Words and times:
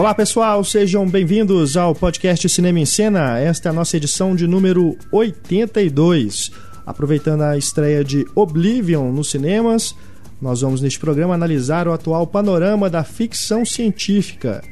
Olá 0.00 0.14
pessoal, 0.14 0.64
sejam 0.64 1.06
bem-vindos 1.06 1.76
ao 1.76 1.94
podcast 1.94 2.48
Cinema 2.48 2.80
em 2.80 2.86
Cena. 2.86 3.38
Esta 3.38 3.68
é 3.68 3.70
a 3.70 3.72
nossa 3.74 3.98
edição 3.98 4.34
de 4.34 4.46
número 4.46 4.96
82. 5.12 6.50
Aproveitando 6.86 7.42
a 7.42 7.58
estreia 7.58 8.02
de 8.02 8.24
Oblivion 8.34 9.12
nos 9.12 9.30
cinemas, 9.30 9.94
nós 10.40 10.62
vamos 10.62 10.80
neste 10.80 10.98
programa 10.98 11.34
analisar 11.34 11.86
o 11.86 11.92
atual 11.92 12.26
panorama 12.26 12.88
da 12.88 13.04
ficção 13.04 13.62
científica. 13.62 14.62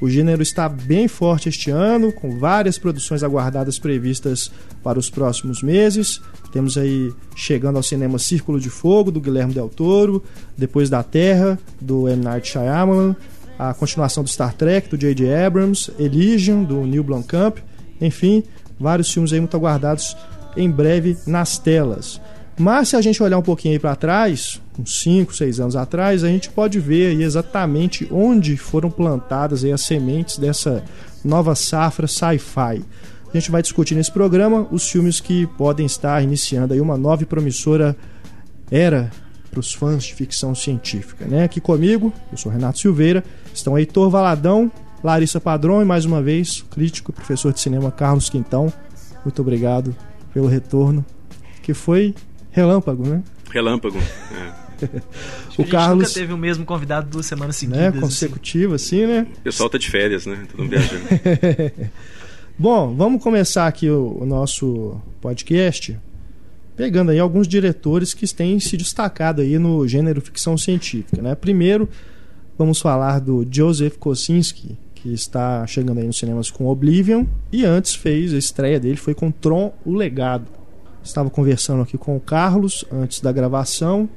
O 0.00 0.08
gênero 0.08 0.40
está 0.40 0.68
bem 0.68 1.08
forte 1.08 1.48
este 1.48 1.68
ano, 1.68 2.12
com 2.12 2.38
várias 2.38 2.78
produções 2.78 3.24
aguardadas 3.24 3.80
previstas 3.80 4.52
para 4.84 5.00
os 5.00 5.10
próximos 5.10 5.64
meses. 5.64 6.20
Temos 6.52 6.78
aí 6.78 7.12
chegando 7.34 7.76
ao 7.76 7.82
cinema 7.82 8.20
Círculo 8.20 8.60
de 8.60 8.70
Fogo, 8.70 9.10
do 9.10 9.20
Guilherme 9.20 9.52
Del 9.52 9.68
Toro, 9.68 10.22
Depois 10.56 10.88
da 10.88 11.02
Terra, 11.02 11.58
do 11.80 12.08
M. 12.08 12.22
Night 12.22 12.46
Shyamalan, 12.48 13.16
a 13.58 13.72
continuação 13.74 14.22
do 14.22 14.28
Star 14.28 14.54
Trek, 14.54 14.88
do 14.88 14.98
J.J. 14.98 15.34
Abrams, 15.34 15.92
Elysium, 15.98 16.64
do 16.64 16.84
Neil 16.86 17.02
Blomkamp, 17.02 17.58
enfim, 18.00 18.42
vários 18.78 19.12
filmes 19.12 19.32
aí 19.32 19.40
muito 19.40 19.56
aguardados 19.56 20.16
em 20.56 20.70
breve 20.70 21.16
nas 21.26 21.58
telas. 21.58 22.20
Mas 22.58 22.88
se 22.88 22.96
a 22.96 23.02
gente 23.02 23.22
olhar 23.22 23.38
um 23.38 23.42
pouquinho 23.42 23.74
aí 23.74 23.78
para 23.78 23.94
trás, 23.94 24.60
uns 24.78 25.00
5, 25.02 25.34
6 25.34 25.60
anos 25.60 25.76
atrás, 25.76 26.24
a 26.24 26.28
gente 26.28 26.48
pode 26.48 26.80
ver 26.80 27.20
exatamente 27.20 28.08
onde 28.10 28.56
foram 28.56 28.90
plantadas 28.90 29.62
as 29.64 29.82
sementes 29.82 30.38
dessa 30.38 30.82
nova 31.22 31.54
safra 31.54 32.06
sci-fi. 32.06 32.82
A 33.28 33.38
gente 33.38 33.50
vai 33.50 33.60
discutir 33.60 33.94
nesse 33.94 34.10
programa 34.10 34.66
os 34.70 34.88
filmes 34.88 35.20
que 35.20 35.46
podem 35.46 35.84
estar 35.84 36.22
iniciando 36.22 36.72
aí 36.72 36.80
uma 36.80 36.96
nova 36.96 37.22
e 37.22 37.26
promissora 37.26 37.94
era 38.70 39.10
para 39.50 39.60
os 39.60 39.74
fãs 39.74 40.04
de 40.04 40.14
ficção 40.14 40.54
científica. 40.54 41.26
Né? 41.26 41.44
Aqui 41.44 41.60
comigo, 41.60 42.12
eu 42.30 42.38
sou 42.38 42.50
Renato 42.50 42.78
Silveira, 42.78 43.22
estão 43.56 43.78
Heitor 43.78 44.10
Valadão, 44.10 44.70
Larissa 45.02 45.40
Padrão 45.40 45.80
e 45.82 45.84
mais 45.84 46.04
uma 46.04 46.22
vez 46.22 46.60
o 46.60 46.66
crítico 46.66 47.10
e 47.10 47.14
professor 47.14 47.52
de 47.52 47.60
cinema 47.60 47.90
Carlos 47.90 48.28
Quintão. 48.28 48.72
Muito 49.24 49.40
obrigado 49.42 49.94
pelo 50.32 50.46
retorno, 50.46 51.04
que 51.62 51.74
foi 51.74 52.14
relâmpago, 52.50 53.06
né? 53.06 53.22
Relâmpago. 53.50 53.98
É. 53.98 54.66
o 55.56 55.64
Carlos 55.66 56.08
nunca 56.08 56.20
teve 56.20 56.32
o 56.32 56.36
mesmo 56.36 56.64
convidado 56.66 57.08
duas 57.08 57.24
semanas 57.24 57.56
seguidas. 57.56 57.94
Né? 57.94 58.00
Consecutivo, 58.00 58.74
assim. 58.74 59.04
assim, 59.04 59.12
né? 59.12 59.26
O 59.38 59.40
pessoal 59.40 59.70
tá 59.70 59.78
de 59.78 59.90
férias, 59.90 60.26
né? 60.26 60.46
Todo 60.50 60.60
mundo 60.60 60.70
viajando. 60.70 61.04
Bom, 62.58 62.94
vamos 62.94 63.22
começar 63.22 63.66
aqui 63.66 63.88
o, 63.88 64.18
o, 64.20 64.26
nosso 64.26 65.00
podcast 65.20 65.98
pegando 66.74 67.10
aí 67.10 67.18
alguns 67.18 67.48
diretores 67.48 68.12
que 68.12 68.26
têm 68.34 68.60
se 68.60 68.76
destacado 68.76 69.40
aí 69.40 69.58
no 69.58 69.86
gênero 69.88 70.20
ficção 70.20 70.58
científica, 70.58 71.22
né? 71.22 71.34
Primeiro, 71.34 71.88
vamos 72.58 72.80
falar 72.80 73.20
do 73.20 73.46
Joseph 73.50 73.96
Kosinski, 73.96 74.78
que 74.94 75.12
está 75.12 75.66
chegando 75.66 75.98
aí 75.98 76.06
nos 76.06 76.18
cinemas 76.18 76.50
com 76.50 76.66
Oblivion 76.66 77.24
e 77.52 77.64
antes 77.64 77.94
fez 77.94 78.32
a 78.32 78.38
estreia 78.38 78.80
dele 78.80 78.96
foi 78.96 79.14
com 79.14 79.30
Tron: 79.30 79.72
O 79.84 79.94
Legado. 79.94 80.46
Estava 81.02 81.30
conversando 81.30 81.82
aqui 81.82 81.96
com 81.96 82.16
o 82.16 82.20
Carlos 82.20 82.84
antes 82.90 83.20
da 83.20 83.30
gravação 83.30 84.08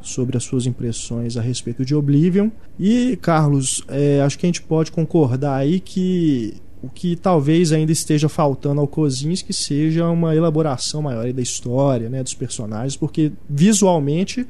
sobre 0.00 0.36
as 0.36 0.44
suas 0.44 0.66
impressões 0.66 1.36
a 1.36 1.40
respeito 1.40 1.84
de 1.84 1.94
Oblivion. 1.94 2.50
E, 2.78 3.18
Carlos, 3.20 3.82
é, 3.88 4.20
acho 4.20 4.38
que 4.38 4.46
a 4.46 4.48
gente 4.48 4.62
pode 4.62 4.92
concordar 4.92 5.56
aí 5.56 5.80
que 5.80 6.54
o 6.80 6.88
que 6.88 7.16
talvez 7.16 7.72
ainda 7.72 7.90
esteja 7.90 8.28
faltando 8.28 8.80
ao 8.80 8.86
Kozinski 8.86 9.52
seja 9.52 10.08
uma 10.08 10.36
elaboração 10.36 11.02
maior 11.02 11.32
da 11.32 11.42
história, 11.42 12.08
né, 12.08 12.22
dos 12.22 12.34
personagens, 12.34 12.96
porque 12.96 13.32
visualmente 13.48 14.46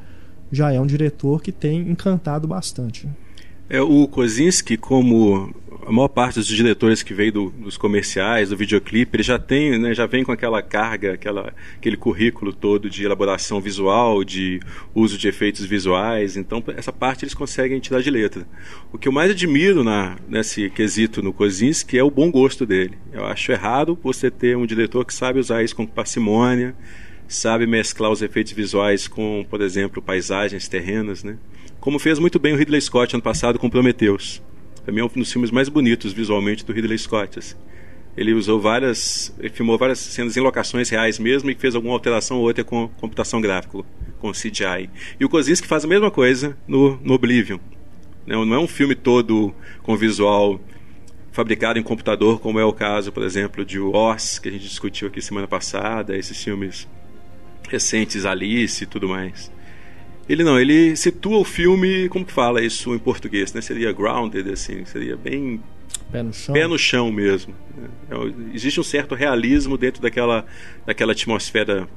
já 0.53 0.71
é 0.71 0.79
um 0.79 0.87
diretor 0.87 1.41
que 1.41 1.51
tem 1.51 1.89
encantado 1.89 2.47
bastante. 2.47 3.09
É, 3.69 3.81
o 3.81 4.07
Kozinski, 4.07 4.77
como 4.77 5.53
a 5.87 5.93
maior 5.93 6.09
parte 6.09 6.37
dos 6.37 6.47
diretores 6.47 7.03
que 7.03 7.15
veio 7.15 7.33
do, 7.33 7.51
dos 7.51 7.77
comerciais, 7.77 8.51
do 8.51 8.57
videoclipe, 8.57 9.17
ele 9.17 9.23
já 9.23 9.39
tem, 9.39 9.79
né, 9.79 9.95
já 9.95 10.05
vem 10.05 10.25
com 10.25 10.33
aquela 10.33 10.61
carga, 10.61 11.15
aquela, 11.15 11.53
aquele 11.77 11.97
currículo 11.97 12.53
todo 12.53 12.91
de 12.91 13.05
elaboração 13.05 13.61
visual, 13.61 14.25
de 14.25 14.61
uso 14.95 15.17
de 15.19 15.29
efeitos 15.29 15.65
visuais. 15.65 16.37
Então, 16.37 16.63
essa 16.77 16.93
parte 16.93 17.25
eles 17.25 17.35
conseguem 17.35 17.79
tirar 17.79 18.03
de 18.03 18.11
letra. 18.11 18.47
O 18.93 18.99
que 18.99 19.07
eu 19.07 19.13
mais 19.13 19.31
admiro 19.31 19.85
na, 19.85 20.17
nesse 20.29 20.71
quesito 20.71 21.23
no 21.23 21.33
Kozinski 21.33 21.97
é 21.97 22.03
o 22.03 22.11
bom 22.11 22.31
gosto 22.31 22.67
dele. 22.67 22.99
Eu 23.13 23.25
acho 23.25 23.53
errado 23.53 23.99
você 24.03 24.31
ter 24.31 24.57
um 24.57 24.67
diretor 24.67 25.05
que 25.05 25.15
sabe 25.15 25.39
usar 25.39 25.63
isso 25.63 25.75
com 25.75 25.87
parcimônia, 25.87 26.75
sabe 27.29 27.67
mesclar 27.67 28.11
os 28.11 28.23
efeitos 28.23 28.53
visuais 28.53 29.07
com, 29.09 29.45
por 29.49 29.61
exemplo, 29.61 30.03
paisagens 30.03 30.69
terrenas, 30.69 31.23
né? 31.25 31.37
Como 31.87 32.01
fez 32.01 32.19
muito 32.19 32.41
bem 32.41 32.53
o 32.53 32.57
Ridley 32.57 32.81
Scott 32.81 33.15
ano 33.15 33.23
passado 33.23 33.61
com 33.61 33.71
Prometheus. 33.71 34.43
Mim 34.89 34.99
é 34.99 35.05
um 35.05 35.07
dos 35.07 35.31
filmes 35.31 35.53
mais 35.53 35.69
bonitos 35.69 36.13
visualmente 36.13 36.67
do 36.67 36.73
Ridley 36.73 36.99
Scott. 36.99 37.39
Assim. 37.39 37.55
Ele 38.17 38.35
usou 38.35 38.61
várias, 38.61 39.33
ele 39.39 39.51
filmou 39.51 39.79
várias 39.79 40.01
cenas 40.01 40.37
em 40.37 40.41
locações 40.41 40.91
reais 40.91 41.21
mesmo 41.21 41.49
e 41.49 41.55
fez 41.55 41.77
alguma 41.77 41.95
alteração 41.95 42.39
ou 42.39 42.43
outra 42.43 42.65
com 42.65 42.89
computação 42.89 43.41
gráfica, 43.41 43.85
com 44.19 44.33
CGI. 44.33 44.91
E 45.21 45.25
o 45.25 45.29
Kozinski 45.29 45.69
faz 45.69 45.85
a 45.85 45.87
mesma 45.87 46.11
coisa 46.11 46.59
no, 46.67 46.99
no 47.05 47.15
Oblivion. 47.15 47.61
Não, 48.27 48.45
não 48.45 48.57
é 48.57 48.59
um 48.59 48.67
filme 48.67 48.97
todo 48.97 49.55
com 49.85 49.97
visual 49.97 50.61
fabricado 51.31 51.79
em 51.79 51.85
computador, 51.85 52.41
como 52.41 52.59
é 52.59 52.65
o 52.65 52.73
caso, 52.73 53.13
por 53.13 53.23
exemplo, 53.23 53.65
de 53.65 53.79
Oz, 53.79 54.41
que 54.41 54.49
a 54.49 54.51
gente 54.51 54.65
discutiu 54.65 55.07
aqui 55.07 55.23
semana 55.23 55.47
passada, 55.47 56.17
esses 56.17 56.43
filmes 56.43 56.89
recentes, 57.71 58.27
Alice 58.27 58.83
e 58.83 58.87
tudo 58.89 59.09
mais. 59.09 59.55
Ele 60.29 60.43
não, 60.43 60.59
ele 60.59 60.97
situa 60.97 61.39
o 61.39 61.45
filme, 61.45 62.09
como 62.09 62.25
que 62.25 62.33
fala 62.33 62.63
isso 62.63 62.95
em 62.95 62.99
português, 62.99 63.53
né? 63.53 63.61
Seria 63.61 63.93
grounded, 63.93 64.51
assim, 64.51 64.85
seria 64.85 65.17
bem 65.17 65.61
pé 66.11 66.23
no 66.23 66.33
chão, 66.33 66.53
pé 66.53 66.67
no 66.67 66.79
chão 66.79 67.13
mesmo. 67.13 67.55
Né? 67.77 67.89
É, 68.11 68.55
existe 68.55 68.81
um 68.81 68.85
certo 68.85 69.15
realismo 69.15 69.79
dentro 69.79 70.03
daquela, 70.03 70.45
daquela 70.85 71.13
atmosfera 71.13 71.89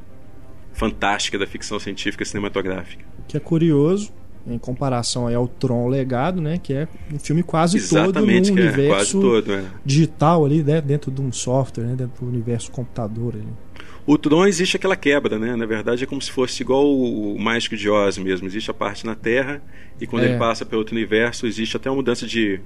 fantástica 0.73 1.37
da 1.37 1.47
ficção 1.47 1.79
científica 1.79 2.23
cinematográfica. 2.23 3.03
Que 3.27 3.35
é 3.35 3.39
curioso 3.39 4.11
em 4.47 4.57
comparação 4.57 5.27
ao 5.33 5.47
Tron 5.47 5.87
Legado, 5.87 6.41
né? 6.41 6.57
Que 6.57 6.73
é 6.73 6.87
um 7.13 7.19
filme 7.19 7.43
quase 7.43 7.77
Exatamente, 7.77 8.49
todo 8.49 8.55
no 8.55 8.61
é, 8.61 8.65
universo 8.65 9.21
todo, 9.21 9.53
é. 9.53 9.63
digital 9.85 10.45
ali, 10.45 10.63
né? 10.63 10.81
Dentro 10.81 11.11
de 11.11 11.21
um 11.21 11.31
software, 11.31 11.83
né? 11.83 11.95
Dentro 11.95 12.25
do 12.25 12.31
universo 12.31 12.71
computador 12.71 13.35
ali. 13.35 13.47
O 14.05 14.17
Tron 14.17 14.47
existe 14.47 14.75
aquela 14.75 14.95
quebra, 14.95 15.37
né? 15.37 15.55
Na 15.55 15.65
verdade 15.65 16.03
é 16.03 16.07
como 16.07 16.21
se 16.21 16.31
fosse 16.31 16.63
igual 16.63 16.89
o 16.89 17.37
Mágico 17.39 17.75
de 17.75 17.89
Oz 17.89 18.17
mesmo. 18.17 18.47
Existe 18.47 18.71
a 18.71 18.73
parte 18.73 19.05
na 19.05 19.15
Terra 19.15 19.61
e 19.99 20.07
quando 20.07 20.23
é. 20.23 20.29
ele 20.29 20.37
passa 20.37 20.65
para 20.65 20.77
outro 20.77 20.95
universo 20.95 21.45
existe 21.45 21.77
até 21.77 21.89
uma 21.89 21.97
mudança 21.97 22.25
de, 22.25 22.59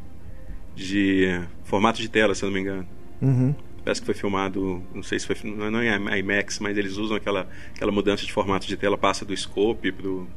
de 0.76 1.42
formato 1.64 2.02
de 2.02 2.10
tela, 2.10 2.34
se 2.34 2.44
eu 2.44 2.48
não 2.48 2.54
me 2.54 2.62
engano. 2.62 2.88
Uhum. 3.22 3.56
Parece 3.84 4.00
que 4.00 4.06
foi 4.06 4.16
filmado, 4.16 4.82
não 4.94 5.04
sei 5.04 5.20
se 5.20 5.28
foi 5.28 5.36
não 5.44 5.80
é 5.80 6.20
IMAX, 6.20 6.60
mas 6.60 6.78
eles 6.78 6.96
usam 6.96 7.18
aquela, 7.18 7.50
aquela 7.76 7.92
mudança 7.92 8.26
de 8.26 8.32
formato 8.32 8.66
de 8.66 8.78
tela, 8.78 8.98
passa 8.98 9.26
do 9.26 9.36
scope 9.36 9.92
pro 9.92 10.28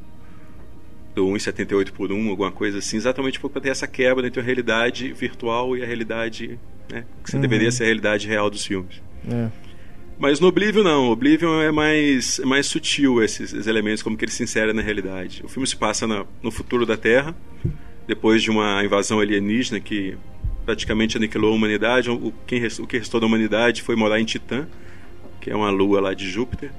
do 1.15 1.25
1,78 1.29 1.91
por 1.91 2.11
1, 2.11 2.29
alguma 2.29 2.51
coisa 2.51 2.77
assim, 2.77 2.95
exatamente 2.95 3.39
para 3.39 3.59
ter 3.59 3.69
essa 3.69 3.87
quebra 3.87 4.27
entre 4.27 4.39
a 4.39 4.43
realidade 4.43 5.11
virtual 5.13 5.75
e 5.75 5.81
a 5.81 5.85
realidade, 5.85 6.59
né, 6.91 7.05
que 7.25 7.35
uhum. 7.35 7.41
deveria 7.41 7.71
ser 7.71 7.83
a 7.83 7.85
realidade 7.87 8.27
real 8.27 8.51
dos 8.51 8.63
filmes. 8.63 9.01
É. 9.27 9.49
Mas 10.19 10.39
no 10.39 10.47
Oblivion 10.47 10.83
não, 10.83 11.09
o 11.09 11.11
Oblivion 11.11 11.61
é 11.61 11.71
mais, 11.71 12.39
é 12.39 12.45
mais 12.45 12.65
sutil 12.65 13.21
esses, 13.21 13.53
esses, 13.53 13.67
elementos, 13.67 14.01
como 14.01 14.17
que 14.17 14.25
ele 14.25 14.31
se 14.31 14.43
insere 14.43 14.73
na 14.73 14.81
realidade. 14.81 15.43
O 15.43 15.47
filme 15.47 15.67
se 15.67 15.75
passa 15.75 16.07
na, 16.07 16.25
no 16.41 16.49
futuro 16.49 16.85
da 16.85 16.97
Terra, 16.97 17.35
depois 18.07 18.41
de 18.41 18.49
uma 18.49 18.83
invasão 18.83 19.19
alienígena 19.19 19.79
que 19.79 20.17
praticamente 20.65 21.17
aniquilou 21.17 21.53
a 21.53 21.55
humanidade. 21.55 22.09
O, 22.09 22.33
quem, 22.47 22.65
o 22.65 22.87
que 22.87 22.97
restou 22.97 23.19
da 23.19 23.27
humanidade 23.27 23.83
foi 23.83 23.95
morar 23.95 24.19
em 24.19 24.25
Titã, 24.25 24.67
que 25.39 25.51
é 25.51 25.55
uma 25.55 25.69
lua 25.69 26.01
lá 26.01 26.13
de 26.13 26.29
Júpiter. 26.29 26.71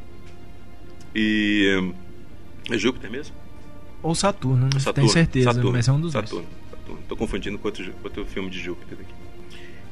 E. 1.15 1.93
É 2.71 2.77
Júpiter 2.77 3.11
mesmo? 3.11 3.35
Ou 4.03 4.15
Saturno, 4.15 4.69
não 4.73 4.81
Saturno, 4.81 4.95
tenho 4.95 5.09
certeza, 5.09 5.53
Saturno, 5.53 5.73
mas 5.73 5.89
é 5.89 5.93
um 5.93 6.01
dos 6.01 6.13
Saturno, 6.13 6.45
dois. 6.45 6.71
Saturno. 6.71 7.01
Estou 7.03 7.17
confundindo 7.17 7.59
com 7.59 7.69
outro, 7.69 7.85
com 7.85 8.05
outro 8.05 8.25
filme 8.27 8.51
de 8.51 8.61
Júpiter 8.61 8.99
aqui. 9.01 9.28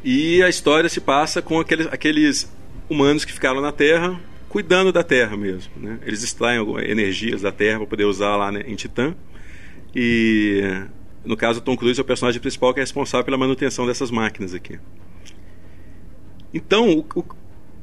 E 0.08 0.40
a 0.40 0.48
história 0.48 0.88
se 0.88 1.00
passa 1.00 1.42
com 1.42 1.58
aqueles, 1.58 1.88
aqueles 1.88 2.48
humanos 2.88 3.24
que 3.24 3.32
ficaram 3.32 3.60
na 3.60 3.72
Terra 3.72 4.20
cuidando 4.48 4.92
da 4.92 5.02
Terra 5.02 5.36
mesmo. 5.36 5.72
Né? 5.76 5.98
Eles 6.06 6.22
extraem 6.22 6.60
energias 6.88 7.42
da 7.42 7.50
Terra 7.50 7.78
para 7.78 7.88
poder 7.88 8.04
usar 8.04 8.36
lá 8.36 8.52
né, 8.52 8.62
em 8.68 8.76
Titã. 8.76 9.16
E 9.92 10.62
no 11.24 11.36
caso, 11.36 11.60
Tom 11.60 11.76
Cruise 11.76 11.98
é 11.98 12.02
o 12.04 12.06
personagem 12.06 12.40
principal 12.40 12.72
que 12.72 12.78
é 12.78 12.84
responsável 12.84 13.24
pela 13.24 13.36
manutenção 13.36 13.84
dessas 13.84 14.08
máquinas 14.08 14.54
aqui. 14.54 14.78
Então, 16.54 16.88
o, 16.88 17.04
o, 17.18 17.24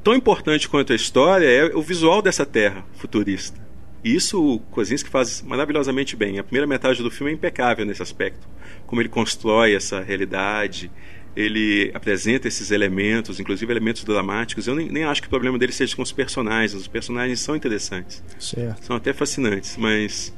tão 0.02 0.14
importante 0.14 0.66
quanto 0.66 0.94
a 0.94 0.96
história 0.96 1.46
é 1.46 1.76
o 1.76 1.82
visual 1.82 2.22
dessa 2.22 2.46
Terra 2.46 2.86
futurista. 2.94 3.62
E 4.02 4.14
isso 4.14 4.42
o 4.42 4.60
Kozinski 4.60 5.10
faz 5.10 5.42
maravilhosamente 5.42 6.16
bem. 6.16 6.38
A 6.38 6.44
primeira 6.44 6.66
metade 6.66 7.02
do 7.02 7.10
filme 7.10 7.32
é 7.32 7.34
impecável 7.34 7.84
nesse 7.84 8.02
aspecto. 8.02 8.48
Como 8.86 9.02
ele 9.02 9.10
constrói 9.10 9.74
essa 9.74 10.00
realidade, 10.00 10.90
ele 11.36 11.90
apresenta 11.92 12.46
esses 12.46 12.70
elementos, 12.70 13.40
inclusive 13.40 13.72
elementos 13.72 14.04
dramáticos. 14.04 14.66
Eu 14.66 14.74
nem, 14.74 14.88
nem, 14.88 15.04
acho 15.04 15.20
que 15.20 15.26
o 15.26 15.30
problema 15.30 15.58
dele 15.58 15.72
seja 15.72 15.94
com 15.96 16.02
os 16.02 16.12
personagens. 16.12 16.74
Os 16.74 16.86
personagens 16.86 17.40
são 17.40 17.56
interessantes. 17.56 18.22
Certo. 18.38 18.84
São 18.84 18.96
até 18.96 19.12
fascinantes, 19.12 19.76
mas 19.76 20.32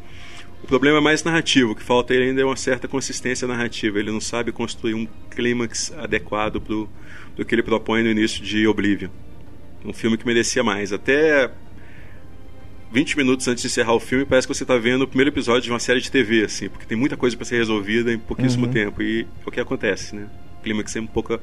O 0.63 0.67
problema 0.67 0.99
é 0.99 1.01
mais 1.01 1.23
narrativo, 1.23 1.73
o 1.73 1.75
que 1.77 1.83
falta 1.83 2.15
ele 2.15 2.25
ainda 2.25 2.41
é 2.41 2.45
uma 2.45 2.57
certa 2.57 2.89
consistência 2.89 3.47
narrativa. 3.47 3.99
Ele 3.99 4.11
não 4.11 4.21
sabe 4.21 4.53
construir 4.53 4.95
um 4.95 5.07
clímax 5.31 5.93
adequado 5.97 6.61
pro, 6.61 6.89
do 7.37 7.45
que 7.45 7.55
ele 7.55 7.63
propõe 7.63 8.03
no 8.03 8.11
início 8.11 8.43
de 8.43 8.67
Oblivion. 8.67 9.11
Um 9.85 9.93
filme 9.93 10.17
que 10.17 10.27
merecia 10.27 10.65
mais. 10.65 10.93
Até 10.93 11.51
20 12.91 13.17
minutos 13.19 13.47
antes 13.47 13.63
de 13.63 13.69
encerrar 13.69 13.93
o 13.93 14.01
filme, 14.01 14.25
parece 14.25 14.47
que 14.49 14.55
você 14.55 14.65
está 14.65 14.77
vendo 14.77 15.03
o 15.03 15.07
primeiro 15.07 15.31
episódio 15.31 15.63
de 15.63 15.71
uma 15.71 15.79
série 15.79 16.01
de 16.01 16.11
TV, 16.11 16.45
assim, 16.45 16.69
porque 16.69 16.87
tem 16.87 16.97
muita 16.97 17.17
coisa 17.17 17.37
para 17.37 17.45
ser 17.45 17.59
resolvida 17.59 18.13
em 18.13 18.19
pouquíssimo 18.19 18.67
uhum. 18.67 18.73
tempo. 18.73 19.03
E 19.03 19.23
é 19.23 19.49
o 19.49 19.51
que 19.51 19.61
acontece, 19.61 20.17
né? 20.17 20.27
Clímax 20.67 20.97
é 20.97 21.01
um 21.01 21.07
pouco, 21.07 21.39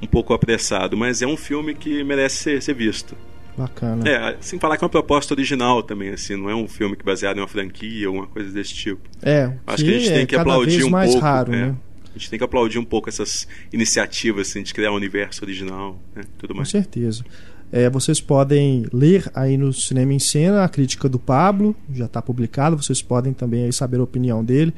um 0.00 0.06
pouco 0.06 0.32
apressado, 0.32 0.96
mas 0.96 1.20
é 1.20 1.26
um 1.26 1.36
filme 1.36 1.74
que 1.74 2.02
merece 2.02 2.36
ser, 2.36 2.62
ser 2.62 2.74
visto. 2.74 3.14
Bacana. 3.56 4.08
É, 4.08 4.36
sem 4.40 4.58
falar 4.58 4.78
que 4.78 4.82
é 4.82 4.86
uma 4.86 4.90
proposta 4.90 5.34
original 5.34 5.82
também, 5.82 6.10
assim, 6.10 6.34
não 6.34 6.48
é 6.48 6.54
um 6.54 6.66
filme 6.66 6.96
que 6.96 7.02
é 7.02 7.04
baseado 7.04 7.36
em 7.36 7.40
uma 7.40 7.46
franquia 7.46 8.08
ou 8.08 8.16
uma 8.16 8.26
coisa 8.26 8.50
desse 8.50 8.72
tipo. 8.74 9.02
É, 9.22 9.52
acho 9.66 9.84
que, 9.84 9.90
que 9.90 9.96
a 9.96 9.98
gente 9.98 10.10
é 10.10 10.14
tem 10.14 10.26
que 10.26 10.34
aplaudir 10.34 10.82
um 10.82 10.90
mais 10.90 11.10
pouco. 11.10 11.24
Raro, 11.24 11.54
é. 11.54 11.66
né? 11.66 11.76
A 12.14 12.18
gente 12.18 12.30
tem 12.30 12.38
que 12.38 12.44
aplaudir 12.44 12.78
um 12.78 12.84
pouco 12.84 13.08
essas 13.08 13.46
iniciativas 13.72 14.48
assim, 14.48 14.62
de 14.62 14.72
criar 14.72 14.92
um 14.92 14.94
universo 14.94 15.44
original, 15.44 16.00
né? 16.16 16.22
tudo 16.38 16.54
mais. 16.54 16.68
Com 16.68 16.72
certeza. 16.72 17.24
É, 17.70 17.90
vocês 17.90 18.20
podem 18.20 18.86
ler 18.92 19.30
aí 19.34 19.56
no 19.56 19.72
Cinema 19.72 20.12
em 20.12 20.18
Cena 20.18 20.64
a 20.64 20.68
crítica 20.68 21.08
do 21.08 21.18
Pablo, 21.18 21.76
já 21.92 22.06
está 22.06 22.22
publicado. 22.22 22.80
Vocês 22.80 23.02
podem 23.02 23.32
também 23.32 23.64
aí 23.64 23.72
saber 23.72 23.98
a 23.98 24.04
opinião 24.04 24.44
dele 24.44 24.72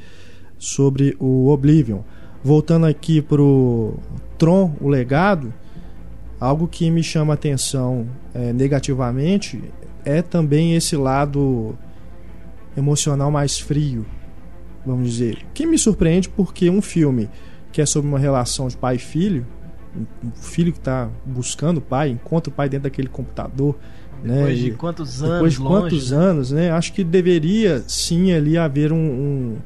sobre 0.57 1.15
o 1.19 1.47
Oblivion. 1.49 2.01
Voltando 2.43 2.85
aqui 2.85 3.21
para 3.21 3.41
o 3.41 3.99
Tron, 4.37 4.75
o 4.79 4.87
legado, 4.87 5.53
Algo 6.39 6.67
que 6.67 6.89
me 6.91 7.01
chama 7.01 7.33
atenção 7.33 8.07
é, 8.33 8.53
negativamente 8.53 9.63
é 10.05 10.21
também 10.21 10.75
esse 10.75 10.95
lado 10.95 11.75
emocional 12.77 13.31
mais 13.31 13.59
frio, 13.59 14.05
vamos 14.85 15.09
dizer. 15.09 15.39
Que 15.51 15.65
me 15.65 15.79
surpreende 15.79 16.29
porque 16.29 16.69
um 16.69 16.81
filme 16.81 17.27
que 17.71 17.81
é 17.81 17.85
sobre 17.87 18.07
uma 18.07 18.19
relação 18.19 18.67
de 18.67 18.77
pai 18.77 18.97
e 18.97 18.99
filho, 18.99 19.47
um 20.23 20.29
filho 20.31 20.71
que 20.71 20.77
está 20.77 21.09
buscando 21.25 21.77
o 21.77 21.81
pai, 21.81 22.09
encontra 22.09 22.51
o 22.51 22.53
pai 22.53 22.69
dentro 22.69 22.83
daquele 22.83 23.07
computador. 23.07 23.75
Né, 24.23 24.35
depois 24.35 24.57
né? 24.59 24.63
de 24.63 24.71
quantos 24.71 25.23
anos? 25.23 25.33
Depois 25.33 25.53
de 25.53 25.59
quantos 25.59 26.11
longe, 26.11 26.13
anos, 26.13 26.51
né? 26.51 26.71
Acho 26.71 26.93
que 26.93 27.03
deveria 27.03 27.83
sim 27.87 28.31
ali 28.31 28.59
haver 28.59 28.93
um, 28.93 28.97
um, 28.97 29.57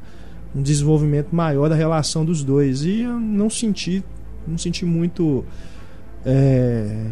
um 0.55 0.61
desenvolvimento 0.61 1.35
maior 1.35 1.69
da 1.69 1.75
relação 1.75 2.25
dos 2.25 2.43
dois. 2.43 2.83
E 2.83 3.01
eu 3.01 3.19
não 3.19 3.49
senti, 3.49 4.03
não 4.47 4.57
senti 4.57 4.85
muito 4.85 5.45
é, 6.25 7.07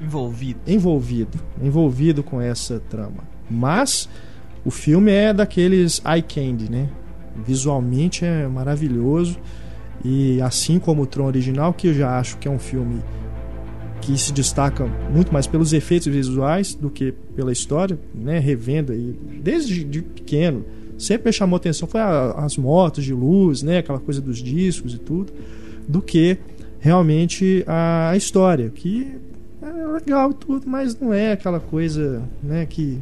envolvido. 0.00 0.60
envolvido 0.66 1.38
envolvido 1.60 2.22
com 2.22 2.40
essa 2.40 2.80
trama 2.88 3.24
mas 3.50 4.08
o 4.64 4.70
filme 4.70 5.10
é 5.10 5.32
daqueles 5.32 6.02
eye 6.04 6.22
candy 6.22 6.70
né 6.70 6.88
visualmente 7.46 8.24
é 8.24 8.46
maravilhoso 8.46 9.38
e 10.04 10.40
assim 10.42 10.78
como 10.78 11.02
o 11.02 11.06
Tron 11.06 11.26
original 11.26 11.72
que 11.72 11.88
eu 11.88 11.94
já 11.94 12.18
acho 12.18 12.36
que 12.38 12.48
é 12.48 12.50
um 12.50 12.58
filme 12.58 13.00
que 14.00 14.18
se 14.18 14.32
destaca 14.32 14.84
muito 15.12 15.32
mais 15.32 15.46
pelos 15.46 15.72
efeitos 15.72 16.08
visuais 16.08 16.74
do 16.74 16.90
que 16.90 17.12
pela 17.34 17.52
história 17.52 17.98
né 18.14 18.38
revendo 18.38 18.92
aí 18.92 19.16
desde 19.42 19.84
de 19.84 20.02
pequeno 20.02 20.64
sempre 21.02 21.28
me 21.28 21.32
chamou 21.32 21.56
atenção 21.56 21.88
foi 21.88 22.00
a, 22.00 22.32
as 22.38 22.56
motos 22.56 23.04
de 23.04 23.12
luz 23.12 23.62
né 23.62 23.78
aquela 23.78 23.98
coisa 23.98 24.20
dos 24.20 24.42
discos 24.42 24.94
e 24.94 24.98
tudo 24.98 25.32
do 25.88 26.00
que 26.00 26.38
realmente 26.82 27.64
a 27.66 28.16
história, 28.16 28.68
que 28.68 29.06
é 29.62 29.86
legal 29.86 30.32
tudo, 30.32 30.68
mas 30.68 30.98
não 30.98 31.14
é 31.14 31.32
aquela 31.32 31.60
coisa 31.60 32.22
né, 32.42 32.66
que, 32.66 32.98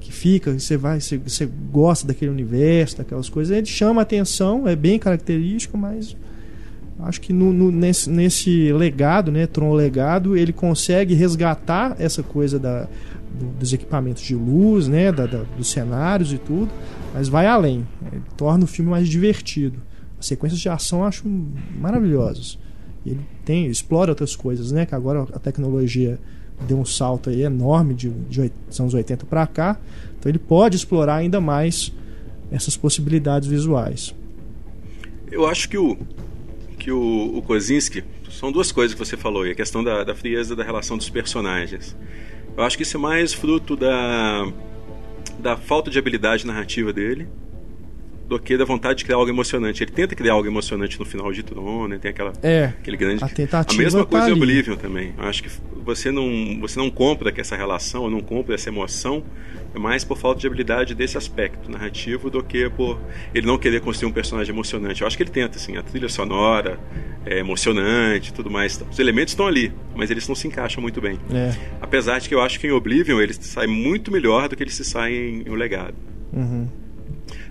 que 0.00 0.12
fica, 0.12 0.58
você 0.58 0.76
vai, 0.76 1.00
você, 1.00 1.16
você 1.16 1.48
gosta 1.70 2.08
daquele 2.08 2.32
universo, 2.32 2.98
daquelas 2.98 3.28
coisas. 3.28 3.56
Ele 3.56 3.66
chama 3.66 4.02
atenção, 4.02 4.66
é 4.66 4.74
bem 4.74 4.98
característico, 4.98 5.78
mas 5.78 6.16
acho 6.98 7.20
que 7.20 7.32
no, 7.32 7.52
no, 7.52 7.70
nesse, 7.70 8.10
nesse 8.10 8.72
legado, 8.72 9.30
né, 9.30 9.46
Tron 9.46 9.72
Legado, 9.72 10.36
ele 10.36 10.52
consegue 10.52 11.14
resgatar 11.14 11.94
essa 12.00 12.24
coisa 12.24 12.58
da, 12.58 12.88
do, 13.38 13.46
dos 13.58 13.72
equipamentos 13.72 14.22
de 14.22 14.34
luz, 14.34 14.88
né, 14.88 15.12
da, 15.12 15.26
da, 15.26 15.42
dos 15.56 15.70
cenários 15.70 16.32
e 16.32 16.38
tudo, 16.38 16.70
mas 17.14 17.28
vai 17.28 17.46
além, 17.46 17.86
ele 18.12 18.22
torna 18.36 18.64
o 18.64 18.66
filme 18.66 18.90
mais 18.90 19.08
divertido. 19.08 19.80
As 20.18 20.26
sequências 20.26 20.60
de 20.60 20.68
ação 20.68 21.00
eu 21.00 21.04
acho 21.04 21.28
maravilhosas 21.78 22.58
ele 23.10 23.20
tem 23.44 23.66
explora 23.66 24.10
outras 24.10 24.34
coisas, 24.34 24.72
né? 24.72 24.84
Que 24.84 24.94
agora 24.94 25.22
a 25.32 25.38
tecnologia 25.38 26.18
deu 26.66 26.78
um 26.78 26.84
salto 26.84 27.30
aí 27.30 27.42
enorme 27.42 27.94
de, 27.94 28.10
de 28.10 28.50
anos 28.78 28.94
80 28.94 29.26
para 29.26 29.46
cá, 29.46 29.78
então 30.18 30.30
ele 30.30 30.38
pode 30.38 30.76
explorar 30.76 31.16
ainda 31.16 31.40
mais 31.40 31.92
essas 32.50 32.76
possibilidades 32.76 33.48
visuais. 33.48 34.14
Eu 35.30 35.46
acho 35.46 35.68
que 35.68 35.76
o 35.76 35.96
que 36.78 36.90
o, 36.92 37.36
o 37.36 37.42
Kozinski 37.42 38.04
são 38.30 38.52
duas 38.52 38.70
coisas 38.70 38.94
que 38.94 38.98
você 38.98 39.16
falou, 39.16 39.46
e 39.46 39.50
a 39.50 39.54
questão 39.54 39.82
da, 39.82 40.04
da 40.04 40.14
frieza 40.14 40.54
da 40.54 40.62
relação 40.62 40.96
dos 40.96 41.10
personagens. 41.10 41.96
Eu 42.56 42.64
acho 42.64 42.76
que 42.76 42.82
isso 42.82 42.96
é 42.96 43.00
mais 43.00 43.32
fruto 43.32 43.76
da 43.76 44.46
da 45.38 45.56
falta 45.56 45.90
de 45.90 45.98
habilidade 45.98 46.46
narrativa 46.46 46.92
dele 46.92 47.28
do 48.28 48.38
que 48.38 48.56
da 48.56 48.64
vontade 48.64 48.98
de 48.98 49.04
criar 49.04 49.16
algo 49.16 49.30
emocionante. 49.30 49.82
Ele 49.82 49.90
tenta 49.90 50.14
criar 50.14 50.32
algo 50.32 50.48
emocionante 50.48 50.98
no 50.98 51.04
final 51.04 51.32
de 51.32 51.42
Tron, 51.42 51.88
né? 51.88 51.98
Tem 51.98 52.10
aquela 52.10 52.32
é, 52.42 52.72
aquele 52.80 52.96
grande 52.96 53.22
a 53.22 53.28
tentativa 53.28 53.80
A 53.80 53.84
mesma 53.84 54.00
tá 54.00 54.06
coisa 54.06 54.30
em 54.30 54.32
Oblivion 54.32 54.76
também. 54.76 55.14
Eu 55.16 55.24
acho 55.24 55.42
que 55.42 55.50
você 55.84 56.10
não 56.10 56.58
você 56.60 56.78
não 56.78 56.90
compra 56.90 57.30
que 57.30 57.40
essa 57.40 57.56
relação, 57.56 58.02
ou 58.02 58.10
não 58.10 58.20
compra 58.20 58.54
essa 58.54 58.68
emoção, 58.68 59.22
é 59.74 59.78
mais 59.78 60.02
por 60.02 60.18
falta 60.18 60.40
de 60.40 60.46
habilidade 60.46 60.94
desse 60.94 61.16
aspecto 61.16 61.70
narrativo 61.70 62.28
do 62.28 62.42
que 62.42 62.68
por 62.70 63.00
ele 63.32 63.46
não 63.46 63.56
querer 63.56 63.80
construir 63.80 64.08
um 64.08 64.12
personagem 64.12 64.52
emocionante. 64.52 65.02
Eu 65.02 65.06
acho 65.06 65.16
que 65.16 65.22
ele 65.22 65.30
tenta 65.30 65.56
assim, 65.56 65.76
a 65.76 65.82
trilha 65.82 66.08
sonora 66.08 66.80
é 67.24 67.38
emocionante, 67.38 68.32
tudo 68.32 68.50
mais. 68.50 68.80
Os 68.90 68.98
elementos 68.98 69.32
estão 69.32 69.46
ali, 69.46 69.72
mas 69.94 70.10
eles 70.10 70.26
não 70.26 70.34
se 70.34 70.48
encaixam 70.48 70.82
muito 70.82 71.00
bem. 71.00 71.18
É. 71.32 71.54
Apesar 71.80 72.18
de 72.18 72.28
que 72.28 72.34
eu 72.34 72.40
acho 72.40 72.58
que 72.58 72.66
em 72.66 72.72
Oblivion 72.72 73.20
eles 73.20 73.38
saem 73.42 73.68
muito 73.68 74.10
melhor 74.10 74.48
do 74.48 74.56
que 74.56 74.62
eles 74.62 74.74
se 74.74 74.84
saem 74.84 75.44
em 75.46 75.50
O 75.50 75.54
Legado. 75.54 75.94
Uhum. 76.32 76.68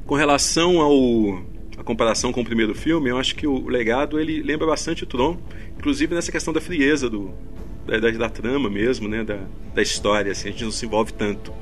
Com 0.05 0.15
relação 0.15 0.79
ao 0.79 1.43
a 1.77 1.83
comparação 1.83 2.31
com 2.31 2.41
o 2.41 2.45
primeiro 2.45 2.73
filme, 2.73 3.09
eu 3.09 3.17
acho 3.17 3.35
que 3.35 3.45
o 3.45 3.67
legado 3.67 4.19
ele 4.19 4.41
lembra 4.41 4.65
bastante 4.65 5.03
o 5.03 5.07
Tron, 5.07 5.37
inclusive 5.77 6.15
nessa 6.15 6.31
questão 6.31 6.53
da 6.53 6.61
frieza 6.61 7.09
do 7.09 7.33
da, 7.85 7.99
da, 7.99 8.11
da 8.11 8.29
trama 8.29 8.69
mesmo, 8.69 9.07
né, 9.07 9.23
da, 9.23 9.39
da 9.73 9.81
história, 9.81 10.31
assim, 10.31 10.47
a 10.49 10.51
gente 10.51 10.63
não 10.63 10.71
se 10.71 10.85
envolve 10.85 11.13
tanto. 11.13 11.53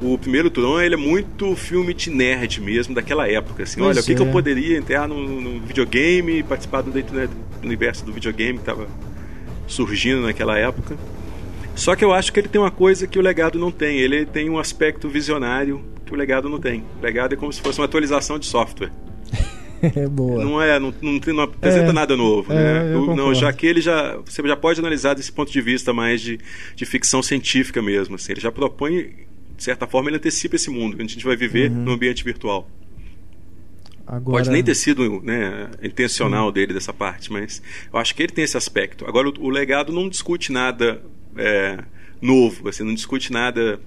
O 0.00 0.16
primeiro 0.16 0.48
Tron 0.48 0.80
ele 0.80 0.94
é 0.94 0.98
muito 0.98 1.54
filme 1.56 1.92
de 1.92 2.10
nerd 2.10 2.60
mesmo 2.60 2.94
daquela 2.94 3.28
época, 3.28 3.64
assim, 3.64 3.80
Pois 3.80 3.96
olha 3.96 4.00
o 4.00 4.06
que, 4.06 4.14
que 4.14 4.22
eu 4.22 4.28
é. 4.28 4.30
poderia 4.30 4.78
entrar 4.78 5.08
no, 5.08 5.40
no 5.40 5.60
videogame, 5.60 6.42
participar 6.42 6.82
do, 6.82 6.90
dentro, 6.90 7.14
né, 7.14 7.26
do 7.26 7.66
universo 7.66 8.04
do 8.04 8.12
videogame 8.12 8.58
que 8.58 8.62
estava 8.62 8.88
surgindo 9.66 10.22
naquela 10.22 10.56
época. 10.58 10.96
Só 11.74 11.94
que 11.94 12.04
eu 12.04 12.12
acho 12.12 12.32
que 12.32 12.40
ele 12.40 12.48
tem 12.48 12.60
uma 12.60 12.70
coisa 12.70 13.06
que 13.06 13.18
o 13.18 13.22
legado 13.22 13.58
não 13.58 13.70
tem. 13.70 13.98
Ele 13.98 14.26
tem 14.26 14.50
um 14.50 14.58
aspecto 14.58 15.08
visionário 15.08 15.82
o 16.14 16.18
legado 16.18 16.48
não 16.48 16.58
tem. 16.58 16.84
O 16.98 17.02
legado 17.02 17.32
é 17.32 17.36
como 17.36 17.52
se 17.52 17.60
fosse 17.60 17.78
uma 17.80 17.84
atualização 17.86 18.38
de 18.38 18.46
software. 18.46 18.90
é 19.82 20.06
boa. 20.06 20.44
Não 20.44 20.60
é, 20.60 20.78
não, 20.78 20.92
não, 21.00 21.20
não 21.34 21.42
apresenta 21.44 21.90
É. 21.90 21.92
nada 21.92 22.16
novo, 22.16 22.52
É, 22.52 22.56
né? 22.56 22.94
eu 22.94 23.10
O- 23.10 23.16
não, 23.16 23.34
já 23.34 23.52
que 23.52 23.66
ele 23.66 23.80
já 23.80 24.16
você 24.18 24.42
já 24.46 24.56
pode 24.56 24.78
analisar 24.80 25.14
desse 25.14 25.32
ponto 25.32 25.50
de 25.50 25.60
vista 25.60 25.92
mais 25.92 26.20
de, 26.20 26.38
de 26.76 26.84
ficção 26.86 27.22
científica 27.22 27.80
mesmo, 27.80 28.14
assim. 28.16 28.32
Ele 28.32 28.40
já 28.40 28.52
propõe 28.52 29.14
de 29.56 29.64
certa 29.64 29.86
forma 29.86 30.08
ele 30.08 30.16
antecipa 30.16 30.56
esse 30.56 30.70
mundo 30.70 30.96
que 30.96 31.02
a 31.02 31.06
gente 31.06 31.24
vai 31.24 31.36
viver 31.36 31.70
Uhum. 31.70 31.76
no 31.84 31.92
ambiente 31.92 32.24
virtual. 32.24 32.68
Agora, 34.06 34.38
Pode 34.38 34.50
nem 34.50 34.62
ter 34.64 34.74
sido 34.74 35.20
né, 35.22 35.68
intencional 35.82 36.50
dele 36.50 36.72
dessa 36.74 36.92
parte, 36.92 37.30
mas 37.32 37.62
eu 37.92 37.98
acho 37.98 38.12
que 38.14 38.22
ele 38.24 38.32
tem 38.32 38.42
esse 38.42 38.56
aspecto. 38.56 39.06
Agora, 39.06 39.28
o, 39.28 39.34
o 39.38 39.48
legado 39.50 39.92
não 39.92 40.08
discute 40.08 40.50
nada 40.50 41.00
é, 41.36 41.78
novo, 42.20 42.68
assim, 42.68 42.82
não 42.82 42.92
discute 42.94 43.32
nada 43.32 43.78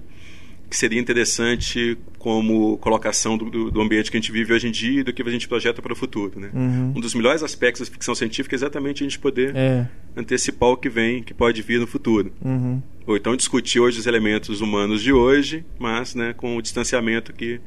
que 0.70 0.76
seria 0.76 0.98
interessante 1.00 1.96
como 2.18 2.76
colocação 2.78 3.36
do, 3.36 3.70
do- 3.70 3.80
ambiente 3.80 4.10
que 4.10 4.16
a 4.16 4.20
gente 4.20 4.32
vive 4.32 4.52
hoje 4.52 4.66
em 4.66 4.70
dia 4.70 5.00
e 5.00 5.02
do 5.04 5.12
que 5.12 5.22
a 5.22 5.30
gente 5.30 5.46
projeta 5.46 5.80
para 5.82 5.92
o 5.92 5.96
futuro. 5.96 6.40
Né? 6.40 6.50
Uhum. 6.54 6.92
Um 6.96 7.00
dos 7.00 7.14
melhores 7.14 7.42
aspectos 7.42 7.86
da 7.86 7.92
ficção 7.92 8.14
científica 8.14 8.54
é 8.54 8.56
exatamente 8.56 9.02
a 9.02 9.06
gente 9.06 9.18
poder 9.18 9.54
É. 9.54 9.86
antecipar 10.16 10.70
o 10.70 10.76
que 10.76 10.88
vem, 10.88 11.22
que 11.22 11.34
pode 11.34 11.60
vir 11.62 11.78
no 11.78 11.86
futuro. 11.86 12.32
Uhum. 12.42 12.82
Ou 13.06 13.16
então 13.16 13.36
discutir 13.36 13.78
hoje 13.80 13.98
os 14.00 14.06
elementos 14.06 14.60
humanos 14.60 15.02
de 15.02 15.12
hoje, 15.12 15.64
mas 15.78 16.14
né, 16.14 16.32
com 16.32 16.56
o 16.56 16.62
distanciamento 16.62 17.32
que, 17.32 17.60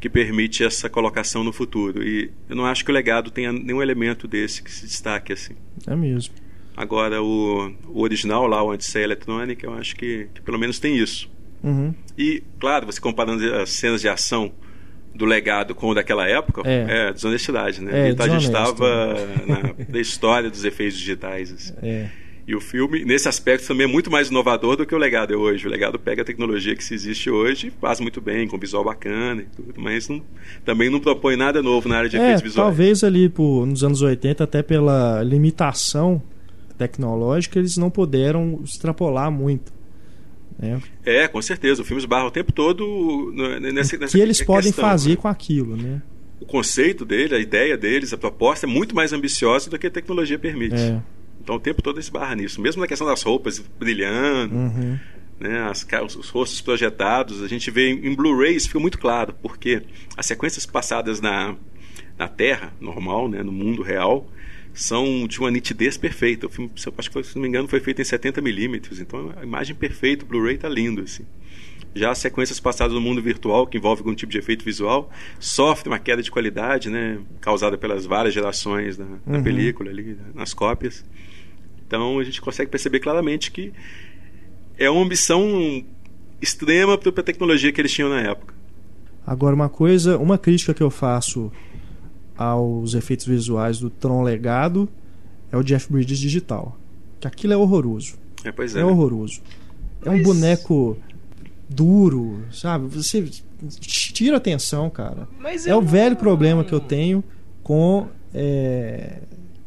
que 0.00 0.08
permite 0.08 0.64
essa 0.64 0.88
colocação 0.88 1.44
no 1.44 1.52
futuro. 1.52 2.02
E 2.02 2.30
eu 2.48 2.56
não 2.56 2.64
acho 2.64 2.84
que 2.84 2.90
o 2.90 2.94
legado 2.94 3.30
tenha 3.30 3.52
nenhum 3.52 3.82
elemento 3.82 4.26
desse 4.26 4.62
que 4.62 4.72
se 4.72 4.86
destaque 4.86 5.32
assim. 5.32 5.54
É 5.86 5.94
mesmo. 5.94 6.34
Agora, 6.76 7.22
o, 7.22 7.70
o 7.88 8.00
original 8.02 8.46
lá, 8.46 8.62
o 8.62 8.68
Odisseia 8.70 9.04
Eletrônica, 9.04 9.66
eu 9.66 9.74
acho 9.74 9.94
que, 9.94 10.28
que 10.34 10.40
pelo 10.40 10.58
menos 10.58 10.78
tem 10.78 10.96
isso. 10.96 11.30
Uhum. 11.62 11.94
E, 12.16 12.42
claro, 12.58 12.86
você 12.86 13.00
comparando 13.00 13.42
as 13.56 13.70
cenas 13.70 14.00
de 14.00 14.08
ação 14.08 14.52
do 15.14 15.24
legado 15.24 15.74
com 15.74 15.88
o 15.88 15.94
daquela 15.94 16.26
época, 16.26 16.62
É. 16.64 17.08
é, 17.08 17.12
desonestidade, 17.12 17.82
né? 17.82 18.08
É, 18.08 18.10
então 18.10 18.26
a 18.26 18.28
gente 18.28 18.44
estava 18.44 19.16
na 19.88 19.98
história 20.00 20.48
dos 20.48 20.64
efeitos 20.64 20.98
digitais. 20.98 21.52
assim. 21.52 21.74
É. 21.82 22.08
E 22.46 22.54
o 22.54 22.60
filme, 22.60 23.04
nesse 23.04 23.28
aspecto, 23.28 23.66
também 23.68 23.84
é 23.84 23.86
muito 23.86 24.10
mais 24.10 24.28
inovador 24.28 24.76
do 24.76 24.84
que 24.84 24.92
o 24.94 24.98
legado 24.98 25.32
é 25.32 25.36
hoje. 25.36 25.66
O 25.68 25.70
legado 25.70 25.98
pega 26.00 26.22
a 26.22 26.24
tecnologia 26.24 26.74
que 26.74 26.82
se 26.82 26.94
existe 26.94 27.30
hoje, 27.30 27.72
faz 27.80 28.00
muito 28.00 28.20
bem, 28.20 28.48
com 28.48 28.58
visual 28.58 28.82
bacana 28.82 29.42
e 29.42 29.44
tudo, 29.44 29.74
mas 29.80 30.08
não, 30.08 30.20
também 30.64 30.90
não 30.90 30.98
propõe 30.98 31.36
nada 31.36 31.62
novo 31.62 31.88
na 31.88 31.98
área 31.98 32.08
de 32.10 32.16
é, 32.16 32.20
efeitos 32.20 32.42
visuais. 32.42 32.66
Talvez 32.68 33.04
ali 33.04 33.28
por, 33.28 33.66
nos 33.66 33.84
anos 33.84 34.02
80, 34.02 34.42
até 34.42 34.62
pela 34.62 35.22
limitação 35.22 36.20
tecnológica, 36.76 37.58
eles 37.58 37.76
não 37.76 37.90
puderam 37.90 38.60
extrapolar 38.64 39.30
muito. 39.30 39.72
Né? 40.60 40.80
É, 41.04 41.26
com 41.26 41.40
certeza. 41.40 41.82
O 41.82 41.84
filme 41.84 42.00
esbarra 42.00 42.26
o 42.26 42.30
tempo 42.30 42.52
todo 42.52 43.32
nessa, 43.72 43.96
nessa 43.96 44.16
que 44.16 44.22
eles 44.22 44.38
questão, 44.38 44.54
podem 44.54 44.72
fazer 44.72 45.10
né? 45.10 45.16
com 45.16 45.28
aquilo, 45.28 45.76
né? 45.76 46.02
O 46.40 46.46
conceito 46.46 47.04
dele, 47.04 47.34
a 47.34 47.38
ideia 47.38 47.76
deles, 47.76 48.12
a 48.12 48.18
proposta 48.18 48.66
é 48.66 48.68
muito 48.68 48.94
mais 48.94 49.12
ambiciosa 49.12 49.68
do 49.70 49.78
que 49.78 49.86
a 49.86 49.90
tecnologia 49.90 50.38
permite. 50.38 50.74
É. 50.74 51.00
Então 51.42 51.56
o 51.56 51.60
tempo 51.60 51.82
todo 51.82 51.98
esbarra 51.98 52.34
nisso. 52.34 52.60
Mesmo 52.60 52.80
na 52.80 52.86
questão 52.86 53.06
das 53.06 53.22
roupas 53.22 53.58
brilhando, 53.78 54.54
uhum. 54.54 54.98
né, 55.38 55.62
as, 55.70 55.86
os, 56.04 56.16
os, 56.16 56.28
rostos 56.28 56.60
projetados, 56.60 57.42
a 57.42 57.48
gente 57.48 57.70
vê 57.70 57.90
em, 57.90 58.06
em 58.06 58.14
Blu-ray 58.14 58.54
isso 58.54 58.68
fica 58.68 58.80
muito 58.80 58.98
claro, 58.98 59.34
porque 59.42 59.82
as 60.16 60.26
sequências 60.26 60.66
passadas 60.66 61.20
na, 61.20 61.56
na 62.18 62.28
Terra, 62.28 62.72
normal, 62.80 63.28
né, 63.28 63.42
no 63.42 63.52
mundo 63.52 63.82
real, 63.82 64.28
são 64.72 65.26
de 65.26 65.38
uma 65.38 65.50
nitidez 65.50 65.96
perfeita. 65.96 66.46
O 66.46 66.50
filme, 66.50 66.70
acho 66.74 67.10
que 67.10 67.22
se 67.22 67.34
não 67.34 67.42
me 67.42 67.48
engano, 67.48 67.68
foi 67.68 67.80
feito 67.80 68.00
em 68.00 68.04
70 68.04 68.40
milímetros, 68.40 69.00
então 69.00 69.32
a 69.36 69.42
imagem 69.42 69.74
perfeita, 69.74 70.24
o 70.24 70.28
Blu-ray 70.28 70.54
está 70.54 70.68
lindo 70.68 71.02
assim. 71.02 71.24
Já 71.94 72.12
as 72.12 72.18
sequências 72.18 72.60
passadas 72.60 72.94
no 72.94 73.00
mundo 73.00 73.20
virtual, 73.20 73.66
que 73.66 73.76
envolve 73.76 74.00
algum 74.00 74.14
tipo 74.14 74.30
de 74.30 74.38
efeito 74.38 74.64
visual, 74.64 75.10
sofre 75.40 75.88
uma 75.88 75.98
queda 75.98 76.22
de 76.22 76.30
qualidade, 76.30 76.88
né, 76.88 77.18
causada 77.40 77.76
pelas 77.76 78.06
várias 78.06 78.32
gerações 78.32 78.96
da, 78.96 79.04
da 79.04 79.38
uhum. 79.38 79.42
película 79.42 79.90
ali, 79.90 80.16
nas 80.34 80.54
cópias. 80.54 81.04
Então 81.86 82.20
a 82.20 82.24
gente 82.24 82.40
consegue 82.40 82.70
perceber 82.70 83.00
claramente 83.00 83.50
que 83.50 83.72
é 84.78 84.88
uma 84.88 85.02
ambição 85.02 85.84
extrema 86.40 86.96
para 86.96 87.10
a 87.10 87.24
tecnologia 87.24 87.72
que 87.72 87.80
eles 87.80 87.92
tinham 87.92 88.08
na 88.08 88.20
época. 88.20 88.54
Agora 89.26 89.54
uma 89.54 89.68
coisa, 89.68 90.16
uma 90.16 90.38
crítica 90.38 90.72
que 90.72 90.82
eu 90.82 90.90
faço 90.90 91.52
aos 92.40 92.94
efeitos 92.94 93.26
visuais 93.26 93.78
do 93.78 93.90
Tron 93.90 94.22
Legado 94.22 94.88
é 95.52 95.58
o 95.58 95.62
Jeff 95.62 95.92
Bridges 95.92 96.18
digital, 96.18 96.78
que 97.20 97.28
aquilo 97.28 97.52
é 97.52 97.56
horroroso. 97.56 98.14
É, 98.42 98.50
pois 98.50 98.74
é. 98.74 98.80
É 98.80 98.82
né? 98.82 98.90
horroroso. 98.90 99.42
Mas... 100.00 100.06
É 100.06 100.10
um 100.10 100.22
boneco 100.22 100.96
duro, 101.68 102.42
sabe? 102.50 102.86
Você 102.86 103.22
tira 103.78 104.38
atenção, 104.38 104.88
cara. 104.88 105.28
Mas 105.38 105.66
é 105.66 105.76
o 105.76 105.82
velho 105.82 106.16
problema 106.16 106.64
que 106.64 106.72
eu 106.72 106.80
tenho 106.80 107.22
com 107.62 108.08
é, 108.32 109.18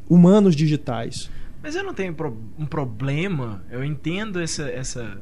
humanos 0.10 0.56
digitais. 0.56 1.30
Mas 1.62 1.76
eu 1.76 1.84
não 1.84 1.94
tenho 1.94 2.16
pro, 2.16 2.36
um 2.58 2.66
problema. 2.66 3.64
Eu 3.70 3.84
entendo 3.84 4.42
essa, 4.42 4.64
essa 4.64 5.16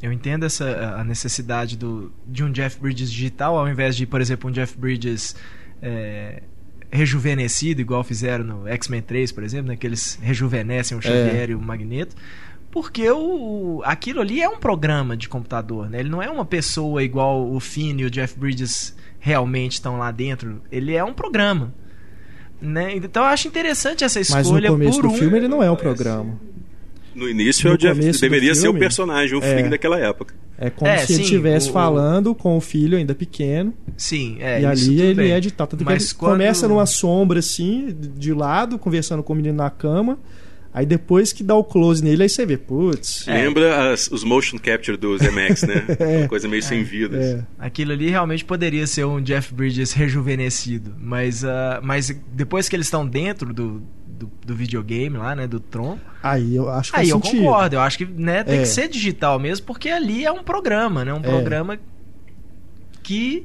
eu 0.00 0.12
entendo 0.12 0.46
essa 0.46 0.94
a 0.96 1.02
necessidade 1.02 1.76
do, 1.76 2.12
de 2.24 2.44
um 2.44 2.52
Jeff 2.52 2.78
Bridges 2.80 3.10
digital 3.10 3.58
ao 3.58 3.68
invés 3.68 3.96
de, 3.96 4.06
por 4.06 4.20
exemplo, 4.20 4.48
um 4.48 4.52
Jeff 4.52 4.78
Bridges 4.78 5.34
é, 5.82 6.42
rejuvenescido, 6.94 7.80
igual 7.80 8.04
fizeram 8.04 8.44
no 8.44 8.68
X-Men 8.68 9.02
3, 9.02 9.32
por 9.32 9.42
exemplo, 9.42 9.68
né, 9.68 9.76
que 9.76 9.86
eles 9.86 10.18
rejuvenescem 10.22 10.96
o. 10.96 11.02
Xavier 11.02 11.48
é. 11.48 11.52
e 11.52 11.54
o 11.54 11.60
Magneto. 11.60 12.14
Porque 12.70 13.08
o, 13.10 13.82
aquilo 13.84 14.20
ali 14.20 14.42
é 14.42 14.48
um 14.48 14.58
programa 14.58 15.16
de 15.16 15.28
computador, 15.28 15.88
né? 15.88 16.00
Ele 16.00 16.08
não 16.08 16.20
é 16.20 16.28
uma 16.28 16.44
pessoa 16.44 17.04
igual 17.04 17.48
o 17.48 17.60
Finn 17.60 18.00
e 18.00 18.04
o 18.04 18.10
Jeff 18.10 18.36
Bridges 18.38 18.96
realmente 19.20 19.74
estão 19.74 19.96
lá 19.96 20.10
dentro. 20.10 20.60
Ele 20.72 20.92
é 20.94 21.04
um 21.04 21.12
programa. 21.12 21.72
Né? 22.60 22.96
Então 22.96 23.22
eu 23.22 23.28
acho 23.28 23.46
interessante 23.46 24.02
essa 24.02 24.18
escolha. 24.18 24.42
Mas 24.42 24.62
no 24.62 24.68
começo 24.68 25.02
do 25.02 25.08
um... 25.08 25.14
filme 25.14 25.36
ele 25.36 25.48
não 25.48 25.62
é 25.62 25.70
o 25.70 25.76
programa. 25.76 26.38
No 27.14 27.28
início 27.28 27.70
no 27.70 27.78
Jeff, 27.78 28.00
deveria 28.00 28.54
filme, 28.54 28.54
ser 28.54 28.68
o 28.68 28.74
personagem, 28.74 29.38
o 29.38 29.42
é, 29.42 29.54
Flynn 29.54 29.70
daquela 29.70 29.98
época. 29.98 30.34
É 30.58 30.70
como 30.70 30.90
é, 30.90 30.98
se 30.98 31.06
sim, 31.06 31.14
ele 31.14 31.22
estivesse 31.22 31.70
falando 31.70 32.34
com 32.34 32.56
o 32.56 32.60
filho 32.60 32.96
ainda 32.96 33.14
pequeno. 33.14 33.72
Sim, 33.96 34.36
é. 34.40 34.62
E 34.62 34.66
ali 34.66 35.00
ele 35.00 35.14
bem. 35.14 35.32
é 35.32 35.40
de 35.40 35.50
tal. 35.52 35.66
Tanto 35.66 35.84
Mas 35.84 36.12
que 36.12 36.12
ele 36.12 36.18
quando... 36.18 36.32
começa 36.32 36.68
numa 36.68 36.86
sombra 36.86 37.38
assim, 37.38 37.96
de 38.16 38.32
lado, 38.32 38.78
conversando 38.78 39.22
com 39.22 39.32
o 39.32 39.36
menino 39.36 39.56
na 39.56 39.70
cama. 39.70 40.18
Aí 40.74 40.84
depois 40.84 41.32
que 41.32 41.44
dá 41.44 41.54
o 41.54 41.62
close 41.62 42.02
nele, 42.02 42.24
aí 42.24 42.28
você 42.28 42.44
vê, 42.44 42.56
putz. 42.56 43.28
É. 43.28 43.44
Lembra 43.44 43.92
as, 43.92 44.10
os 44.10 44.24
motion 44.24 44.58
capture 44.58 44.96
do 44.96 45.16
ZMX, 45.16 45.62
né? 45.62 45.84
é. 46.00 46.18
Uma 46.18 46.28
coisa 46.28 46.48
meio 46.48 46.64
sem 46.64 46.82
vida. 46.82 47.16
É. 47.16 47.34
Assim. 47.34 47.44
Aquilo 47.60 47.92
ali 47.92 48.10
realmente 48.10 48.44
poderia 48.44 48.84
ser 48.84 49.04
um 49.04 49.20
Jeff 49.22 49.54
Bridges 49.54 49.92
rejuvenescido. 49.92 50.92
Mas, 50.98 51.44
uh, 51.44 51.78
mas 51.80 52.10
depois 52.32 52.68
que 52.68 52.74
eles 52.74 52.88
estão 52.88 53.06
dentro 53.06 53.54
do, 53.54 53.80
do, 54.18 54.30
do, 54.44 54.54
videogame 54.54 55.16
lá, 55.16 55.34
né? 55.34 55.46
Do 55.46 55.60
Tron. 55.60 55.98
Aí 56.22 56.56
eu 56.56 56.68
acho 56.70 56.92
que 56.92 57.00
Aí 57.00 57.08
eu 57.08 57.20
sentido. 57.22 57.42
concordo. 57.42 57.76
Eu 57.76 57.80
acho 57.80 57.98
que 57.98 58.04
né, 58.04 58.44
tem 58.44 58.58
é. 58.58 58.60
que 58.62 58.68
ser 58.68 58.88
digital 58.88 59.38
mesmo, 59.38 59.66
porque 59.66 59.88
ali 59.88 60.24
é 60.24 60.32
um 60.32 60.42
programa, 60.42 61.04
né? 61.04 61.12
Um 61.12 61.18
é. 61.18 61.20
programa 61.20 61.78
que 63.02 63.44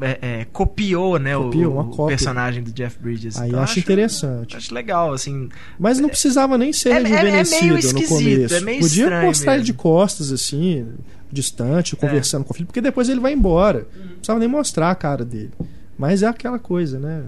é, 0.00 0.18
é, 0.20 0.46
copiou, 0.52 1.18
né, 1.18 1.36
copiou, 1.36 1.74
o, 1.76 2.04
o 2.04 2.06
personagem 2.06 2.62
do 2.62 2.72
Jeff 2.72 2.98
Bridges. 3.00 3.38
Aí 3.38 3.48
então, 3.48 3.60
eu 3.60 3.64
acho, 3.64 3.78
interessante. 3.78 4.56
Acho 4.56 4.74
legal, 4.74 5.12
assim. 5.12 5.48
Mas 5.78 5.98
não 5.98 6.08
precisava 6.08 6.58
nem 6.58 6.72
ser 6.72 6.90
é, 6.90 6.92
é, 6.92 6.96
é 6.96 7.02
rejuvenescido 7.02 8.00
no 8.00 8.08
começo. 8.08 8.64
Podia 8.80 9.22
mostrar 9.22 9.52
mesmo. 9.52 9.52
ele 9.52 9.62
de 9.62 9.72
costas, 9.72 10.32
assim, 10.32 10.86
distante, 11.30 11.96
conversando 11.96 12.44
com 12.44 12.52
o 12.52 12.54
filho, 12.54 12.66
porque 12.66 12.80
depois 12.80 13.08
ele 13.08 13.20
vai 13.20 13.32
embora. 13.32 13.86
Não 13.94 14.08
precisava 14.16 14.38
nem 14.38 14.48
mostrar 14.48 14.90
a 14.90 14.94
cara 14.94 15.24
dele. 15.24 15.52
Mas 15.96 16.22
é 16.22 16.26
aquela 16.26 16.58
coisa, 16.58 16.98
né? 16.98 17.22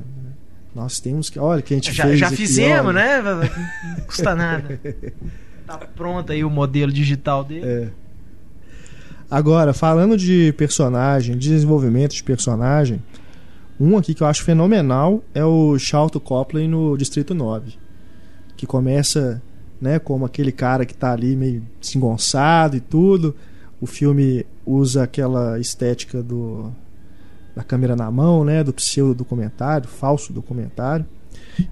Nós 0.77 1.01
temos 1.01 1.31
que. 1.31 1.39
Olha, 1.39 1.63
que 1.63 1.73
a 1.73 1.77
gente 1.79 1.91
já, 1.91 2.05
fez. 2.05 2.19
Já 2.19 2.27
aqui, 2.27 2.37
fizemos, 2.37 2.95
olha. 2.95 3.23
né? 3.23 3.51
Não 3.97 4.05
custa 4.05 4.35
nada. 4.35 4.79
tá 5.67 5.79
pronto 5.79 6.31
aí 6.31 6.45
o 6.45 6.51
modelo 6.51 6.93
digital 6.93 7.43
dele. 7.43 7.67
É. 7.67 7.89
Agora, 9.31 9.73
falando 9.73 10.19
de 10.19 10.53
personagem, 10.59 11.39
desenvolvimento 11.39 12.13
de 12.15 12.23
personagem, 12.23 13.03
um 13.81 13.97
aqui 13.97 14.13
que 14.13 14.23
eu 14.23 14.27
acho 14.27 14.45
fenomenal 14.45 15.25
é 15.33 15.43
o 15.43 15.79
Charlton 15.79 16.21
Copley 16.21 16.69
no 16.69 16.95
Distrito 16.95 17.35
9. 17.35 17.73
Que 18.55 18.67
começa 18.67 19.43
né, 19.81 19.99
como 19.99 20.27
aquele 20.27 20.53
cara 20.53 20.85
que 20.85 20.93
está 20.93 21.11
ali 21.11 21.35
meio 21.35 21.63
desengonçado 21.81 22.77
e 22.77 22.81
tudo. 22.81 23.35
O 23.81 23.87
filme 23.87 24.45
usa 24.67 25.05
aquela 25.05 25.59
estética 25.59 26.23
do 26.23 26.71
da 27.57 27.65
câmera 27.65 27.97
na 27.97 28.11
mão, 28.11 28.45
né, 28.45 28.63
do 28.63 28.73
pseudo 28.73 29.15
documentário, 29.15 29.89
falso 29.89 30.31
documentário. 30.33 31.07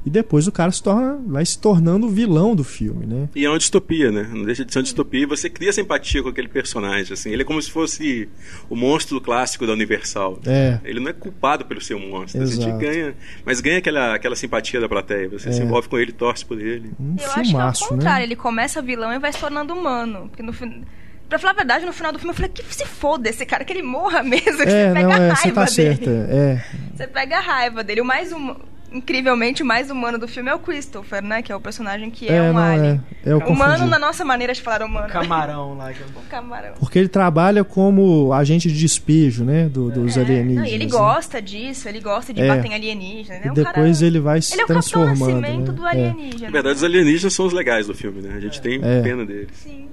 E 0.05 0.09
depois 0.09 0.47
o 0.47 0.53
cara 0.53 0.73
se 0.73 0.83
torna, 0.83 1.19
vai 1.27 1.45
se 1.45 1.59
tornando 1.59 2.07
o 2.07 2.09
vilão 2.09 2.57
do 2.57 2.65
filme, 2.65 3.05
né? 3.05 3.29
E 3.35 3.45
é 3.45 3.51
uma 3.51 3.59
distopia, 3.59 4.11
né? 4.11 4.27
Não 4.33 4.43
deixa 4.43 4.65
de 4.65 4.73
ser 4.73 4.79
uma 4.79 4.83
distopia 4.83 5.25
e 5.25 5.27
você 5.27 5.51
cria 5.51 5.71
simpatia 5.75 6.23
com 6.23 6.31
aquele 6.31 6.49
personagem, 6.49 7.13
assim. 7.13 7.31
Ele 7.31 7.43
é 7.43 7.45
como 7.45 7.61
se 7.61 7.71
fosse 7.71 8.27
o 8.71 8.75
monstro 8.75 9.21
clássico 9.21 9.67
da 9.67 9.75
Universal. 9.75 10.41
É. 10.47 10.81
Ele 10.85 11.01
não 11.01 11.11
é 11.11 11.13
culpado 11.13 11.67
pelo 11.67 11.83
seu 11.83 11.99
monstro. 11.99 12.43
Exato. 12.43 12.63
A 12.63 12.71
gente 12.71 12.81
ganha, 12.81 13.15
mas 13.45 13.61
ganha 13.61 13.77
aquela, 13.77 14.15
aquela 14.15 14.35
simpatia 14.35 14.81
da 14.81 14.89
plateia. 14.89 15.29
Você 15.29 15.51
é. 15.51 15.53
se 15.53 15.63
envolve 15.63 15.87
com 15.87 15.99
ele, 15.99 16.13
torce 16.13 16.47
por 16.47 16.59
ele. 16.59 16.91
Um 16.99 17.17
Eu 17.21 17.29
filmaço, 17.29 17.57
acho 17.59 17.79
que 17.81 17.85
é 17.85 17.87
o 17.87 17.91
contrário. 17.91 18.21
Né? 18.21 18.25
Ele 18.25 18.37
começa 18.37 18.81
vilão 18.81 19.13
e 19.13 19.19
vai 19.19 19.35
se 19.35 19.39
tornando 19.39 19.75
humano. 19.75 20.29
Porque 20.29 20.43
no 20.43 20.53
final... 20.55 20.81
Pra 21.29 21.39
falar 21.39 21.53
a 21.53 21.57
verdade, 21.57 21.87
no 21.87 21.93
final 21.93 22.13
do 22.13 22.19
filme 22.19 22.33
eu 22.33 22.37
falei, 22.37 22.51
que 22.51 22.75
se 22.75 22.87
foda 22.87 23.29
esse 23.29 23.45
cara, 23.47 23.65
que 23.65 23.73
ele 23.73 23.83
morra 23.83 24.23
mesmo, 24.25 24.59
que 24.59 24.63
é, 24.63 24.89
você 24.89 24.95
pega 24.95 25.03
não, 25.03 25.13
é, 25.13 25.31
a 25.31 25.35
raiva 25.35 25.67
você 25.67 25.85
tá 25.85 25.91
dele. 25.91 26.05
Certa, 26.05 26.11
é. 26.11 26.65
Você 26.95 27.07
pega 27.07 27.39
a 27.39 27.41
raiva 27.41 27.83
dele. 27.83 28.01
O 28.01 28.05
mais 28.05 28.33
um, 28.33 28.55
incrivelmente, 28.95 29.63
o 29.63 29.67
mais 29.67 29.91
humano 29.91 30.19
do 30.19 30.29
filme 30.29 30.49
é 30.49 30.55
o 30.55 30.59
Christopher, 30.59 31.23
né? 31.23 31.43
Que 31.43 31.51
é 31.51 31.57
o 31.57 31.61
personagem 31.61 32.11
que 32.11 32.29
é, 32.29 32.37
é 32.37 32.43
um 32.43 32.53
não, 32.53 32.63
alien. 32.63 33.01
É. 33.25 33.31
é 33.31 33.35
humano 33.35 33.87
na 33.87 33.99
nossa 33.99 34.25
maneira 34.25 34.55
de 34.55 34.63
falar 34.63 34.83
humano. 34.83 35.09
O 35.09 35.11
camarão 35.11 35.75
lá. 35.77 35.93
O 36.15 36.29
camarão. 36.29 36.75
Porque 36.79 36.99
ele 36.99 37.09
trabalha 37.09 37.65
como 37.65 38.33
agente 38.33 38.69
de 38.69 38.79
despejo, 38.79 39.45
né? 39.45 39.69
Do, 39.69 39.91
dos 39.91 40.17
é. 40.17 40.21
alienígenas. 40.21 40.69
Não, 40.69 40.75
ele 40.75 40.85
né? 40.85 40.91
gosta 40.91 41.43
disso, 41.43 41.89
ele 41.89 42.01
gosta 42.01 42.33
de 42.33 42.43
é. 42.43 42.49
bater 42.49 42.69
em 42.69 42.75
alienígenas. 42.75 43.41
Né? 43.41 43.51
E 43.51 43.55
depois 43.55 43.99
cara... 43.99 44.07
ele 44.07 44.21
vai 44.21 44.41
se 44.41 44.55
ele 44.55 44.65
transformando. 44.65 45.15
Ele 45.15 45.33
é 45.33 45.39
o 45.39 45.41
nascimento 45.41 45.73
né? 45.73 45.79
do 45.79 45.87
alienígena. 45.87 46.47
Na 46.47 46.51
verdade, 46.51 46.77
os 46.77 46.85
alienígenas 46.85 47.35
são 47.35 47.47
os 47.47 47.53
legais 47.53 47.87
do 47.87 47.95
filme, 47.95 48.23
né? 48.23 48.35
A 48.37 48.41
gente 48.41 48.61
tem 48.61 48.81
pena 48.81 49.25
deles. 49.25 49.49
Sim. 49.55 49.89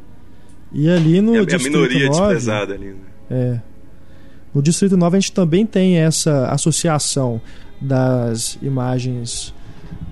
E 0.73 0.89
ali 0.89 1.21
no 1.21 1.35
é, 1.35 1.39
é 1.39 1.55
a 1.55 1.59
minoria 1.59 2.07
9, 2.07 2.09
desprezada 2.09 2.73
ali. 2.73 2.87
Né? 2.87 2.95
É. 3.29 3.59
No 4.53 4.61
Distrito 4.61 4.97
9 4.97 5.17
a 5.17 5.19
gente 5.19 5.31
também 5.31 5.65
tem 5.65 5.97
essa 5.97 6.47
associação 6.47 7.41
das 7.79 8.57
imagens 8.61 9.53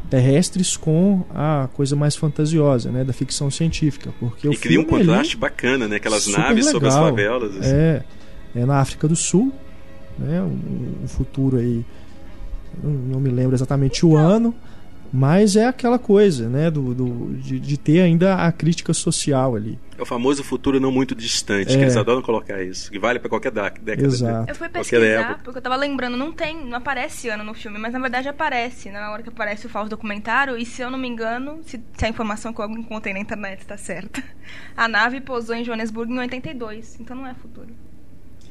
terrestres 0.10 0.75
com 0.75 1.24
a 1.30 1.70
coisa 1.74 1.96
mais 1.96 2.16
fantasiosa, 2.16 2.92
né, 2.92 3.04
da 3.04 3.13
ficção 3.13 3.51
científica, 3.51 4.12
porque 4.20 4.48
e 4.48 4.50
o 4.50 4.60
cria 4.60 4.82
um 4.82 4.84
contraste 4.84 5.38
bacana, 5.38 5.88
né, 5.88 5.98
aquelas 5.98 6.25
naves 6.28 6.66
legal. 6.66 6.72
sobre 6.72 6.88
as 6.88 6.96
favelas. 6.96 7.58
Assim. 7.58 7.72
É, 7.72 8.04
é 8.56 8.66
na 8.66 8.80
África 8.80 9.08
do 9.08 9.16
Sul, 9.16 9.54
né, 10.18 10.42
um, 10.42 11.04
um 11.04 11.08
futuro 11.08 11.58
aí, 11.58 11.86
não, 12.84 12.92
não, 12.92 13.20
me 13.20 13.30
lembro 13.30 13.56
exatamente 13.56 14.04
o 14.04 14.18
ano, 14.18 14.54
mas 15.13 15.56
é 15.56 15.68
aquela 15.68 16.00
coisa, 16.00 16.50
né, 16.50 16.72
do, 16.72 16.94
do 16.96 17.36
de, 17.36 17.60
de 17.60 17.78
ter 17.78 18.01
ainda 18.01 18.36
a 18.36 18.51
crítica 18.51 18.94
social 18.94 19.56
ali. 19.56 19.78
É 20.00 20.01
o 20.01 20.06
famoso 20.06 20.44
futuro 20.46 20.79
não 20.79 20.91
muito 20.91 21.13
distante, 21.13 21.74
é. 21.74 21.75
que 21.75 21.82
eles 21.84 21.98
adoram 21.98 22.22
colocar 22.22 22.63
isso, 22.63 22.89
que 22.89 22.98
vale 22.98 23.20
para 23.20 23.29
qualquer 23.29 23.51
década. 23.51 24.01
Exato. 24.01 24.50
Eu 24.50 24.56
fui 24.56 24.70
pesquisar, 24.70 25.41
porque 25.44 25.58
eu 25.58 25.62
tava 25.62 25.75
lembrando, 25.75 26.15
não 26.15 26.32
tem, 26.32 26.65
não 26.65 26.77
aparece 26.77 27.27
ano 27.27 27.44
no 27.44 27.53
filme, 27.53 27.77
mas 27.77 27.91
na 27.91 28.00
verdade 28.00 28.29
aparece, 28.29 28.89
na 28.89 29.12
hora 29.12 29.22
que 29.22 29.27
aparece 29.27 29.65
o 29.65 29.70
falso 29.70 29.89
documentário, 29.89 30.58
e 30.58 30.65
se 30.65 30.82
eu 30.82 30.89
não 30.89 30.98
me 30.98 31.08
engano, 31.08 31.60
se, 31.65 31.84
se 31.98 32.06
a 32.06 32.08
informação 32.08 32.53
que 32.53 32.62
eu 32.62 32.70
encontrei 32.70 33.13
na 33.13 33.20
internet 33.20 33.60
está 33.60 33.75
certa, 33.75 34.24
a 34.75 34.88
nave 34.88 35.20
pousou 35.20 35.53
em 35.53 35.65
Joanesburgo 35.65 36.13
em 36.13 36.20
82, 36.20 36.98
então 37.01 37.18
não 37.18 37.27
é 37.27 37.34
futuro. 37.34 37.68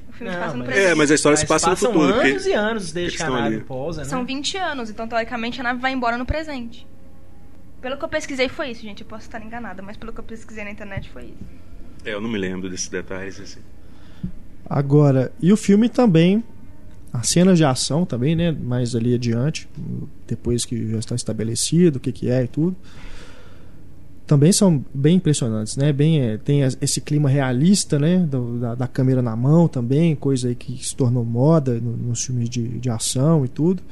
O 0.06 0.12
filme 0.12 0.30
não, 0.30 0.38
se 0.38 0.44
passa 0.44 0.56
no 0.58 0.64
presente. 0.64 0.86
É, 0.86 0.94
mas 0.94 1.10
a 1.10 1.14
história 1.14 1.34
mas 1.34 1.40
se 1.40 1.46
passa 1.46 1.70
no 1.70 1.76
futuro. 1.76 2.08
São 2.08 2.20
anos 2.20 2.42
que, 2.42 2.50
e 2.50 2.52
anos 2.52 2.92
desde 2.92 3.16
que, 3.16 3.24
que 3.24 3.30
a 3.30 3.32
nave 3.32 3.56
ali. 3.56 3.64
pousa, 3.64 4.02
né? 4.02 4.08
São 4.08 4.24
20 4.24 4.56
anos, 4.58 4.90
então 4.90 5.08
teoricamente 5.08 5.60
a 5.60 5.64
nave 5.64 5.80
vai 5.80 5.92
embora 5.92 6.18
no 6.18 6.26
presente. 6.26 6.86
Pelo 7.80 7.96
que 7.96 8.04
eu 8.04 8.08
pesquisei 8.08 8.48
foi 8.48 8.70
isso, 8.70 8.82
gente. 8.82 9.02
Eu 9.02 9.06
posso 9.06 9.26
estar 9.26 9.40
enganada, 9.42 9.82
mas 9.82 9.96
pelo 9.96 10.12
que 10.12 10.20
eu 10.20 10.24
pesquisei 10.24 10.64
na 10.64 10.70
internet 10.70 11.08
foi 11.10 11.26
isso. 11.26 11.68
É, 12.04 12.12
eu 12.12 12.20
não 12.20 12.28
me 12.28 12.38
lembro 12.38 12.68
desses 12.68 12.88
detalhes 12.88 13.40
assim. 13.40 13.60
Agora, 14.68 15.32
e 15.40 15.52
o 15.52 15.56
filme 15.56 15.88
também, 15.88 16.42
as 17.12 17.28
cenas 17.28 17.56
de 17.56 17.64
ação 17.64 18.04
também, 18.04 18.34
né? 18.34 18.50
Mais 18.50 18.94
ali 18.94 19.14
adiante, 19.14 19.68
depois 20.26 20.64
que 20.64 20.90
já 20.90 20.98
está 20.98 21.14
estabelecido 21.14 21.96
o 21.96 22.00
que, 22.00 22.12
que 22.12 22.28
é 22.28 22.44
e 22.44 22.48
tudo. 22.48 22.76
Também 24.26 24.52
são 24.52 24.84
bem 24.92 25.16
impressionantes, 25.16 25.76
né? 25.76 25.90
Bem, 25.90 26.20
é, 26.20 26.36
tem 26.36 26.60
esse 26.82 27.00
clima 27.00 27.30
realista, 27.30 27.98
né? 27.98 28.18
Do, 28.18 28.58
da, 28.58 28.74
da, 28.74 28.88
câmera 28.88 29.22
na 29.22 29.34
mão 29.34 29.68
também, 29.68 30.14
coisa 30.14 30.48
aí 30.48 30.54
que 30.54 30.84
se 30.84 30.94
tornou 30.94 31.24
moda 31.24 31.80
no, 31.80 31.96
nos 31.96 32.24
filmes 32.24 32.50
de, 32.50 32.78
de 32.78 32.90
ação 32.90 33.44
e 33.44 33.48
tudo 33.48 33.82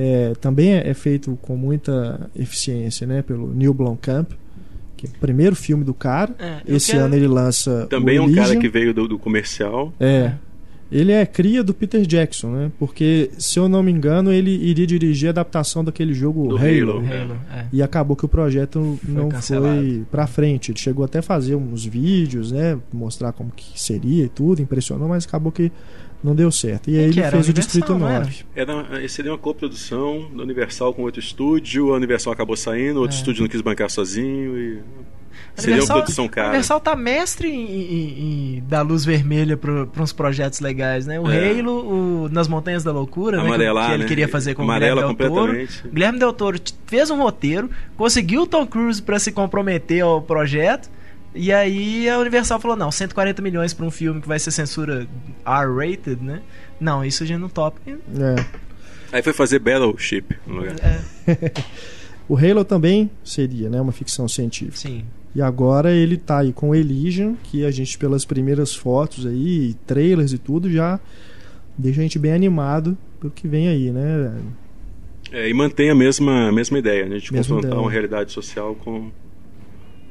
é, 0.00 0.32
também 0.40 0.74
é 0.74 0.94
feito 0.94 1.36
com 1.42 1.56
muita 1.56 2.30
eficiência 2.36 3.04
né, 3.04 3.20
pelo 3.20 3.52
Neil 3.52 3.74
Blomkamp, 3.74 4.30
que 4.96 5.06
é 5.06 5.08
o 5.08 5.12
primeiro 5.18 5.56
filme 5.56 5.82
do 5.82 5.92
cara. 5.92 6.32
É, 6.38 6.60
Esse 6.68 6.92
quero... 6.92 7.06
ano 7.06 7.16
ele 7.16 7.26
lança. 7.26 7.88
Também 7.90 8.16
é 8.16 8.22
um 8.22 8.32
cara 8.32 8.56
que 8.56 8.68
veio 8.68 8.94
do, 8.94 9.08
do 9.08 9.18
comercial. 9.18 9.92
É. 9.98 10.34
Ele 10.90 11.12
é 11.12 11.24
cria 11.26 11.62
do 11.62 11.74
Peter 11.74 12.00
Jackson, 12.06 12.50
né? 12.50 12.72
Porque, 12.78 13.30
se 13.38 13.58
eu 13.58 13.68
não 13.68 13.82
me 13.82 13.92
engano, 13.92 14.32
ele 14.32 14.50
iria 14.50 14.86
dirigir 14.86 15.28
a 15.28 15.30
adaptação 15.30 15.84
daquele 15.84 16.14
jogo 16.14 16.48
do 16.48 16.56
Halo. 16.56 16.98
Halo, 16.98 17.06
Halo 17.06 17.36
é. 17.54 17.66
E 17.72 17.82
acabou 17.82 18.16
que 18.16 18.24
o 18.24 18.28
projeto 18.28 18.98
foi 19.04 19.14
não 19.14 19.28
cancelado. 19.28 19.76
foi 19.76 20.04
pra 20.10 20.26
frente. 20.26 20.70
Ele 20.70 20.78
chegou 20.78 21.04
até 21.04 21.18
a 21.18 21.22
fazer 21.22 21.54
uns 21.56 21.84
vídeos, 21.84 22.52
né? 22.52 22.78
Mostrar 22.92 23.32
como 23.32 23.52
que 23.54 23.78
seria 23.78 24.24
e 24.24 24.28
tudo, 24.28 24.62
impressionou, 24.62 25.08
mas 25.08 25.26
acabou 25.26 25.52
que 25.52 25.70
não 26.22 26.34
deu 26.34 26.50
certo. 26.50 26.90
E 26.90 26.98
aí 26.98 27.04
ele 27.04 27.22
fez 27.22 27.48
o 27.48 27.52
Distrito 27.52 27.94
9. 27.96 28.44
Era, 28.54 29.08
seria 29.08 29.30
uma 29.30 29.38
coprodução 29.38 30.28
da 30.34 30.42
Universal 30.42 30.92
com 30.94 31.02
outro 31.02 31.20
estúdio, 31.20 31.92
a 31.92 31.96
Universal 31.96 32.32
acabou 32.32 32.56
saindo, 32.56 33.00
outro 33.00 33.16
é. 33.16 33.18
estúdio 33.18 33.42
não 33.42 33.48
quis 33.48 33.60
bancar 33.60 33.90
sozinho 33.90 34.58
e. 34.58 34.78
Seria 35.54 35.76
Universal, 35.76 35.96
uma 35.96 36.02
produção 36.02 36.28
cara. 36.28 36.48
A 36.48 36.50
Universal 36.50 36.80
tá 36.80 36.96
mestre 36.96 37.48
em, 37.48 37.64
em, 37.64 38.56
em 38.56 38.62
dar 38.66 38.82
luz 38.82 39.04
vermelha 39.04 39.56
para 39.56 40.02
uns 40.02 40.12
projetos 40.12 40.60
legais, 40.60 41.06
né? 41.06 41.18
O 41.18 41.30
é. 41.30 41.58
Halo, 41.58 42.24
o 42.24 42.28
Nas 42.28 42.48
Montanhas 42.48 42.84
da 42.84 42.92
Loucura, 42.92 43.40
Amarelar, 43.40 43.74
né? 43.74 43.80
Que, 43.82 43.88
que 43.88 43.94
ele 43.94 44.02
né? 44.02 44.08
queria 44.08 44.28
fazer 44.28 44.54
com 44.54 44.62
Amarela 44.62 45.10
o 45.10 45.14
Guilherme 45.14 45.18
Del 45.18 45.34
Toro. 45.34 45.68
Guilherme 45.92 46.18
Del 46.18 46.32
Toro 46.32 46.60
fez 46.86 47.10
um 47.10 47.22
roteiro, 47.22 47.70
conseguiu 47.96 48.42
o 48.42 48.46
Tom 48.46 48.66
Cruise 48.66 49.02
para 49.02 49.18
se 49.18 49.32
comprometer 49.32 50.02
ao 50.02 50.22
projeto 50.22 50.90
e 51.34 51.52
aí 51.52 52.08
a 52.08 52.18
Universal 52.18 52.60
falou: 52.60 52.76
não, 52.76 52.90
140 52.90 53.42
milhões 53.42 53.74
para 53.74 53.86
um 53.86 53.90
filme 53.90 54.20
que 54.20 54.28
vai 54.28 54.38
ser 54.38 54.50
censura 54.50 55.06
R-rated, 55.44 56.22
né? 56.22 56.42
Não, 56.80 57.04
isso 57.04 57.22
a 57.22 57.26
gente 57.26 57.38
não 57.38 57.48
topa. 57.48 57.80
É. 57.86 58.44
Aí 59.12 59.22
foi 59.22 59.32
fazer 59.32 59.58
Battleship 59.58 60.24
no 60.46 60.56
lugar. 60.56 60.76
É. 60.82 61.62
o 62.28 62.36
Halo 62.36 62.64
também 62.64 63.10
seria, 63.22 63.68
né? 63.68 63.80
Uma 63.80 63.92
ficção 63.92 64.26
científica. 64.28 64.76
Sim. 64.76 65.04
E 65.34 65.42
agora 65.42 65.92
ele 65.92 66.16
tá 66.16 66.38
aí 66.38 66.52
com 66.52 66.74
Elysium, 66.74 67.36
que 67.42 67.64
a 67.64 67.70
gente, 67.70 67.96
pelas 67.98 68.24
primeiras 68.24 68.74
fotos 68.74 69.26
aí, 69.26 69.74
trailers 69.86 70.32
e 70.32 70.38
tudo, 70.38 70.70
já 70.70 70.98
deixa 71.76 72.00
a 72.00 72.02
gente 72.02 72.18
bem 72.18 72.32
animado 72.32 72.96
pelo 73.20 73.32
que 73.32 73.46
vem 73.46 73.68
aí, 73.68 73.90
né? 73.90 74.40
É, 75.30 75.48
e 75.48 75.54
mantém 75.54 75.90
a 75.90 75.94
mesma, 75.94 76.48
a 76.48 76.52
mesma 76.52 76.78
ideia, 76.78 77.06
né? 77.06 77.18
De 77.18 77.32
mesma 77.32 77.56
confrontar 77.56 77.70
ideia. 77.70 77.80
uma 77.80 77.90
realidade 77.90 78.32
social 78.32 78.74
com 78.74 79.10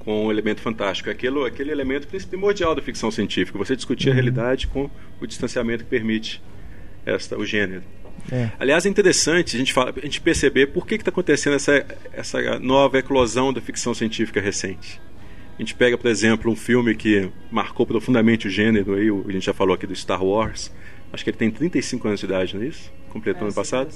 com 0.07 0.27
o 0.27 0.31
elemento 0.31 0.61
fantástico. 0.61 1.09
Aquele, 1.09 1.45
aquele 1.45 1.69
elemento 1.69 2.07
primordial 2.29 2.73
da 2.73 2.81
ficção 2.81 3.11
científica. 3.11 3.57
Você 3.57 3.75
discutir 3.75 4.07
uhum. 4.07 4.13
a 4.13 4.15
realidade 4.15 4.65
com 4.67 4.89
o 5.19 5.27
distanciamento 5.27 5.83
que 5.83 5.89
permite 5.89 6.41
esta, 7.05 7.37
o 7.37 7.45
gênero. 7.45 7.83
É. 8.31 8.49
Aliás, 8.57 8.85
é 8.85 8.89
interessante 8.89 9.57
a 9.57 9.59
gente, 9.59 9.73
fala, 9.73 9.93
a 9.95 9.99
gente 9.99 10.21
perceber 10.21 10.67
por 10.67 10.87
que 10.87 10.95
está 10.95 11.09
acontecendo 11.09 11.57
essa, 11.57 11.85
essa 12.13 12.57
nova 12.57 12.97
eclosão 12.97 13.51
da 13.51 13.59
ficção 13.59 13.93
científica 13.93 14.39
recente. 14.39 15.01
A 15.57 15.61
gente 15.61 15.73
pega, 15.73 15.97
por 15.97 16.07
exemplo, 16.07 16.51
um 16.51 16.55
filme 16.55 16.93
que 16.95 17.31
marcou 17.49 17.83
profundamente 17.85 18.47
o 18.47 18.49
gênero, 18.49 18.93
aí, 18.93 19.09
a 19.09 19.31
gente 19.31 19.45
já 19.45 19.53
falou 19.53 19.73
aqui 19.73 19.87
do 19.87 19.95
Star 19.95 20.23
Wars. 20.23 20.71
Acho 21.11 21.23
que 21.23 21.31
ele 21.31 21.37
tem 21.37 21.49
35 21.49 22.07
anos 22.07 22.19
de 22.19 22.25
idade, 22.27 22.55
não 22.55 22.61
é 22.61 22.67
isso? 22.67 22.91
Completou 23.09 23.41
é, 23.41 23.45
ano 23.45 23.53
passado? 23.55 23.89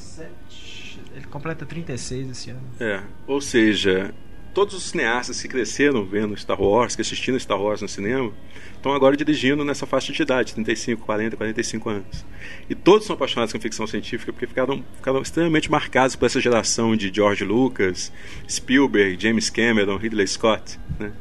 Ele 1.15 1.25
completa 1.25 1.63
36 1.63 2.29
esse 2.31 2.49
ano. 2.49 2.61
É, 2.79 3.01
ou 3.27 3.39
seja, 3.39 4.11
todos 4.55 4.73
os 4.73 4.83
cineastas 4.85 5.39
que 5.39 5.47
cresceram 5.47 6.03
vendo 6.03 6.35
Star 6.35 6.59
Wars, 6.59 6.95
que 6.95 7.01
assistiram 7.01 7.37
Star 7.37 7.61
Wars 7.61 7.81
no 7.81 7.87
cinema, 7.87 8.31
estão 8.75 8.93
agora 8.93 9.15
dirigindo 9.15 9.63
nessa 9.63 9.85
faixa 9.85 10.11
de 10.11 10.21
idade, 10.21 10.55
35, 10.55 11.05
40, 11.05 11.37
45 11.37 11.89
anos. 11.89 12.25
E 12.69 12.73
todos 12.73 13.05
são 13.05 13.13
apaixonados 13.13 13.53
com 13.53 13.59
ficção 13.59 13.85
científica 13.85 14.33
porque 14.33 14.47
ficaram, 14.47 14.83
ficaram 14.95 15.21
extremamente 15.21 15.69
marcados 15.69 16.15
por 16.15 16.25
essa 16.25 16.41
geração 16.41 16.95
de 16.95 17.11
George 17.13 17.43
Lucas, 17.43 18.11
Spielberg, 18.49 19.21
James 19.21 19.49
Cameron, 19.49 19.97
Ridley 19.97 20.27
Scott, 20.27 20.79
né? 20.99 21.11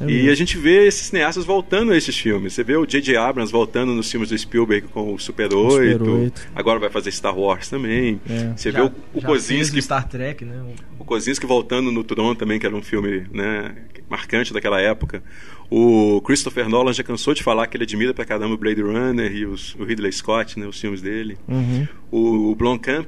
É 0.00 0.10
e 0.10 0.30
a 0.30 0.34
gente 0.34 0.56
vê 0.56 0.86
esses 0.86 1.06
cineastas 1.06 1.44
voltando 1.44 1.92
a 1.92 1.96
esses 1.96 2.16
filmes. 2.16 2.54
Você 2.54 2.64
vê 2.64 2.76
o 2.76 2.86
J.J. 2.86 3.16
Abrams 3.16 3.52
voltando 3.52 3.92
nos 3.92 4.10
filmes 4.10 4.30
do 4.30 4.38
Spielberg 4.38 4.88
com 4.88 5.14
o 5.14 5.18
Super 5.18 5.52
8. 5.52 5.98
Super 5.98 6.10
8. 6.10 6.48
Agora 6.54 6.78
vai 6.78 6.90
fazer 6.90 7.10
Star 7.12 7.36
Wars 7.38 7.68
também. 7.68 8.20
É. 8.28 8.52
Você 8.56 8.70
já, 8.70 8.82
vê 8.82 8.86
o, 8.86 9.18
o 9.18 9.22
Kozinski. 9.22 9.80
Star 9.82 10.08
Trek, 10.08 10.44
né? 10.44 10.62
O 10.98 11.04
Kozinski 11.04 11.46
voltando 11.46 11.90
no 11.90 12.02
Tron 12.02 12.34
também, 12.34 12.58
que 12.58 12.66
era 12.66 12.74
um 12.74 12.82
filme 12.82 13.26
né, 13.32 13.74
marcante 14.08 14.52
daquela 14.52 14.80
época. 14.80 15.22
O 15.70 16.20
Christopher 16.22 16.68
Nolan 16.68 16.92
já 16.92 17.04
cansou 17.04 17.32
de 17.32 17.42
falar 17.42 17.66
que 17.66 17.76
ele 17.76 17.84
admira 17.84 18.12
pra 18.12 18.24
caramba 18.24 18.54
o 18.54 18.58
Blade 18.58 18.82
Runner 18.82 19.32
e 19.32 19.46
os, 19.46 19.74
o 19.76 19.84
Ridley 19.84 20.12
Scott, 20.12 20.58
né, 20.58 20.66
os 20.66 20.80
filmes 20.80 21.00
dele. 21.00 21.38
Uhum. 21.46 21.86
O, 22.10 22.50
o 22.50 22.54
Blomkamp 22.54 23.06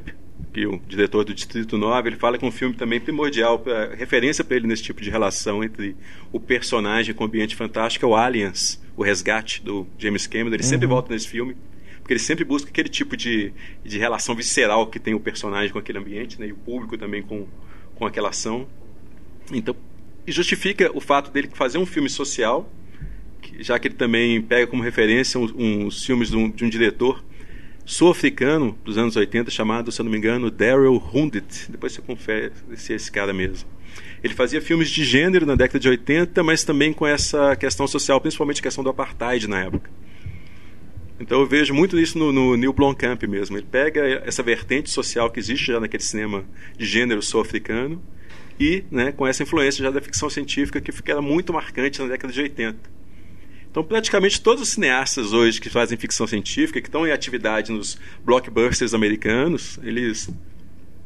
que 0.53 0.67
o 0.67 0.81
diretor 0.87 1.25
do 1.25 1.35
Distrito 1.35 1.79
9, 1.79 2.11
ele 2.11 2.17
fala 2.17 2.37
que 2.37 2.45
é 2.45 2.49
um 2.49 2.53
filme 2.53 2.75
também 2.75 3.01
primordial, 3.01 3.59
pra, 3.59 3.95
referência 3.95 4.45
para 4.45 4.57
ele 4.57 4.67
nesse 4.67 4.83
tipo 4.83 5.01
de 5.01 5.09
relação 5.11 5.65
entre 5.65 5.97
o 6.31 6.39
personagem 6.39 7.15
com 7.15 7.25
o 7.25 7.27
ambiente 7.27 7.57
fantástico, 7.57 8.05
é 8.05 8.09
o 8.09 8.15
Aliens, 8.15 8.81
o 8.97 9.03
resgate 9.03 9.63
do 9.63 9.87
James 9.99 10.27
Cameron. 10.27 10.49
Ele 10.55 10.63
uhum. 10.63 10.69
sempre 10.69 10.87
volta 10.87 11.13
nesse 11.13 11.29
filme, 11.29 11.57
porque 12.01 12.13
ele 12.13 12.21
sempre 12.21 12.45
busca 12.45 12.69
aquele 12.69 12.89
tipo 12.89 13.17
de, 13.17 13.53
de 13.83 13.99
relação 13.99 14.35
visceral 14.35 14.87
que 14.87 15.01
tem 15.01 15.15
o 15.15 15.21
personagem 15.21 15.73
com 15.73 15.79
aquele 15.79 15.99
ambiente, 15.99 16.39
né, 16.39 16.49
e 16.49 16.53
o 16.53 16.57
público 16.57 16.99
também 16.99 17.23
com, 17.23 17.47
com 17.95 18.05
aquela 18.05 18.29
ação. 18.29 18.67
Então, 19.51 19.75
e 20.27 20.33
justifica 20.33 20.91
o 20.95 21.01
fato 21.01 21.31
dele 21.31 21.49
fazer 21.55 21.79
um 21.79 21.87
filme 21.87 22.11
social, 22.11 22.71
já 23.59 23.79
que 23.79 23.89
ele 23.89 23.95
também 23.95 24.41
pega 24.43 24.67
como 24.67 24.83
referência 24.83 25.41
uns, 25.41 25.53
uns 25.53 26.05
filmes 26.05 26.31
de 26.31 26.37
um, 26.37 26.51
de 26.51 26.65
um 26.65 26.69
diretor 26.69 27.25
sul-africano 27.93 28.77
dos 28.83 28.97
anos 28.97 29.17
80 29.17 29.51
chamado, 29.51 29.93
se 29.93 30.01
eu 30.01 30.05
não 30.05 30.11
me 30.11 30.17
engano, 30.17 30.51
Daryl 30.51 31.03
Hundit. 31.13 31.71
Depois 31.71 31.93
você 31.93 32.01
confere 32.01 32.53
se 32.75 32.95
é 32.95 32.97
esse 32.97 33.13
cara 33.13 33.35
mesmo. 33.35 33.69
Ele 34.25 34.33
fazia 34.33 34.63
filmes 34.63 34.89
de 34.89 35.05
gênero 35.05 35.45
na 35.45 35.55
década 35.55 35.79
de 35.79 35.89
80, 35.91 36.43
mas 36.43 36.65
também 36.65 36.93
com 36.93 37.07
essa 37.07 37.55
questão 37.55 37.87
social, 37.87 38.19
principalmente 38.19 38.61
a 38.61 38.63
questão 38.63 38.83
do 38.83 38.89
apartheid 38.89 39.47
na 39.47 39.61
época. 39.61 39.91
Então 41.21 41.41
eu 41.41 41.47
vejo 41.47 41.75
muito 41.75 41.99
isso 41.99 42.19
no, 42.19 42.33
no 42.33 42.57
Neil 42.57 42.73
Blomkamp 42.73 43.23
mesmo. 43.25 43.59
Ele 43.59 43.67
pega 43.71 44.23
essa 44.25 44.43
vertente 44.43 44.89
social 44.89 45.31
que 45.31 45.39
existe 45.39 45.67
já 45.67 45.79
naquele 45.79 46.03
cinema 46.03 46.45
de 46.79 46.87
gênero 46.87 47.21
sul-africano 47.21 48.03
e 48.59 48.85
né, 48.91 49.13
com 49.13 49.27
essa 49.27 49.43
influência 49.43 49.85
já 49.85 49.91
da 49.91 50.01
ficção 50.01 50.31
científica 50.31 50.81
que 50.81 51.11
era 51.11 51.21
muito 51.21 51.53
marcante 51.53 52.01
na 52.01 52.09
década 52.09 52.33
de 52.33 52.41
80. 52.41 53.02
Então, 53.73 53.83
praticamente 53.83 54.39
todos 54.39 54.63
os 54.63 54.69
cineastas 54.69 55.33
hoje 55.33 55.59
que 55.59 55.71
fazem 55.71 55.97
ficção 55.97 56.27
científica, 56.27 56.79
que 56.79 56.89
estão 56.89 57.07
em 57.07 57.11
atividade 57.11 57.73
nos 57.73 57.99
blockbusters 58.23 58.93
americanos, 58.93 59.79
eles 59.83 60.29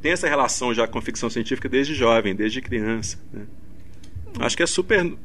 têm 0.03 0.11
essa 0.11 0.29
relação 0.29 0.75
já 0.75 0.85
com 0.89 0.99
a 0.99 1.03
ficção 1.03 1.31
científica 1.31 1.69
desde 1.69 1.95
jovem, 1.95 2.35
desde 2.35 2.61
criança. 2.61 3.19
Né? 3.33 3.47
Acho 4.41 4.57
que 4.57 4.65
é 4.65 4.67
super 4.67 5.17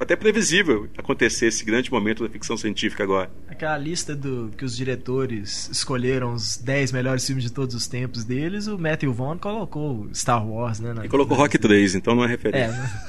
até 0.00 0.16
previsível 0.16 0.88
acontecer 0.96 1.46
esse 1.46 1.62
grande 1.62 1.92
momento 1.92 2.26
da 2.26 2.30
ficção 2.30 2.56
científica 2.56 3.02
agora. 3.02 3.30
Aquela 3.48 3.76
lista 3.76 4.16
do 4.16 4.50
que 4.56 4.64
os 4.64 4.74
diretores 4.74 5.68
escolheram 5.70 6.32
os 6.32 6.56
10 6.56 6.90
melhores 6.90 7.26
filmes 7.26 7.44
de 7.44 7.52
todos 7.52 7.74
os 7.74 7.86
tempos 7.86 8.24
deles, 8.24 8.66
o 8.66 8.78
Matthew 8.78 9.12
Vaughn 9.12 9.36
colocou 9.36 10.08
Star 10.14 10.44
Wars, 10.44 10.80
né? 10.80 10.94
E 11.04 11.08
colocou. 11.08 11.36
Rock 11.36 11.58
3, 11.58 11.94
então 11.94 12.14
não 12.14 12.24
é 12.24 12.28
referência. 12.28 12.64
É, 12.64 12.70
né? 12.70 13.02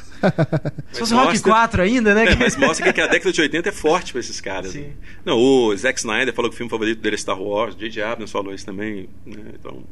Se 0.92 1.00
fosse 1.00 1.14
Rock 1.14 1.40
4 1.40 1.82
ainda, 1.82 2.14
né? 2.14 2.26
É, 2.26 2.36
mas 2.36 2.56
mostra 2.56 2.92
que 2.92 3.02
a 3.02 3.08
década 3.08 3.32
de 3.32 3.42
80 3.42 3.70
é 3.70 3.72
forte 3.72 4.12
para 4.12 4.20
esses 4.20 4.40
caras. 4.40 4.72
Sim. 4.72 4.82
Né? 4.82 4.94
Não, 5.26 5.38
o 5.38 5.76
Zack 5.76 6.00
Snyder 6.00 6.34
falou 6.34 6.50
que 6.50 6.56
o 6.56 6.58
filme 6.58 6.70
favorito 6.70 7.02
dele 7.02 7.16
é 7.16 7.18
Star 7.18 7.42
Wars, 7.42 7.76
J.J. 7.76 8.04
Abrams 8.04 8.32
falou 8.32 8.54
isso 8.54 8.66
também. 8.66 9.10
Né? 9.26 9.44
Então, 9.60 9.84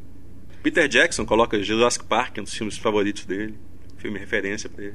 Peter 0.63 0.87
Jackson 0.87 1.25
coloca 1.25 1.61
Jurassic 1.61 2.05
Park 2.05 2.37
um 2.39 2.43
dos 2.43 2.53
filmes 2.53 2.77
favoritos 2.77 3.25
dele. 3.25 3.55
Filme 3.97 4.17
referência 4.19 4.69
para 4.69 4.85
ele. 4.85 4.93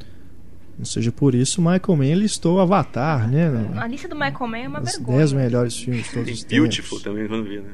Ou 0.79 0.85
seja, 0.85 1.11
por 1.11 1.35
isso 1.35 1.63
Michael 1.63 1.97
Mann 1.97 2.15
listou 2.15 2.61
Avatar, 2.61 3.31
né? 3.31 3.51
A 3.77 3.87
lista 3.87 4.07
do 4.09 4.15
Michael 4.15 4.47
Mann 4.47 4.59
é 4.59 4.69
uma 4.69 4.83
Os 4.83 4.93
vergonha. 4.93 5.19
10 5.19 5.33
melhores 5.33 5.77
filmes 5.77 6.05
de 6.05 6.13
todos 6.13 6.33
os 6.33 6.45
tempos. 6.45 6.59
Beautiful 6.59 7.01
também, 7.01 7.27
quando 7.27 7.45
vi, 7.45 7.61
né? 7.61 7.71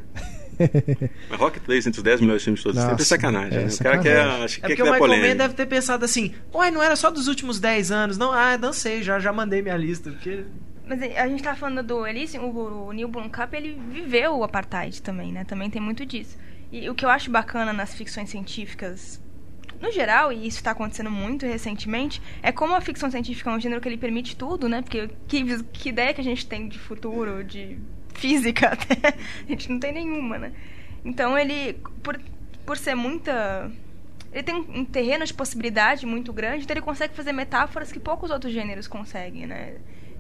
Mas 1.30 1.38
Rock 1.40 1.60
3 1.60 1.86
entre 1.86 1.98
os 1.98 2.04
10 2.04 2.20
melhores 2.20 2.42
filmes 2.42 2.60
de 2.60 2.64
todos 2.64 2.78
os 2.78 2.84
Nossa, 2.84 2.96
tempos 2.96 3.06
é 3.06 3.08
sacanagem. 3.16 3.58
é 3.58 3.64
né? 3.64 3.68
O 3.72 3.78
cara 3.78 3.98
quer, 3.98 4.16
sacanagem. 4.16 4.44
acho 4.44 4.58
que 4.60 4.64
É 4.64 4.68
quer 4.68 4.76
porque 4.76 4.82
o 4.88 4.92
Michael 4.92 5.22
Mann 5.28 5.36
deve 5.36 5.54
ter 5.54 5.66
pensado 5.66 6.04
assim, 6.04 6.34
uai, 6.52 6.70
não 6.70 6.82
era 6.82 6.96
só 6.96 7.10
dos 7.10 7.28
últimos 7.28 7.58
10 7.60 7.90
anos, 7.90 8.18
não, 8.18 8.32
ah, 8.32 8.58
sei, 8.72 9.02
já, 9.02 9.18
já 9.18 9.32
mandei 9.32 9.62
minha 9.62 9.76
lista, 9.76 10.10
porque... 10.10 10.44
Mas 10.86 11.00
a 11.02 11.28
gente 11.28 11.42
tá 11.42 11.54
falando 11.54 11.82
do 11.82 12.06
Elysium, 12.06 12.42
o, 12.44 12.86
o 12.88 12.92
Neil 12.92 13.08
Blomkamp, 13.08 13.54
ele 13.54 13.80
viveu 13.90 14.36
o 14.36 14.44
apartheid 14.44 15.00
também, 15.00 15.32
né? 15.32 15.44
Também 15.44 15.70
tem 15.70 15.80
muito 15.80 16.04
disso. 16.04 16.36
E 16.72 16.88
o 16.90 16.94
que 16.94 17.04
eu 17.04 17.08
acho 17.08 17.30
bacana 17.30 17.72
nas 17.72 17.94
ficções 17.94 18.30
científicas, 18.30 19.20
no 19.80 19.90
geral, 19.92 20.32
e 20.32 20.46
isso 20.46 20.62
tá 20.62 20.70
acontecendo 20.72 21.10
muito 21.10 21.46
recentemente, 21.46 22.20
é 22.42 22.50
como 22.50 22.74
a 22.74 22.80
ficção 22.80 23.10
científica 23.10 23.50
é 23.50 23.54
um 23.54 23.60
gênero 23.60 23.80
que 23.80 23.88
ele 23.88 23.96
permite 23.96 24.36
tudo, 24.36 24.68
né? 24.68 24.82
Porque 24.82 25.08
que, 25.28 25.62
que 25.64 25.88
ideia 25.90 26.12
que 26.12 26.20
a 26.20 26.24
gente 26.24 26.46
tem 26.46 26.68
de 26.68 26.78
futuro, 26.78 27.44
de 27.44 27.78
física 28.14 28.68
até, 28.72 29.14
a 29.44 29.48
gente 29.48 29.70
não 29.70 29.78
tem 29.78 29.92
nenhuma, 29.92 30.38
né? 30.38 30.52
Então 31.04 31.36
ele, 31.38 31.74
por, 32.02 32.20
por 32.64 32.76
ser 32.76 32.94
muita... 32.94 33.70
Ele 34.32 34.42
tem 34.42 34.54
um 34.54 34.84
terreno 34.84 35.26
de 35.26 35.34
possibilidade 35.34 36.06
muito 36.06 36.32
grande, 36.32 36.64
então 36.64 36.74
ele 36.74 36.80
consegue 36.80 37.14
fazer 37.14 37.32
metáforas 37.32 37.92
que 37.92 38.00
poucos 38.00 38.30
outros 38.30 38.52
gêneros 38.52 38.88
conseguem, 38.88 39.46
né? 39.46 39.74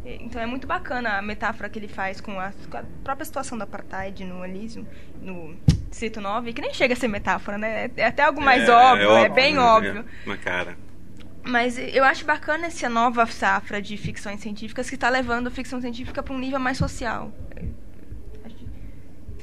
Então 0.04 0.42
é 0.42 0.46
muito 0.46 0.66
bacana 0.66 1.18
a 1.18 1.22
metáfora 1.22 1.68
que 1.68 1.78
ele 1.78 1.86
faz 1.86 2.20
com 2.20 2.38
a, 2.38 2.52
com 2.68 2.76
a 2.76 2.82
própria 3.04 3.24
situação 3.24 3.56
do 3.56 3.62
apartheid 3.62 4.24
no 4.24 4.44
Elysium, 4.44 4.84
no 5.20 5.56
Distrito 5.88 6.20
9, 6.20 6.52
que 6.52 6.60
nem 6.60 6.74
chega 6.74 6.94
a 6.94 6.96
ser 6.96 7.08
metáfora, 7.08 7.56
né? 7.56 7.90
É 7.96 8.06
até 8.06 8.24
algo 8.24 8.40
mais 8.40 8.68
óbvio, 8.68 9.12
é, 9.12 9.28
bem 9.28 9.54
né? 9.54 9.60
óbvio. 9.60 10.04
É, 10.26 10.28
na 10.28 10.36
cara. 10.36 10.76
Mas 11.44 11.78
eu 11.78 12.04
acho 12.04 12.24
bacana 12.24 12.66
essa 12.66 12.88
nova 12.88 13.26
safra 13.26 13.80
de 13.80 13.96
ficções 13.96 14.40
científicas 14.40 14.88
que 14.88 14.96
está 14.96 15.08
levando 15.08 15.48
a 15.48 15.50
ficção 15.50 15.80
científica 15.80 16.22
para 16.22 16.34
um 16.34 16.38
nível 16.38 16.58
mais 16.58 16.78
social. 16.78 17.32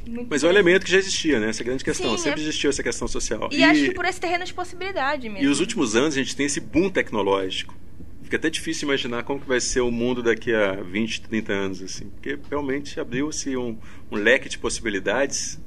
Muito 0.10 0.28
Mas 0.30 0.44
é 0.44 0.48
um 0.48 0.50
elemento 0.50 0.86
que 0.86 0.92
já 0.92 0.98
existia, 0.98 1.40
né? 1.40 1.50
Essa 1.50 1.62
é 1.62 1.66
grande 1.66 1.84
questão. 1.84 2.18
Sim, 2.18 2.24
Sempre 2.24 2.42
é- 2.42 2.44
existiu 2.44 2.70
essa 2.70 2.82
questão 2.82 3.08
social. 3.08 3.48
E, 3.52 3.64
acho 3.64 3.84
que 3.84 3.94
por 3.94 4.06
esse 4.06 4.20
terreno 4.20 4.44
de 4.44 4.54
possibilidade 4.54 5.30
mesmo. 5.30 5.46
E 5.46 5.48
os 5.48 5.60
últimos 5.60 5.96
anos 5.96 6.16
a 6.16 6.18
gente 6.18 6.36
tem 6.36 6.46
esse 6.48 6.60
boom 6.60 6.90
tecnológico. 6.90 7.78
Fica 8.24 8.38
até 8.38 8.50
difícil 8.50 8.88
imaginar 8.88 9.24
como 9.24 9.40
que 9.40 9.48
vai 9.48 9.60
ser 9.60 9.82
o 9.82 9.92
mundo 9.92 10.22
daqui 10.22 10.54
a 10.54 10.74
20, 10.74 11.22
30 11.22 11.54
anos, 11.54 11.82
assim. 11.82 12.10
Porque 12.10 12.38
realmente 12.50 13.00
abriu-se 13.00 13.56
um, 13.56 13.78
um 14.12 14.16
leque 14.16 14.50
de 14.50 14.58
possibilidades 14.58 15.60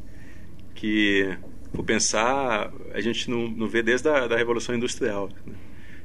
que, 0.75 1.37
por 1.73 1.85
pensar, 1.85 2.73
a 2.93 3.01
gente 3.01 3.31
não, 3.31 3.49
não 3.49 3.69
vê 3.69 3.83
desde 3.83 4.09
a 4.09 4.27
da 4.27 4.37
Revolução 4.37 4.75
Industrial. 4.75 5.29
né? 5.47 5.55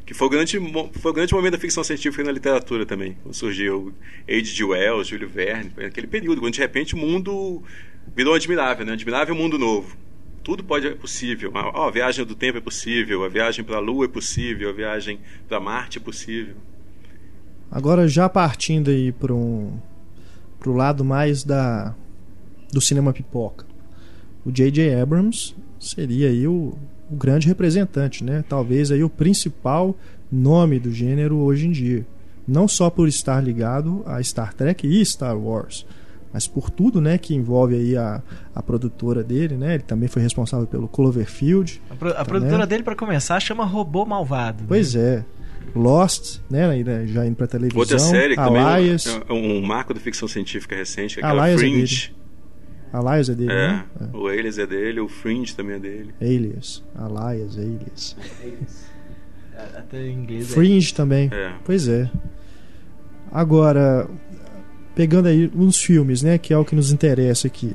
Que 0.06 0.14
foi 0.14 0.28
o, 0.28 0.30
grande, 0.30 0.58
foi 0.94 1.12
o 1.12 1.14
grande 1.14 1.34
momento 1.34 1.52
da 1.52 1.60
ficção 1.60 1.84
científica 1.84 2.24
na 2.24 2.32
literatura 2.32 2.86
também. 2.86 3.18
Quando 3.22 3.36
surgiu 3.36 3.94
H.G. 4.28 4.64
Wells, 4.64 5.10
Júlio 5.10 5.28
Verne, 5.28 5.74
aquele 5.86 6.08
período, 6.08 6.40
quando 6.40 6.54
de 6.54 6.62
repente 6.62 6.96
o 6.96 6.98
mundo 6.98 7.62
virou 8.16 8.34
admirável, 8.34 8.86
né? 8.86 8.94
Admirável 8.94 9.36
mundo 9.36 9.58
novo. 9.58 9.96
Tudo 10.44 10.64
pode 10.64 10.88
é 10.88 10.96
possível. 10.96 11.52
A, 11.56 11.88
a 11.88 11.92
viagem 11.92 12.26
do 12.26 12.36
tempo 12.36 12.58
é 12.58 12.62
possível, 12.62 13.24
a 13.24 13.30
viagem 13.30 13.66
para 13.66 13.78
a 13.78 13.82
Lua 13.82 14.06
é 14.06 14.08
possível, 14.08 14.70
a 14.70 14.74
viagem 14.74 15.20
para 15.48 15.60
Marte 15.60 15.98
é 15.98 16.02
possível. 16.02 16.56
Agora 17.70 18.08
já 18.08 18.30
partindo 18.30 18.90
aí 18.90 19.12
para 19.12 19.34
um 19.34 19.78
pro 20.60 20.74
lado 20.74 21.04
mais 21.04 21.44
da 21.44 21.94
do 22.72 22.82
cinema 22.82 23.14
pipoca. 23.14 23.66
O 24.46 24.52
J.J. 24.52 25.02
Abrams 25.02 25.56
seria 25.80 26.30
aí 26.30 26.48
o, 26.48 26.78
o 27.10 27.16
grande 27.16 27.48
representante, 27.48 28.24
né? 28.24 28.44
Talvez 28.48 28.92
aí 28.92 29.04
o 29.04 29.10
principal 29.10 29.96
nome 30.32 30.80
do 30.80 30.92
gênero 30.92 31.38
hoje 31.38 31.68
em 31.68 31.72
dia. 31.72 32.06
Não 32.48 32.68
só 32.68 32.90
por 32.90 33.08
estar 33.08 33.42
ligado 33.44 34.04
a 34.06 34.24
Star 34.24 34.54
Trek 34.54 34.88
e 34.88 35.06
Star 35.06 35.38
Wars, 35.38 35.86
mas 36.38 36.46
por 36.48 36.70
tudo, 36.70 37.02
né, 37.02 37.18
que 37.18 37.34
envolve 37.34 37.74
aí 37.76 37.98
a, 37.98 38.22
a 38.54 38.62
produtora 38.62 39.24
dele, 39.24 39.58
né? 39.58 39.74
Ele 39.74 39.82
também 39.84 40.08
foi 40.08 40.22
responsável 40.22 40.68
pelo 40.68 40.88
Cloverfield. 40.88 41.82
A, 41.90 41.96
pro- 41.96 42.10
a 42.12 42.14
Tá 42.14 42.26
produtora 42.26 42.58
vendo? 42.60 42.70
dele, 42.70 42.84
pra 42.84 42.96
começar, 42.96 43.40
chama 43.40 43.66
Robô 43.66 44.06
Malvado. 44.06 44.60
né? 44.62 44.66
Pois 44.68 44.96
é. 44.96 45.26
Lost, 45.76 46.40
né, 46.48 46.70
aí, 46.70 46.84
né, 46.84 47.08
já 47.08 47.26
indo 47.26 47.36
pra 47.36 47.48
televisão. 47.48 47.80
Outra 47.80 47.98
série 47.98 48.36
que 48.36 48.44
também 48.44 48.62
Alias. 48.62 49.08
é 49.28 49.34
um, 49.34 49.58
um 49.58 49.62
marco 49.66 49.96
da 49.96 50.00
ficção 50.00 50.28
científica 50.28 50.76
recente, 50.76 51.16
que 51.16 51.22
é 51.22 51.26
aquela 51.26 51.44
Alias 51.44 51.60
é 51.60 51.64
Fringe. 51.66 52.16
Alias 52.94 53.30
é 53.30 53.34
dele, 53.36 53.52
É, 53.52 53.68
né? 53.68 53.86
o 54.14 54.28
Alias 54.28 54.60
é 54.60 54.68
dele, 54.68 55.00
o 55.00 55.08
Fringe 55.08 55.56
também 55.56 55.76
é 55.76 55.80
dele. 55.80 56.14
É. 56.22 56.26
Alias. 56.26 56.84
Alias, 56.96 57.58
Alias. 57.58 58.16
É, 59.56 59.80
Até 59.80 60.06
em 60.08 60.14
inglês. 60.14 60.52
é. 60.52 60.54
Fringe 60.54 60.94
também. 60.94 61.30
É. 61.34 61.52
Pois 61.66 61.88
é. 61.88 62.08
Agora, 63.32 64.08
pegando 64.98 65.28
aí 65.28 65.52
uns 65.56 65.78
filmes, 65.78 66.24
né, 66.24 66.40
que 66.40 66.52
é 66.52 66.58
o 66.58 66.66
que 66.66 66.76
nos 66.76 66.92
interessa 66.92 67.46
aqui. 67.46 67.72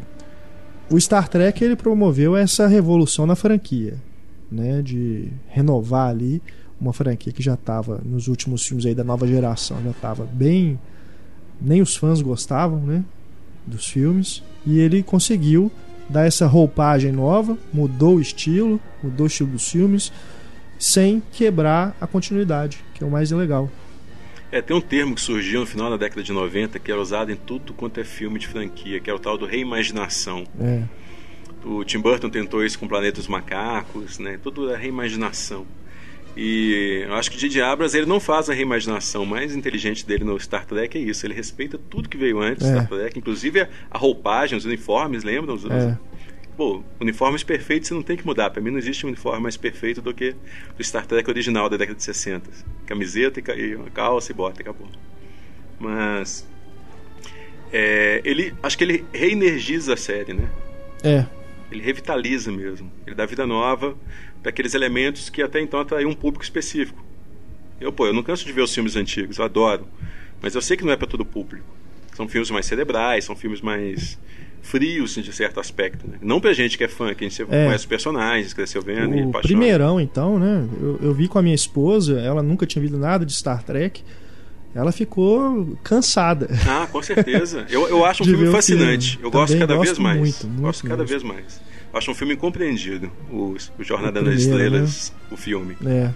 O 0.91 1.01
Star 1.01 1.29
Trek 1.29 1.63
ele 1.63 1.77
promoveu 1.77 2.37
essa 2.37 2.67
revolução 2.67 3.29
na 3.29 3.37
franquia, 3.37 3.95
né, 4.51 4.83
de 4.83 5.29
renovar 5.47 6.09
ali 6.09 6.43
uma 6.81 6.93
franquia 6.93 7.33
que 7.33 7.41
já 7.41 7.55
estava 7.55 8.01
nos 8.05 8.27
últimos 8.27 8.67
filmes 8.67 8.85
aí 8.87 8.93
da 8.93 9.05
nova 9.05 9.25
geração, 9.25 9.81
já 9.85 9.91
estava 9.91 10.25
bem 10.25 10.81
nem 11.61 11.81
os 11.81 11.95
fãs 11.95 12.21
gostavam, 12.21 12.81
né, 12.81 13.05
dos 13.65 13.87
filmes, 13.87 14.43
e 14.67 14.81
ele 14.81 15.01
conseguiu 15.01 15.71
dar 16.09 16.27
essa 16.27 16.49
roupagem 16.49 17.13
nova, 17.13 17.57
mudou 17.73 18.17
o 18.17 18.21
estilo, 18.21 18.81
mudou 19.01 19.27
o 19.27 19.29
estilo 19.29 19.51
dos 19.51 19.71
filmes, 19.71 20.13
sem 20.77 21.23
quebrar 21.31 21.97
a 22.01 22.07
continuidade, 22.09 22.85
que 22.93 23.05
é 23.05 23.07
o 23.07 23.11
mais 23.13 23.31
legal. 23.31 23.71
É, 24.53 24.61
tem 24.61 24.77
um 24.77 24.81
termo 24.81 25.15
que 25.15 25.21
surgiu 25.23 25.61
no 25.61 25.67
final 25.67 25.89
da 25.89 25.97
década 25.97 26.23
de 26.23 26.31
90 26.31 26.79
que 26.79 26.93
era 26.93 27.01
usado 27.01 27.33
em 27.33 27.37
tudo 27.37 27.73
quanto 27.73 27.99
é 27.99 28.05
filme 28.05 28.39
de 28.39 28.47
franquia, 28.47 29.01
que 29.01 29.09
é 29.09 29.15
o 29.15 29.19
tal 29.19 29.39
do 29.39 29.47
reimaginação. 29.47 30.45
É. 30.61 30.83
O 31.65 31.83
Tim 31.85 31.99
Burton 32.01 32.29
tentou 32.29 32.63
isso 32.65 32.79
com 32.79 32.87
Planeta 32.87 33.17
dos 33.17 33.29
Macacos, 33.29 34.19
né? 34.19 34.39
Tudo 34.43 34.71
é 34.71 34.77
reimaginação. 34.77 35.67
E 36.37 37.05
eu 37.07 37.15
acho 37.15 37.31
que 37.31 37.37
o 37.37 37.41
J.J. 37.41 37.61
Abrams 37.63 37.97
ele 37.97 38.07
não 38.07 38.19
faz 38.19 38.49
a 38.49 38.55
reimaginação 38.55 39.25
mais 39.27 39.55
inteligente 39.55 40.05
dele 40.05 40.25
no 40.25 40.39
Star 40.41 40.65
Trek, 40.67 40.97
é 40.97 41.01
isso. 41.01 41.27
Ele 41.27 41.35
respeita 41.35 41.79
tudo 41.91 42.09
que 42.09 42.17
veio 42.17 42.41
antes 42.41 42.67
do 42.67 42.73
É. 42.73 42.85
Star 42.85 42.89
Trek, 42.89 43.19
inclusive 43.19 43.61
a, 43.61 43.69
a 43.91 43.99
roupagem, 43.99 44.57
os 44.57 44.65
uniformes, 44.65 45.25
lembram? 45.25 45.55
Os, 45.55 45.65
É. 45.67 45.99
Pô, 46.57 46.83
uniformes 47.01 47.43
perfeitos 47.43 47.89
você 47.89 47.95
não 47.95 48.03
tem 48.03 48.17
que 48.17 48.27
mudar. 48.27 48.51
Pra 48.51 48.61
mim 48.61 48.71
não 48.71 48.79
existe 48.79 49.07
um 49.07 49.09
uniforme 49.09 49.43
mais 49.43 49.57
perfeito 49.57 50.03
do 50.03 50.13
que 50.13 50.35
o 50.79 50.85
Star 50.85 51.07
Trek 51.07 51.29
original 51.29 51.69
da 51.69 51.77
década 51.77 51.97
de 51.97 52.05
60. 52.05 52.51
Camiseta 52.87 53.41
e, 53.41 53.77
calça 53.93 54.33
e 54.33 54.35
bota, 54.35 54.61
e 54.61 54.63
acabou. 54.63 54.89
Mas 55.81 56.47
é, 57.73 58.21
ele, 58.23 58.55
acho 58.63 58.77
que 58.77 58.85
ele 58.85 59.05
reenergiza 59.13 59.95
a 59.95 59.97
série, 59.97 60.35
né? 60.35 60.49
É, 61.03 61.25
Ele 61.71 61.83
revitaliza 61.83 62.53
mesmo. 62.53 62.93
Ele 63.07 63.17
dá 63.17 63.25
vida 63.25 63.47
nova 63.47 63.97
para 64.43 64.51
aqueles 64.51 64.75
elementos 64.75 65.31
que 65.31 65.41
até 65.41 65.61
então 65.61 65.81
atraíam 65.81 66.11
um 66.11 66.15
público 66.15 66.45
específico. 66.45 67.03
Eu, 67.81 67.91
pô, 67.93 68.07
eu 68.07 68.13
não 68.13 68.23
canso 68.23 68.45
de 68.45 68.53
ver 68.53 68.61
os 68.61 68.75
filmes 68.75 68.95
antigos, 68.95 69.39
eu 69.39 69.45
adoro. 69.45 69.89
Mas 70.41 70.55
eu 70.55 70.61
sei 70.61 70.77
que 70.77 70.85
não 70.85 70.93
é 70.93 70.97
para 70.97 71.09
todo 71.09 71.25
público. 71.25 71.65
São 72.15 72.29
filmes 72.29 72.51
mais 72.51 72.67
cerebrais, 72.67 73.25
são 73.25 73.35
filmes 73.35 73.63
mais 73.63 74.19
frios, 74.63 75.15
de 75.17 75.33
certo 75.33 75.61
aspecto. 75.61 76.07
Né? 76.09 76.17
Não 76.23 76.41
pra 76.41 76.53
gente 76.55 76.79
que 76.79 76.85
é 76.85 76.89
fã, 76.89 77.13
que 77.15 77.25
a 77.25 77.29
gente 77.29 77.45
conhece 77.45 77.77
os 77.77 77.87
personagens, 77.87 78.55
cresceu 78.55 78.81
vendo 78.81 79.15
e 79.17 79.21
o 79.23 79.29
apaixona. 79.29 79.43
primeirão, 79.43 80.01
então, 80.01 80.39
né? 80.39 80.67
Eu, 80.81 80.99
eu 81.03 81.15
vi 81.15 81.29
com 81.29 81.39
a 81.39 81.43
minha 81.43 81.55
esposa, 81.55 82.19
ela 82.21 82.43
nunca 82.43 82.65
tinha 82.65 82.81
visto 82.81 82.97
nada 82.97 83.27
de 83.27 83.33
Star 83.35 83.63
Trek. 83.63 84.03
Ela 84.75 84.91
ficou 84.91 85.77
cansada. 85.83 86.49
Ah, 86.67 86.87
com 86.91 87.03
certeza. 87.03 87.67
Eu, 87.69 87.87
eu 87.91 88.07
acho 88.07 88.23
um 88.23 88.27
filme 88.27 88.51
fascinante. 88.51 89.19
Eu 89.23 89.31
gosto 89.31 89.59
cada 89.59 89.75
vez 89.75 89.89
gosto 89.91 90.01
mais. 90.01 90.19
muito, 90.19 90.47
muito 90.47 90.63
gosto 90.63 90.83
cada 90.87 91.03
mesmo. 91.05 91.09
vez 91.09 91.23
mais. 91.23 91.61
Acho 91.93 92.11
um 92.11 92.15
filme 92.15 92.33
incompreendido, 92.33 93.13
o, 93.31 93.55
o 93.79 93.85
Jornada 93.85 94.21
O 94.21 94.25
nas 94.25 94.37
né? 94.37 94.41
Estrelas, 94.41 95.13
o 95.31 95.37
filme. 95.37 95.77
É, 95.85 96.09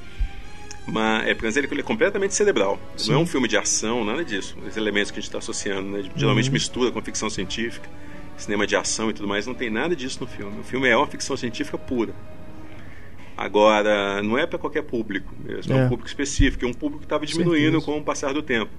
Mas 0.86 1.26
é 1.26 1.34
porque 1.34 1.74
ele 1.74 1.80
é 1.80 1.84
completamente 1.84 2.34
cerebral. 2.34 2.80
Sim. 2.96 3.10
Não 3.10 3.18
é 3.18 3.22
um 3.22 3.26
filme 3.26 3.46
de 3.46 3.58
ação, 3.58 4.04
nada 4.06 4.24
disso. 4.24 4.56
Os 4.66 4.74
elementos 4.74 5.10
que 5.10 5.18
a 5.18 5.20
gente 5.20 5.28
está 5.28 5.38
associando, 5.38 5.90
né? 5.90 6.04
Geralmente 6.16 6.46
Uhum. 6.46 6.52
mistura 6.54 6.90
com 6.90 7.02
ficção 7.02 7.28
científica, 7.28 7.86
cinema 8.36 8.66
de 8.66 8.76
ação 8.76 9.10
e 9.10 9.12
tudo 9.12 9.28
mais. 9.28 9.46
Não 9.46 9.54
tem 9.54 9.70
nada 9.70 9.94
disso 9.94 10.18
no 10.20 10.26
filme. 10.26 10.60
O 10.60 10.64
filme 10.64 10.88
é 10.88 10.96
uma 10.96 11.06
ficção 11.06 11.36
científica 11.36 11.78
pura. 11.78 12.14
Agora, 13.36 14.22
não 14.22 14.38
é 14.38 14.46
para 14.46 14.58
qualquer 14.58 14.82
público 14.82 15.34
mesmo. 15.44 15.72
É. 15.72 15.78
É. 15.78 15.84
um 15.84 15.88
público 15.88 16.08
específico. 16.08 16.64
É 16.64 16.68
um 16.68 16.72
público 16.72 17.00
que 17.00 17.06
estava 17.06 17.26
diminuindo 17.26 17.82
com 17.82 17.98
o 17.98 18.02
passar 18.02 18.32
do 18.32 18.42
tempo. 18.42 18.70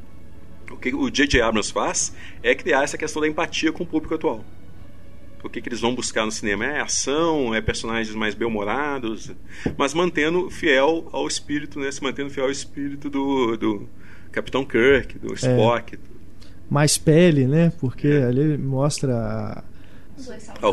O 0.71 0.77
que 0.77 0.93
o 0.93 1.09
J.J. 1.09 1.41
Abrams 1.41 1.71
faz 1.71 2.15
é 2.43 2.53
criar 2.53 2.83
essa 2.83 2.97
questão 2.97 3.21
da 3.21 3.27
empatia 3.27 3.71
com 3.71 3.83
o 3.83 3.87
público 3.87 4.15
atual. 4.15 4.43
O 5.43 5.49
que, 5.49 5.61
que 5.61 5.69
eles 5.69 5.79
vão 5.79 5.93
buscar 5.93 6.25
no 6.25 6.31
cinema? 6.31 6.65
É 6.65 6.81
ação, 6.81 7.53
é 7.53 7.61
personagens 7.61 8.13
mais 8.15 8.33
bem-humorados, 8.33 9.31
mas 9.77 9.93
mantendo 9.93 10.49
fiel 10.49 11.07
ao 11.11 11.27
espírito, 11.27 11.79
né? 11.79 11.91
Se 11.91 12.03
mantendo 12.03 12.29
fiel 12.29 12.47
ao 12.47 12.51
espírito 12.51 13.09
do, 13.09 13.55
do 13.55 13.89
Capitão 14.31 14.65
Kirk, 14.65 15.17
do 15.19 15.33
Spock, 15.35 15.97
mais 16.69 16.97
pele, 16.97 17.45
né? 17.47 17.71
Porque 17.79 18.07
É. 18.07 18.23
ali 18.25 18.57
mostra 18.57 19.13
a. 19.15 19.63
a 20.61 20.69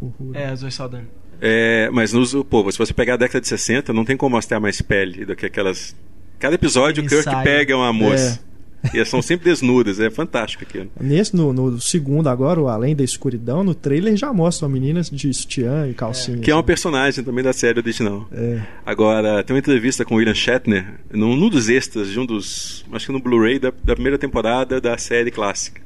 o- 0.00 0.32
É, 0.34 0.54
Zoe 0.56 0.70
Saldana. 0.72 1.08
É, 1.40 1.88
mas 1.92 2.12
nos, 2.12 2.34
pô, 2.48 2.70
se 2.70 2.78
você 2.78 2.92
pegar 2.92 3.14
a 3.14 3.16
década 3.16 3.40
de 3.40 3.48
60, 3.48 3.92
não 3.92 4.04
tem 4.04 4.16
como 4.16 4.36
mostrar 4.36 4.60
mais 4.60 4.80
pele 4.82 5.24
do 5.24 5.34
que 5.34 5.46
aquelas 5.46 5.94
Cada 6.38 6.54
episódio 6.54 7.04
o 7.04 7.06
Kirk 7.06 7.24
pega 7.44 7.76
uma 7.76 7.92
moça. 7.92 8.40
E 8.92 8.96
elas 8.96 9.08
são 9.08 9.22
sempre 9.22 9.50
desnudas, 9.50 10.00
é 10.00 10.10
fantástico 10.10 10.64
aquilo. 10.64 10.90
Nesse, 11.00 11.36
no, 11.36 11.52
no 11.52 11.80
segundo 11.80 12.28
agora, 12.28 12.60
o 12.60 12.68
Além 12.68 12.96
da 12.96 13.04
Escuridão, 13.04 13.62
no 13.62 13.74
trailer 13.74 14.16
já 14.16 14.32
mostra 14.32 14.66
uma 14.66 14.72
menina 14.72 15.00
de 15.02 15.32
sutiã 15.32 15.86
e 15.88 15.94
calcinha. 15.94 16.38
Que 16.38 16.50
é 16.50 16.54
uma 16.54 16.62
personagem 16.62 17.22
também 17.22 17.44
da 17.44 17.52
série 17.52 17.78
original. 17.78 18.26
É. 18.32 18.60
Agora, 18.84 19.42
tem 19.44 19.54
uma 19.54 19.60
entrevista 19.60 20.04
com 20.04 20.14
o 20.14 20.18
William 20.18 20.34
Shatner, 20.34 20.94
num, 21.12 21.36
num 21.36 21.48
dos 21.48 21.68
extras 21.68 22.08
de 22.08 22.18
um 22.18 22.26
dos. 22.26 22.84
Acho 22.92 23.06
que 23.06 23.12
no 23.12 23.20
Blu-ray 23.20 23.58
da, 23.58 23.72
da 23.84 23.94
primeira 23.94 24.18
temporada 24.18 24.80
da 24.80 24.96
série 24.98 25.30
clássica. 25.30 25.82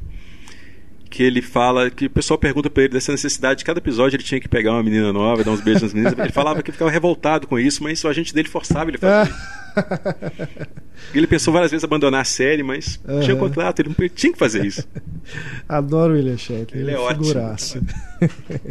Que 1.14 1.22
ele 1.22 1.40
fala 1.40 1.90
que 1.90 2.06
o 2.06 2.10
pessoal 2.10 2.36
pergunta 2.36 2.68
pra 2.68 2.82
ele 2.82 2.92
dessa 2.94 3.12
necessidade 3.12 3.58
de 3.58 3.64
cada 3.64 3.78
episódio 3.78 4.16
ele 4.16 4.24
tinha 4.24 4.40
que 4.40 4.48
pegar 4.48 4.72
uma 4.72 4.82
menina 4.82 5.12
nova, 5.12 5.44
dar 5.44 5.52
uns 5.52 5.60
beijos 5.60 5.82
nas 5.82 5.94
meninas. 5.94 6.18
Ele 6.18 6.32
falava 6.32 6.60
que 6.60 6.72
ficava 6.72 6.90
revoltado 6.90 7.46
com 7.46 7.56
isso, 7.56 7.84
mas 7.84 8.02
o 8.02 8.08
agente 8.08 8.34
dele 8.34 8.48
forçava 8.48 8.90
ele 8.90 8.96
a 8.96 9.00
fazer 9.00 9.30
isso. 9.30 10.66
Ele 11.14 11.28
pensou 11.28 11.52
várias 11.52 11.70
vezes 11.70 11.84
em 11.84 11.86
abandonar 11.86 12.22
a 12.22 12.24
série, 12.24 12.64
mas 12.64 12.98
tinha 13.22 13.34
Aham. 13.34 13.36
contrato, 13.36 13.78
ele 13.78 13.94
não 13.96 14.08
tinha 14.08 14.32
que 14.32 14.38
fazer 14.38 14.66
isso. 14.66 14.88
Adoro 15.68 16.14
o 16.14 16.16
William 16.16 16.36
Shatner. 16.36 16.82
Ele 16.82 16.90
é 16.90 16.98
ótimo. 16.98 17.26
figuraça. 17.26 17.80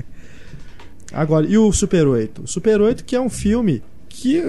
Agora, 1.13 1.45
e 1.45 1.58
o 1.58 1.71
Super 1.71 2.08
8? 2.08 2.43
O 2.43 2.47
Super 2.47 2.82
8 2.82 3.06
que 3.06 3.15
é 3.15 3.21
um 3.21 3.29
filme 3.29 3.82
que 4.15 4.41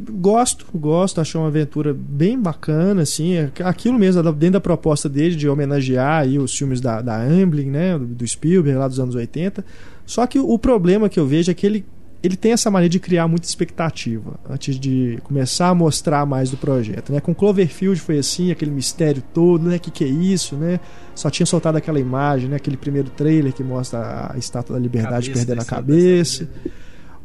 gosto, 0.00 0.66
gosto, 0.74 1.20
achei 1.20 1.40
uma 1.40 1.46
aventura 1.46 1.94
bem 1.96 2.36
bacana, 2.36 3.02
assim, 3.02 3.34
é 3.34 3.52
aquilo 3.62 3.96
mesmo, 3.96 4.20
dentro 4.32 4.54
da 4.54 4.60
proposta 4.60 5.08
dele 5.08 5.36
de 5.36 5.48
homenagear 5.48 6.22
aí 6.22 6.40
os 6.40 6.52
filmes 6.58 6.80
da, 6.80 7.00
da 7.00 7.22
Amblin, 7.22 7.70
né, 7.70 7.96
do 7.96 8.26
Spielberg 8.26 8.76
lá 8.76 8.88
dos 8.88 8.98
anos 8.98 9.14
80. 9.14 9.64
Só 10.04 10.26
que 10.26 10.40
o 10.40 10.58
problema 10.58 11.08
que 11.08 11.20
eu 11.20 11.26
vejo 11.26 11.52
é 11.52 11.54
que 11.54 11.64
ele, 11.64 11.86
ele 12.20 12.34
tem 12.34 12.50
essa 12.50 12.68
maneira 12.68 12.90
de 12.90 12.98
criar 12.98 13.28
muita 13.28 13.46
expectativa 13.46 14.40
antes 14.50 14.78
de 14.78 15.20
começar 15.22 15.68
a 15.68 15.74
mostrar 15.74 16.26
mais 16.26 16.50
do 16.50 16.56
projeto, 16.56 17.12
né? 17.12 17.20
Com 17.20 17.32
Cloverfield 17.32 18.00
foi 18.00 18.18
assim, 18.18 18.50
aquele 18.50 18.72
mistério 18.72 19.22
todo, 19.32 19.68
né? 19.68 19.78
Que 19.78 19.92
que 19.92 20.02
é 20.02 20.08
isso, 20.08 20.56
né? 20.56 20.80
Só 21.14 21.30
tinha 21.30 21.46
soltado 21.46 21.78
aquela 21.78 22.00
imagem, 22.00 22.48
né? 22.48 22.56
Aquele 22.56 22.76
primeiro 22.76 23.08
trailer 23.08 23.52
que 23.52 23.62
mostra 23.62 24.32
a 24.34 24.36
Estátua 24.36 24.74
da 24.74 24.82
Liberdade 24.82 25.28
Cabeça 25.30 25.46
perdendo 25.46 25.62
a 25.62 25.64
cabeça. 25.64 26.48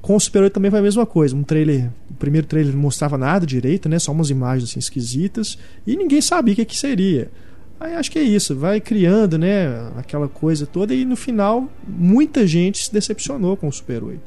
Com 0.08 0.16
o 0.16 0.20
Super 0.22 0.44
8 0.44 0.54
também 0.54 0.72
foi 0.72 0.80
a 0.80 0.84
mesma 0.84 1.06
coisa. 1.06 1.36
Um 1.36 1.44
trailer, 1.44 1.90
o 2.10 2.14
primeiro 2.14 2.48
trailer 2.48 2.72
não 2.72 2.80
mostrava 2.80 3.18
nada 3.18 3.46
direito, 3.46 3.90
né? 3.90 4.00
Só 4.00 4.14
umas 4.14 4.30
imagens 4.30 4.70
assim 4.70 4.80
esquisitas 4.80 5.58
e 5.86 5.98
ninguém 5.98 6.22
sabia 6.22 6.54
o 6.54 6.56
que, 6.56 6.64
que 6.64 6.78
seria. 6.78 7.30
Aí 7.78 7.94
acho 7.94 8.10
que 8.10 8.18
é 8.18 8.22
isso, 8.22 8.56
vai 8.56 8.80
criando, 8.80 9.38
né, 9.38 9.92
aquela 9.98 10.30
coisa 10.30 10.66
toda 10.66 10.96
e 10.96 11.04
no 11.04 11.18
final 11.18 11.70
muita 11.86 12.48
gente 12.48 12.86
se 12.86 12.94
decepcionou 12.94 13.58
com 13.58 13.68
o 13.68 13.72
Super 13.72 14.02
8. 14.02 14.22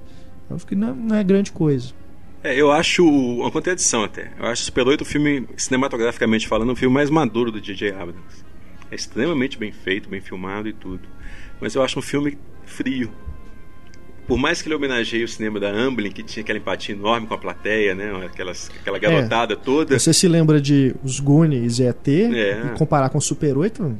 Eu 0.50 0.56
acho 0.56 0.66
que 0.66 0.74
não, 0.74 0.94
não 0.94 1.16
é 1.16 1.24
grande 1.24 1.50
coisa. 1.50 1.94
É, 2.44 2.54
eu 2.54 2.70
acho 2.70 3.02
uma 3.02 3.50
contradição 3.50 4.04
até. 4.04 4.32
Eu 4.38 4.44
acho 4.44 4.62
Super 4.64 4.86
8 4.86 5.00
o 5.00 5.04
filme, 5.06 5.48
cinematograficamente 5.56 6.46
falando, 6.46 6.72
o 6.72 6.76
filme 6.76 6.92
mais 6.92 7.08
maduro 7.08 7.50
do 7.50 7.58
J.J. 7.58 7.92
Abrams. 7.92 8.44
É 8.90 8.94
extremamente 8.94 9.56
bem 9.56 9.72
feito, 9.72 10.10
bem 10.10 10.20
filmado 10.20 10.68
e 10.68 10.74
tudo. 10.74 11.08
Mas 11.58 11.74
eu 11.74 11.82
acho 11.82 11.98
um 11.98 12.02
filme 12.02 12.36
frio. 12.66 13.10
Por 14.30 14.38
mais 14.38 14.62
que 14.62 14.68
ele 14.68 14.76
homenageie 14.76 15.24
o 15.24 15.28
cinema 15.28 15.58
da 15.58 15.68
Amblin, 15.70 16.10
que 16.12 16.22
tinha 16.22 16.40
aquela 16.42 16.58
empatia 16.58 16.94
enorme 16.94 17.26
com 17.26 17.34
a 17.34 17.38
plateia, 17.38 17.96
né? 17.96 18.12
Aquelas, 18.24 18.70
aquela 18.80 18.96
garotada 18.98 19.56
toda. 19.56 19.98
Você 19.98 20.12
se 20.12 20.28
lembra 20.28 20.60
de 20.60 20.94
Os 21.02 21.18
Goonies 21.18 21.80
e 21.80 21.82
ET 21.88 22.08
É. 22.08 22.62
e 22.66 22.78
comparar 22.78 23.08
com 23.08 23.18
o 23.18 23.20
Super 23.20 23.58
8, 23.58 23.98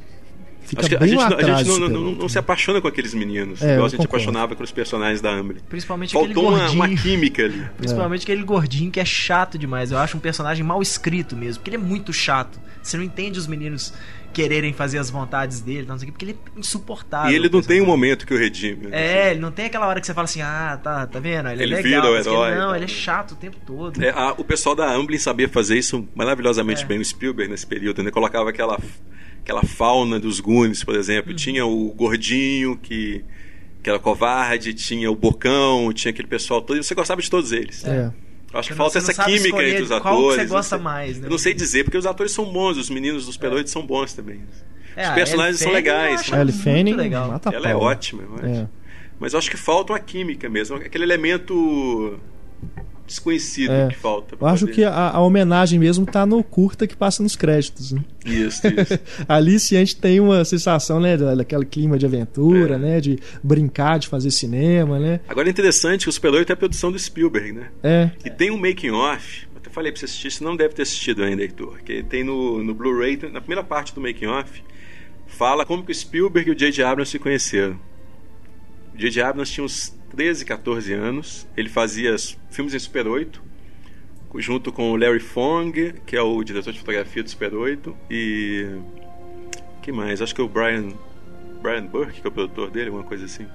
fica 0.62 0.82
Acho 0.82 0.88
que 0.88 0.94
a 0.94 0.98
bem 1.00 1.08
gente, 1.08 1.18
lá 1.18 1.30
não- 1.30 1.36
a 1.36 1.40
atrás. 1.40 1.66
gente 1.66 1.80
não, 1.80 1.88
não- 1.88 2.06
8, 2.10 2.20
não 2.20 2.28
se 2.28 2.36
né? 2.36 2.38
apaixona 2.38 2.80
com 2.80 2.86
aqueles 2.86 3.12
meninos, 3.12 3.60
É, 3.60 3.64
igual 3.64 3.78
eu 3.80 3.84
a 3.86 3.88
gente 3.88 3.98
concordo. 3.98 4.14
apaixonava 4.22 4.54
com 4.54 4.62
os 4.62 4.70
personagens 4.70 5.20
da 5.20 5.32
Amblin. 5.34 5.58
Principalmente 5.68 6.12
Faltou 6.12 6.30
aquele 6.30 6.46
uma, 6.46 6.58
gordinho. 6.60 6.80
uma 6.84 7.02
química 7.02 7.44
ali. 7.44 7.62
Principalmente 7.76 8.22
aquele 8.22 8.42
gordinho 8.44 8.90
que 8.92 9.00
é 9.00 9.04
chato 9.04 9.58
demais. 9.58 9.90
Eu 9.90 9.98
acho 9.98 10.16
um 10.16 10.20
personagem 10.20 10.64
mal 10.64 10.80
escrito 10.80 11.36
mesmo, 11.36 11.56
porque 11.60 11.70
ele 11.70 11.82
é 11.82 11.84
muito 11.86 12.12
chato. 12.12 12.60
Você 12.80 12.96
não 12.96 13.02
entende 13.04 13.36
os 13.36 13.48
meninos 13.48 13.92
quererem 14.32 14.72
fazer 14.72 14.98
as 14.98 15.10
vontades 15.10 15.60
dele, 15.60 15.86
não 15.86 15.98
sei 15.98 16.08
o 16.08 16.12
quê, 16.12 16.12
porque 16.12 16.24
ele 16.24 16.38
é 16.56 16.58
insuportável. 16.60 17.30
E 17.30 17.34
ele 17.34 17.48
não 17.48 17.58
o 17.58 17.62
tem 17.62 17.80
um 17.80 17.84
personagem. 17.84 17.86
momento 17.86 18.26
que 18.26 18.32
o 18.34 18.38
redime. 18.38 18.86
né? 18.86 18.90
É, 19.26 19.30
ele 19.32 19.40
não 19.40 19.50
tem 19.50 19.66
aquela 19.66 19.86
hora 19.86 20.00
que 20.00 20.06
você 20.06 20.14
fala 20.14 20.24
assim, 20.24 20.40
ah, 20.42 20.78
tá, 20.82 21.06
tá 21.06 21.18
vendo? 21.20 21.48
Ele, 21.48 21.62
Ele 21.62 21.74
é 21.74 21.82
vira 21.82 21.96
legal. 21.96 22.12
o 22.12 22.14
mas 22.16 22.26
que 22.26 22.32
herói, 22.32 22.50
ele, 22.50 22.58
não, 22.60 22.70
tá. 22.70 22.76
ele 22.76 22.84
é 22.84 22.88
chato 22.88 23.32
o 23.32 23.36
tempo 23.36 23.56
todo. 23.66 24.02
É, 24.02 24.10
a- 24.10 24.34
o 24.38 24.44
pessoal 24.44 24.74
da 24.74 24.90
Amblin 24.92 25.18
sabia 25.18 25.48
fazer 25.48 25.76
isso 25.78 26.06
maravilhosamente 26.14 26.82
É. 26.82 26.86
bem, 26.86 26.98
o 26.98 27.04
Spielberg 27.04 27.50
nesse 27.50 27.66
período, 27.66 28.02
né? 28.02 28.10
Colocava 28.10 28.50
aquela, 28.50 28.78
aquela 29.42 29.62
fauna 29.64 30.18
dos 30.20 30.40
Goonies, 30.40 30.84
por 30.84 30.94
Uhum. 30.94 31.00
exemplo. 31.00 31.34
Tinha 31.34 31.66
o 31.66 31.92
gordinho 31.92 32.76
que, 32.76 33.24
que 33.82 33.90
era 33.90 33.98
covarde, 33.98 34.74
tinha 34.74 35.10
o 35.10 35.14
bocão, 35.16 35.92
tinha 35.92 36.10
aquele 36.10 36.28
pessoal 36.28 36.60
todo, 36.62 36.78
e 36.78 36.82
você 36.82 36.94
gostava 36.94 37.20
de 37.20 37.28
todos 37.30 37.50
eles. 37.52 37.84
É. 37.84 38.06
Eu 38.06 38.12
acho 38.54 38.68
que 38.68 38.74
Você 38.74 38.78
falta 38.78 39.00
você 39.00 39.10
essa 39.12 39.24
química 39.24 39.62
entre 39.62 39.82
os 39.82 39.88
qual 39.88 40.00
que 40.00 40.08
atores. 40.08 40.34
você 40.36 40.42
não 40.42 40.48
gosta 40.50 40.76
sei- 40.76 40.84
mais, 40.84 41.18
né? 41.18 41.26
Eu 41.26 41.30
não 41.30 41.38
sei 41.38 41.54
dizer, 41.54 41.84
porque 41.84 41.98
os 41.98 42.06
atores 42.06 42.32
são 42.32 42.44
bons, 42.52 42.76
os 42.76 42.90
meninos 42.90 43.26
do 43.26 43.32
Super 43.32 43.52
8 43.52 43.70
são 43.70 43.86
bons 43.86 44.12
também. 44.12 44.40
É, 44.96 45.08
os 45.08 45.14
personagens 45.14 45.58
são 45.60 45.70
legais. 45.72 46.28
né? 46.28 46.36
A 46.36 46.40
Ellie 46.40 46.52
muito 46.52 46.64
Fanning 46.64 46.94
legal. 46.94 47.28
mata 47.28 47.50
Ela 47.54 47.70
é 47.70 47.74
ótima, 47.76 48.22
eu 48.24 48.34
acho. 48.34 48.44
É. 48.62 48.68
Mas 49.20 49.32
eu 49.34 49.38
acho 49.38 49.50
que 49.50 49.56
falta 49.56 49.92
uma 49.92 50.00
química 50.00 50.48
mesmo, 50.48 50.76
aquele 50.76 51.04
elemento 51.04 52.18
desconhecido 53.10 53.70
É. 53.72 53.88
que 53.88 53.96
falta. 53.96 54.36
Eu 54.40 54.46
acho 54.46 54.66
que 54.66 54.82
a, 54.84 55.10
a 55.10 55.20
homenagem 55.20 55.78
mesmo 55.78 56.06
tá 56.06 56.24
no 56.24 56.42
curta 56.42 56.86
que 56.86 56.96
passa 56.96 57.22
nos 57.22 57.36
créditos. 57.36 57.92
Né? 57.92 58.02
Isso, 58.24 58.66
isso. 58.66 58.98
Ali 59.28 59.58
sim 59.58 59.76
a 59.76 59.80
gente 59.80 59.96
tem 59.96 60.20
uma 60.20 60.44
sensação, 60.44 60.98
né, 61.00 61.16
da- 61.16 61.34
daquele 61.34 61.64
clima 61.64 61.98
de 61.98 62.06
aventura, 62.06 62.74
É. 62.76 62.78
né, 62.78 63.00
de 63.00 63.18
brincar, 63.42 63.98
de 63.98 64.08
fazer 64.08 64.30
cinema, 64.30 64.98
né? 64.98 65.20
Agora 65.28 65.48
é 65.48 65.50
interessante 65.50 66.04
que 66.04 66.08
o 66.08 66.12
Super 66.12 66.32
8 66.32 66.50
é 66.50 66.52
a 66.52 66.56
produção 66.56 66.90
do 66.92 66.98
Spielberg, 66.98 67.52
né? 67.52 67.68
É, 67.82 68.10
E 68.24 68.30
tem 68.30 68.50
um 68.50 68.56
making 68.58 68.90
off, 68.90 69.46
eu 69.52 69.58
até 69.58 69.70
falei 69.70 69.90
pra 69.92 69.98
você 69.98 70.04
assistir, 70.06 70.30
você 70.30 70.42
não 70.44 70.56
deve 70.56 70.74
ter 70.74 70.82
assistido 70.82 71.22
ainda, 71.22 71.42
Heitor, 71.42 71.78
que 71.84 72.02
tem 72.02 72.22
no, 72.24 72.62
no 72.62 72.72
Blu-ray, 72.74 73.18
na 73.32 73.40
primeira 73.40 73.62
parte 73.64 73.94
do 73.94 74.00
making 74.00 74.26
off, 74.26 74.62
fala 75.26 75.64
como 75.66 75.82
que 75.84 75.92
o 75.92 75.94
Spielberg 75.94 76.48
e 76.50 76.52
o 76.52 76.56
J.J. 76.56 76.82
Abrams 76.84 77.10
se 77.10 77.18
conheceram. 77.18 77.78
J.J. 78.94 79.22
Abrams 79.22 79.52
tinha 79.52 79.64
uns 79.64 79.96
13, 80.10 80.44
14 80.44 80.92
anos, 80.92 81.46
ele 81.56 81.68
fazia 81.68 82.16
filmes 82.50 82.74
em 82.74 82.78
Super 82.78 83.06
8, 83.06 83.42
junto 84.36 84.72
com 84.72 84.92
o 84.92 84.96
Larry 84.96 85.20
Fong, 85.20 85.94
que 86.06 86.16
é 86.16 86.22
o 86.22 86.42
diretor 86.44 86.72
de 86.72 86.78
fotografia 86.78 87.22
do 87.22 87.30
Super 87.30 87.54
8, 87.54 87.96
e... 88.10 88.66
que 89.82 89.90
mais? 89.90 90.20
Acho 90.20 90.34
que 90.34 90.40
é 90.40 90.44
o 90.44 90.48
Brian, 90.48 90.92
Brian 91.62 91.86
Burke, 91.86 92.20
que 92.20 92.26
é 92.26 92.30
o 92.30 92.32
produtor 92.32 92.70
dele, 92.70 92.86
alguma 92.86 93.04
coisa 93.04 93.24
assim 93.24 93.46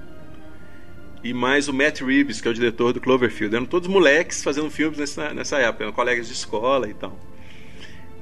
e 1.25 1.33
mais 1.33 1.67
o 1.67 1.73
Matt 1.73 2.01
Reeves, 2.01 2.39
que 2.39 2.47
é 2.47 2.51
o 2.51 2.53
diretor 2.53 2.93
do 2.93 3.01
Cloverfield. 3.01 3.55
Eram 3.55 3.65
todos 3.65 3.89
moleques 3.89 4.43
fazendo 4.43 4.69
filmes 4.69 4.99
nessa, 4.99 5.33
nessa 5.33 5.57
época, 5.57 5.83
eram 5.83 5.91
colegas 5.91 6.27
de 6.27 6.33
escola 6.33 6.87
e 6.87 6.93
tal. 6.93 7.17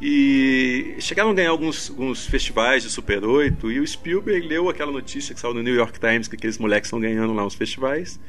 E 0.06 0.96
chegaram 1.00 1.30
a 1.30 1.34
ganhar 1.34 1.52
alguns, 1.52 1.90
alguns 1.90 2.26
festivais 2.26 2.84
de 2.84 2.90
Super 2.90 3.24
8 3.24 3.72
e 3.72 3.80
o 3.80 3.88
Spielberg 3.88 4.46
leu 4.46 4.68
aquela 4.68 4.92
notícia 4.92 5.34
que 5.34 5.40
saiu 5.40 5.54
no 5.54 5.64
New 5.64 5.74
York 5.74 5.98
Times 5.98 6.28
que 6.28 6.36
aqueles 6.36 6.58
moleques 6.58 6.88
estão 6.88 7.00
ganhando 7.00 7.32
lá 7.32 7.46
uns 7.46 7.56
festivais. 7.56 8.20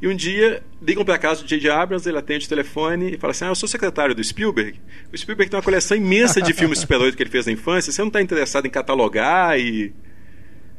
E 0.00 0.06
um 0.06 0.14
dia 0.14 0.62
ligam 0.80 1.04
para 1.04 1.18
casa 1.18 1.42
do 1.42 1.48
J.J. 1.48 1.70
Abrams, 1.70 2.08
ele 2.08 2.18
atende 2.18 2.46
o 2.46 2.48
telefone 2.48 3.14
e 3.14 3.18
fala 3.18 3.32
assim: 3.32 3.46
Ah, 3.46 3.48
eu 3.48 3.56
sou 3.56 3.68
secretário 3.68 4.14
do 4.14 4.22
Spielberg. 4.22 4.80
O 5.12 5.18
Spielberg 5.18 5.50
tem 5.50 5.58
uma 5.58 5.64
coleção 5.64 5.96
imensa 5.96 6.40
de 6.40 6.52
filmes 6.52 6.78
Super 6.78 7.00
8 7.00 7.16
que 7.16 7.22
ele 7.24 7.30
fez 7.30 7.46
na 7.46 7.52
infância. 7.52 7.90
Você 7.90 8.00
não 8.00 8.06
está 8.06 8.22
interessado 8.22 8.66
em 8.66 8.70
catalogar 8.70 9.58
e 9.58 9.92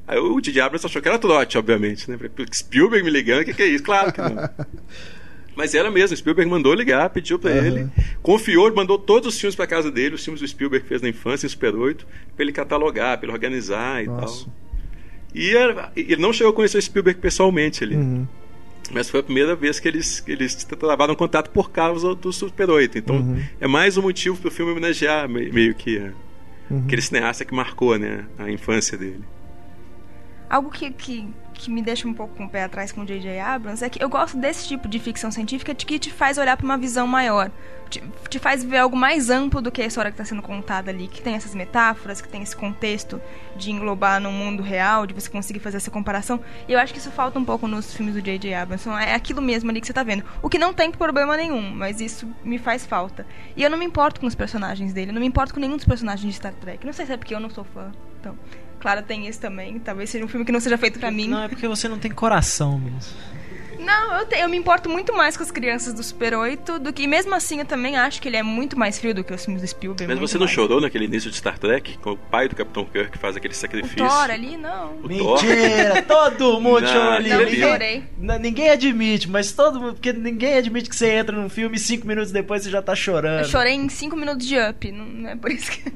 Aí 0.08 0.18
o 0.18 0.40
J.J. 0.40 0.62
Abrams 0.62 0.86
achou 0.86 1.02
que 1.02 1.08
era 1.10 1.20
trote, 1.20 1.58
obviamente, 1.58 2.10
né? 2.10 2.16
Falei, 2.16 2.32
"Putz, 2.34 2.60
Spielberg 2.60 3.04
me 3.04 3.12
ligando, 3.12 3.42
o 3.42 3.46
que, 3.46 3.54
que 3.54 3.62
é 3.62 3.68
isso? 3.68 3.84
Claro 3.84 4.14
que 4.14 4.22
não. 4.22 4.30
Mas 5.60 5.76
era 5.76 5.92
mesmo, 5.92 6.16
Spielberg 6.16 6.50
mandou 6.50 6.74
ligar, 6.74 7.10
pediu 7.10 7.38
pra 7.38 7.52
Aham. 7.52 7.66
ele, 7.68 7.90
confiou, 8.22 8.74
mandou 8.74 8.98
todos 8.98 9.34
os 9.34 9.38
filmes 9.40 9.56
pra 9.58 9.68
casa 9.68 9.92
dele, 9.92 10.16
os 10.16 10.24
filmes 10.24 10.40
do 10.40 10.48
Spielberg 10.48 10.84
que 10.84 10.88
fez 10.88 11.02
na 11.02 11.10
infância, 11.10 11.46
em 11.46 11.50
Super 11.50 11.76
8, 11.76 12.08
pra 12.34 12.46
ele 12.46 12.54
catalogar, 12.54 13.18
pra 13.18 13.26
ele 13.28 13.34
organizar 13.34 14.02
e 14.02 14.08
Nossa. 14.08 14.46
tal. 14.46 14.54
E 15.36 15.50
era- 15.54 15.92
ele 15.98 16.16
não 16.22 16.32
chegou 16.32 16.54
a 16.54 16.56
conhecer 16.56 16.78
o 16.78 16.82
Spielberg 16.82 17.20
pessoalmente 17.20 17.84
ali. 17.84 17.98
Uhum. 17.98 18.26
Mas 18.94 19.10
foi 19.10 19.20
a 19.20 19.24
primeira 19.24 19.54
vez 19.54 19.82
que 19.82 19.88
eles, 19.90 20.22
que 20.22 20.32
eles 20.32 20.56
travaram 20.64 21.14
contato 21.14 21.50
por 21.50 21.70
causa 21.72 22.16
do 22.16 22.32
Super 22.32 22.70
8. 22.70 22.98
Então 22.98 23.18
Uhum. 23.18 23.44
é 23.60 23.68
mais 23.68 23.98
um 23.98 24.02
motivo 24.02 24.38
pro 24.38 24.50
filme 24.50 24.72
homenagear 24.72 25.28
me- 25.28 25.52
meio 25.52 25.76
que 25.76 26.02
Uhum. 26.72 26.84
aquele 26.86 27.02
cineasta 27.02 27.44
que 27.44 27.54
marcou 27.54 28.00
né, 28.00 28.26
a 28.38 28.50
infância 28.50 28.98
dele. 28.98 29.24
Algo 30.50 30.72
que, 30.72 30.90
que, 30.90 31.30
que 31.54 31.70
me 31.70 31.82
deixa 31.82 32.08
um 32.08 32.14
pouco 32.14 32.36
com 32.36 32.46
o 32.46 32.50
pé 32.50 32.64
atrás 32.64 32.92
com 32.92 33.02
o 33.02 33.06
J.J. 33.06 33.40
Abrams 33.40 33.86
é 33.86 33.90
que 33.90 34.04
eu 34.04 34.10
gosto 34.10 34.36
desse 34.36 34.68
tipo 34.68 34.88
de 34.88 34.98
ficção 34.98 35.30
científica 35.30 35.76
que 35.76 36.00
te 36.00 36.12
faz 36.12 36.40
olhar 36.40 36.58
para 36.58 36.66
uma 36.66 36.78
visão 36.78 37.06
maior. 37.06 37.52
Te, 37.88 38.04
te 38.30 38.40
faz 38.40 38.64
ver 38.64 38.78
algo 38.78 38.96
mais 38.98 39.30
amplo 39.30 39.62
do 39.62 39.72
que 39.72 39.82
a 39.82 39.86
história 39.86 40.10
que 40.10 40.16
está 40.16 40.26
sendo 40.26 40.42
contada 40.42 40.90
ali. 40.90 41.08
Que 41.08 41.22
tem 41.22 41.36
essas 41.36 41.54
metáforas, 41.54 42.20
que 42.20 42.28
tem 42.28 42.42
esse 42.42 42.56
contexto 42.56 43.22
de 43.56 43.70
englobar 43.70 44.20
no 44.20 44.32
mundo 44.32 44.64
real, 44.64 45.06
de 45.06 45.14
você 45.14 45.30
conseguir 45.30 45.60
fazer 45.60 45.78
essa 45.78 45.92
comparação. 45.92 46.40
E 46.68 46.74
eu 46.74 46.80
acho 46.80 46.94
que 46.94 47.00
isso 47.00 47.12
falta 47.12 47.38
um 47.38 47.46
pouco 47.46 47.68
nos 47.68 47.94
filmes 47.94 48.16
do 48.16 48.22
J.J. 48.22 48.52
Abrams. 48.56 48.88
Então, 48.88 48.98
É 48.98 49.14
aquilo 49.14 49.42
mesmo 49.42 49.70
ali 49.70 49.80
que 49.80 49.86
você 49.86 49.94
tá 49.94 50.02
vendo. 50.02 50.24
O 50.42 50.50
que 50.50 50.58
não 50.58 50.74
tem 50.74 50.92
problema 50.92 51.38
nenhum, 51.38 51.62
mas 51.76 52.02
isso 52.02 52.28
me 52.44 52.58
faz 52.58 52.88
falta. 52.88 53.26
E 53.56 53.62
eu 53.62 53.70
não 53.70 53.78
me 53.78 53.86
importo 53.86 54.20
com 54.20 54.26
os 54.26 54.34
personagens 54.34 54.94
dele. 54.94 55.12
Eu 55.12 55.14
não 55.14 55.22
me 55.22 55.28
importo 55.28 55.54
com 55.54 55.60
nenhum 55.60 55.76
dos 55.76 55.86
personagens 55.86 56.28
de 56.28 56.34
Star 56.34 56.54
Trek. 56.54 56.84
Não 56.86 56.94
sei 56.94 57.06
se 57.06 57.14
é 57.14 57.18
porque 57.18 57.36
eu 57.36 57.40
não 57.40 57.52
sou 57.52 57.64
fã. 57.64 57.92
Então, 58.20 58.36
claro, 58.80 59.02
tem 59.04 59.28
isso 59.28 59.40
também. 59.40 59.80
Talvez 59.80 60.10
seja 60.10 60.24
um 60.24 60.28
filme 60.28 60.46
que 60.46 60.52
não 60.52 60.60
seja 60.60 60.78
feito 60.78 61.00
pra 61.00 61.12
mim. 61.12 61.28
Não, 61.28 61.44
é 61.44 61.48
porque 61.48 61.68
você 61.68 61.88
não 61.88 62.00
tem 62.00 62.12
coração 62.12 62.80
mesmo. 62.80 63.30
Não, 63.80 64.20
eu, 64.20 64.26
te- 64.26 64.36
eu 64.36 64.50
me 64.50 64.58
importo 64.58 64.90
muito 64.90 65.16
mais 65.16 65.38
com 65.38 65.42
as 65.42 65.50
crianças 65.50 65.94
do 65.94 66.04
Super 66.04 66.34
8 66.34 66.80
do 66.80 66.92
que. 66.92 67.04
E 67.04 67.08
mesmo 67.08 67.34
assim, 67.34 67.60
eu 67.60 67.66
também 67.66 67.96
acho 67.96 68.22
que 68.22 68.28
ele 68.28 68.36
é 68.36 68.44
muito 68.44 68.78
mais 68.78 69.00
frio 69.00 69.16
do 69.16 69.24
que 69.24 69.34
os 69.34 69.44
filmes 69.44 69.62
do 69.64 69.68
Spielberg. 69.68 70.06
Mas 70.14 70.20
você 70.20 70.38
não 70.38 70.42
mais. 70.46 70.52
chorou 70.54 70.82
naquele 70.82 71.06
início 71.06 71.32
de 71.32 71.38
Star 71.38 71.58
Trek? 71.58 71.98
Com 72.00 72.12
o 72.12 72.18
pai 72.18 72.50
do 72.50 72.58
Capitão 72.58 72.84
Kirk 72.84 73.12
que 73.12 73.18
faz 73.18 73.38
aquele 73.38 73.54
O 73.54 73.58
sacrifício. 73.58 73.98
Thor 74.06 74.30
ali, 74.30 74.58
não. 74.58 74.98
O 75.02 75.08
Thor. 75.08 75.42
Mentira! 75.42 76.02
Todo 76.06 76.60
mundo 76.62 76.82
Não, 76.82 76.88
chorou 76.90 77.12
ali. 77.14 77.30
não 77.30 77.40
ninguém, 77.46 77.60
chorei. 77.62 78.04
Ninguém 78.20 78.70
admite, 78.70 79.30
mas 79.30 79.54
todo 79.54 79.80
mundo. 79.80 79.94
Porque 79.94 80.12
ninguém 80.12 80.56
admite 80.56 80.90
que 80.90 80.96
você 80.96 81.12
entra 81.14 81.34
num 81.36 81.48
filme 81.50 81.78
e 81.78 81.80
cinco 81.80 82.06
minutos 82.06 82.32
depois 82.34 82.64
você 82.64 82.70
já 82.70 82.82
tá 82.82 82.94
chorando. 82.94 83.40
Eu 83.40 83.46
chorei 83.50 83.74
em 83.76 83.88
5 83.88 84.14
minutos 84.16 84.46
de 84.46 84.58
up, 84.60 84.92
não, 84.92 85.06
não 85.06 85.30
é 85.30 85.36
por 85.38 85.50
isso 85.52 85.72
que. 85.72 85.90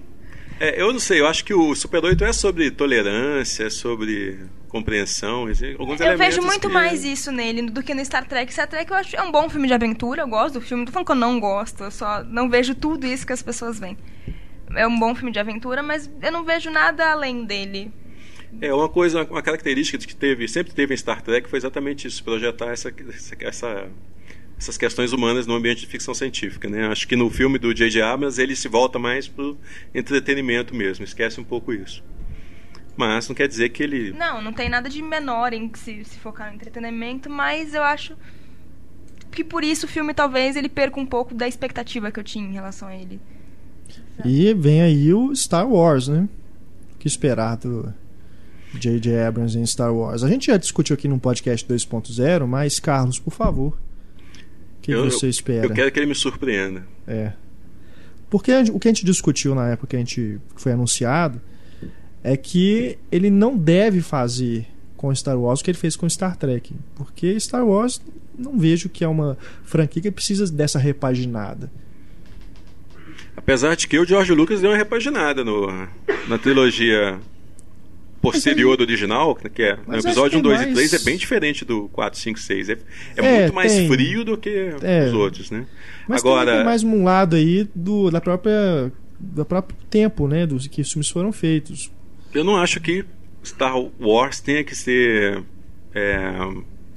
É, 0.59 0.81
eu 0.81 0.93
não 0.93 0.99
sei, 0.99 1.19
eu 1.19 1.27
acho 1.27 1.43
que 1.43 1.53
o 1.53 1.75
Super 1.75 2.03
8 2.05 2.23
é 2.23 2.31
sobre 2.33 2.71
tolerância, 2.71 3.65
é 3.65 3.69
sobre 3.69 4.39
compreensão. 4.69 5.41
Alguns 5.77 5.99
Eu 5.99 6.17
vejo 6.17 6.41
muito 6.41 6.67
que- 6.67 6.73
mais 6.73 7.03
isso 7.03 7.31
nele 7.31 7.63
do 7.69 7.83
que 7.83 7.93
no 7.93 8.03
Star 8.05 8.25
Trek. 8.27 8.51
Star 8.53 8.67
Trek 8.67 8.89
eu 8.89 8.97
acho 8.97 9.15
é 9.15 9.21
um 9.21 9.31
bom 9.31 9.49
filme 9.49 9.67
de 9.67 9.73
aventura, 9.73 10.21
eu 10.23 10.27
gosto 10.27 10.55
do 10.55 10.61
filme. 10.61 10.81
Não 10.81 10.85
tô 10.85 10.91
falando 10.93 11.05
que 11.05 11.11
eu 11.11 11.15
não 11.15 11.39
gosto, 11.39 11.83
eu 11.83 11.91
só 11.91 12.23
não 12.23 12.49
vejo 12.49 12.73
tudo 12.75 13.05
isso 13.05 13.25
que 13.25 13.33
as 13.33 13.41
pessoas 13.41 13.79
veem. 13.79 13.97
É 14.75 14.87
um 14.87 14.97
bom 14.97 15.13
filme 15.13 15.31
de 15.31 15.39
aventura, 15.39 15.83
mas 15.83 16.09
eu 16.21 16.31
não 16.31 16.43
vejo 16.43 16.71
nada 16.71 17.11
além 17.11 17.45
dele. 17.45 17.91
É 18.61 18.73
uma 18.73 18.87
coisa, 18.89 19.23
uma 19.29 19.41
característica 19.41 19.97
que 20.05 20.15
teve, 20.15 20.47
sempre 20.47 20.73
teve 20.73 20.93
em 20.93 20.97
Star 20.97 21.21
Trek 21.21 21.49
foi 21.49 21.57
exatamente 21.57 22.07
isso, 22.07 22.23
projetar 22.23 22.67
essa, 22.71 22.91
essa- 23.41 23.87
essas 24.63 24.77
questões 24.77 25.11
humanas 25.11 25.45
no 25.45 25.53
ambiente 25.53 25.81
de 25.81 25.87
ficção 25.87 26.13
científica, 26.13 26.69
né? 26.69 26.87
Acho 26.87 27.05
que 27.05 27.17
no 27.17 27.29
filme 27.29 27.59
do 27.59 27.73
J.J. 27.73 28.01
Abrams 28.01 28.41
ele 28.41 28.55
se 28.55 28.69
volta 28.69 28.97
mais 28.97 29.27
pro 29.27 29.57
entretenimento 29.93 30.73
mesmo, 30.73 31.03
esquece 31.03 31.39
um 31.39 31.43
pouco 31.43 31.73
isso. 31.73 32.01
Mas 32.95 33.27
não 33.27 33.35
quer 33.35 33.47
dizer 33.47 33.69
que 33.69 33.83
ele 33.83 34.13
Não, 34.13 34.41
não 34.41 34.53
tem 34.53 34.69
nada 34.69 34.89
de 34.89 35.01
menor 35.01 35.51
em 35.51 35.69
se, 35.75 36.05
se 36.05 36.17
focar 36.17 36.49
no 36.49 36.55
entretenimento, 36.55 37.29
mas 37.29 37.73
eu 37.73 37.83
acho 37.83 38.15
que 39.31 39.43
por 39.43 39.63
isso 39.63 39.85
o 39.85 39.89
filme 39.89 40.13
talvez 40.13 40.55
ele 40.55 40.69
perca 40.69 40.99
um 40.99 41.05
pouco 41.05 41.33
da 41.33 41.47
expectativa 41.47 42.11
que 42.11 42.19
eu 42.19 42.23
tinha 42.23 42.47
em 42.47 42.53
relação 42.53 42.87
a 42.87 42.95
ele. 42.95 43.19
E 44.23 44.53
vem 44.53 44.81
aí 44.81 45.13
o 45.13 45.35
Star 45.35 45.67
Wars, 45.67 46.07
né? 46.07 46.29
O 46.95 46.99
que 46.99 47.07
esperar 47.07 47.57
do 47.57 47.93
J.J. 48.75 49.25
Abrams 49.25 49.57
em 49.57 49.65
Star 49.65 49.93
Wars? 49.93 50.23
A 50.23 50.29
gente 50.29 50.47
já 50.47 50.55
discutiu 50.55 50.93
aqui 50.93 51.07
no 51.07 51.19
podcast 51.19 51.67
2.0, 51.67 52.45
mas 52.47 52.79
Carlos, 52.79 53.19
por 53.19 53.33
favor, 53.33 53.73
o 53.73 53.92
que 54.83 54.91
eu, 54.91 55.09
você 55.09 55.27
espera? 55.27 55.65
eu 55.65 55.73
quero 55.73 55.91
que 55.91 55.97
ele 55.97 56.05
me 56.05 56.13
surpreenda. 56.13 56.85
É. 57.07 57.31
Porque 58.29 58.51
o 58.71 58.79
que 58.79 58.87
a 58.87 58.91
gente 58.91 59.05
discutiu 59.05 59.55
na 59.55 59.69
época 59.69 59.87
que 59.87 59.95
a 59.95 59.99
gente 59.99 60.39
foi 60.55 60.73
anunciado 60.73 61.41
é 62.23 62.35
que 62.35 62.97
ele 63.11 63.29
não 63.29 63.57
deve 63.57 64.01
fazer 64.01 64.67
com 64.97 65.13
Star 65.15 65.39
Wars 65.39 65.61
o 65.61 65.63
que 65.63 65.71
ele 65.71 65.77
fez 65.77 65.95
com 65.95 66.07
Star 66.09 66.35
Trek. 66.35 66.75
Porque 66.95 67.39
Star 67.39 67.65
Wars 67.65 68.01
não 68.37 68.57
vejo 68.57 68.89
que 68.89 69.03
é 69.03 69.07
uma 69.07 69.37
franquia 69.63 70.01
que 70.01 70.11
precisa 70.11 70.51
dessa 70.51 70.79
repaginada. 70.79 71.71
Apesar 73.35 73.75
de 73.75 73.87
que 73.87 73.97
o 73.97 74.05
George 74.05 74.33
Lucas 74.33 74.61
deu 74.61 74.71
uma 74.71 74.77
repaginada 74.77 75.43
no, 75.43 75.67
na 76.27 76.37
trilogia 76.37 77.19
posterior 78.23 78.75
do 78.77 78.81
original, 78.83 79.35
que 79.35 79.61
é 79.61 79.75
no 79.75 79.83
Mas 79.85 80.05
episódio 80.05 80.37
acho 80.37 80.37
1, 80.39 80.41
que 80.41 80.43
2 80.43 80.57
mais- 80.59 80.71
e 80.71 80.73
3, 80.73 80.93
é 80.93 80.99
bem 80.99 81.17
diferente 81.17 81.63
do 81.65 81.89
4, 81.89 82.19
5, 82.19 82.39
6. 82.39 82.69
É, 82.69 82.77
é 83.17 83.25
É, 83.25 83.39
muito 83.41 83.53
mais 83.53 83.71
tem. 83.73 83.87
frio 83.87 84.23
do 84.23 84.37
que 84.37 84.73
É. 84.81 85.05
os 85.07 85.13
outros, 85.13 85.51
né? 85.51 85.65
Mas 86.07 86.21
Agora, 86.21 86.55
tem 86.55 86.65
mais 86.65 86.83
um 86.83 87.03
lado 87.03 87.35
aí 87.35 87.67
do, 87.75 88.09
da 88.09 88.19
própria 88.21 88.91
do 89.19 89.45
próprio 89.45 89.77
tempo, 89.89 90.27
né, 90.27 90.45
dos 90.45 90.67
que 90.67 90.81
os 90.81 90.91
filmes 90.91 91.09
foram 91.09 91.31
feitos. 91.31 91.89
eu 92.33 92.43
não 92.43 92.57
acho 92.57 92.81
que 92.81 93.05
Star 93.45 93.75
Wars 93.99 94.39
tenha 94.41 94.63
que 94.63 94.75
ser 94.75 95.43
é, 95.95 96.17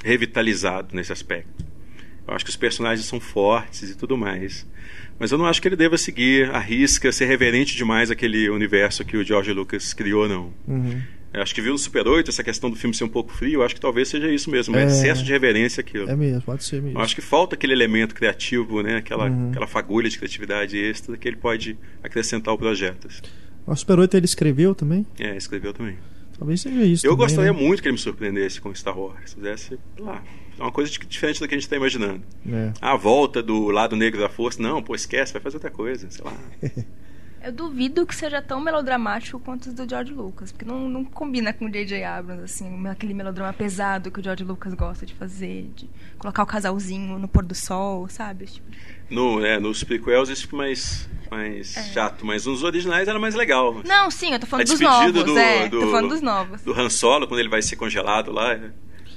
revitalizado 0.02 0.94
nesse 0.94 1.12
aspecto. 1.12 1.64
Eu 2.26 2.34
acho 2.34 2.44
que 2.44 2.50
os 2.50 2.56
personagens 2.56 3.06
são 3.06 3.20
fortes 3.20 3.90
e 3.90 3.94
tudo 3.96 4.16
mais. 4.16 4.66
Mas 5.18 5.30
eu 5.32 5.38
não 5.38 5.46
acho 5.46 5.62
que 5.62 5.68
ele 5.68 5.76
deva 5.76 5.96
seguir 5.96 6.50
a 6.50 6.58
risca, 6.58 7.10
ser 7.12 7.26
reverente 7.26 7.76
demais 7.76 8.10
aquele 8.10 8.50
universo 8.50 9.04
que 9.04 9.16
o 9.16 9.24
George 9.24 9.52
Lucas 9.52 9.94
criou, 9.94 10.28
não. 10.28 10.52
Uhum. 10.66 11.00
Eu 11.32 11.42
acho 11.42 11.54
que 11.54 11.60
viu 11.60 11.72
no 11.72 11.78
Super 11.78 12.06
8 12.08 12.30
essa 12.30 12.42
questão 12.42 12.70
do 12.70 12.76
filme 12.76 12.94
ser 12.94 13.04
um 13.04 13.08
pouco 13.08 13.30
frio, 13.32 13.60
eu 13.60 13.62
acho 13.62 13.74
que 13.74 13.80
talvez 13.80 14.08
seja 14.08 14.30
isso 14.30 14.50
mesmo, 14.50 14.74
É. 14.76 14.84
é 14.84 14.86
excesso 14.86 15.22
de 15.22 15.30
reverência 15.30 15.80
aquilo. 15.82 16.08
É 16.08 16.16
mesmo, 16.16 16.40
pode 16.42 16.64
ser 16.64 16.80
mesmo. 16.80 16.98
Acho 16.98 17.14
que 17.14 17.20
falta 17.20 17.54
aquele 17.54 17.72
elemento 17.74 18.14
criativo, 18.14 18.82
né? 18.82 18.96
aquela, 18.96 19.28
Uhum. 19.28 19.50
aquela 19.50 19.66
fagulha 19.66 20.08
de 20.08 20.16
criatividade 20.16 20.78
extra 20.78 21.16
que 21.16 21.28
ele 21.28 21.36
pode 21.36 21.76
acrescentar 22.02 22.52
ao 22.52 22.58
projeto. 22.58 23.08
O 23.66 23.74
Super 23.76 23.98
8 23.98 24.16
ele 24.16 24.24
escreveu 24.24 24.74
também? 24.74 25.04
É, 25.18 25.36
escreveu 25.36 25.72
também. 25.74 25.98
Talvez 26.38 26.60
seja 26.60 26.82
isso. 26.84 27.06
Eu 27.06 27.12
também, 27.12 27.26
gostaria 27.26 27.52
né? 27.52 27.58
muito 27.58 27.82
que 27.82 27.88
ele 27.88 27.94
me 27.94 27.98
surpreendesse 27.98 28.60
com 28.60 28.74
Star 28.74 28.98
Wars. 28.98 29.30
Se 29.30 29.34
fizesse, 29.36 29.68
sei 29.68 29.78
lá, 29.98 30.22
uma 30.58 30.70
coisa 30.70 30.90
diferente 30.90 31.40
do 31.40 31.48
que 31.48 31.54
a 31.54 31.58
gente 31.58 31.64
está 31.64 31.76
imaginando. 31.76 32.22
É. 32.50 32.72
A 32.80 32.94
volta 32.96 33.42
do 33.42 33.70
lado 33.70 33.96
negro 33.96 34.20
da 34.20 34.28
força, 34.28 34.62
não, 34.62 34.82
pô, 34.82 34.94
esquece, 34.94 35.32
vai 35.32 35.42
fazer 35.42 35.56
outra 35.56 35.70
coisa, 35.70 36.08
sei 36.10 36.24
lá. 36.24 36.32
Eu 37.46 37.52
duvido 37.52 38.04
que 38.04 38.12
seja 38.14 38.42
tão 38.42 38.60
melodramático 38.60 39.38
quanto 39.38 39.66
os 39.68 39.72
do 39.74 39.88
George 39.88 40.12
Lucas, 40.12 40.50
porque 40.50 40.64
não, 40.64 40.88
não 40.88 41.04
combina 41.04 41.52
com 41.52 41.66
o 41.66 41.70
J.J. 41.70 42.02
Abrams, 42.02 42.42
assim, 42.42 42.86
aquele 42.88 43.14
melodrama 43.14 43.52
pesado 43.52 44.10
que 44.10 44.18
o 44.18 44.22
George 44.24 44.42
Lucas 44.42 44.74
gosta 44.74 45.06
de 45.06 45.14
fazer, 45.14 45.70
de 45.76 45.88
colocar 46.18 46.42
o 46.42 46.46
casalzinho 46.46 47.18
no 47.20 47.28
pôr 47.28 47.44
do 47.44 47.54
sol, 47.54 48.08
sabe? 48.08 48.44
Esse 48.46 48.54
tipo 48.54 48.68
de- 48.70 48.78
No, 49.08 49.44
é, 49.46 49.60
nos 49.60 49.84
prequels 49.84 50.28
isso 50.28 50.42
fica 50.42 50.56
mais, 50.56 51.08
mais 51.30 51.76
É. 51.76 51.82
chato, 51.92 52.26
mas 52.26 52.46
nos 52.46 52.64
originais 52.64 53.06
era 53.06 53.18
mais 53.20 53.36
legal. 53.36 53.80
Não, 53.86 54.10
sim, 54.10 54.32
eu 54.32 54.40
tô 54.40 54.46
falando 54.46 54.66
dos 54.66 54.80
novos, 54.80 55.12
do- 55.24 55.38
é, 55.38 55.68
do- 55.68 55.80
tô 55.80 55.86
falando 55.92 56.08
dos 56.08 56.20
novos. 56.20 56.62
Do 56.62 56.72
Han 56.72 56.90
Solo, 56.90 57.28
quando 57.28 57.38
ele 57.38 57.48
vai 57.48 57.62
ser 57.62 57.76
congelado 57.76 58.32
lá, 58.32 58.54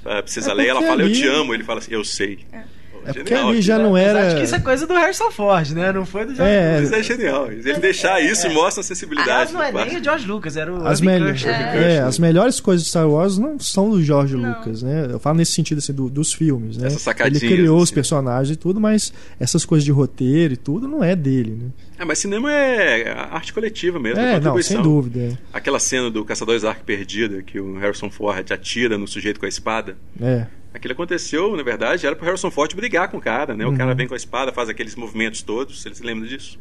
é, 0.04 0.22
Princesa 0.22 0.52
É 0.52 0.54
Leia, 0.54 0.70
ela 0.70 0.82
fala, 0.82 1.02
ali- 1.02 1.10
eu 1.10 1.12
te 1.12 1.26
amo. 1.26 1.52
Ele 1.52 1.64
fala 1.64 1.80
assim, 1.80 1.92
eu 1.92 2.04
sei. 2.04 2.46
Pô, 2.50 2.56
É 3.04 3.12
porque 3.12 3.28
genial 3.34 3.48
ali 3.48 3.62
já 3.62 3.74
aquilo. 3.74 3.88
não 3.90 3.96
era. 3.96 4.34
que 4.36 4.42
isso 4.42 4.54
é 4.54 4.60
coisa 4.60 4.86
do 4.86 4.94
Harrison 4.94 5.30
Ford, 5.30 5.70
né? 5.72 5.92
Não 5.92 6.04
foi 6.06 6.24
do 6.26 6.34
George 6.34 6.52
É, 6.54 6.74
Lucas. 6.76 6.90
Mas 6.90 7.00
é 7.00 7.02
genial. 7.02 7.50
Ele 7.52 7.74
deixar 7.74 8.20
isso 8.20 8.48
mostra 8.50 8.80
a 8.80 8.84
sensibilidade. 8.84 9.30
Aliás, 9.30 9.52
não 9.52 9.62
é 9.62 9.72
do 9.72 9.78
nem 9.90 10.00
o 10.00 10.04
George 10.04 10.26
Lucas, 10.26 10.56
era 10.56 10.72
o 10.72 10.86
As, 10.86 11.00
Irving 11.00 11.06
melho- 11.12 11.26
Kirschner. 11.26 11.54
é, 11.76 11.98
as 12.00 12.18
melhores 12.18 12.60
coisas 12.60 12.84
de 12.84 12.90
Star 12.90 13.08
Wars 13.08 13.38
não 13.38 13.58
são 13.58 13.90
do 13.90 14.02
George 14.02 14.36
Não. 14.36 14.48
Lucas, 14.50 14.82
né? 14.82 15.08
Eu 15.10 15.18
falo 15.18 15.36
nesse 15.38 15.52
sentido 15.52 15.78
assim, 15.78 15.92
do- 15.92 16.10
dos 16.10 16.32
filmes, 16.32 16.76
né? 16.76 16.88
Ele 17.24 17.40
criou 17.40 17.78
os 17.78 17.84
assim. 17.84 17.94
personagens 17.94 18.54
e 18.54 18.56
tudo, 18.58 18.80
mas 18.80 19.12
essas 19.38 19.64
coisas 19.64 19.84
de 19.84 19.90
roteiro 19.90 20.54
e 20.54 20.56
tudo 20.56 20.86
não 20.88 21.02
é 21.02 21.14
dele, 21.16 21.58
né? 21.60 21.68
É, 21.98 22.04
mas 22.04 22.18
cinema 22.18 22.50
é 22.52 23.10
arte 23.30 23.52
coletiva 23.52 23.98
mesmo. 23.98 24.18
É, 24.20 24.24
não, 24.26 24.34
contribuição. 24.34 24.74
sem 24.76 24.82
dúvida. 24.82 25.20
é. 25.20 25.32
Aquela 25.52 25.78
cena 25.78 26.10
do 26.10 26.24
Caçadores 26.24 26.62
da 26.62 26.70
Arca 26.70 26.82
Perdida, 26.84 27.42
que 27.42 27.60
o 27.60 27.78
Harrison 27.78 28.10
Ford 28.10 28.50
atira 28.50 28.96
no 28.96 29.06
sujeito 29.06 29.38
com 29.38 29.46
a 29.46 29.48
espada. 29.48 29.96
É. 30.20 30.46
Aquilo 30.72 30.92
aconteceu, 30.92 31.56
na 31.56 31.64
verdade, 31.64 32.06
era 32.06 32.14
pro 32.14 32.24
Harrison 32.24 32.48
Ford 32.50 32.72
brigar 32.76 33.08
com 33.10 33.16
o 33.16 33.20
cara, 33.20 33.56
né? 33.56 33.66
O 33.66 33.70
Uhum. 33.70 33.76
cara 33.76 33.92
vem 33.92 34.06
com 34.06 34.14
a 34.14 34.16
espada, 34.16 34.52
faz 34.52 34.68
aqueles 34.68 34.94
movimentos 34.94 35.42
todos, 35.42 35.82
você 35.82 35.92
se 35.92 36.02
lembra 36.02 36.28
disso? 36.28 36.60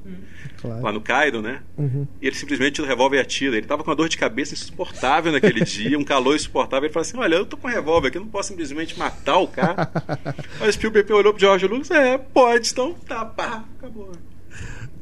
Claro. 0.60 0.82
Lá 0.84 0.92
no 0.92 1.00
Cairo, 1.00 1.44
né? 1.44 1.62
Uhum. 1.78 2.08
E 2.20 2.26
ele 2.26 2.36
simplesmente 2.36 2.74
tira 2.74 2.86
o 2.88 2.90
revólver 2.90 3.18
e 3.18 3.20
atira. 3.20 3.56
Ele 3.56 3.68
tava 3.68 3.84
com 3.84 3.90
uma 3.92 3.96
dor 3.96 4.10
de 4.10 4.18
cabeça 4.18 4.56
insuportável 4.56 5.32
naquele 5.32 5.64
dia, 5.64 5.98
um 5.98 6.04
calor 6.04 6.36
insuportável. 6.36 6.88
Ele 6.88 6.94
fala 6.94 7.06
assim: 7.06 7.18
Olha, 7.18 7.36
eu 7.36 7.46
tô 7.46 7.56
com 7.56 7.68
um 7.68 7.72
revólver 7.72 8.08
aqui, 8.08 8.18
eu 8.18 8.22
não 8.22 8.28
posso 8.30 8.50
simplesmente 8.50 8.98
matar 8.98 9.38
o 9.38 9.48
cara. 9.48 9.92
O 10.68 10.72
Spielberg 10.72 11.14
olhou 11.14 11.32
pro 11.32 11.40
George 11.42 11.68
Lucas: 11.68 11.92
É, 11.92 12.18
pode, 12.18 12.72
então 12.72 12.96
tá, 13.08 13.24
pá, 13.24 13.64
acabou. 13.78 14.12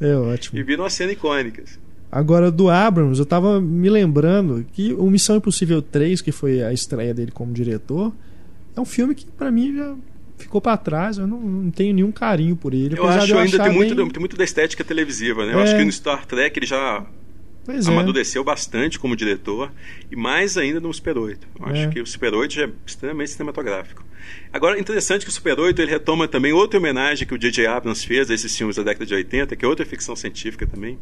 É 0.02 0.13
ótimo. 0.15 0.60
E 0.60 0.63
vira 0.63 0.82
uma 0.82 0.89
cena 0.89 1.13
icônica. 1.13 1.63
assim. 1.63 1.80
Agora, 2.12 2.52
do 2.52 2.70
Abrams, 2.70 3.20
eu 3.20 3.26
tava 3.26 3.60
me 3.60 3.89
lembrando 3.89 4.65
que 4.74 4.93
o 4.93 5.10
Missão 5.10 5.38
Impossível 5.38 5.82
3, 5.82 6.22
que 6.22 6.32
foi 6.32 6.62
a 6.62 6.72
estreia 6.72 7.13
dele 7.13 7.32
como 7.32 7.52
diretor, 7.54 8.13
é 8.80 8.82
um 8.82 8.86
filme 8.86 9.13
que 9.16 9.26
pra 9.26 9.52
mim 9.52 9.76
já 9.76 9.96
ficou 10.38 10.62
pra 10.62 10.78
trás. 10.78 11.18
Eu 11.18 11.28
não, 11.28 11.40
não 11.40 11.72
tenho 11.72 11.94
nenhum 11.94 12.12
carinho 12.12 12.56
por 12.56 12.74
ele. 12.74 12.98
Eu 12.98 13.06
acho 13.08 13.36
ainda 13.38 13.42
achar 13.58 13.63
tem 13.66 13.74
muito, 13.74 13.96
bem- 13.96 14.10
tem 14.10 14.20
muito 14.20 14.36
da 14.38 14.44
estética 14.44 14.84
televisiva, 14.84 15.46
né? 15.46 15.54
Eu 15.54 15.60
É. 15.60 15.63
acho 15.63 15.76
que 15.78 15.84
no 15.84 15.92
Star 15.92 16.26
Trek 16.26 16.58
ele 16.60 16.66
já 16.66 17.06
Pois 17.66 17.88
é. 17.88 17.92
amadureceu 17.92 18.44
bastante 18.44 18.98
como 19.00 19.16
diretor 19.16 19.72
e 20.12 20.16
mais 20.16 20.58
ainda 20.58 20.80
no 20.80 20.94
Super 20.94 21.18
8. 21.18 21.48
Eu 21.60 21.66
acho 21.66 21.82
É. 21.84 21.88
que 21.88 22.00
o 22.02 22.06
Super 22.06 22.34
8 22.34 22.54
já 22.54 22.63
é 22.66 22.70
extremamente 22.86 23.32
cinematográfico. 23.32 24.06
Agora, 24.54 24.80
interessante 24.80 25.24
que 25.26 25.30
o 25.30 25.34
Super 25.34 25.60
8 25.60 25.82
ele 25.82 25.92
retoma 25.92 26.28
também 26.28 26.52
outra 26.54 26.80
homenagem 26.80 27.28
que 27.28 27.34
o 27.34 27.38
J.J. 27.38 27.66
Abrams 27.68 28.06
fez 28.06 28.30
a 28.30 28.34
esses 28.34 28.56
filmes 28.56 28.76
da 28.76 28.84
década 28.84 29.06
de 29.06 29.13
80, 29.13 29.56
que 29.56 29.63
é 29.63 29.68
outra 29.68 29.86
ficção 29.86 30.16
científica 30.16 30.66
também, 30.68 30.98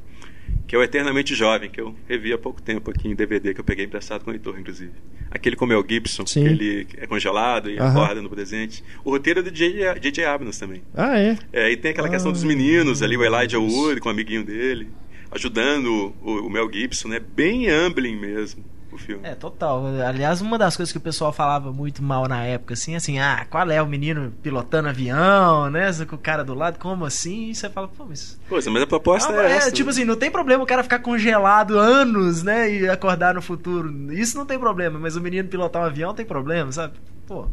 que 0.67 0.75
é 0.75 0.79
o 0.79 0.83
Eternamente 0.83 1.35
Jovem, 1.35 1.69
que 1.69 1.79
eu 1.79 1.95
revi 2.07 2.33
há 2.33 2.37
pouco 2.37 2.61
tempo 2.61 2.89
aqui 2.91 3.07
em 3.07 3.15
DVD, 3.15 3.53
que 3.53 3.59
eu 3.59 3.63
peguei 3.63 3.85
emprestado 3.85 4.23
com 4.23 4.29
o 4.29 4.33
leitor, 4.33 4.59
inclusive. 4.59 4.91
Aquele 5.29 5.55
com 5.55 5.65
o 5.65 5.67
Mel 5.67 5.83
Gibson, 5.87 6.25
Sim. 6.25 6.43
que 6.43 6.49
ele 6.49 6.87
é 6.97 7.05
congelado 7.07 7.69
e 7.69 7.77
Aham. 7.77 7.89
acorda 8.03 8.21
no 8.21 8.29
presente. 8.29 8.83
O 9.03 9.09
roteiro 9.11 9.41
é 9.41 9.43
do 9.43 9.51
J.J. 9.51 10.23
Abrams 10.25 10.59
também. 10.59 10.81
Ah, 10.93 11.17
é? 11.19 11.37
É, 11.51 11.71
e 11.71 11.77
tem 11.77 11.91
aquela 11.91 12.09
questão 12.09 12.31
dos 12.31 12.43
Ah, 12.43 12.47
meninos 12.47 13.01
ali, 13.01 13.17
o 13.17 13.23
Elijah. 13.23 13.59
Wood 13.59 13.99
com 13.99 14.07
o 14.09 14.11
amiguinho 14.11 14.43
dele, 14.45 14.87
ajudando 15.31 16.13
o, 16.21 16.47
o 16.47 16.49
Mel 16.49 16.71
Gibson, 16.71 17.09
né? 17.09 17.19
Bem 17.19 17.69
Amblin 17.69 18.15
mesmo, 18.15 18.63
o 18.95 18.97
filme. 18.97 19.21
É, 19.27 19.35
total. 19.35 19.85
Aliás, 20.05 20.41
uma 20.41 20.57
das 20.57 20.75
coisas 20.75 20.91
que 20.91 20.97
o 20.97 21.01
pessoal 21.01 21.31
falava 21.31 21.71
muito 21.71 22.01
mal 22.03 22.27
na 22.27 22.43
época, 22.43 22.73
assim, 22.73 22.95
assim, 22.95 23.19
ah, 23.19 23.45
qual 23.49 23.69
é 23.69 23.81
o 23.81 23.87
menino 23.87 24.33
pilotando 24.41 24.89
avião, 24.89 25.69
né? 25.69 25.91
Com 26.07 26.15
o 26.15 26.19
cara 26.19 26.43
do 26.43 26.53
lado, 26.53 26.79
como 26.79 27.05
assim? 27.05 27.49
E 27.49 27.55
você 27.55 27.69
fala, 27.69 27.87
pô, 27.87 28.05
mas. 28.05 28.39
Pois 28.49 28.65
é, 28.65 28.69
mas 28.69 28.83
a 28.83 28.87
proposta 28.87 29.33
Ah, 29.33 29.43
é, 29.43 29.51
é, 29.51 29.55
essa. 29.57 29.71
tipo 29.71 29.89
assim, 29.89 30.03
não 30.05 30.15
tem 30.15 30.31
problema 30.31 30.63
o 30.63 30.67
cara 30.67 30.83
ficar 30.83 30.99
congelado 30.99 31.77
anos, 31.77 32.43
né? 32.43 32.71
E 32.73 32.89
acordar 32.89 33.33
no 33.35 33.41
futuro. 33.41 34.11
Isso 34.13 34.37
não 34.37 34.45
tem 34.45 34.57
problema, 34.59 34.99
mas 34.99 35.15
o 35.15 35.21
menino 35.21 35.47
pilotar 35.47 35.81
um 35.81 35.85
avião 35.85 36.13
tem 36.13 36.25
problema, 36.25 36.71
sabe? 36.71 36.93
Pô. 37.27 37.47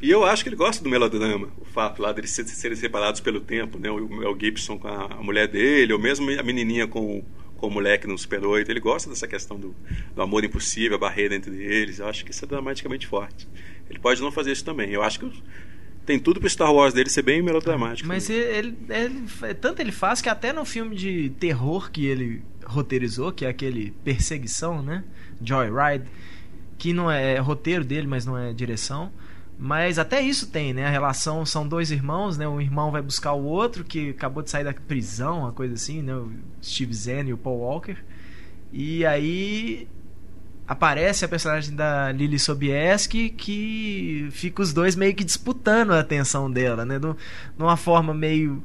E 0.00 0.10
eu 0.10 0.24
acho 0.24 0.42
que 0.42 0.48
ele 0.48 0.56
gosta 0.56 0.82
do 0.82 0.90
melodrama, 0.90 1.46
o 1.60 1.64
fato 1.64 2.02
lá 2.02 2.10
deles 2.12 2.30
serem 2.32 2.76
separados 2.76 3.20
pelo 3.20 3.40
tempo, 3.40 3.78
né? 3.78 3.88
O 3.88 4.08
Mel 4.08 4.36
Gibson 4.38 4.76
com 4.76 4.88
a 4.88 5.22
mulher 5.22 5.46
dele, 5.46 5.92
ou 5.92 5.98
mesmo 5.98 6.28
a 6.28 6.42
menininha 6.42 6.88
com, 6.88 7.22
com 7.62 7.68
o 7.68 7.70
moleque 7.70 8.08
no 8.08 8.18
Super 8.18 8.44
8. 8.44 8.68
Ele 8.68 8.80
gosta 8.80 9.08
dessa 9.08 9.28
questão 9.28 9.56
do, 9.56 9.72
do 10.16 10.20
amor 10.20 10.44
impossível, 10.44 10.96
a 10.96 11.00
barreira 11.00 11.32
entre 11.36 11.54
eles. 11.62 12.00
Eu 12.00 12.08
acho 12.08 12.24
que 12.24 12.32
isso 12.32 12.44
é 12.44 12.48
dramaticamente 12.48 13.06
forte. 13.06 13.46
Ele 13.88 14.00
pode 14.00 14.20
não 14.20 14.32
fazer 14.32 14.50
isso 14.50 14.64
também. 14.64 14.90
Eu 14.90 15.00
acho 15.00 15.20
que 15.20 15.42
tem 16.04 16.18
tudo 16.18 16.40
pro 16.40 16.50
Star 16.50 16.74
Wars 16.74 16.92
dele 16.92 17.08
ser 17.08 17.22
bem 17.22 17.40
melodramático. 17.40 18.08
Mas 18.08 18.28
ele, 18.28 18.42
ele, 18.42 18.76
ele, 18.90 19.54
tanto 19.54 19.80
ele 19.80 19.92
faz 19.92 20.20
que 20.20 20.28
até 20.28 20.52
no 20.52 20.64
filme 20.64 20.96
de 20.96 21.30
terror 21.38 21.88
que 21.92 22.04
ele 22.04 22.42
roteirizou, 22.64 23.30
que 23.30 23.44
é 23.44 23.48
aquele 23.48 23.92
Perseguição, 24.02 24.82
né? 24.82 25.04
Joyride, 25.40 26.06
que 26.76 26.92
não 26.92 27.08
é 27.08 27.38
roteiro 27.38 27.84
dele, 27.84 28.08
mas 28.08 28.26
não 28.26 28.36
é 28.36 28.52
direção. 28.52 29.12
Mas 29.64 29.96
até 29.96 30.20
isso 30.20 30.48
tem, 30.48 30.74
né? 30.74 30.86
A 30.86 30.90
relação 30.90 31.46
são 31.46 31.68
dois 31.68 31.92
irmãos, 31.92 32.36
né? 32.36 32.48
Um 32.48 32.60
irmão 32.60 32.90
vai 32.90 33.00
buscar 33.00 33.32
o 33.32 33.44
outro 33.44 33.84
que 33.84 34.10
acabou 34.10 34.42
de 34.42 34.50
sair 34.50 34.64
da 34.64 34.74
prisão, 34.74 35.42
uma 35.42 35.52
coisa 35.52 35.74
assim, 35.74 36.02
né? 36.02 36.12
O 36.16 36.32
Steve 36.60 36.92
Zen 36.92 37.28
e 37.28 37.32
o 37.32 37.38
Paul 37.38 37.60
Walker. 37.60 37.96
E 38.72 39.06
aí 39.06 39.86
aparece 40.66 41.24
a 41.24 41.28
personagem 41.28 41.76
da 41.76 42.10
Lily 42.10 42.40
Sobieski 42.40 43.30
que 43.30 44.26
fica 44.32 44.62
os 44.62 44.72
dois 44.72 44.96
meio 44.96 45.14
que 45.14 45.22
disputando 45.22 45.92
a 45.92 46.00
atenção 46.00 46.50
dela, 46.50 46.84
né? 46.84 46.98
De 46.98 47.14
uma 47.56 47.76
forma 47.76 48.12
meio 48.12 48.64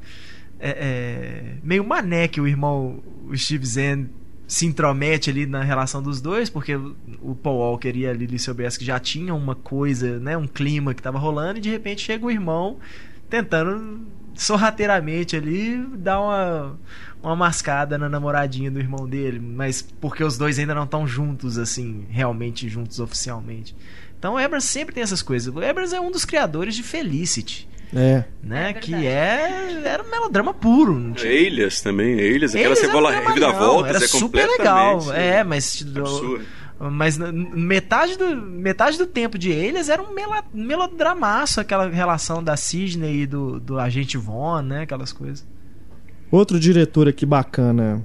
é, 0.58 0.70
é, 0.70 1.54
meio 1.62 1.84
mané 1.84 2.26
que 2.26 2.40
o 2.40 2.48
irmão 2.48 3.00
o 3.24 3.36
Steve 3.36 3.64
Zen 3.64 4.10
se 4.48 4.64
intromete 4.64 5.28
ali 5.28 5.44
na 5.44 5.62
relação 5.62 6.02
dos 6.02 6.22
dois, 6.22 6.48
porque 6.48 6.74
o 7.20 7.34
Paul 7.34 7.58
Walker 7.58 7.92
e 7.94 8.06
a 8.06 8.12
Lily 8.14 8.38
Sobieski 8.38 8.82
já 8.82 8.98
tinham 8.98 9.36
uma 9.36 9.54
coisa, 9.54 10.18
né, 10.18 10.38
um 10.38 10.46
clima 10.46 10.94
que 10.94 11.00
estava 11.00 11.18
rolando, 11.18 11.58
e 11.58 11.60
de 11.60 11.68
repente 11.68 12.00
chega 12.00 12.24
o 12.24 12.30
irmão 12.30 12.78
tentando 13.28 14.06
sorrateiramente 14.34 15.36
ali 15.36 15.76
dar 15.98 16.20
uma, 16.20 16.78
uma 17.22 17.36
mascada 17.36 17.98
na 17.98 18.08
namoradinha 18.08 18.70
do 18.70 18.78
irmão 18.78 19.06
dele, 19.06 19.38
mas 19.38 19.82
porque 19.82 20.24
os 20.24 20.38
dois 20.38 20.58
ainda 20.58 20.74
não 20.74 20.84
estão 20.84 21.06
juntos, 21.06 21.58
assim, 21.58 22.06
realmente 22.08 22.70
juntos 22.70 23.00
oficialmente. 23.00 23.76
Então 24.18 24.34
o 24.34 24.60
sempre 24.62 24.94
tem 24.94 25.02
essas 25.02 25.20
coisas. 25.20 25.54
O 25.54 25.62
Abrams 25.62 25.94
é 25.94 26.00
um 26.00 26.10
dos 26.10 26.24
criadores 26.24 26.74
de 26.74 26.82
Felicity. 26.82 27.68
É. 27.94 28.24
Né? 28.42 28.70
É 28.70 28.72
que 28.74 28.94
é. 28.94 29.82
Era 29.84 30.02
um 30.02 30.10
melodrama 30.10 30.52
puro. 30.52 31.12
Tinha... 31.14 31.32
Elias 31.32 31.80
também, 31.80 32.18
Elias, 32.18 32.54
aquela 32.54 32.76
cebola 32.76 33.10
reviravoltas, 33.10 33.96
era 33.96 34.04
é 34.04 34.08
super 34.08 34.46
legal. 34.46 35.12
É, 35.12 35.42
mas. 35.44 35.84
Absurdo. 35.96 36.44
Mas 36.80 37.18
metade 37.18 38.16
do, 38.16 38.36
metade 38.36 38.96
do 38.98 39.06
tempo 39.06 39.36
de 39.36 39.50
Elias 39.50 39.88
era 39.88 40.00
um 40.00 40.14
melodramaço, 40.54 41.60
aquela 41.60 41.88
relação 41.88 42.42
da 42.42 42.56
Sidney 42.56 43.22
e 43.22 43.26
do, 43.26 43.58
do 43.58 43.80
agente 43.80 44.16
Vaughn, 44.16 44.62
né? 44.62 44.82
Aquelas 44.82 45.12
coisas. 45.12 45.44
Outro 46.30 46.60
diretor 46.60 47.08
aqui 47.08 47.26
bacana 47.26 48.04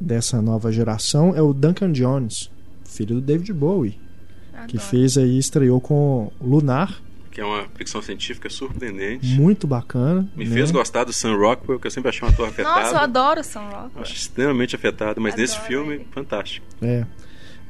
dessa 0.00 0.40
nova 0.40 0.72
geração 0.72 1.34
é 1.36 1.42
o 1.42 1.52
Duncan 1.52 1.92
Jones, 1.92 2.50
filho 2.84 3.16
do 3.16 3.20
David 3.20 3.52
Bowie, 3.52 4.00
Adoro. 4.54 4.68
que 4.68 4.78
fez 4.78 5.18
aí, 5.18 5.36
estreou 5.36 5.78
com 5.78 6.32
Lunar 6.40 7.02
que 7.36 7.40
é 7.42 7.44
uma 7.44 7.66
ficção 7.74 8.00
científica 8.00 8.48
surpreendente. 8.48 9.26
Muito 9.38 9.66
bacana. 9.66 10.26
Me 10.34 10.46
né? 10.46 10.54
fez 10.54 10.70
gostar 10.70 11.04
do 11.04 11.12
Sam 11.12 11.36
Rockwell, 11.36 11.78
que 11.78 11.86
eu 11.86 11.90
sempre 11.90 12.08
achei 12.08 12.26
um 12.26 12.30
ator 12.30 12.48
afetado. 12.48 12.80
Nossa, 12.80 12.94
eu 12.94 13.00
adoro 13.00 13.40
o 13.40 13.44
Sam 13.44 13.60
Rockwell. 13.60 13.90
Acho 14.00 14.14
extremamente 14.14 14.74
afetado, 14.74 15.20
mas 15.20 15.34
adoro 15.34 15.42
nesse 15.42 15.60
filme, 15.66 15.94
ele. 15.96 16.06
fantástico. 16.12 16.66
É. 16.80 17.04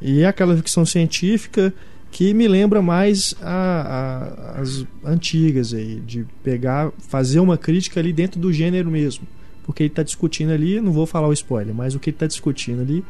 E 0.00 0.22
é 0.22 0.26
aquela 0.26 0.56
ficção 0.56 0.86
científica 0.86 1.74
que 2.12 2.32
me 2.32 2.46
lembra 2.46 2.80
mais 2.80 3.34
a, 3.42 4.54
a, 4.54 4.60
as 4.60 4.86
antigas 5.04 5.74
aí, 5.74 5.96
de 5.96 6.24
pegar, 6.44 6.92
fazer 7.08 7.40
uma 7.40 7.58
crítica 7.58 7.98
ali 7.98 8.12
dentro 8.12 8.38
do 8.38 8.52
gênero 8.52 8.88
mesmo. 8.88 9.26
Porque 9.64 9.82
ele 9.82 9.90
está 9.90 10.04
discutindo 10.04 10.52
ali, 10.52 10.80
não 10.80 10.92
vou 10.92 11.06
falar 11.06 11.26
o 11.26 11.32
spoiler, 11.32 11.74
mas 11.74 11.92
o 11.96 11.98
que 11.98 12.10
ele 12.10 12.14
está 12.14 12.28
discutindo 12.28 12.82
ali 12.82 13.04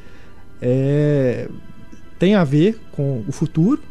é, 0.63 1.51
tem 2.19 2.35
a 2.35 2.45
ver 2.45 2.81
com 2.93 3.23
o 3.29 3.31
futuro, 3.31 3.83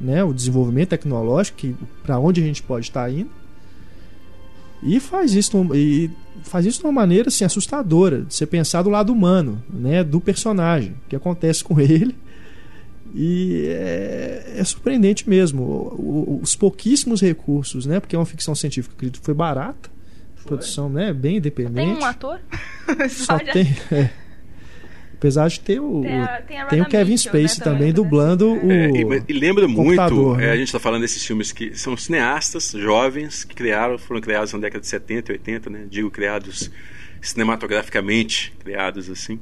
né, 0.00 0.24
o 0.24 0.32
desenvolvimento 0.32 0.90
tecnológico, 0.90 1.74
para 2.02 2.18
onde 2.18 2.40
a 2.40 2.44
gente 2.44 2.62
pode 2.62 2.86
estar 2.86 3.04
tá 3.04 3.10
indo. 3.10 3.30
E 4.82 4.98
faz 4.98 5.34
isso 5.34 5.52
e 5.74 6.10
faz 6.42 6.64
isso 6.64 6.78
de 6.78 6.86
uma 6.86 6.92
maneira 6.92 7.28
assim 7.28 7.44
assustadora, 7.44 8.22
de 8.22 8.34
você 8.34 8.46
pensar 8.46 8.82
do 8.82 8.88
lado 8.88 9.12
humano, 9.12 9.62
né, 9.68 10.02
do 10.02 10.20
personagem, 10.20 10.92
o 10.92 11.08
que 11.08 11.16
acontece 11.16 11.62
com 11.64 11.78
ele. 11.78 12.16
E 13.14 13.66
é, 13.66 14.54
é 14.58 14.64
surpreendente 14.64 15.28
mesmo. 15.28 15.62
O, 15.62 16.36
o, 16.38 16.40
os 16.42 16.54
pouquíssimos 16.54 17.20
recursos, 17.20 17.84
né? 17.84 17.98
Porque 17.98 18.14
é 18.14 18.18
uma 18.18 18.24
ficção 18.24 18.54
científica 18.54 18.94
que 18.96 19.18
foi 19.20 19.34
barata. 19.34 19.90
Foi. 20.36 20.50
Produção, 20.50 20.88
né? 20.88 21.12
Bem 21.12 21.38
independente. 21.38 21.74
Tem 21.74 22.02
um 22.02 22.04
ator? 22.04 22.40
Só, 23.10 23.36
Só 23.36 23.38
tem. 23.38 23.76
É. 23.90 24.10
Apesar 25.20 25.48
de 25.48 25.60
ter 25.60 25.78
o. 25.78 26.00
Tem, 26.00 26.18
a, 26.18 26.26
tem, 26.40 26.58
a 26.58 26.66
tem 26.66 26.80
o 26.80 26.86
Kevin 26.86 27.10
Mitchell, 27.10 27.30
Space 27.30 27.58
né, 27.58 27.64
também, 27.64 27.92
dublando 27.92 28.54
o. 28.54 28.72
É, 28.72 28.88
e, 28.88 29.24
e, 29.28 29.32
lembra 29.34 29.68
muito. 29.68 30.00
É, 30.00 30.36
né? 30.38 30.46
É, 30.46 30.50
a 30.52 30.56
gente 30.56 30.68
está 30.68 30.80
falando 30.80 31.02
desses 31.02 31.22
filmes 31.22 31.52
que 31.52 31.76
são 31.76 31.94
cineastas 31.94 32.70
jovens 32.70 33.44
que 33.44 33.54
criaram, 33.54 33.98
foram 33.98 34.22
criados 34.22 34.50
na 34.54 34.58
década 34.58 34.80
de 34.80 34.86
70 34.86 35.30
e 35.30 35.34
80, 35.34 35.68
né? 35.68 35.86
Digo, 35.90 36.10
criados 36.10 36.70
cinematograficamente, 37.20 38.50
criados 38.60 39.10
assim. 39.10 39.38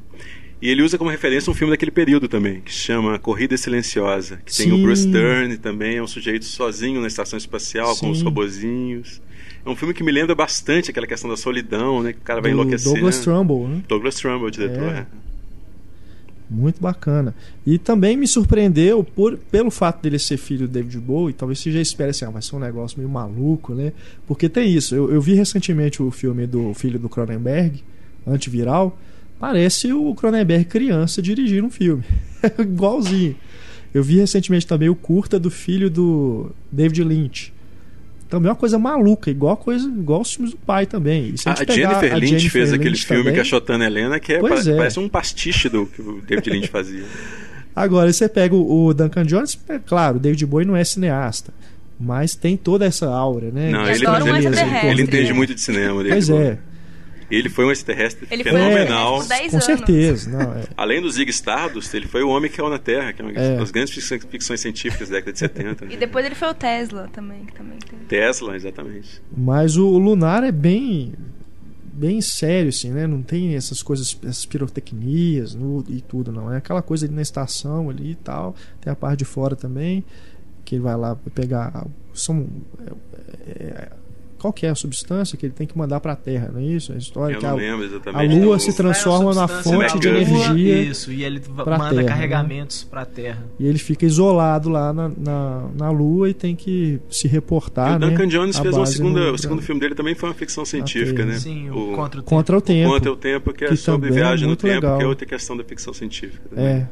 E 0.61 0.69
ele 0.69 0.83
usa 0.83 0.99
como 0.99 1.09
referência 1.09 1.49
um 1.49 1.55
filme 1.55 1.73
daquele 1.73 1.93
período 1.93 2.27
também, 2.27 2.61
que 2.61 2.75
se 2.75 2.81
chama 2.81 3.17
Corrida 3.17 3.57
Silenciosa, 3.57 4.41
que 4.45 4.53
Sim. 4.53 4.65
tem 4.65 4.73
o 4.73 4.83
Bruce 4.83 5.07
Dern 5.07 5.57
também, 5.59 5.99
é 5.99 6.03
um 6.03 6.09
sujeito 6.09 6.45
sozinho 6.45 7.01
na 7.01 7.07
estação 7.07 7.37
espacial, 7.37 7.95
Sim. 7.95 8.01
com 8.01 8.11
os 8.11 8.21
robozinhos. 8.21 9.23
É 9.65 9.71
um 9.71 9.77
filme 9.77 9.95
que 9.95 10.03
me 10.03 10.11
lembra 10.11 10.35
bastante 10.35 10.91
aquela 10.91 11.07
questão 11.07 11.31
da 11.31 11.37
solidão, 11.37 12.03
né? 12.03 12.13
Que 12.13 12.19
o 12.19 12.23
cara 12.23 12.41
vai 12.41 12.51
enlouquecer. 12.51 12.93
Douglas 12.93 13.21
Trumbull, 13.21 13.69
né? 13.69 13.83
Douglas 13.87 14.17
Trumbull, 14.17 14.49
o 14.49 14.51
diretor. 14.51 14.93
É. 14.93 14.99
é. 14.99 15.28
Muito 16.51 16.81
bacana. 16.81 17.35
E 17.67 17.77
também 17.77 18.17
me 18.17 18.27
surpreendeu 18.27 19.05
por, 19.05 19.37
pelo 19.37 19.71
fato 19.71 20.03
dele 20.03 20.19
ser 20.19 20.39
filho 20.39 20.67
do 20.67 20.73
David 20.73 20.99
Bowie. 20.99 21.35
Talvez 21.35 21.59
você 21.59 21.71
já 21.71 21.81
espere 21.81 22.11
assim, 22.11 22.25
ah, 22.25 22.31
vai 22.31 22.41
ser 22.41 22.57
um 22.57 22.59
negócio 22.59 22.97
meio 22.99 23.11
maluco, 23.11 23.75
né? 23.75 23.93
Porque 24.27 24.49
tem 24.49 24.73
isso. 24.73 24.95
Eu, 24.95 25.13
eu 25.13 25.21
vi 25.21 25.35
recentemente 25.35 26.03
o 26.03 26.11
filme 26.11 26.47
do 26.47 26.73
filho 26.73 26.99
do 26.99 27.09
Cronenberg, 27.09 27.83
antiviral. 28.27 28.99
Parece 29.39 29.93
o 29.93 30.15
Cronenberg 30.15 30.65
criança 30.65 31.21
dirigindo 31.21 31.67
um 31.67 31.71
filme. 31.71 32.03
Igualzinho. 32.59 33.37
Eu 33.93 34.03
vi 34.03 34.17
recentemente 34.17 34.67
também 34.67 34.89
o 34.89 34.95
curta 34.95 35.39
do 35.39 35.51
filho 35.51 35.91
do 35.91 36.51
David 36.73 37.05
Lynch 37.05 37.53
também 38.29 38.49
é 38.49 38.53
uma 38.53 38.57
coisa 38.57 38.79
maluca, 38.79 39.31
igual 39.31 39.57
coisa, 39.57 39.89
igual 39.89 40.21
os 40.21 40.35
filmes 40.35 40.53
do 40.53 40.59
pai 40.59 40.87
também. 40.87 41.35
a, 41.47 41.53
a 41.53 41.57
Jennifer 41.57 42.15
Lynch 42.15 42.29
Jennifer 42.29 42.51
fez 42.51 42.73
aquele 42.73 42.97
filme 42.97 43.23
também, 43.23 43.35
que 43.35 43.41
é 43.41 43.45
Chotana 43.45 43.87
Helena, 43.87 44.21
que 44.21 44.35
é, 44.35 44.41
pa 44.41 44.55
é. 44.55 44.77
parece 44.77 44.99
um 45.01 45.09
pastiche 45.09 45.69
do 45.69 45.87
que 45.87 46.03
o 46.03 46.21
David 46.21 46.51
Lynch 46.51 46.69
fazia. 46.69 47.05
Agora, 47.75 48.13
você 48.13 48.29
pega 48.29 48.55
o, 48.55 48.87
o 48.87 48.95
Duncan 48.95 49.25
Jones, 49.25 49.59
é 49.69 49.79
claro, 49.79 50.17
o 50.17 50.21
David 50.21 50.45
Bowie 50.47 50.67
não 50.67 50.77
é 50.77 50.85
cineasta, 50.85 51.55
mas 51.99 52.35
tem 52.35 52.57
toda 52.57 52.85
essa 52.85 53.09
aura, 53.09 53.51
né? 53.51 53.71
Não, 53.71 53.89
ele, 53.89 54.05
ele, 54.05 54.47
ele, 54.47 54.89
ele 54.91 55.03
entende 55.03 55.33
muito 55.33 55.55
de 55.55 55.61
cinema. 55.61 56.03
Pois 56.03 56.29
é. 56.29 56.59
Ele 57.31 57.49
foi 57.49 57.67
um 57.67 57.73
extraterrestre 57.73 58.27
ele 58.31 58.43
fenomenal. 58.43 59.23
Foi 59.23 59.47
um 59.47 59.51
com 59.51 59.61
certeza. 59.61 60.31
Não, 60.31 60.55
é. 60.55 60.65
Além 60.77 61.01
do 61.01 61.11
Zig 61.11 61.31
Stardust, 61.31 61.93
ele 61.95 62.07
foi 62.07 62.23
o 62.23 62.29
homem 62.29 62.51
que 62.51 62.57
caiu 62.57 62.71
na 62.71 62.79
Terra, 62.79 63.13
que 63.13 63.21
é 63.21 63.25
uma 63.25 63.33
é. 63.33 63.57
das 63.57 63.71
grandes 63.71 63.93
ficções, 63.93 64.25
ficções 64.25 64.61
científicas 64.61 65.09
da 65.09 65.17
década 65.17 65.33
de 65.33 65.39
70. 65.39 65.85
Né? 65.85 65.95
E 65.95 65.97
depois 65.97 66.25
ele 66.25 66.35
foi 66.35 66.49
o 66.49 66.55
Tesla 66.55 67.09
também. 67.13 67.45
Que 67.45 67.53
também 67.53 67.79
tem. 67.79 67.99
Tesla, 68.09 68.57
exatamente. 68.57 69.21
Mas 69.37 69.77
o 69.77 69.99
Lunar 69.99 70.43
é 70.43 70.53
bem 70.53 71.13
bem 71.99 72.21
sério, 72.21 72.69
assim, 72.69 72.93
né? 72.93 73.09
Não 73.09 73.23
tem 73.23 73.57
essas 73.57 73.83
coisas, 73.83 74.17
essas 74.23 74.47
pirotecnias 74.47 75.55
no, 75.55 75.85
e 75.89 76.01
tudo, 76.01 76.31
não. 76.31 76.53
É 76.53 76.59
aquela 76.59 76.81
coisa 76.81 77.07
ali 77.07 77.15
na 77.15 77.23
estação 77.23 77.91
ali 77.91 78.13
e 78.13 78.15
tal. 78.15 78.55
Tem 78.81 78.93
a 78.93 78.97
parte 78.97 79.19
de 79.19 79.25
fora 79.25 79.57
também, 79.57 80.05
que 80.65 80.77
ele 80.77 80.83
vai 80.83 80.97
lá 80.97 81.17
pegar. 81.35 81.87
São. 82.15 82.47
É, 83.47 83.63
é, 83.63 83.89
qual 84.39 84.53
que 84.53 84.65
é 84.65 84.71
a 84.71 84.75
substância 84.75 85.37
que 85.37 85.45
ele 85.45 85.53
tem 85.53 85.67
que 85.67 85.77
mandar 85.77 86.01
para 86.01 86.13
a 86.13 86.17
Terra, 86.17 86.51
não 86.53 86.61
é 86.61 86.65
isso? 86.65 86.93
A 86.93 86.97
história 86.97 87.35
Eu 87.35 87.41
que 87.41 87.47
a, 87.47 87.51
a 87.51 88.23
Lua 88.23 88.59
se 88.59 88.75
transforma 88.75 89.35
na 89.35 89.49
fonte 89.49 89.99
de 89.99 90.09
energia. 90.09 90.83
Isso, 90.83 91.13
e 91.13 91.25
ele 91.25 91.43
manda 91.49 91.65
terra, 91.65 91.93
né? 91.93 92.05
carregamentos 92.05 92.85
né? 92.85 92.89
para 92.91 93.03
a 93.03 93.07
Terra. 93.07 93.45
E 93.59 93.67
ele 93.67 93.79
fica 93.79 94.07
isolado 94.07 94.69
lá 94.69 94.93
na, 94.93 95.09
na, 95.09 95.69
na, 95.75 95.91
Lua 95.91 96.31
e 96.31 96.35
tem 96.35 96.55
que 96.55 97.01
se 97.11 97.27
reportar. 97.27 97.93
E 97.93 97.97
o 97.97 97.99
Duncan 97.99 98.25
né, 98.25 98.27
Jones 98.27 98.59
fez 98.59 98.77
uma 98.77 98.87
segunda, 98.87 99.33
o 99.33 99.39
segundo 99.39 99.61
filme 99.63 99.81
dele 99.81 99.95
também 99.95 100.15
foi 100.15 100.29
uma 100.29 100.35
ficção 100.35 100.65
científica, 100.65 101.25
né? 101.25 101.39
Sim, 101.39 101.71
o, 101.71 101.93
o 101.93 101.97
Contra 101.97 102.21
o 102.21 102.23
Tempo. 102.23 102.29
Contra 102.29 102.59
o 102.59 102.61
Tempo. 102.61 102.91
Contra 102.91 103.13
o 103.13 103.17
Tempo, 103.17 103.53
que 103.53 103.65
é 103.65 103.77
sobre 103.77 104.11
viagem 104.11 104.47
é 104.47 104.51
no 104.51 104.57
tempo, 104.57 104.75
legal. 104.75 104.99
que 104.99 105.05
é 105.05 105.07
outra 105.07 105.27
questão 105.27 105.57
da 105.57 105.65
ficção 105.65 105.93
científica. 105.93 106.49
Também. 106.49 106.65
É. 106.65 106.89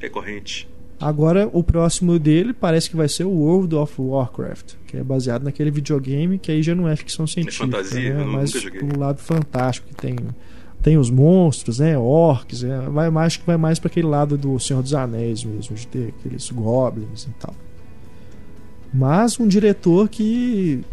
Recorrente. 0.00 0.68
Agora, 1.00 1.48
o 1.52 1.62
próximo 1.62 2.18
dele 2.18 2.52
parece 2.52 2.90
que 2.90 2.96
vai 2.96 3.08
ser 3.08 3.24
o 3.24 3.30
World 3.30 3.74
of 3.76 3.94
Warcraft, 4.00 4.74
que 4.86 4.96
é 4.96 5.02
baseado 5.02 5.44
naquele 5.44 5.70
videogame 5.70 6.38
que 6.38 6.50
aí 6.50 6.60
já 6.60 6.74
não 6.74 6.88
é 6.88 6.96
ficção 6.96 7.24
é 7.24 7.28
científica, 7.28 7.64
é 7.64 7.66
fantasia, 7.66 8.14
né? 8.14 8.24
mas 8.24 8.52
um 8.54 8.98
lado 8.98 9.20
fantástico 9.20 9.88
que 9.88 9.94
tem 9.94 10.16
tem 10.82 10.96
os 10.96 11.10
monstros, 11.10 11.80
né, 11.80 11.98
orcs, 11.98 12.62
é, 12.62 12.80
vai 12.88 13.10
mais 13.10 13.36
que 13.36 13.44
vai 13.44 13.56
mais 13.56 13.80
para 13.80 13.88
aquele 13.88 14.06
lado 14.06 14.38
do 14.38 14.58
Senhor 14.60 14.80
dos 14.80 14.94
Anéis 14.94 15.42
mesmo, 15.42 15.74
de 15.74 15.86
ter 15.86 16.14
aqueles 16.16 16.50
goblins 16.50 17.24
e 17.24 17.30
tal. 17.38 17.54
Mas 18.94 19.38
um 19.38 19.46
diretor 19.46 20.08
que 20.08 20.84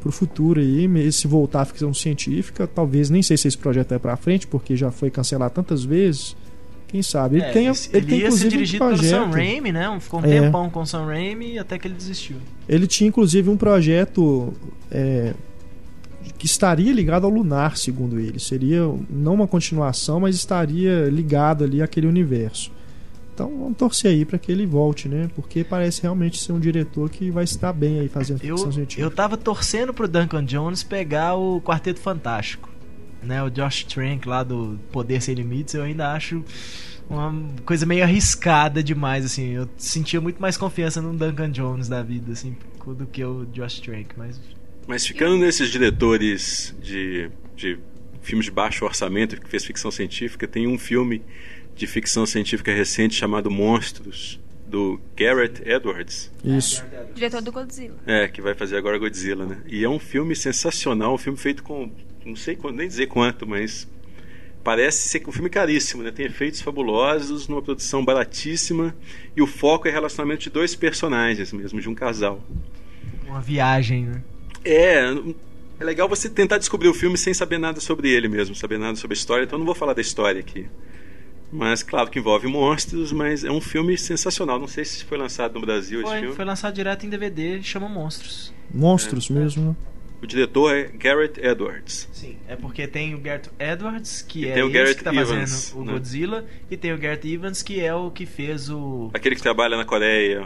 pro 0.00 0.12
futuro 0.12 0.60
aí, 0.60 1.12
se 1.12 1.26
voltar 1.26 1.62
à 1.62 1.64
ficção 1.64 1.92
científica, 1.92 2.66
talvez 2.66 3.10
nem 3.10 3.22
sei 3.22 3.36
se 3.36 3.48
esse 3.48 3.58
projeto 3.58 3.92
é 3.92 3.98
para 3.98 4.16
frente, 4.16 4.46
porque 4.46 4.76
já 4.76 4.90
foi 4.90 5.10
cancelado 5.10 5.54
tantas 5.54 5.84
vezes. 5.84 6.36
Quem 6.88 7.02
sabe? 7.02 7.36
Ele 7.36 7.44
É, 7.44 7.52
tem, 7.52 7.66
ele, 7.66 7.78
ele 7.92 8.06
tem 8.06 8.18
ia 8.20 8.30
ser 8.32 8.46
um 8.46 8.48
dirigido 8.48 8.84
pelo 8.84 8.96
projeto. 8.96 9.10
Sam 9.24 9.30
Raimi, 9.30 9.72
né? 9.72 9.98
Ficou 10.00 10.20
um 10.20 10.24
É. 10.24 10.40
tempão 10.40 10.70
com 10.70 10.80
o 10.80 10.86
Sam 10.86 11.04
Raimi 11.04 11.58
até 11.58 11.78
que 11.78 11.86
ele 11.86 11.94
desistiu. 11.94 12.36
Ele 12.68 12.86
tinha 12.86 13.08
inclusive 13.08 13.48
um 13.50 13.56
projeto 13.58 14.52
é, 14.90 15.34
que 16.38 16.46
estaria 16.46 16.92
ligado 16.92 17.24
ao 17.24 17.30
Lunar, 17.30 17.76
segundo 17.76 18.18
ele. 18.18 18.38
Seria 18.40 18.80
não 19.10 19.34
uma 19.34 19.46
continuação, 19.46 20.18
mas 20.20 20.34
estaria 20.34 21.04
ligado 21.10 21.62
ali 21.64 21.82
àquele 21.82 22.06
universo. 22.06 22.72
Então 23.34 23.48
vamos 23.56 23.76
torcer 23.76 24.10
aí 24.10 24.24
para 24.24 24.38
que 24.38 24.50
ele 24.50 24.66
volte, 24.66 25.08
né? 25.08 25.28
Porque 25.36 25.62
parece 25.62 26.02
realmente 26.02 26.40
ser 26.42 26.52
um 26.52 26.58
diretor 26.58 27.08
que 27.08 27.30
vai 27.30 27.44
estar 27.44 27.72
bem 27.72 28.00
aí 28.00 28.08
fazendo 28.08 28.38
ficção 28.40 28.66
Eu, 28.66 28.72
científica. 28.72 29.02
eu 29.02 29.10
tava 29.10 29.36
torcendo 29.36 29.94
pro 29.94 30.08
Duncan 30.08 30.44
Jones 30.44 30.82
pegar 30.82 31.34
o 31.36 31.60
Quarteto 31.60 32.00
Fantástico. 32.00 32.68
Né, 33.22 33.42
o 33.42 33.50
Josh 33.50 33.84
Trank 33.84 34.28
lá 34.28 34.42
do 34.44 34.78
Poder 34.92 35.20
Sem 35.20 35.34
Limites, 35.34 35.74
eu 35.74 35.82
ainda 35.82 36.12
acho 36.12 36.44
uma 37.10 37.34
coisa 37.64 37.84
meio 37.84 38.04
arriscada 38.04 38.82
demais, 38.82 39.24
assim. 39.24 39.52
Eu 39.52 39.68
sentia 39.76 40.20
muito 40.20 40.40
mais 40.40 40.56
confiança 40.56 41.02
no 41.02 41.12
Duncan 41.12 41.50
Jones 41.50 41.88
da 41.88 42.02
vida, 42.02 42.32
assim, 42.32 42.56
do 42.86 43.06
que 43.06 43.24
o 43.24 43.46
Josh 43.46 43.80
Trank, 43.80 44.08
mas... 44.16 44.40
Mas 44.86 45.06
ficando 45.06 45.36
nesses 45.36 45.70
diretores 45.70 46.74
de, 46.80 47.30
de 47.56 47.78
filmes 48.22 48.46
de 48.46 48.52
baixo 48.52 48.84
orçamento 48.84 49.38
que 49.40 49.48
fez 49.48 49.64
ficção 49.64 49.90
científica, 49.90 50.46
tem 50.46 50.66
um 50.66 50.78
filme 50.78 51.22
de 51.74 51.86
ficção 51.86 52.24
científica 52.24 52.72
recente 52.72 53.14
chamado 53.14 53.50
Monstros, 53.50 54.40
do 54.66 55.00
Garrett 55.16 55.62
Edwards. 55.66 56.30
Isso. 56.44 56.84
Diretor 57.14 57.40
do 57.40 57.50
Godzilla. 57.50 57.96
É, 58.06 58.28
que 58.28 58.42
vai 58.42 58.54
fazer 58.54 58.76
agora 58.76 58.98
Godzilla, 58.98 59.46
né? 59.46 59.58
E 59.66 59.82
é 59.82 59.88
um 59.88 59.98
filme 59.98 60.36
sensacional, 60.36 61.14
um 61.14 61.18
filme 61.18 61.38
feito 61.38 61.62
com. 61.62 61.90
Não 62.28 62.36
sei 62.36 62.54
quando- 62.56 62.76
nem 62.76 62.86
dizer 62.88 63.06
quanto, 63.06 63.46
mas. 63.46 63.88
Parece 64.64 65.08
ser 65.08 65.22
um 65.26 65.32
filme 65.32 65.48
caríssimo, 65.48 66.02
né? 66.02 66.10
Tem 66.10 66.26
efeitos 66.26 66.60
fabulosos, 66.60 67.48
numa 67.48 67.62
produção 67.62 68.04
baratíssima, 68.04 68.94
e 69.34 69.40
o 69.40 69.46
foco 69.46 69.88
é 69.88 69.90
relacionamento 69.90 70.42
de 70.42 70.50
dois 70.50 70.74
personagens 70.74 71.52
mesmo, 71.52 71.80
de 71.80 71.88
um 71.88 71.94
casal. 71.94 72.42
Uma 73.26 73.40
viagem, 73.40 74.04
né? 74.04 74.22
É, 74.64 75.04
é 75.80 75.84
legal 75.84 76.08
você 76.08 76.28
tentar 76.28 76.58
descobrir 76.58 76.88
o 76.88 76.92
filme 76.92 77.16
sem 77.16 77.32
saber 77.32 77.56
nada 77.56 77.80
sobre 77.80 78.10
ele 78.10 78.28
mesmo, 78.28 78.54
saber 78.54 78.78
nada 78.78 78.96
sobre 78.96 79.14
a 79.14 79.18
história, 79.18 79.44
então 79.44 79.56
eu 79.56 79.60
não 79.60 79.66
vou 79.66 79.74
falar 79.76 79.94
da 79.94 80.02
história 80.02 80.40
aqui. 80.40 80.66
Mas 81.50 81.82
claro 81.82 82.10
que 82.10 82.18
envolve 82.18 82.46
monstros, 82.46 83.10
mas 83.10 83.44
é 83.44 83.50
um 83.50 83.60
filme 83.60 83.96
sensacional. 83.96 84.58
Não 84.58 84.68
sei 84.68 84.84
se 84.84 85.02
foi 85.04 85.16
lançado 85.16 85.54
no 85.54 85.60
Brasil 85.62 86.00
esse 86.00 86.10
Foi, 86.10 86.20
filme. 86.20 86.34
foi 86.34 86.44
lançado 86.44 86.74
direto 86.74 87.06
em 87.06 87.08
DVD, 87.08 87.62
chama 87.62 87.88
Monstros. 87.88 88.52
Monstros 88.74 89.30
É, 89.30 89.32
mesmo. 89.32 89.68
né? 89.70 89.76
O 90.20 90.26
diretor 90.26 90.74
é 90.74 90.84
Garrett 90.88 91.40
Edwards. 91.40 92.08
Sim, 92.12 92.36
é 92.48 92.56
porque 92.56 92.86
tem 92.88 93.14
o 93.14 93.18
Garrett 93.20 93.50
Edwards, 93.58 94.22
que 94.22 94.44
E 94.44 94.48
é 94.48 94.64
o 94.64 94.70
Garrett 94.70 94.96
que 94.96 95.04
tá 95.04 95.14
Evans, 95.14 95.68
fazendo 95.70 95.80
o 95.80 95.84
né? 95.84 95.92
Godzilla, 95.92 96.44
e 96.70 96.76
tem 96.76 96.92
o 96.92 96.98
Garrett 96.98 97.32
Evans, 97.32 97.62
que 97.62 97.80
é 97.80 97.94
o 97.94 98.10
que 98.10 98.26
fez 98.26 98.68
o... 98.68 99.10
Aquele 99.14 99.36
que 99.36 99.42
trabalha 99.42 99.76
na 99.76 99.84
Coreia, 99.84 100.44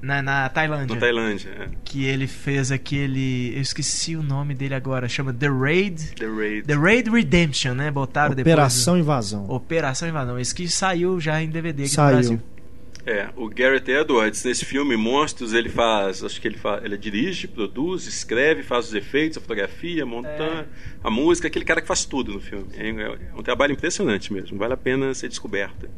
Na, 0.00 0.20
na 0.20 0.48
Tailândia. 0.48 0.94
na 0.96 1.00
Tailândia. 1.00 1.50
é. 1.50 1.68
que 1.84 2.04
ele 2.04 2.26
fez 2.26 2.72
aquele. 2.72 3.52
Eu 3.54 3.60
esqueci 3.62 4.16
o 4.16 4.22
nome 4.24 4.52
dele 4.54 4.74
agora, 4.74 5.08
chama 5.08 5.32
The 5.32 5.46
Raid. 5.48 6.14
The 6.16 6.26
Raid. 6.26 6.62
The 6.66 6.74
Raid 6.74 7.08
Redemption, 7.10 7.74
né? 7.74 7.90
Botaram 7.92 8.32
Operação 8.32 8.98
Invasão. 8.98 9.42
depois. 9.42 9.56
Operação 9.62 10.08
Invasão. 10.08 10.38
Esse 10.40 10.52
que 10.52 10.68
saiu 10.68 11.20
já 11.20 11.40
em 11.40 11.48
DVD 11.48 11.84
aqui 11.84 11.92
Saiu. 11.92 12.06
no 12.08 12.14
Brasil. 12.14 12.40
É, 13.04 13.28
o 13.36 13.48
Garrett 13.48 13.90
Edwards, 13.90 14.44
nesse 14.44 14.64
filme 14.64 14.96
Monstros, 14.96 15.52
ele 15.52 15.68
faz, 15.68 16.22
acho 16.22 16.40
que 16.40 16.46
ele 16.46 16.56
faz, 16.56 16.84
ele 16.84 16.96
dirige, 16.96 17.48
produz, 17.48 18.06
escreve, 18.06 18.62
faz 18.62 18.86
os 18.88 18.94
efeitos, 18.94 19.38
a 19.38 19.40
fotografia, 19.40 20.06
monta 20.06 20.28
É. 20.28 20.64
a 21.02 21.10
música, 21.10 21.48
aquele 21.48 21.64
cara 21.64 21.80
que 21.80 21.86
faz 21.88 22.04
tudo 22.04 22.32
no 22.32 22.40
filme. 22.40 22.66
É, 22.76 22.88
é 22.90 23.18
um 23.36 23.42
trabalho 23.42 23.72
impressionante 23.72 24.32
mesmo, 24.32 24.56
vale 24.56 24.74
a 24.74 24.76
pena 24.76 25.12
ser 25.14 25.28
descoberto. 25.28 25.88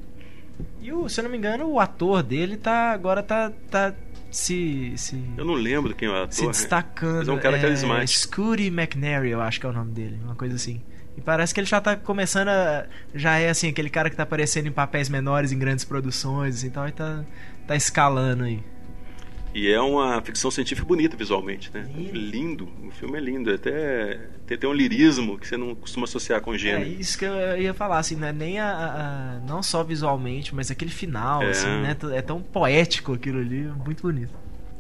E 0.81 0.93
o, 0.93 1.09
se 1.09 1.21
eu 1.21 1.25
não 1.25 1.31
me 1.31 1.37
engano, 1.37 1.67
o 1.67 1.79
ator 1.79 2.23
dele 2.23 2.57
tá 2.57 2.93
agora 2.93 3.23
tá, 3.23 3.53
tá 3.71 3.95
se, 4.31 4.93
se, 4.97 5.23
Eu 5.37 5.45
não 5.45 5.55
lembro 5.55 5.95
quem 5.95 6.09
é 6.09 6.11
o 6.11 6.15
ator. 6.15 6.33
se 6.33 6.43
né? 6.43 6.49
destacando. 6.53 7.19
Mas 7.19 7.29
é 7.29 7.33
um 7.33 7.39
cara 7.39 7.59
carismático. 7.59 8.21
Scooty 8.21 8.67
McNary, 8.69 9.31
eu 9.31 9.41
acho 9.41 9.61
que 9.61 9.67
é 9.67 9.69
o 9.69 9.73
nome 9.73 9.93
dele, 9.93 10.19
uma 10.25 10.35
coisa 10.35 10.55
assim. 10.57 10.81
E 11.17 11.21
parece 11.21 11.55
que 11.55 11.61
ele 11.61 11.67
já 11.67 11.81
tá 11.81 11.97
começando 11.97 12.49
a. 12.49 12.87
Já 13.15 13.39
é 13.39 13.49
assim, 13.49 13.69
aquele 13.69 13.89
cara 13.91 14.11
que 14.11 14.17
tá 14.17 14.25
aparecendo 14.25 14.67
em 14.67 14.73
papéis 14.73 15.09
menores 15.09 15.53
em 15.53 15.59
grandes 15.59 15.85
produções 15.85 16.57
assim, 16.57 16.67
então 16.67 16.83
ele 16.85 16.93
tá, 16.93 17.23
tá 17.67 17.77
escalando 17.77 18.45
aí. 18.45 18.61
E 19.55 19.71
é 19.71 19.81
uma 19.81 20.21
ficção 20.21 20.51
científica 20.51 20.85
bonita 20.85 21.17
visualmente, 21.17 21.71
né? 21.73 21.89
Lindo. 21.95 22.19
Lindo. 22.19 22.69
O 22.89 22.91
filme 22.91 23.17
é 23.17 23.21
lindo. 23.21 23.55
Até 23.55 24.19
tem, 24.45 24.59
tem 24.59 24.69
um 24.69 24.73
lirismo 24.73 25.39
que 25.39 25.47
você 25.47 25.57
não 25.57 25.77
costuma 25.77 26.03
associar 26.05 26.41
com 26.41 26.53
É 26.53 26.59
gênero. 26.59 26.91
isso 27.01 27.17
que 27.17 27.25
eu 27.25 27.57
ia 27.61 27.73
falar, 27.73 27.99
assim, 27.99 28.17
não 28.17 28.27
é 28.27 28.33
nem 28.33 28.59
a, 28.59 28.67
a- 28.69 28.87
a- 29.37 29.39
não 29.47 29.63
só 29.63 29.85
visualmente, 29.85 30.53
mas 30.53 30.73
aquele 30.73 30.91
final, 30.91 31.41
É. 31.45 31.51
assim, 31.51 31.69
né? 31.69 31.97
É 32.15 32.21
tão 32.21 32.43
poético 32.43 33.13
aquilo 33.13 33.39
ali, 33.39 33.71
muito 33.87 34.03
bonito. 34.03 34.33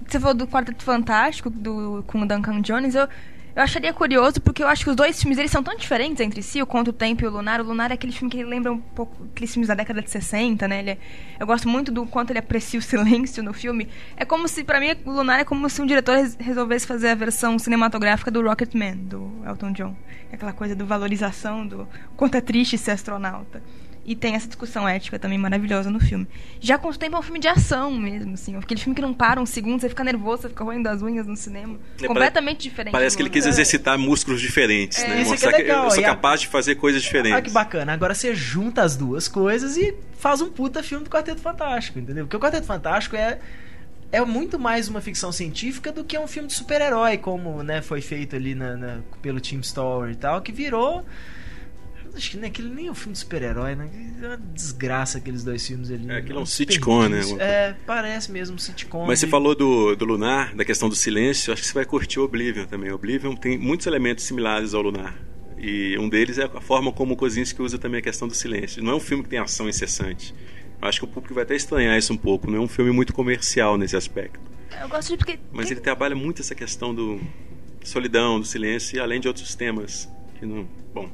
Você 0.08 0.18
falou 0.18 0.34
do 0.34 0.46
Quarteto 0.48 0.82
Fantástico 0.82 1.48
do, 1.48 2.02
com 2.08 2.22
o 2.22 2.26
Duncan 2.26 2.60
Jones, 2.60 2.96
eu, 2.96 3.08
eu 3.56 3.62
acharia 3.62 3.92
curioso 3.92 4.40
porque 4.40 4.62
eu 4.62 4.68
acho 4.68 4.82
que 4.84 4.90
os 4.90 4.96
dois 4.96 5.20
filmes 5.20 5.38
eles 5.38 5.50
são 5.50 5.62
tão 5.62 5.76
diferentes 5.76 6.20
entre 6.20 6.42
si, 6.42 6.60
o 6.60 6.66
Conto 6.66 6.88
o 6.88 6.92
Tempo 6.92 7.22
e 7.22 7.26
o 7.26 7.30
Lunar. 7.30 7.60
O 7.60 7.64
Lunar 7.64 7.90
é 7.90 7.94
aquele 7.94 8.12
filme 8.12 8.30
que 8.30 8.42
lembra 8.42 8.72
um 8.72 8.80
pouco 8.80 9.24
aqueles 9.32 9.52
filmes 9.52 9.68
da 9.68 9.74
década 9.74 10.02
de 10.02 10.10
60, 10.10 10.66
né? 10.66 10.80
Ele 10.80 10.90
é- 10.90 10.98
eu 11.38 11.46
gosto 11.46 11.68
muito 11.68 11.92
do 11.92 12.04
quanto 12.06 12.30
ele 12.30 12.38
aprecia 12.38 12.78
o 12.78 12.82
silêncio 13.22 13.42
no 13.42 13.52
filme. 13.52 13.88
É 14.16 14.24
como 14.24 14.48
se, 14.48 14.64
pra 14.64 14.80
mim, 14.80 14.88
o 15.04 15.10
Lunar 15.10 15.38
é 15.40 15.44
como 15.44 15.68
se 15.70 15.80
um 15.80 15.86
diretor 15.86 16.16
res- 16.16 16.36
resolvesse 16.40 16.86
fazer 16.86 17.08
a 17.08 17.14
versão 17.14 17.58
cinematográfica 17.58 18.30
do 18.30 18.42
Rocketman, 18.42 18.96
do 18.96 19.30
Elton 19.46 19.72
John. 19.72 19.96
Aquela 20.32 20.52
coisa 20.52 20.74
do 20.74 20.84
valorização, 20.84 21.64
do 21.66 21.86
quanto 22.16 22.34
é 22.36 22.40
triste 22.40 22.76
ser 22.76 22.90
astronauta. 22.90 23.62
E 24.06 24.14
tem 24.14 24.34
essa 24.34 24.46
discussão 24.46 24.86
ética 24.86 25.18
também 25.18 25.38
maravilhosa 25.38 25.90
no 25.90 25.98
filme. 25.98 26.26
Já 26.60 26.76
com 26.76 26.88
o 26.88 26.94
tempo 26.94 27.16
é 27.16 27.18
um 27.18 27.22
filme 27.22 27.38
de 27.38 27.48
ação 27.48 27.90
mesmo, 27.90 28.34
assim. 28.34 28.54
Aquele 28.56 28.78
filme 28.78 28.94
que 28.94 29.00
não 29.00 29.14
para 29.14 29.40
um 29.40 29.46
segundo, 29.46 29.80
você 29.80 29.88
fica 29.88 30.04
nervoso, 30.04 30.42
você 30.42 30.48
fica 30.50 30.62
roendo 30.62 30.88
as 30.90 31.00
unhas 31.00 31.26
no 31.26 31.34
cinema. 31.36 31.78
É, 32.02 32.06
completamente 32.06 32.62
diferente. 32.68 32.92
Parece 32.92 33.16
que 33.16 33.22
ele 33.22 33.30
quis 33.30 33.46
exercitar 33.46 33.98
músculos 33.98 34.42
diferentes, 34.42 34.98
É, 35.02 35.08
né? 35.08 35.22
isso 35.22 35.30
Mostrar 35.30 35.50
aqui 35.50 35.62
é 35.62 35.64
que 35.64 35.68
legal. 35.70 35.84
eu 35.86 35.90
sou 35.90 36.00
E 36.00 36.04
a- 36.04 36.08
capaz 36.08 36.40
de 36.42 36.48
fazer 36.48 36.74
coisas 36.74 37.02
diferentes. 37.02 37.32
Olha 37.32 37.42
que 37.42 37.50
bacana. 37.50 37.94
Agora 37.94 38.14
você 38.14 38.34
junta 38.34 38.82
as 38.82 38.94
duas 38.94 39.26
coisas 39.26 39.76
e 39.78 39.94
faz 40.18 40.42
um 40.42 40.50
puta 40.50 40.82
filme 40.82 41.04
do 41.04 41.10
Quarteto 41.10 41.40
Fantástico, 41.40 41.98
entendeu? 41.98 42.24
Porque 42.26 42.36
o 42.36 42.40
Quarteto 42.40 42.66
Fantástico 42.66 43.16
é 43.16 43.38
é 44.12 44.20
muito 44.24 44.60
mais 44.60 44.86
uma 44.86 45.00
ficção 45.00 45.32
científica 45.32 45.90
do 45.90 46.04
que 46.04 46.16
um 46.16 46.28
filme 46.28 46.46
de 46.46 46.54
super-herói, 46.54 47.16
como 47.18 47.64
né, 47.64 47.82
foi 47.82 48.00
feito 48.00 48.36
ali 48.36 48.54
na, 48.54 48.76
na- 48.76 48.98
pelo 49.20 49.40
Team 49.40 49.60
Story 49.60 50.12
e 50.12 50.16
tal, 50.16 50.40
que 50.40 50.52
virou. 50.52 51.04
Acho 52.14 52.30
que 52.30 52.36
nem 52.36 52.48
aquele 52.48 52.68
nem 52.68 52.86
é 52.86 52.90
um 52.90 52.94
filme 52.94 53.12
de 53.12 53.18
super-herói, 53.18 53.74
né? 53.74 53.90
É 54.22 54.26
uma 54.28 54.36
desgraça 54.36 55.18
aqueles 55.18 55.42
dois 55.42 55.66
filmes 55.66 55.90
ali. 55.90 56.08
É, 56.10 56.18
aquilo 56.18 56.38
é 56.38 56.42
um 56.42 56.46
sitcom, 56.46 57.08
né? 57.08 57.20
É, 57.40 57.74
parece 57.86 58.30
mesmo 58.30 58.54
um 58.54 58.58
sitcom. 58.58 59.04
Mas 59.06 59.18
você 59.18 59.26
de- 59.26 59.30
falou 59.32 59.54
do, 59.54 59.96
do 59.96 60.04
Lunar, 60.04 60.54
da 60.54 60.64
questão 60.64 60.88
do 60.88 60.94
silêncio, 60.94 61.52
acho 61.52 61.62
que 61.62 61.68
você 61.68 61.74
vai 61.74 61.84
curtir 61.84 62.20
o 62.20 62.24
Oblivion 62.24 62.66
também. 62.66 62.90
O 62.92 62.94
Oblivion 62.94 63.34
tem 63.34 63.58
muitos 63.58 63.86
elementos 63.86 64.24
similares 64.24 64.74
ao 64.74 64.82
Lunar. 64.82 65.16
E 65.58 65.96
um 65.98 66.08
deles 66.08 66.38
é 66.38 66.44
a 66.44 66.60
forma 66.60 66.92
como 66.92 67.14
o 67.14 67.16
Kozinski 67.16 67.60
usa 67.62 67.78
também 67.78 67.98
a 67.98 68.02
questão 68.02 68.28
do 68.28 68.34
silêncio. 68.34 68.82
Não 68.82 68.92
é 68.92 68.94
um 68.94 69.00
filme 69.00 69.22
que 69.24 69.30
tem 69.30 69.38
ação 69.38 69.68
incessante. 69.68 70.34
Eu 70.80 70.86
acho 70.88 70.98
que 71.00 71.04
o 71.04 71.08
público 71.08 71.34
vai 71.34 71.42
até 71.42 71.56
estranhar 71.56 71.96
isso 71.98 72.12
um 72.12 72.16
pouco. 72.16 72.48
Não 72.50 72.58
é 72.58 72.60
um 72.60 72.68
filme 72.68 72.90
muito 72.92 73.12
comercial 73.12 73.76
nesse 73.78 73.96
aspecto. 73.96 74.38
Eu 74.80 74.88
gosto 74.88 75.08
de 75.10 75.16
porque. 75.16 75.38
Mas 75.52 75.70
ele 75.70 75.80
trabalha 75.80 76.14
muito 76.14 76.42
essa 76.42 76.54
questão 76.54 76.94
do 76.94 77.20
solidão, 77.82 78.38
do 78.40 78.46
silêncio, 78.46 78.96
e 78.96 79.00
além 79.00 79.20
de 79.20 79.28
outros 79.28 79.54
temas 79.54 80.08
que 80.38 80.44
não. 80.46 80.68
Bom, 80.92 81.10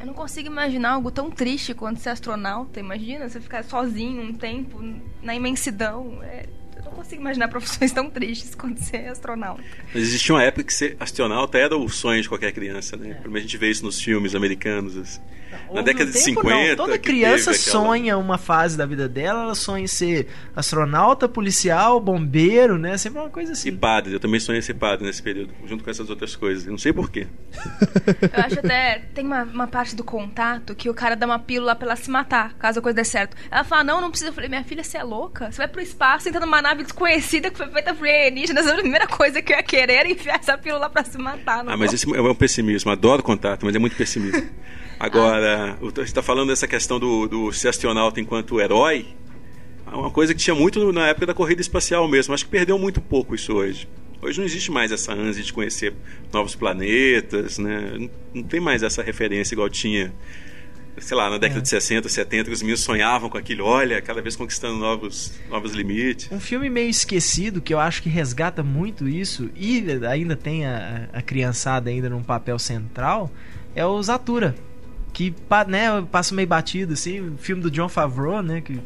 Eu 0.00 0.06
não 0.06 0.14
consigo 0.14 0.48
imaginar 0.48 0.92
algo 0.92 1.10
tão 1.10 1.30
triste 1.30 1.74
quanto 1.74 2.00
ser 2.00 2.10
astronauta. 2.10 2.80
Imagina 2.80 3.28
você 3.28 3.40
ficar 3.40 3.64
sozinho 3.64 4.22
um 4.22 4.34
tempo 4.34 4.80
na 5.22 5.34
imensidão. 5.34 6.20
É, 6.22 6.46
eu 6.76 6.84
não 6.84 6.92
consigo 6.92 7.20
imaginar 7.20 7.48
profissões 7.48 7.92
tão 7.92 8.10
tristes 8.10 8.54
quanto 8.54 8.80
ser 8.80 9.08
astronauta. 9.08 9.62
Mas 9.94 10.02
existia 10.02 10.34
uma 10.34 10.42
época 10.42 10.64
que 10.64 10.74
ser 10.74 10.96
astronauta 11.00 11.58
era 11.58 11.76
o 11.76 11.88
sonho 11.88 12.22
de 12.22 12.28
qualquer 12.28 12.52
criança, 12.52 12.96
né? 12.96 13.14
Pelo 13.14 13.32
menos 13.32 13.46
a 13.46 13.48
gente 13.48 13.56
vê 13.56 13.70
isso 13.70 13.84
nos 13.84 14.00
filmes 14.00 14.34
americanos. 14.34 14.96
assim. 14.96 15.20
Na 15.54 15.70
Houve 15.70 15.82
década 15.84 16.04
um 16.04 16.12
de 16.12 16.12
tempo, 16.24 16.40
50. 16.42 16.68
Não. 16.68 16.76
Toda 16.76 16.98
criança 16.98 17.50
aquela- 17.50 17.54
sonha 17.72 18.18
uma 18.18 18.38
fase 18.38 18.76
da 18.76 18.86
vida 18.86 19.08
dela, 19.08 19.42
ela 19.44 19.54
sonha 19.54 19.84
em 19.84 19.86
ser 19.86 20.28
astronauta, 20.54 21.28
policial, 21.28 22.00
bombeiro, 22.00 22.78
né? 22.78 22.96
Sempre 22.96 23.20
uma 23.20 23.30
coisa 23.30 23.50
E 23.50 23.54
assim. 23.54 23.76
padre, 23.76 24.12
eu 24.14 24.20
também 24.20 24.38
sonhei 24.40 24.60
ser 24.62 24.74
padre 24.74 25.04
nesse 25.06 25.22
período, 25.22 25.52
junto 25.66 25.82
com 25.84 25.90
essas 25.90 26.08
outras 26.10 26.34
coisas. 26.36 26.64
Eu 26.66 26.70
não 26.72 26.78
sei 26.78 26.92
porquê. 26.92 27.26
Eu 28.20 28.44
acho 28.44 28.58
até. 28.58 29.02
Tem 29.14 29.24
uma, 29.24 29.42
uma 29.44 29.66
parte 29.66 29.94
do 29.96 30.04
contato 30.04 30.74
que 30.74 30.88
o 30.90 30.94
cara 30.94 31.14
dá 31.16 31.26
uma 31.26 31.38
pílula 31.38 31.74
pra 31.74 31.86
ela 31.88 31.96
se 31.96 32.10
matar, 32.10 32.54
caso 32.54 32.78
a 32.78 32.82
coisa 32.82 32.96
dê 32.96 33.04
certo. 33.04 33.36
Ela 33.50 33.64
fala: 33.64 33.84
Não, 33.84 34.00
não 34.00 34.10
precisa. 34.10 34.30
Eu 34.30 34.34
falei: 34.34 34.48
Minha 34.48 34.64
filha, 34.64 34.82
você 34.84 34.98
é 34.98 35.02
louca? 35.02 35.50
Você 35.50 35.58
vai 35.58 35.68
pro 35.68 35.80
espaço, 35.80 36.28
entra 36.28 36.40
numa 36.40 36.60
nave 36.62 36.82
desconhecida 36.82 37.50
que 37.50 37.56
foi 37.56 37.68
feita 37.68 37.94
por 37.94 38.06
alienígenas. 38.06 38.66
A 38.66 38.74
primeira 38.74 39.06
coisa 39.06 39.40
que 39.42 39.52
eu 39.52 39.56
ia 39.56 39.62
querer 39.62 39.94
era 39.94 40.08
enfiar 40.10 40.38
essa 40.38 40.56
pílula 40.58 40.88
pra 40.90 41.04
se 41.04 41.16
matar. 41.18 41.64
Ah, 41.66 41.76
mas 41.76 41.92
esse 41.92 42.12
é 42.14 42.20
um 42.20 42.34
pessimismo. 42.34 42.90
Adoro 42.90 43.22
contato, 43.22 43.64
mas 43.64 43.74
é 43.74 43.78
muito 43.78 43.96
pessimismo. 43.96 44.42
Agora, 44.98 45.76
o- 45.80 45.90
você 45.90 46.02
está 46.02 46.22
falando 46.22 46.48
dessa 46.48 46.66
questão 46.66 46.98
do, 46.98 47.26
do 47.26 47.52
ser 47.52 47.68
astronauta 47.68 48.20
enquanto 48.20 48.60
herói. 48.60 49.06
uma 49.86 50.10
coisa 50.10 50.34
que 50.34 50.40
tinha 50.40 50.54
muito 50.54 50.92
na 50.92 51.08
época 51.08 51.26
da 51.26 51.34
corrida 51.34 51.60
espacial 51.60 52.08
mesmo. 52.08 52.34
Acho 52.34 52.44
que 52.44 52.50
perdeu 52.50 52.78
muito 52.78 53.00
pouco 53.00 53.34
isso 53.34 53.52
hoje. 53.52 53.88
Hoje 54.22 54.38
não 54.38 54.46
existe 54.46 54.70
mais 54.70 54.90
essa 54.90 55.12
ânsia 55.12 55.42
de 55.42 55.52
conhecer 55.52 55.92
novos 56.32 56.54
planetas, 56.54 57.58
né? 57.58 58.08
Não 58.32 58.42
tem 58.42 58.58
mais 58.58 58.82
essa 58.82 59.02
referência 59.02 59.54
igual 59.54 59.68
tinha, 59.68 60.14
sei 60.96 61.14
lá, 61.14 61.28
na 61.28 61.36
década 61.36 61.60
é. 61.60 61.62
de 61.62 61.68
60, 61.68 62.08
70, 62.08 62.44
que 62.44 62.50
os 62.52 62.62
meninos 62.62 62.80
sonhavam 62.80 63.28
com 63.28 63.36
aquilo, 63.36 63.66
olha, 63.66 64.00
cada 64.00 64.22
vez 64.22 64.34
conquistando 64.34 64.78
novos, 64.78 65.34
novos 65.50 65.72
limites. 65.72 66.32
Um 66.32 66.40
filme 66.40 66.70
meio 66.70 66.88
esquecido, 66.88 67.60
que 67.60 67.74
eu 67.74 67.78
acho 67.78 68.02
que 68.02 68.08
resgata 68.08 68.62
muito 68.62 69.06
isso, 69.06 69.50
e 69.54 69.84
ainda 70.08 70.34
tem 70.34 70.64
a, 70.64 71.08
a 71.12 71.20
criançada 71.20 71.90
ainda 71.90 72.08
num 72.08 72.22
papel 72.22 72.58
central, 72.58 73.30
é 73.74 73.84
o 73.84 74.02
Zatura. 74.02 74.54
Que 75.14 75.34
né, 75.68 76.06
passa 76.12 76.34
meio 76.34 76.46
batido, 76.46 76.92
assim, 76.92 77.34
filme 77.38 77.62
do 77.62 77.70
John 77.70 77.88
Favreau, 77.88 78.42
né? 78.42 78.60
Que 78.60 78.78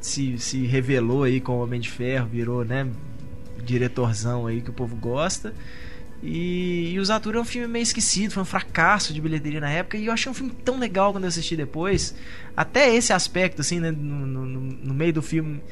se, 0.00 0.36
se 0.38 0.66
revelou 0.66 1.22
aí 1.22 1.40
com 1.40 1.52
o 1.52 1.62
Homem 1.62 1.80
de 1.80 1.88
Ferro, 1.88 2.26
virou, 2.26 2.64
né? 2.64 2.88
diretorzão 3.68 4.46
aí 4.46 4.60
que 4.60 4.70
o 4.70 4.72
povo 4.72 4.96
gosta. 4.96 5.52
E, 6.22 6.92
e 6.92 6.98
o 6.98 7.04
Zatura 7.04 7.38
é 7.38 7.40
um 7.40 7.44
filme 7.44 7.68
meio 7.68 7.82
esquecido, 7.82 8.32
foi 8.32 8.42
um 8.42 8.46
fracasso 8.46 9.12
de 9.12 9.20
bilheteria 9.20 9.60
na 9.60 9.70
época. 9.70 9.96
E 9.96 10.06
eu 10.06 10.12
achei 10.12 10.30
um 10.30 10.34
filme 10.34 10.52
tão 10.64 10.78
legal 10.78 11.12
quando 11.12 11.24
eu 11.24 11.28
assisti 11.28 11.54
depois. 11.54 12.14
Até 12.56 12.94
esse 12.94 13.12
aspecto, 13.12 13.60
assim, 13.60 13.78
né, 13.78 13.90
no, 13.90 14.26
no, 14.26 14.46
no 14.46 14.94
meio 14.94 15.12
do 15.12 15.22
filme. 15.22 15.62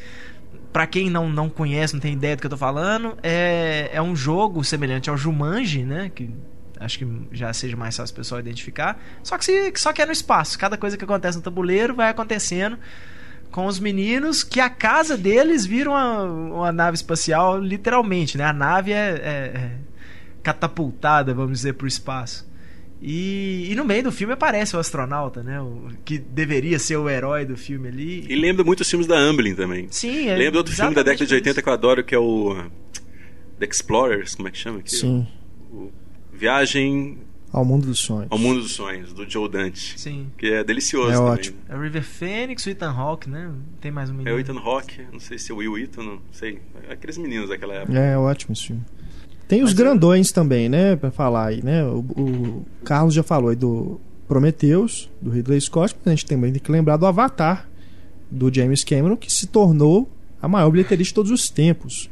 Pra 0.73 0.87
quem 0.87 1.09
não, 1.09 1.29
não 1.29 1.49
conhece, 1.49 1.95
não 1.95 2.01
tem 2.01 2.13
ideia 2.13 2.37
do 2.37 2.41
que 2.41 2.47
eu 2.47 2.51
tô 2.51 2.57
falando, 2.57 3.17
é, 3.23 3.89
é 3.95 4.03
um 4.03 4.15
jogo 4.15 4.63
semelhante 4.63 5.09
ao 5.09 5.17
Jumanji, 5.17 5.85
né? 5.85 6.13
Que 6.15 6.29
acho 6.79 6.99
que 6.99 7.07
já 7.33 7.53
seja 7.53 7.77
mais 7.77 7.97
fácil 7.97 8.13
o 8.13 8.17
pessoal 8.17 8.41
identificar. 8.41 9.01
Só 9.23 9.37
que, 9.39 9.45
se, 9.45 9.73
só 9.77 9.93
que 9.93 10.03
é 10.03 10.07
no 10.07 10.13
espaço. 10.13 10.59
Cada 10.59 10.77
coisa 10.77 10.97
que 10.97 11.05
acontece 11.05 11.37
no 11.37 11.43
tabuleiro 11.43 11.95
vai 11.95 12.11
acontecendo 12.11 12.79
com 13.51 13.67
os 13.67 13.79
meninos 13.79 14.45
que 14.45 14.61
a 14.61 14.69
casa 14.69 15.17
deles 15.17 15.65
vira 15.65 15.91
uma, 15.91 16.25
uma 16.25 16.73
nave 16.73 16.97
espacial, 16.97 17.59
literalmente, 17.59 18.37
né? 18.37 18.45
A 18.45 18.53
nave 18.53 18.93
é, 18.93 18.97
é, 18.97 19.59
é 19.59 19.79
catapultada, 20.43 21.33
vamos 21.33 21.59
dizer, 21.59 21.75
para 21.75 21.85
o 21.85 21.89
espaço. 21.89 22.47
E, 23.01 23.69
e, 23.71 23.75
no 23.75 23.85
meio 23.85 24.05
do 24.05 24.13
filme 24.13 24.33
aparece 24.33 24.75
o 24.75 24.79
astronauta, 24.79 25.43
né? 25.43 25.61
O, 25.61 25.89
que 26.05 26.19
deveria 26.19 26.79
ser 26.79 26.97
o 26.97 27.09
herói 27.09 27.45
do 27.45 27.57
filme 27.57 27.89
ali. 27.89 28.27
E 28.29 28.35
lembra 28.35 28.65
muito 28.65 28.81
os 28.81 28.89
filmes 28.89 29.07
da 29.07 29.17
Amblin 29.17 29.55
também. 29.55 29.87
Sim, 29.91 30.29
é. 30.29 30.37
Lembra 30.37 30.59
outro 30.59 30.75
filme 30.75 30.95
da 30.95 31.03
década 31.03 31.27
de 31.27 31.35
80 31.35 31.51
isso. 31.51 31.63
que 31.63 31.69
eu 31.69 31.73
adoro, 31.73 32.05
que 32.05 32.15
é 32.15 32.19
o 32.19 32.57
The 33.59 33.67
Explorers, 33.67 34.35
como 34.35 34.49
é 34.49 34.51
que 34.51 34.59
chama? 34.59 34.79
Aqui? 34.79 34.91
Sim. 34.91 35.27
O, 35.71 35.91
Viagem 36.37 37.19
ao 37.53 37.65
Mundo 37.65 37.87
dos 37.87 38.01
Sonhos. 38.01 38.27
Ao 38.31 38.39
Mundo 38.39 38.61
dos 38.61 38.73
Sonhos, 38.73 39.13
do 39.13 39.29
Joe 39.29 39.49
Dante. 39.49 39.99
Sim. 39.99 40.27
Que 40.37 40.53
é 40.53 40.65
delicioso 40.65 41.11
é 41.11 41.15
também. 41.15 41.33
ótimo. 41.33 41.57
É 41.69 41.75
o 41.75 41.81
River 41.81 42.03
Phoenix, 42.03 42.67
o 42.67 42.71
Ethan 42.71 42.91
Hawke, 42.91 43.31
né? 43.31 43.51
Tem 43.81 43.91
mais 43.91 44.11
um 44.11 44.13
menino. 44.13 44.31
É 44.31 44.35
o 44.35 44.39
Ethan 44.39 44.59
Hawke, 44.59 45.07
não 45.11 45.21
sei 45.21 45.39
se 45.39 45.51
é 45.51 45.55
o 45.55 45.59
Will 45.59 45.79
Ethan, 45.79 46.03
não 46.03 46.19
sei. 46.33 46.61
Aqueles 46.91 47.17
meninos 47.17 47.49
daquela 47.49 47.75
época. 47.75 47.99
É, 47.99 48.13
é 48.13 48.19
ótimo 48.19 48.53
esse 48.53 48.67
filme. 48.67 48.83
Tem 49.49 49.63
os 49.63 49.71
Mas 49.71 49.79
grandões 49.79 50.31
é... 50.31 50.35
também, 50.35 50.69
né? 50.69 50.97
Pra 50.97 51.11
falar 51.11 51.47
aí, 51.47 51.63
né? 51.63 51.85
O, 51.85 52.01
o, 52.01 52.67
Carlos 52.85 53.15
já 53.15 53.23
falou 53.23 53.51
aí 53.51 53.57
do 53.57 54.01
Prometheus, 54.29 55.09
do 55.21 55.31
Ridley 55.31 55.61
Scott, 55.61 55.95
mas 56.05 56.09
a 56.09 56.11
gente 56.11 56.27
também 56.27 56.53
tem 56.53 56.61
que 56.61 56.71
lembrar 56.71 56.97
do 56.97 57.07
Avatar, 57.07 57.69
do 58.31 58.53
James 58.53 58.83
Cameron, 58.83 59.17
que 59.17 59.33
se 59.33 59.47
tornou 59.47 60.11
a 60.43 60.49
maior 60.49 60.71
bilheteria 60.71 61.05
de 61.05 61.15
todos 61.15 61.31
os 61.31 61.49
tempos. 61.49 62.11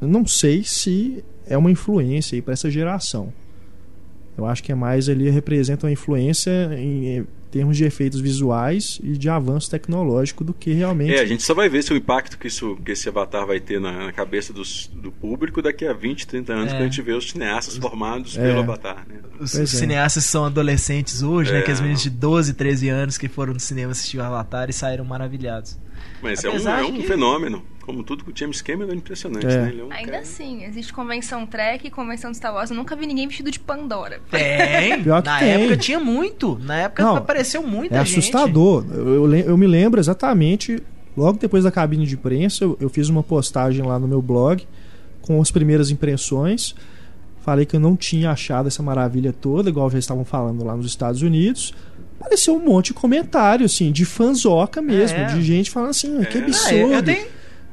Eu 0.00 0.08
não 0.08 0.26
sei 0.26 0.64
se 0.64 1.22
é 1.46 1.56
uma 1.56 1.70
influência 1.70 2.34
aí 2.34 2.42
para 2.42 2.54
essa 2.54 2.70
geração. 2.70 3.32
Eu 4.40 4.46
acho 4.46 4.62
que 4.62 4.72
é 4.72 4.74
mais 4.74 5.08
ali 5.08 5.30
representa 5.30 5.86
uma 5.86 5.92
influência 5.92 6.70
em 6.78 7.26
termos 7.50 7.76
de 7.76 7.84
efeitos 7.84 8.20
visuais 8.20 9.00
e 9.02 9.18
de 9.18 9.28
avanço 9.28 9.70
tecnológico 9.70 10.44
do 10.44 10.54
que 10.54 10.72
realmente. 10.72 11.14
É, 11.14 11.20
a 11.20 11.26
gente 11.26 11.42
só 11.42 11.52
vai 11.52 11.68
ver 11.68 11.82
se 11.82 11.92
o 11.92 11.96
impacto 11.96 12.38
que, 12.38 12.46
isso, 12.46 12.76
que 12.84 12.92
esse 12.92 13.08
avatar 13.08 13.46
vai 13.46 13.58
ter 13.58 13.80
na, 13.80 14.06
na 14.06 14.12
cabeça 14.12 14.52
dos, 14.52 14.88
do 14.94 15.10
público 15.10 15.60
daqui 15.60 15.84
a 15.84 15.92
20, 15.92 16.26
30 16.26 16.52
anos, 16.52 16.66
é. 16.66 16.76
quando 16.76 16.82
a 16.82 16.84
gente 16.84 17.02
vê 17.02 17.12
os 17.12 17.28
cineastas 17.28 17.76
formados 17.76 18.38
é. 18.38 18.42
pelo 18.42 18.60
avatar. 18.60 19.04
Né? 19.08 19.16
Os, 19.40 19.54
os 19.54 19.60
é. 19.60 19.66
cineastas 19.66 20.24
são 20.24 20.44
adolescentes 20.44 21.22
hoje, 21.22 21.52
né? 21.52 21.62
Que 21.62 21.70
as 21.70 21.80
meninas 21.80 22.02
de 22.02 22.10
12, 22.10 22.54
13 22.54 22.88
anos 22.88 23.18
que 23.18 23.28
foram 23.28 23.52
no 23.52 23.60
cinema 23.60 23.92
assistir 23.92 24.18
o 24.18 24.22
avatar 24.22 24.70
e 24.70 24.72
saíram 24.72 25.04
maravilhados. 25.04 25.76
Mas 26.22 26.44
Apesar 26.44 26.80
é 26.80 26.82
um, 26.82 26.86
é 26.86 26.88
um 26.88 26.92
que... 26.94 27.02
fenômeno. 27.02 27.62
Como 27.84 28.04
tudo 28.04 28.24
com 28.24 28.30
o 28.30 28.36
James 28.36 28.62
Cameron 28.62 28.92
é 28.92 28.94
impressionante, 28.94 29.46
é. 29.46 29.62
né? 29.62 29.74
É 29.78 29.82
um 29.82 29.90
Ainda 29.90 30.12
cara... 30.12 30.22
assim, 30.22 30.64
existe 30.64 30.92
convenção 30.92 31.46
Trek 31.46 31.86
e 31.86 31.90
convenção 31.90 32.30
de 32.30 32.36
Star 32.36 32.54
Wars. 32.54 32.70
Eu 32.70 32.76
nunca 32.76 32.94
vi 32.94 33.06
ninguém 33.06 33.26
vestido 33.26 33.50
de 33.50 33.58
Pandora. 33.58 34.20
Tem! 34.30 35.00
Pior 35.02 35.22
que 35.22 35.28
Na 35.28 35.38
tem. 35.38 35.48
época 35.48 35.76
tinha 35.76 35.98
muito. 35.98 36.58
Na 36.62 36.76
época 36.76 37.02
Não, 37.02 37.16
apareceu 37.16 37.62
muita 37.62 37.96
é 37.96 38.04
gente. 38.04 38.16
É 38.16 38.18
assustador. 38.18 38.84
Eu, 38.92 39.26
eu, 39.26 39.34
eu, 39.34 39.56
me 39.56 39.66
lembro 39.66 39.98
exatamente, 39.98 40.80
logo 41.16 41.38
depois 41.38 41.64
da 41.64 41.70
cabine 41.70 42.06
de 42.06 42.14
imprensa, 42.14 42.64
eu, 42.64 42.76
eu 42.80 42.88
fiz 42.88 43.08
uma 43.08 43.22
postagem 43.22 43.84
lá 43.84 43.98
no 43.98 44.06
meu 44.06 44.22
blog 44.22 44.66
com 45.22 45.40
as 45.40 45.50
primeiras 45.50 45.90
impressões. 45.90 46.74
Falei 47.40 47.64
que 47.64 47.74
eu 47.74 47.80
não 47.80 47.96
tinha 47.96 48.30
achado 48.30 48.68
essa 48.68 48.82
maravilha 48.82 49.32
toda, 49.32 49.70
igual 49.70 49.90
já 49.90 49.98
estavam 49.98 50.24
falando 50.24 50.62
lá 50.62 50.76
nos 50.76 50.86
Estados 50.86 51.22
Unidos 51.22 51.74
apareceu 52.20 52.54
um 52.54 52.60
monte 52.60 52.88
de 52.88 52.94
comentário, 52.94 53.64
assim, 53.64 53.90
de 53.90 54.04
fanzoca 54.04 54.82
mesmo, 54.82 55.18
é. 55.18 55.24
de 55.24 55.42
gente 55.42 55.70
falando 55.70 55.90
assim, 55.90 56.22
que 56.24 56.38
absurdo. 56.38 56.92
Ah, 56.92 56.96
eu 56.96 57.02
tenho, 57.02 57.26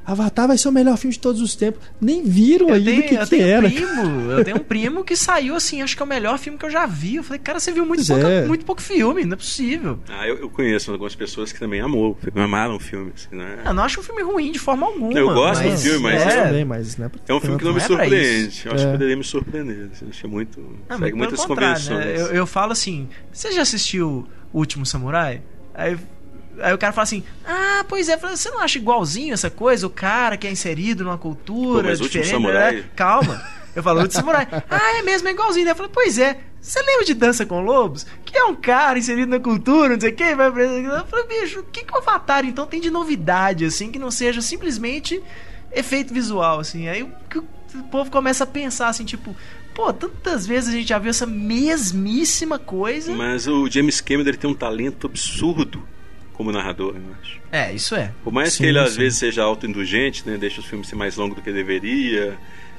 Avatar 0.07 0.47
vai 0.47 0.57
ser 0.57 0.69
o 0.69 0.71
melhor 0.71 0.95
filme 0.97 1.13
de 1.13 1.19
todos 1.19 1.41
os 1.41 1.53
tempos. 1.53 1.83
Nem 1.99 2.23
viram 2.23 2.71
aí 2.71 2.99
o 2.99 3.03
que, 3.03 3.15
eu 3.15 3.19
que 3.19 3.29
tenho 3.29 3.45
era. 3.45 3.67
Um 3.67 3.71
primo, 3.71 4.31
eu 4.31 4.45
tenho 4.45 4.55
um 4.55 4.63
primo 4.63 5.03
que 5.03 5.17
saiu 5.17 5.53
assim, 5.53 5.81
acho 5.81 5.97
que 5.97 6.01
é 6.01 6.05
o 6.05 6.07
melhor 6.07 6.39
filme 6.39 6.57
que 6.57 6.63
eu 6.63 6.69
já 6.69 6.85
vi. 6.85 7.17
Eu 7.17 7.23
falei, 7.23 7.39
cara, 7.39 7.59
você 7.59 7.73
viu 7.73 7.85
muito, 7.85 8.07
pouco, 8.07 8.25
é. 8.25 8.45
muito 8.45 8.63
pouco 8.63 8.81
filme, 8.81 9.25
não 9.25 9.33
é 9.33 9.35
possível. 9.35 9.99
Ah, 10.07 10.25
eu, 10.25 10.37
eu, 10.37 10.49
conheço 10.49 10.93
algumas 10.93 11.13
pessoas 11.13 11.51
que 11.51 11.59
também 11.59 11.81
amou, 11.81 12.17
amaram 12.35 12.77
o 12.77 12.79
filme. 12.79 13.11
Assim, 13.13 13.35
né? 13.35 13.59
Eu 13.65 13.73
não 13.73 13.83
acho 13.83 13.99
um 13.99 14.03
filme 14.03 14.23
ruim 14.23 14.49
de 14.49 14.59
forma 14.59 14.87
alguma. 14.87 15.11
Eu 15.11 15.27
gosto 15.33 15.65
mas, 15.65 15.83
do 15.83 15.89
filme, 15.89 16.03
mas, 16.03 16.21
é, 16.21 16.43
também, 16.45 16.63
mas 16.63 16.95
não 16.95 17.05
é, 17.07 17.11
é 17.27 17.33
um 17.33 17.41
filme 17.41 17.57
que 17.57 17.65
não, 17.65 17.73
me 17.73 17.79
é 17.79 17.83
surpreende. 17.83 18.61
Eu 18.63 18.71
acho 18.71 18.83
que 18.83 18.87
é. 18.87 18.91
poderia 18.93 19.17
me 19.17 19.23
surpreender. 19.25 19.89
Assim, 19.91 20.05
acho 20.09 20.29
muito. 20.29 20.61
Não, 20.87 20.99
segue 20.99 21.17
muitas 21.17 21.41
né? 21.41 21.47
convenções. 21.47 21.89
Né? 21.89 22.15
Eu, 22.15 22.27
eu 22.27 22.47
falo 22.47 22.71
assim: 22.71 23.09
você 23.29 23.51
já 23.51 23.61
assistiu 23.61 24.25
Último 24.53 24.85
Samurai? 24.85 25.41
Aí 25.73 25.97
Aí 26.59 26.73
o 26.73 26.77
cara 26.77 26.93
fala 26.93 27.03
assim: 27.03 27.23
Ah, 27.45 27.85
pois 27.87 28.09
é, 28.09 28.17
você 28.17 28.49
não 28.49 28.59
acha 28.59 28.77
igualzinho 28.77 29.33
essa 29.33 29.49
coisa? 29.49 29.85
O 29.85 29.89
cara 29.89 30.37
que 30.37 30.47
é 30.47 30.51
inserido 30.51 31.03
numa 31.03 31.17
cultura. 31.17 31.83
Pô, 31.83 31.89
mas 31.89 31.99
diferente, 31.99 32.33
último 32.33 32.47
samurai. 32.47 32.75
Né? 32.77 32.85
Calma. 32.95 33.43
Eu 33.75 33.83
falo, 33.83 34.01
último 34.01 34.19
samurai. 34.19 34.47
Ah, 34.69 34.97
é 34.97 35.03
mesmo, 35.03 35.27
é 35.27 35.31
igualzinho. 35.31 35.69
Eu 35.69 35.75
falo, 35.75 35.89
pois 35.89 36.17
é. 36.17 36.39
Você 36.59 36.81
lembra 36.81 37.05
de 37.05 37.13
Dança 37.13 37.45
com 37.45 37.61
Lobos? 37.61 38.05
Que 38.25 38.35
é 38.35 38.43
um 38.43 38.55
cara 38.55 38.97
inserido 38.97 39.29
na 39.29 39.39
cultura, 39.39 39.93
não 39.93 40.01
sei 40.01 40.09
o 40.11 40.15
que, 40.15 40.35
vai 40.35 40.47
Eu 40.47 41.05
falei, 41.05 41.27
bicho, 41.27 41.59
o 41.59 41.63
que, 41.63 41.85
que 41.85 41.93
o 41.93 41.97
Avatar 41.97 42.43
então 42.43 42.65
tem 42.65 42.81
de 42.81 42.89
novidade, 42.89 43.63
assim, 43.63 43.91
que 43.91 43.99
não 43.99 44.09
seja 44.09 44.41
simplesmente 44.41 45.21
efeito 45.71 46.13
visual, 46.13 46.59
assim? 46.59 46.89
Aí 46.89 47.03
o, 47.03 47.11
o 47.75 47.83
povo 47.83 48.09
começa 48.09 48.43
a 48.43 48.47
pensar 48.47 48.89
assim, 48.89 49.05
tipo, 49.05 49.35
pô, 49.73 49.91
tantas 49.93 50.45
vezes 50.45 50.69
a 50.69 50.77
gente 50.77 50.87
já 50.87 50.99
viu 50.99 51.09
essa 51.09 51.25
mesmíssima 51.25 52.57
coisa. 52.57 53.13
Mas 53.13 53.47
o 53.47 53.69
James 53.69 54.01
Cameron 54.01 54.29
ele 54.29 54.37
tem 54.37 54.49
um 54.49 54.55
talento 54.55 55.07
absurdo 55.07 55.83
como 56.33 56.51
narrador, 56.51 56.95
eu 56.95 57.15
acho. 57.21 57.39
É, 57.51 57.73
isso 57.73 57.95
é. 57.95 58.11
Por 58.23 58.31
mais 58.31 58.53
sim, 58.53 58.63
que 58.63 58.69
ele 58.69 58.79
sim. 58.79 58.85
às 58.85 58.95
vezes 58.95 59.17
seja 59.17 59.43
autoindulgente, 59.43 60.23
né, 60.27 60.37
deixa 60.37 60.61
os 60.61 60.67
filmes 60.67 60.87
ser 60.87 60.95
mais 60.95 61.17
longos 61.17 61.35
do 61.35 61.41
que 61.41 61.51
deveria, 61.51 62.37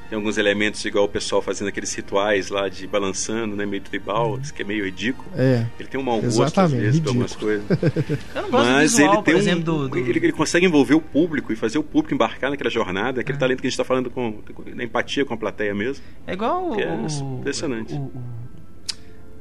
tem 0.09 0.17
alguns 0.17 0.39
elementos 0.39 0.83
igual 0.85 1.05
o 1.05 1.09
pessoal 1.09 1.43
fazendo 1.43 1.69
aqueles 1.69 1.93
rituais 1.95 2.49
lá 2.49 2.69
de 2.69 2.87
balançando, 2.87 3.55
né, 3.55 3.67
meio 3.67 3.83
tribal, 3.83 4.39
que 4.55 4.63
é 4.63 4.65
meio 4.65 4.85
ridículo. 4.87 5.29
É. 5.37 5.67
Ele 5.79 5.89
tem 5.89 6.01
um 6.01 6.03
mau 6.03 6.21
gosto 6.21 6.59
às 6.59 6.73
vezes 6.73 7.01
por 7.01 7.09
algumas 7.09 7.37
coisas. 7.37 7.65
Eu 8.35 8.43
não 8.43 8.51
gosto 8.51 8.71
Mas 8.71 8.93
visual, 8.93 9.15
ele 9.15 9.23
tem 9.23 9.35
um, 9.35 9.39
exemplo, 9.39 9.65
do, 9.65 9.89
do... 9.89 9.99
Ele, 9.99 10.19
ele, 10.19 10.33
consegue 10.33 10.65
envolver 10.65 10.95
o 10.95 11.01
público 11.01 11.53
e 11.53 11.57
fazer 11.57 11.79
o 11.79 11.83
público 11.83 12.15
embarcar 12.15 12.51
naquela 12.51 12.71
jornada, 12.71 13.21
aquele 13.21 13.37
é. 13.37 13.39
talento 13.39 13.61
que 13.61 13.67
a 13.67 13.71
gente 13.71 13.75
está 13.75 13.85
falando 13.85 14.11
com, 14.11 14.41
na 14.75 14.83
empatia 14.83 15.25
com 15.27 15.35
a 15.35 15.37
plateia 15.37 15.75
mesmo. 15.75 16.03
É 16.27 16.33
igual 16.33 16.79
é 16.81 16.91
o, 16.91 17.39
impressionante. 17.39 17.93
O, 17.93 17.97
o, 17.97 18.23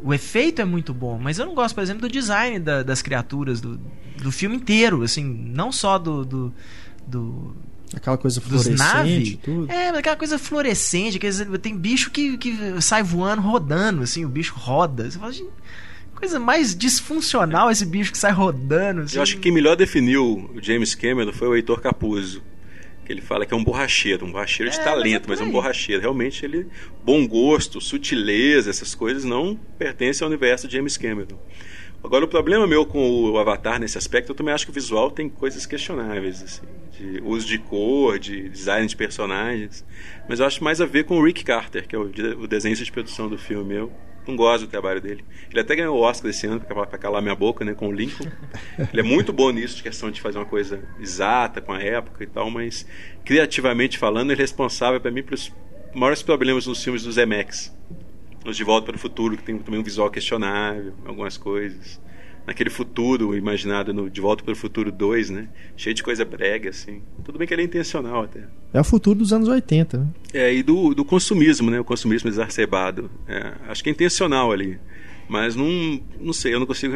o 0.03 0.13
efeito 0.13 0.61
é 0.61 0.65
muito 0.65 0.93
bom, 0.93 1.17
mas 1.17 1.39
eu 1.39 1.45
não 1.45 1.55
gosto, 1.55 1.75
por 1.75 1.81
exemplo, 1.81 2.01
do 2.01 2.09
design 2.09 2.59
da, 2.59 2.83
das 2.83 3.01
criaturas 3.01 3.61
do, 3.61 3.79
do 4.21 4.31
filme 4.31 4.57
inteiro, 4.57 5.01
assim, 5.01 5.23
não 5.23 5.71
só 5.71 5.97
do, 5.97 6.25
do, 6.25 6.53
do 7.07 7.55
Aquela 7.95 8.17
coisa 8.17 8.41
fluorescente, 8.41 9.39
tudo. 9.41 9.71
É, 9.71 9.89
aquela 9.89 10.15
coisa 10.15 10.37
fluorescente, 10.37 11.17
que 11.17 11.57
tem 11.59 11.77
bicho 11.77 12.11
que, 12.11 12.37
que 12.37 12.81
sai 12.81 13.01
voando, 13.01 13.41
rodando, 13.41 14.03
assim, 14.03 14.25
o 14.25 14.29
bicho 14.29 14.53
roda. 14.55 15.09
Você 15.09 15.17
fala, 15.17 15.33
coisa 16.13 16.39
mais 16.39 16.75
disfuncional 16.75 17.71
esse 17.71 17.85
bicho 17.85 18.11
que 18.11 18.17
sai 18.17 18.31
rodando. 18.31 19.01
Assim. 19.01 19.15
Eu 19.15 19.23
acho 19.23 19.35
que 19.35 19.41
quem 19.41 19.51
melhor 19.51 19.75
definiu 19.75 20.51
o 20.53 20.61
James 20.61 20.95
Cameron 20.95 21.31
foi 21.31 21.47
o 21.47 21.55
Heitor 21.55 21.79
Capuzzo 21.79 22.41
que 23.07 23.13
ele 23.13 23.21
fala 23.21 23.45
que 23.45 23.53
é 23.53 23.57
um 23.57 23.63
borracheiro, 23.63 24.25
um 24.25 24.31
borracheiro 24.33 24.69
de 24.69 24.77
é, 24.77 24.83
talento, 24.83 25.29
mas 25.29 25.39
é, 25.39 25.41
mas 25.41 25.41
é 25.41 25.43
um 25.45 25.51
borracheiro. 25.51 26.01
Realmente 26.01 26.43
ele 26.43 26.67
bom 27.05 27.25
gosto, 27.25 27.79
sutileza, 27.79 28.69
essas 28.69 28.93
coisas 28.93 29.23
não 29.23 29.57
pertencem 29.77 30.25
ao 30.25 30.29
universo 30.29 30.67
de 30.67 30.75
James 30.75 30.97
Cameron. 30.97 31.39
Agora 32.03 32.23
o 32.23 32.27
problema 32.27 32.67
meu 32.67 32.85
com 32.85 33.31
o 33.31 33.37
Avatar 33.37 33.79
nesse 33.79 33.97
aspecto, 33.97 34.31
eu 34.31 34.35
também 34.35 34.53
acho 34.53 34.65
que 34.65 34.71
o 34.71 34.73
visual 34.73 35.11
tem 35.11 35.27
coisas 35.27 35.65
questionáveis, 35.65 36.41
assim, 36.43 36.65
de 36.91 37.21
uso 37.23 37.47
de 37.47 37.57
cor, 37.57 38.19
de 38.19 38.49
design 38.49 38.87
de 38.87 38.95
personagens, 38.95 39.83
mas 40.29 40.39
eu 40.39 40.45
acho 40.45 40.63
mais 40.63 40.79
a 40.79 40.85
ver 40.85 41.05
com 41.05 41.17
o 41.17 41.25
Rick 41.25 41.43
Carter, 41.43 41.87
que 41.87 41.95
é 41.95 41.99
o, 41.99 42.03
o 42.39 42.47
desenho 42.47 42.75
de 42.75 42.91
produção 42.91 43.27
do 43.27 43.37
filme. 43.37 43.75
Eu 43.75 43.91
não 44.27 44.35
gosto 44.35 44.65
do 44.65 44.69
trabalho 44.69 45.01
dele. 45.01 45.23
Ele 45.49 45.59
até 45.59 45.75
ganhou 45.75 45.97
o 45.97 46.01
Oscar 46.01 46.29
esse 46.29 46.45
ano 46.45 46.59
para 46.59 46.85
calar 46.97 47.21
minha 47.21 47.35
boca, 47.35 47.63
né, 47.63 47.73
com 47.73 47.87
o 47.87 47.91
Lincoln. 47.91 48.27
Ele 48.91 49.01
é 49.01 49.03
muito 49.03 49.31
bom 49.31 49.51
nisso, 49.51 49.77
de 49.77 49.83
questão 49.83 50.11
de 50.11 50.21
fazer 50.21 50.37
uma 50.37 50.45
coisa 50.45 50.81
exata 50.99 51.61
com 51.61 51.71
a 51.71 51.81
época 51.81 52.23
e 52.23 52.27
tal, 52.27 52.49
mas 52.49 52.85
criativamente 53.23 53.97
falando, 53.97 54.31
ele 54.31 54.41
é 54.41 54.43
responsável 54.43 54.99
para 54.99 55.11
mim 55.11 55.23
pelos 55.23 55.51
maiores 55.93 56.21
problemas 56.21 56.67
nos 56.67 56.83
filmes 56.83 57.03
do 57.03 57.11
Zemeckis. 57.11 57.73
De 58.53 58.63
Volta 58.63 58.85
para 58.85 58.95
o 58.95 58.99
Futuro, 58.99 59.37
que 59.37 59.43
tem 59.43 59.57
também 59.57 59.79
um 59.79 59.83
visual 59.83 60.09
questionável, 60.09 60.93
algumas 61.05 61.37
coisas 61.37 61.99
naquele 62.47 62.69
futuro 62.69 63.35
imaginado 63.35 63.93
no 63.93 64.09
De 64.09 64.21
Volta 64.21 64.41
para 64.41 64.53
o 64.53 64.55
Futuro 64.55 64.89
2, 64.89 65.29
né? 65.29 65.49
Cheio 65.75 65.93
de 65.93 66.01
coisa 66.01 66.23
brega, 66.23 66.69
assim. 66.69 67.01
Tudo 67.25 67.37
bem 67.37 67.45
que 67.45 67.53
ele 67.53 67.63
é 67.63 67.65
intencional 67.65 68.23
até. 68.23 68.45
É 68.73 68.79
o 68.79 68.83
futuro 68.85 69.19
dos 69.19 69.33
anos 69.33 69.49
80, 69.49 69.97
né? 69.97 70.07
É, 70.33 70.53
e 70.53 70.63
do, 70.63 70.95
do 70.95 71.03
consumismo, 71.03 71.69
né? 71.69 71.77
O 71.77 71.83
consumismo 71.83 72.29
exacerbado. 72.29 73.11
É, 73.27 73.53
acho 73.67 73.83
que 73.83 73.89
é 73.89 73.91
intencional 73.91 74.53
ali. 74.53 74.79
Mas 75.27 75.57
não, 75.57 76.01
não 76.21 76.31
sei, 76.31 76.53
eu 76.53 76.59
não 76.59 76.65
consigo 76.65 76.95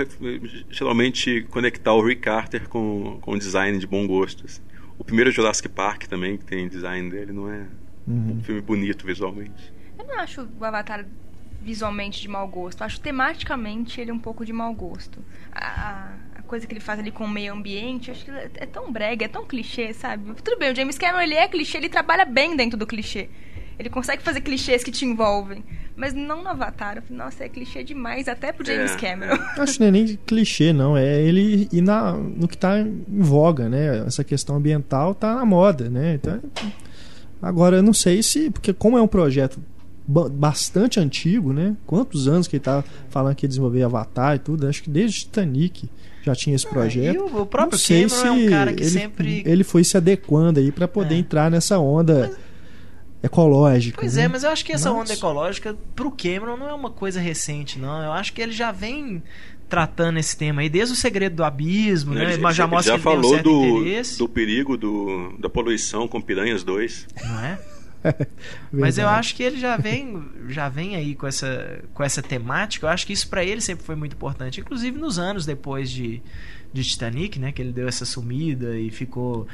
geralmente 0.70 1.46
conectar 1.50 1.94
o 1.94 2.02
Rick 2.02 2.22
Carter 2.22 2.70
com, 2.70 3.20
com 3.20 3.38
design 3.38 3.78
de 3.78 3.86
bom 3.86 4.08
gosto. 4.08 4.46
Assim. 4.46 4.62
O 4.98 5.04
primeiro 5.04 5.32
Jurassic 5.32 5.68
Park 5.68 6.04
também, 6.04 6.38
que 6.38 6.46
tem 6.46 6.70
design 6.70 7.10
dele, 7.10 7.34
não 7.34 7.52
é 7.52 7.68
uhum. 8.08 8.38
um 8.38 8.44
filme 8.44 8.62
bonito 8.62 9.06
visualmente. 9.06 9.74
Eu 10.00 10.08
não 10.08 10.18
acho 10.18 10.48
o 10.58 10.64
Avatar 10.64 11.06
visualmente 11.62 12.22
de 12.22 12.28
mau 12.28 12.48
gosto. 12.48 12.84
Acho 12.84 13.00
tematicamente 13.00 14.02
ele 14.02 14.12
um 14.12 14.20
pouco 14.20 14.46
de 14.46 14.52
mau 14.52 14.74
gosto. 14.74 15.20
A, 15.52 16.14
a, 16.36 16.42
coisa 16.42 16.68
que 16.68 16.74
ele 16.74 16.82
faz 16.82 17.00
ali 17.00 17.12
com 17.12 17.24
o 17.24 17.30
meio 17.30 17.54
ambiente, 17.54 18.12
acho 18.12 18.26
que 18.26 18.32
é 18.32 18.66
tão 18.66 18.92
brega, 18.92 19.24
é 19.24 19.28
tão 19.28 19.46
clichê, 19.46 19.94
sabe? 19.94 20.34
Tudo 20.44 20.58
bem, 20.58 20.72
o 20.72 20.76
James 20.76 20.98
Cameron 20.98 21.22
ele 21.22 21.36
é 21.36 21.48
clichê, 21.48 21.78
ele 21.78 21.88
trabalha 21.88 22.26
bem 22.26 22.58
dentro 22.58 22.78
do 22.78 22.86
clichê. 22.86 23.30
Ele 23.80 23.90
consegue 23.90 24.22
fazer 24.22 24.42
clichês 24.42 24.84
que 24.84 24.92
te 24.92 25.06
envolvem. 25.06 25.64
Mas 25.96 26.14
não 26.14 26.44
no 26.44 26.50
Avatar. 26.50 26.98
Eu 26.98 27.02
falei, 27.02 27.18
nossa, 27.18 27.44
é 27.44 27.50
clichê 27.50 27.84
demais, 27.84 28.28
até 28.28 28.52
pro 28.52 28.66
James 28.66 28.92
é, 28.92 28.96
Cameron. 28.96 29.36
É. 29.36 29.62
Acho 29.62 29.74
que 29.74 29.80
não 29.80 29.88
é 29.88 29.92
nem 29.92 30.20
clichê, 30.26 30.72
não. 30.74 30.96
É 30.96 31.22
ele 31.22 31.68
ir 31.72 31.82
na, 31.82 32.14
no 32.14 32.48
que 32.48 32.58
tá 32.58 32.80
em 32.80 33.04
voga, 33.08 33.68
né? 33.68 34.06
Essa 34.06 34.24
questão 34.24 34.56
ambiental 34.56 35.16
tá 35.16 35.36
na 35.36 35.46
moda, 35.46 35.90
né? 35.90 36.16
Então, 36.16 36.40
agora, 37.42 37.78
eu 37.78 37.84
não 37.84 37.94
sei 37.94 38.22
se. 38.22 38.50
Porque, 38.52 38.74
como 38.74 38.98
é 38.98 39.02
um 39.02 39.08
projeto 39.08 39.60
bastante 40.12 41.00
antigo, 41.00 41.54
né? 41.54 41.76
Quantos 41.86 42.28
anos 42.28 42.48
que 42.48 42.58
ele 42.58 42.64
tá 42.64 42.84
falando 43.10 43.36
que 43.36 43.46
ia 43.46 43.50
desenvolver 43.50 43.84
Avatar 43.84 44.36
e 44.36 44.40
tudo? 44.40 44.68
Acho 44.68 44.84
que 44.84 44.90
desde 44.90 45.20
Titanic 45.20 45.90
já 46.24 46.36
tinha 46.36 46.56
esse 46.56 46.68
projeto. 46.68 47.20
Ah, 47.20 47.38
o, 47.38 47.42
o 47.42 47.46
próprio 47.46 47.72
Não 47.72 47.80
sei 47.80 48.08
Cameron 48.08 48.22
se 48.22 48.28
é 48.28 48.32
um 48.32 48.50
cara 48.50 48.74
que 48.74 48.84
ele, 48.84 48.90
sempre 48.90 49.44
ele 49.46 49.64
foi 49.64 49.84
se 49.84 49.98
adequando 49.98 50.60
aí 50.60 50.72
para 50.72 50.88
poder 50.88 51.16
é. 51.16 51.18
entrar 51.18 51.50
nessa 51.50 51.80
onda 51.80 52.30
mas, 52.30 52.38
ecológica. 53.24 53.98
Pois 54.00 54.16
né? 54.16 54.24
é, 54.24 54.28
mas 54.28 54.44
eu 54.44 54.50
acho 54.52 54.66
que 54.66 54.72
essa 54.72 54.92
mas... 54.92 55.02
onda 55.02 55.14
ecológica 55.14 55.76
pro 55.96 56.12
Cameron 56.12 56.58
não 56.58 56.70
é 56.70 56.74
uma 56.74 56.92
coisa 56.92 57.20
recente, 57.20 57.80
não. 57.80 58.04
Eu 58.04 58.12
acho 58.12 58.34
que 58.34 58.42
ele 58.42 58.52
já 58.52 58.72
vem 58.72 59.24
tratando 59.72 60.20
esse 60.20 60.36
tema 60.36 60.62
aí 60.62 60.70
desde 60.70 60.94
o 60.94 60.98
segredo 60.98 61.38
do 61.38 61.44
abismo, 61.46 62.14
né? 62.14 62.36
Mas 62.36 62.58
já 62.58 62.68
mostra 62.68 62.94
já 62.94 62.98
que 62.98 63.04
falou 63.04 63.34
um 63.34 63.42
do, 63.42 63.66
interesse. 63.80 64.18
do 64.18 64.28
perigo 64.28 64.76
do, 64.76 65.34
da 65.40 65.50
poluição 65.50 66.10
com 66.10 66.22
Piranhas 66.22 66.62
2. 66.62 67.08
Não 67.24 67.40
é? 67.40 67.60
Mas 68.72 68.98
eu 68.98 69.08
acho 69.08 69.36
que 69.36 69.44
ele 69.44 69.60
já 69.60 69.78
vem, 69.78 70.24
já 70.50 70.70
vem 70.70 70.96
aí 70.96 71.16
com 71.16 71.28
essa, 71.28 71.80
com 71.94 72.04
essa 72.04 72.22
temática. 72.22 72.86
Eu 72.86 72.90
acho 72.90 73.06
que 73.06 73.14
isso 73.14 73.28
para 73.28 73.44
ele 73.44 73.62
sempre 73.62 73.86
foi 73.86 73.96
muito 73.96 74.14
importante, 74.14 74.60
inclusive 74.60 74.98
nos 74.98 75.20
anos 75.20 75.46
depois 75.46 75.90
de, 75.90 76.22
de 76.74 76.84
Titanic, 76.84 77.38
né, 77.40 77.52
que 77.52 77.62
ele 77.62 77.72
deu 77.72 77.88
essa 77.88 78.06
sumida 78.06 78.78
e 78.78 78.90
ficou 78.90 79.48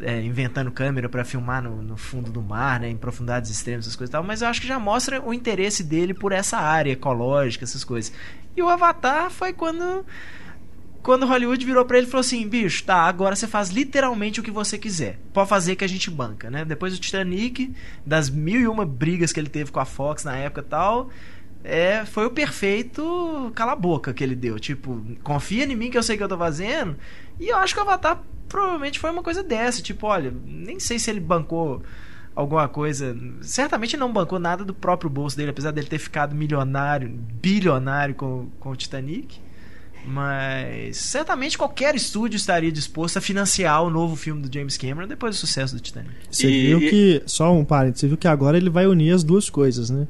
é, 0.00 0.20
inventando 0.22 0.70
câmera 0.70 1.08
para 1.08 1.24
filmar 1.24 1.62
no, 1.62 1.82
no, 1.82 1.96
fundo 1.96 2.30
do 2.30 2.42
mar, 2.42 2.80
né, 2.80 2.88
em 2.88 2.96
profundidades 2.96 3.50
extremas, 3.50 3.84
essas 3.84 3.96
coisas 3.96 4.10
e 4.10 4.12
tal. 4.12 4.24
Mas 4.24 4.42
eu 4.42 4.48
acho 4.48 4.60
que 4.60 4.66
já 4.66 4.78
mostra 4.78 5.20
o 5.20 5.32
interesse 5.32 5.84
dele 5.84 6.14
por 6.14 6.32
essa 6.32 6.58
área 6.58 6.92
ecológica, 6.92 7.64
essas 7.64 7.84
coisas. 7.84 8.12
E 8.56 8.62
o 8.62 8.68
Avatar 8.68 9.30
foi 9.30 9.52
quando 9.52 10.04
quando 11.02 11.26
Hollywood 11.26 11.64
virou 11.66 11.84
para 11.84 11.98
ele 11.98 12.06
e 12.06 12.10
falou 12.10 12.20
assim: 12.20 12.46
bicho, 12.48 12.84
tá, 12.84 12.96
agora 12.96 13.34
você 13.34 13.46
faz 13.46 13.70
literalmente 13.70 14.40
o 14.40 14.42
que 14.42 14.50
você 14.50 14.78
quiser. 14.78 15.18
Pode 15.32 15.48
fazer 15.48 15.74
que 15.76 15.84
a 15.84 15.88
gente 15.88 16.10
banca, 16.10 16.48
né? 16.48 16.64
Depois 16.64 16.92
do 16.92 17.00
Titanic, 17.00 17.74
das 18.06 18.30
mil 18.30 18.60
e 18.60 18.68
uma 18.68 18.86
brigas 18.86 19.32
que 19.32 19.40
ele 19.40 19.48
teve 19.48 19.72
com 19.72 19.80
a 19.80 19.84
Fox 19.84 20.24
na 20.24 20.36
época 20.36 20.60
e 20.60 20.64
tal. 20.64 21.10
É, 21.64 22.04
foi 22.04 22.26
o 22.26 22.30
perfeito 22.30 23.52
cala-boca 23.54 24.12
que 24.12 24.22
ele 24.22 24.34
deu. 24.34 24.58
Tipo, 24.58 25.00
confia 25.22 25.64
em 25.64 25.76
mim 25.76 25.90
que 25.90 25.98
eu 25.98 26.02
sei 26.02 26.14
o 26.14 26.18
que 26.18 26.24
eu 26.24 26.28
tô 26.28 26.38
fazendo. 26.38 26.96
E 27.38 27.48
eu 27.48 27.56
acho 27.56 27.74
que 27.74 27.80
o 27.80 27.82
Avatar 27.82 28.22
provavelmente 28.48 28.98
foi 28.98 29.10
uma 29.10 29.22
coisa 29.22 29.42
dessa. 29.42 29.82
Tipo, 29.82 30.06
olha, 30.06 30.32
nem 30.44 30.78
sei 30.78 30.98
se 30.98 31.10
ele 31.10 31.20
bancou 31.20 31.82
alguma 32.34 32.68
coisa. 32.68 33.16
Certamente 33.40 33.96
não 33.96 34.12
bancou 34.12 34.38
nada 34.38 34.64
do 34.64 34.74
próprio 34.74 35.10
bolso 35.10 35.36
dele, 35.36 35.50
apesar 35.50 35.70
dele 35.70 35.86
ter 35.86 35.98
ficado 35.98 36.34
milionário, 36.34 37.08
bilionário 37.08 38.14
com, 38.14 38.48
com 38.58 38.70
o 38.70 38.76
Titanic. 38.76 39.40
Mas 40.04 40.96
certamente 40.96 41.56
qualquer 41.56 41.94
estúdio 41.94 42.36
estaria 42.36 42.72
disposto 42.72 43.18
a 43.18 43.20
financiar 43.20 43.82
o 43.84 43.90
novo 43.90 44.16
filme 44.16 44.42
do 44.42 44.52
James 44.52 44.76
Cameron 44.76 45.06
depois 45.06 45.36
do 45.36 45.38
sucesso 45.38 45.74
do 45.74 45.80
Titanic. 45.80 46.12
Você 46.30 46.48
e... 46.48 46.66
viu 46.66 46.80
que, 46.80 47.22
só 47.24 47.52
um 47.52 47.64
parênteses, 47.64 48.00
você 48.00 48.08
viu 48.08 48.16
que 48.16 48.26
agora 48.26 48.56
ele 48.56 48.70
vai 48.70 48.86
unir 48.86 49.14
as 49.14 49.22
duas 49.22 49.48
coisas, 49.48 49.90
né? 49.90 50.08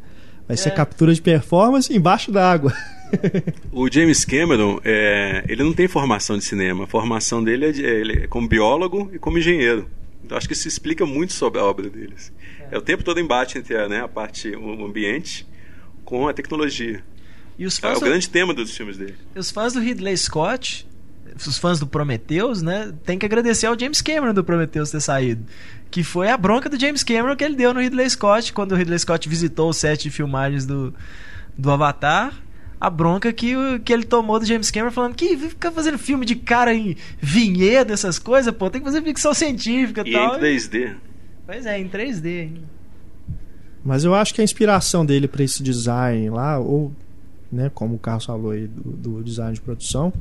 Vai 0.48 0.56
ser 0.56 0.70
é. 0.70 0.72
captura 0.72 1.14
de 1.14 1.22
performance 1.22 1.94
embaixo 1.94 2.32
d'água. 2.32 2.74
o 3.70 3.90
James 3.90 4.24
Cameron, 4.24 4.80
é, 4.84 5.44
ele 5.48 5.62
não 5.62 5.72
tem 5.72 5.86
formação 5.86 6.36
de 6.36 6.44
cinema. 6.44 6.84
A 6.84 6.86
formação 6.86 7.44
dele 7.44 7.66
é, 7.66 7.72
de, 7.72 7.82
ele 7.82 8.24
é 8.24 8.26
como 8.26 8.48
biólogo 8.48 9.10
e 9.12 9.18
como 9.18 9.38
engenheiro. 9.38 9.88
Então 10.24 10.36
acho 10.36 10.46
que 10.46 10.54
isso 10.54 10.66
explica 10.66 11.04
muito 11.04 11.32
sobre 11.32 11.60
a 11.60 11.64
obra 11.64 11.88
deles. 11.88 12.32
É, 12.70 12.74
é 12.76 12.78
o 12.78 12.82
tempo 12.82 13.04
todo 13.04 13.20
embate 13.20 13.58
entre 13.58 13.76
a, 13.76 13.88
né, 13.88 14.02
a 14.02 14.08
parte, 14.08 14.54
o 14.56 14.84
ambiente 14.84 15.46
com 16.04 16.26
a 16.28 16.32
tecnologia. 16.32 17.02
E 17.58 17.66
os 17.66 17.78
fãs 17.78 17.94
é 17.94 17.96
o 17.96 18.00
do... 18.00 18.06
grande 18.06 18.28
tema 18.28 18.54
dos 18.54 18.76
filmes 18.76 18.96
dele. 18.96 19.14
E 19.34 19.38
os 19.38 19.50
fãs 19.50 19.72
do 19.72 19.80
Ridley 19.80 20.16
Scott, 20.16 20.86
os 21.36 21.58
fãs 21.58 21.78
do 21.78 21.86
Prometheus, 21.86 22.62
né, 22.62 22.92
tem 23.04 23.18
que 23.18 23.26
agradecer 23.26 23.66
ao 23.66 23.78
James 23.78 24.00
Cameron 24.00 24.34
do 24.34 24.44
Prometheus 24.44 24.90
ter 24.90 25.00
saído. 25.00 25.44
Que 25.90 26.02
foi 26.02 26.28
a 26.28 26.36
bronca 26.36 26.68
do 26.68 26.78
James 26.78 27.02
Cameron 27.02 27.36
que 27.36 27.44
ele 27.44 27.56
deu 27.56 27.74
no 27.74 27.80
Ridley 27.80 28.08
Scott, 28.08 28.52
quando 28.52 28.72
o 28.72 28.76
Ridley 28.76 28.98
Scott 28.98 29.28
visitou 29.28 29.68
o 29.68 29.72
set 29.72 30.04
de 30.04 30.10
filmagens 30.10 30.64
do, 30.64 30.94
do 31.56 31.70
Avatar. 31.70 32.34
A 32.80 32.90
bronca 32.90 33.32
que, 33.32 33.54
que 33.84 33.92
ele 33.92 34.02
tomou 34.02 34.40
do 34.40 34.44
James 34.44 34.70
Cameron 34.70 34.90
falando 34.90 35.14
que 35.14 35.36
fica 35.36 35.70
fazendo 35.70 35.98
filme 35.98 36.26
de 36.26 36.34
cara 36.34 36.74
em 36.74 36.96
vinhedo, 37.20 37.92
essas 37.92 38.18
coisas, 38.18 38.52
pô, 38.52 38.68
tem 38.68 38.80
que 38.80 38.86
fazer 38.86 39.02
ficção 39.02 39.32
científica 39.32 40.02
e 40.04 40.12
tal. 40.12 40.36
em 40.36 40.40
3D. 40.40 40.96
Pois 41.46 41.64
é, 41.64 41.78
em 41.78 41.88
3D. 41.88 42.50
Mas 43.84 44.02
eu 44.02 44.14
acho 44.14 44.34
que 44.34 44.40
a 44.40 44.44
inspiração 44.44 45.06
dele 45.06 45.28
para 45.28 45.44
esse 45.44 45.62
design 45.62 46.30
lá, 46.30 46.58
ou 46.58 46.92
né, 47.52 47.70
como 47.74 47.96
o 47.96 47.98
Carlos 47.98 48.24
falou 48.24 48.50
aí 48.52 48.66
do, 48.66 48.90
do 48.92 49.22
design 49.22 49.52
de 49.52 49.60
produção, 49.60 50.12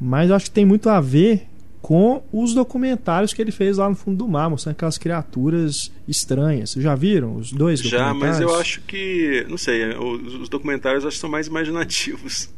mas 0.00 0.28
eu 0.28 0.36
acho 0.36 0.46
que 0.46 0.50
tem 0.50 0.64
muito 0.64 0.88
a 0.88 1.00
ver 1.00 1.46
com 1.82 2.22
os 2.32 2.54
documentários 2.54 3.32
que 3.34 3.42
ele 3.42 3.50
fez 3.50 3.76
lá 3.76 3.88
no 3.88 3.96
fundo 3.96 4.18
do 4.18 4.28
mar, 4.28 4.48
mostrando 4.48 4.74
aquelas 4.74 4.96
criaturas 4.96 5.90
estranhas. 6.06 6.70
Vocês 6.70 6.82
já 6.82 6.94
viram 6.94 7.36
os 7.36 7.52
dois 7.52 7.80
Já, 7.80 8.14
mas 8.14 8.40
eu 8.40 8.54
acho 8.54 8.80
que, 8.82 9.44
não 9.48 9.58
sei, 9.58 9.96
os, 9.96 10.34
os 10.34 10.48
documentários 10.48 11.04
acho 11.04 11.16
que 11.16 11.20
são 11.20 11.30
mais 11.30 11.48
imaginativos. 11.48 12.48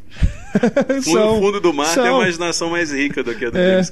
são, 1.02 1.36
no 1.36 1.42
fundo 1.42 1.60
do 1.60 1.72
mar 1.72 1.86
são. 1.86 2.04
tem 2.04 2.12
a 2.12 2.16
imaginação 2.16 2.70
mais 2.70 2.92
rica 2.92 3.24
do 3.24 3.34
que 3.34 3.46
a 3.46 3.50
do 3.50 3.58
é. 3.58 3.82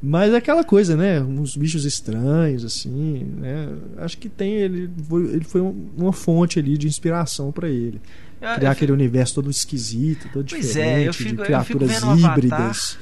Mas 0.00 0.32
é 0.32 0.36
aquela 0.36 0.62
coisa, 0.62 0.96
né? 0.96 1.20
Uns 1.20 1.56
bichos 1.56 1.84
estranhos, 1.84 2.64
assim, 2.64 3.26
né? 3.38 3.68
Acho 3.98 4.16
que 4.16 4.28
tem 4.28 4.54
ele, 4.54 4.90
ele 5.32 5.44
foi 5.44 5.60
uma 5.60 6.12
fonte 6.12 6.58
ali 6.58 6.78
de 6.78 6.86
inspiração 6.86 7.50
para 7.50 7.68
ele. 7.68 8.00
Eu, 8.40 8.54
Criar 8.54 8.68
eu 8.68 8.72
aquele 8.72 8.92
universo 8.92 9.34
todo 9.34 9.50
esquisito, 9.50 10.28
todo 10.32 10.48
pois 10.48 10.66
diferente, 10.66 11.04
é, 11.04 11.08
eu 11.08 11.14
fico, 11.14 11.36
de 11.36 11.42
criaturas 11.42 12.02
eu 12.02 12.16
fico 12.16 12.26
híbridas. 12.26 12.98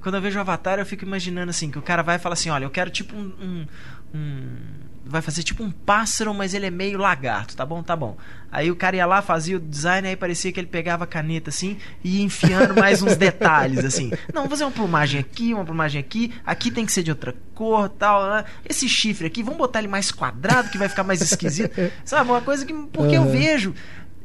Quando 0.00 0.16
eu 0.16 0.20
vejo 0.20 0.38
o 0.38 0.40
Avatar, 0.40 0.78
eu 0.78 0.86
fico 0.86 1.04
imaginando 1.04 1.50
assim, 1.50 1.70
que 1.70 1.78
o 1.78 1.82
cara 1.82 2.02
vai 2.02 2.16
e 2.16 2.18
fala 2.18 2.32
assim, 2.32 2.50
olha, 2.50 2.64
eu 2.64 2.70
quero 2.70 2.90
tipo 2.90 3.14
um, 3.14 3.32
um, 3.40 3.66
um 4.14 4.56
vai 5.04 5.20
fazer 5.20 5.42
tipo 5.42 5.62
um 5.62 5.70
pássaro, 5.70 6.32
mas 6.32 6.54
ele 6.54 6.66
é 6.66 6.70
meio 6.70 6.98
lagarto, 6.98 7.56
tá 7.56 7.66
bom? 7.66 7.82
Tá 7.82 7.96
bom. 7.96 8.16
Aí 8.50 8.70
o 8.70 8.76
cara 8.76 8.96
ia 8.96 9.06
lá, 9.06 9.20
fazia 9.20 9.56
o 9.56 9.60
design, 9.60 10.06
aí 10.06 10.16
parecia 10.16 10.52
que 10.52 10.60
ele 10.60 10.66
pegava 10.66 11.04
a 11.04 11.06
caneta 11.06 11.50
assim 11.50 11.76
e 12.04 12.18
ia 12.18 12.24
enfiando 12.24 12.74
mais 12.74 13.02
uns 13.02 13.16
detalhes 13.16 13.84
assim. 13.84 14.12
Não, 14.32 14.42
vou 14.42 14.50
fazer 14.50 14.64
uma 14.64 14.70
plumagem 14.70 15.20
aqui, 15.20 15.52
uma 15.52 15.64
plumagem 15.64 16.00
aqui, 16.00 16.32
aqui 16.44 16.70
tem 16.70 16.86
que 16.86 16.92
ser 16.92 17.02
de 17.02 17.10
outra 17.10 17.34
cor, 17.54 17.88
tal. 17.88 18.28
Né? 18.28 18.44
Esse 18.64 18.88
chifre 18.88 19.26
aqui, 19.26 19.42
vamos 19.42 19.58
botar 19.58 19.80
ele 19.80 19.88
mais 19.88 20.10
quadrado 20.10 20.70
que 20.70 20.78
vai 20.78 20.88
ficar 20.88 21.04
mais 21.04 21.20
esquisito. 21.20 21.74
Sabe, 22.04 22.30
uma 22.30 22.40
coisa 22.40 22.64
que 22.64 22.72
porque 22.72 23.18
uhum. 23.18 23.26
eu 23.26 23.32
vejo 23.32 23.74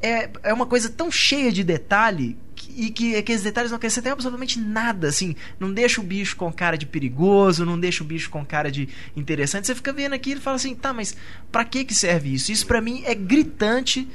é, 0.02 0.30
é 0.44 0.54
uma 0.54 0.66
coisa 0.66 0.90
tão 0.90 1.12
cheia 1.12 1.52
de 1.52 1.64
detalhe 1.64 2.38
e 2.76 2.90
que 2.90 3.16
aqueles 3.16 3.44
detalhes 3.44 3.72
não 3.72 3.78
acrescentam 3.78 4.12
absolutamente 4.12 4.60
nada, 4.60 5.08
assim, 5.08 5.36
não 5.60 5.72
deixa 5.72 6.02
o 6.02 6.04
bicho 6.04 6.36
com 6.36 6.52
cara 6.52 6.78
de 6.78 6.86
perigoso, 6.86 7.66
não 7.66 7.80
deixa 7.80 8.04
o 8.04 8.08
bicho 8.08 8.30
com 8.30 8.46
cara 8.46 8.72
de 8.72 8.90
interessante. 9.16 9.68
Você 9.68 9.76
fica 9.76 9.94
vendo 9.94 10.14
aqui 10.14 10.34
e 10.34 10.36
fala 10.38 10.58
assim, 10.58 10.76
tá, 10.76 10.94
mas 10.94 11.16
para 11.52 11.66
que 11.66 11.84
que 11.84 11.96
serve 11.96 12.34
isso? 12.34 12.52
Isso 12.52 12.68
para 12.68 12.82
mim 12.82 13.04
é 13.06 13.16
gritante 13.16 14.08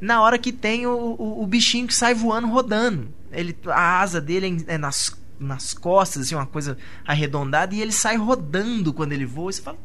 na 0.00 0.20
hora 0.22 0.38
que 0.38 0.52
tem 0.52 0.86
o, 0.86 0.92
o, 0.92 1.42
o, 1.42 1.46
bichinho 1.46 1.86
que 1.86 1.94
sai 1.94 2.14
voando 2.14 2.48
rodando. 2.48 3.08
Ele, 3.32 3.56
a 3.66 4.00
asa 4.00 4.20
dele 4.20 4.64
é, 4.68 4.74
é 4.74 4.78
nas, 4.78 5.16
nas 5.38 5.72
costas, 5.72 6.22
assim, 6.22 6.34
uma 6.34 6.46
coisa 6.46 6.76
arredondada, 7.06 7.74
e 7.74 7.80
ele 7.80 7.92
sai 7.92 8.16
rodando 8.16 8.92
quando 8.92 9.12
ele 9.12 9.26
voa. 9.26 9.50
E 9.50 9.54
você 9.54 9.62
fala, 9.62 9.78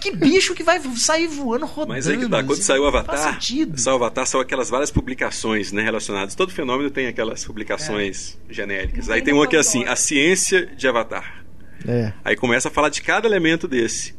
que 0.00 0.10
bicho 0.16 0.54
que 0.54 0.62
vai 0.62 0.80
sair 0.96 1.26
voando 1.26 1.66
rodando? 1.66 1.94
Mas 1.94 2.06
aí 2.08 2.16
que 2.18 2.28
tá, 2.28 2.42
quando 2.42 2.62
saiu 2.62 2.82
o 2.82 2.86
Avatar, 2.86 3.38
saiu 3.42 3.94
o 3.94 3.96
Avatar, 3.96 4.26
são 4.26 4.40
aquelas 4.40 4.70
várias 4.70 4.90
publicações 4.90 5.72
né, 5.72 5.82
relacionadas. 5.82 6.34
Todo 6.34 6.52
fenômeno 6.52 6.90
tem 6.90 7.06
aquelas 7.06 7.44
publicações 7.44 8.38
genéricas. 8.48 9.06
Não 9.08 9.14
Aí 9.14 9.20
tem 9.20 9.26
tem 9.26 9.34
uma 9.34 9.46
que 9.46 9.56
é 9.56 9.58
assim, 9.58 9.84
a 9.84 9.96
ciência 9.96 10.66
de 10.66 10.86
Avatar. 10.88 11.44
É. 11.86 12.12
Aí 12.24 12.36
começa 12.36 12.68
a 12.68 12.70
falar 12.70 12.88
de 12.88 13.00
cada 13.02 13.26
elemento 13.26 13.66
desse. 13.68 14.14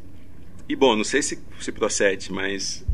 E 0.69 0.75
bom, 0.75 0.95
não 0.95 1.03
sei 1.03 1.21
se, 1.21 1.37
se 1.59 1.71
procede, 1.71 2.31
mas 2.31 2.85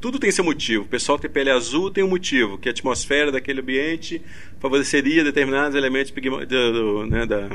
tudo 0.00 0.18
tem 0.18 0.30
seu 0.30 0.44
motivo. 0.44 0.84
O 0.84 0.88
pessoal 0.88 1.18
ter 1.18 1.28
pele 1.28 1.50
azul 1.50 1.90
tem 1.90 2.02
um 2.04 2.08
motivo, 2.08 2.58
que 2.58 2.68
a 2.68 2.72
atmosfera 2.72 3.30
daquele 3.32 3.60
ambiente 3.60 4.20
favoreceria 4.60 5.22
determinados 5.24 5.76
elementos 5.76 6.12
do- 6.12 6.46
do- 6.46 7.06
né, 7.06 7.24
da, 7.26 7.48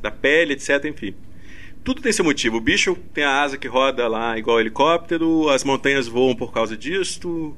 da 0.00 0.10
pele, 0.10 0.54
etc. 0.54 0.84
Enfim. 0.86 1.14
Tudo 1.86 2.02
tem 2.02 2.12
seu 2.12 2.24
motivo. 2.24 2.56
O 2.56 2.60
bicho 2.60 2.96
tem 3.14 3.22
a 3.22 3.42
asa 3.42 3.56
que 3.56 3.68
roda 3.68 4.08
lá 4.08 4.36
igual 4.36 4.58
helicóptero, 4.58 5.48
as 5.48 5.62
montanhas 5.62 6.08
voam 6.08 6.34
por 6.34 6.52
causa 6.52 6.76
disso. 6.76 7.56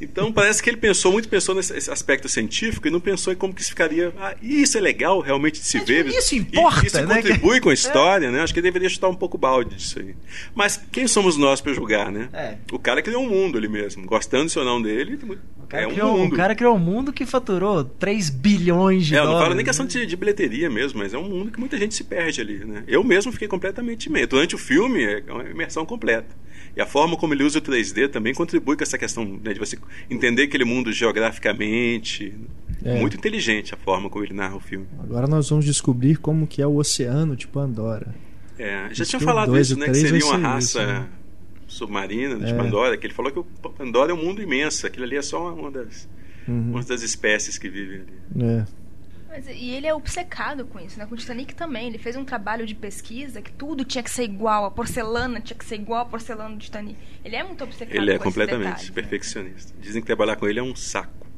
Então 0.00 0.32
parece 0.32 0.62
que 0.62 0.70
ele 0.70 0.76
pensou, 0.76 1.12
muito 1.12 1.28
pensou 1.28 1.54
nesse 1.54 1.76
esse 1.76 1.90
aspecto 1.90 2.28
científico 2.28 2.88
e 2.88 2.90
não 2.90 3.00
pensou 3.00 3.32
em 3.32 3.36
como 3.36 3.52
que 3.54 3.60
isso 3.60 3.70
ficaria. 3.70 4.12
Ah, 4.18 4.34
isso 4.42 4.76
é 4.78 4.80
legal 4.80 5.20
realmente 5.20 5.60
de 5.60 5.66
se 5.66 5.78
É, 5.78 5.80
ver. 5.84 6.06
isso 6.06 6.34
E- 6.34 6.38
importa, 6.38 6.86
isso 6.86 7.00
né? 7.06 7.14
contribui 7.16 7.60
com 7.60 7.68
a 7.70 7.74
história, 7.74 8.30
né? 8.30 8.40
Acho 8.42 8.52
que 8.52 8.60
ele 8.60 8.66
deveria 8.68 8.88
chutar 8.88 9.08
um 9.08 9.14
pouco 9.14 9.36
o 9.36 9.40
balde 9.40 9.76
disso 9.76 9.98
aí. 9.98 10.14
Mas 10.54 10.80
quem 10.90 11.06
somos 11.06 11.36
nós 11.36 11.60
para 11.60 11.72
julgar, 11.72 12.10
né? 12.10 12.28
É. 12.32 12.54
O 12.72 12.78
cara 12.78 13.02
criou 13.02 13.22
um 13.24 13.28
mundo 13.28 13.58
ali 13.58 13.68
mesmo. 13.68 14.04
Gostando 14.06 14.50
ou 14.56 14.64
não 14.64 14.80
dele, 14.82 15.18
é 15.70 15.86
um 15.86 15.90
criou, 15.90 16.18
mundo. 16.18 16.32
o 16.32 16.36
cara 16.36 16.54
criou 16.54 16.74
um 16.74 16.78
mundo 16.78 17.12
que 17.12 17.24
faturou 17.26 17.84
3 17.84 18.30
bilhões 18.30 19.06
de 19.06 19.14
É, 19.14 19.18
eu 19.18 19.22
não 19.24 19.26
dólares. 19.32 19.44
falo 19.46 19.54
nem 19.56 19.64
questão 19.64 19.84
né? 19.86 19.90
de, 19.92 20.06
de 20.06 20.16
bilheteria 20.16 20.68
mesmo, 20.70 20.98
mas 20.98 21.14
é 21.14 21.18
um 21.18 21.28
mundo 21.28 21.50
que 21.52 21.60
muita 21.60 21.76
gente 21.78 21.94
se 21.94 22.02
perde 22.04 22.40
ali, 22.40 22.58
né? 22.64 22.82
Eu 22.88 23.04
mesmo 23.04 23.30
fiquei 23.32 23.46
completamente 23.46 24.06
imerso. 24.06 24.28
Durante 24.30 24.54
o 24.54 24.58
filme, 24.58 25.04
é 25.04 25.22
uma 25.28 25.44
imersão 25.44 25.84
completa. 25.86 26.28
E 26.76 26.80
a 26.80 26.86
forma 26.86 27.16
como 27.16 27.34
ele 27.34 27.44
usa 27.44 27.58
o 27.58 27.62
3D 27.62 28.08
também 28.08 28.32
contribui 28.34 28.76
com 28.76 28.82
essa 28.82 28.96
questão 28.98 29.24
né, 29.24 29.52
de 29.52 29.58
você 29.58 29.78
entender 30.08 30.44
aquele 30.44 30.64
mundo 30.64 30.92
geograficamente. 30.92 32.34
É. 32.82 32.98
Muito 32.98 33.16
inteligente 33.16 33.74
a 33.74 33.76
forma 33.76 34.08
como 34.08 34.24
ele 34.24 34.32
narra 34.32 34.56
o 34.56 34.60
filme. 34.60 34.86
Agora 35.02 35.26
nós 35.26 35.48
vamos 35.50 35.64
descobrir 35.64 36.16
como 36.16 36.46
que 36.46 36.62
é 36.62 36.66
o 36.66 36.76
oceano 36.76 37.36
de 37.36 37.46
Pandora. 37.46 38.14
É, 38.58 38.88
já 38.92 39.04
tinha 39.04 39.18
o 39.20 39.22
falado 39.22 39.58
isso, 39.58 39.78
né? 39.78 39.86
Que 39.86 39.94
seria 39.94 40.24
uma 40.24 40.36
raça 40.38 40.80
isso, 40.82 40.86
né? 40.86 41.08
submarina 41.66 42.36
de 42.36 42.52
É. 42.52 42.54
Pandora, 42.54 42.96
que 42.96 43.06
ele 43.06 43.14
falou 43.14 43.30
que 43.30 43.38
o 43.38 43.44
Pandora 43.44 44.12
é 44.12 44.14
um 44.14 44.22
mundo 44.22 44.42
imenso, 44.42 44.86
aquilo 44.86 45.04
ali 45.04 45.16
é 45.16 45.22
só 45.22 45.52
uma 45.54 45.70
das, 45.70 46.08
Uhum. 46.48 46.70
uma 46.72 46.82
das 46.82 47.02
espécies 47.02 47.58
que 47.58 47.68
vivem 47.68 48.00
ali. 48.00 48.44
É. 48.44 48.64
Mas, 49.30 49.46
e 49.46 49.70
ele 49.70 49.86
é 49.86 49.94
obcecado 49.94 50.66
com 50.66 50.80
isso, 50.80 50.98
né? 50.98 51.06
Com 51.06 51.14
o 51.14 51.16
Titanic 51.16 51.54
também. 51.54 51.86
Ele 51.86 51.98
fez 51.98 52.16
um 52.16 52.24
trabalho 52.24 52.66
de 52.66 52.74
pesquisa 52.74 53.40
que 53.40 53.52
tudo 53.52 53.84
tinha 53.84 54.02
que 54.02 54.10
ser 54.10 54.24
igual. 54.24 54.64
A 54.64 54.70
porcelana 54.72 55.40
tinha 55.40 55.56
que 55.56 55.64
ser 55.64 55.76
igual 55.76 56.00
a 56.00 56.04
porcelana 56.04 56.56
do 56.56 56.60
Titanic. 56.60 56.98
Ele 57.24 57.36
é 57.36 57.44
muito 57.44 57.62
obcecado 57.62 57.96
Ele 57.96 58.10
é 58.10 58.18
com 58.18 58.24
completamente 58.24 58.66
detalhes, 58.66 58.88
né? 58.88 58.94
perfeccionista. 58.94 59.72
Dizem 59.80 60.02
que 60.02 60.06
trabalhar 60.06 60.34
com 60.34 60.48
ele 60.48 60.58
é 60.58 60.62
um 60.62 60.74
saco. 60.74 61.28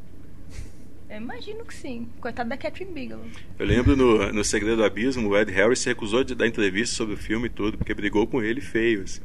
Eu 1.10 1.18
imagino 1.18 1.62
que 1.66 1.74
sim. 1.74 2.08
Coitado 2.18 2.48
da 2.48 2.56
Catherine 2.56 2.90
Bigelow. 2.90 3.26
Eu 3.58 3.66
lembro 3.66 3.94
no, 3.94 4.32
no 4.32 4.42
Segredo 4.42 4.76
do 4.76 4.84
Abismo, 4.84 5.28
o 5.28 5.36
Ed 5.36 5.52
Harris 5.52 5.80
se 5.80 5.88
recusou 5.90 6.24
de 6.24 6.34
dar 6.34 6.46
entrevista 6.46 6.96
sobre 6.96 7.14
o 7.14 7.18
filme 7.18 7.48
e 7.48 7.50
tudo, 7.50 7.76
porque 7.76 7.92
brigou 7.92 8.26
com 8.26 8.42
ele 8.42 8.62
feio. 8.62 9.02
assim. 9.02 9.20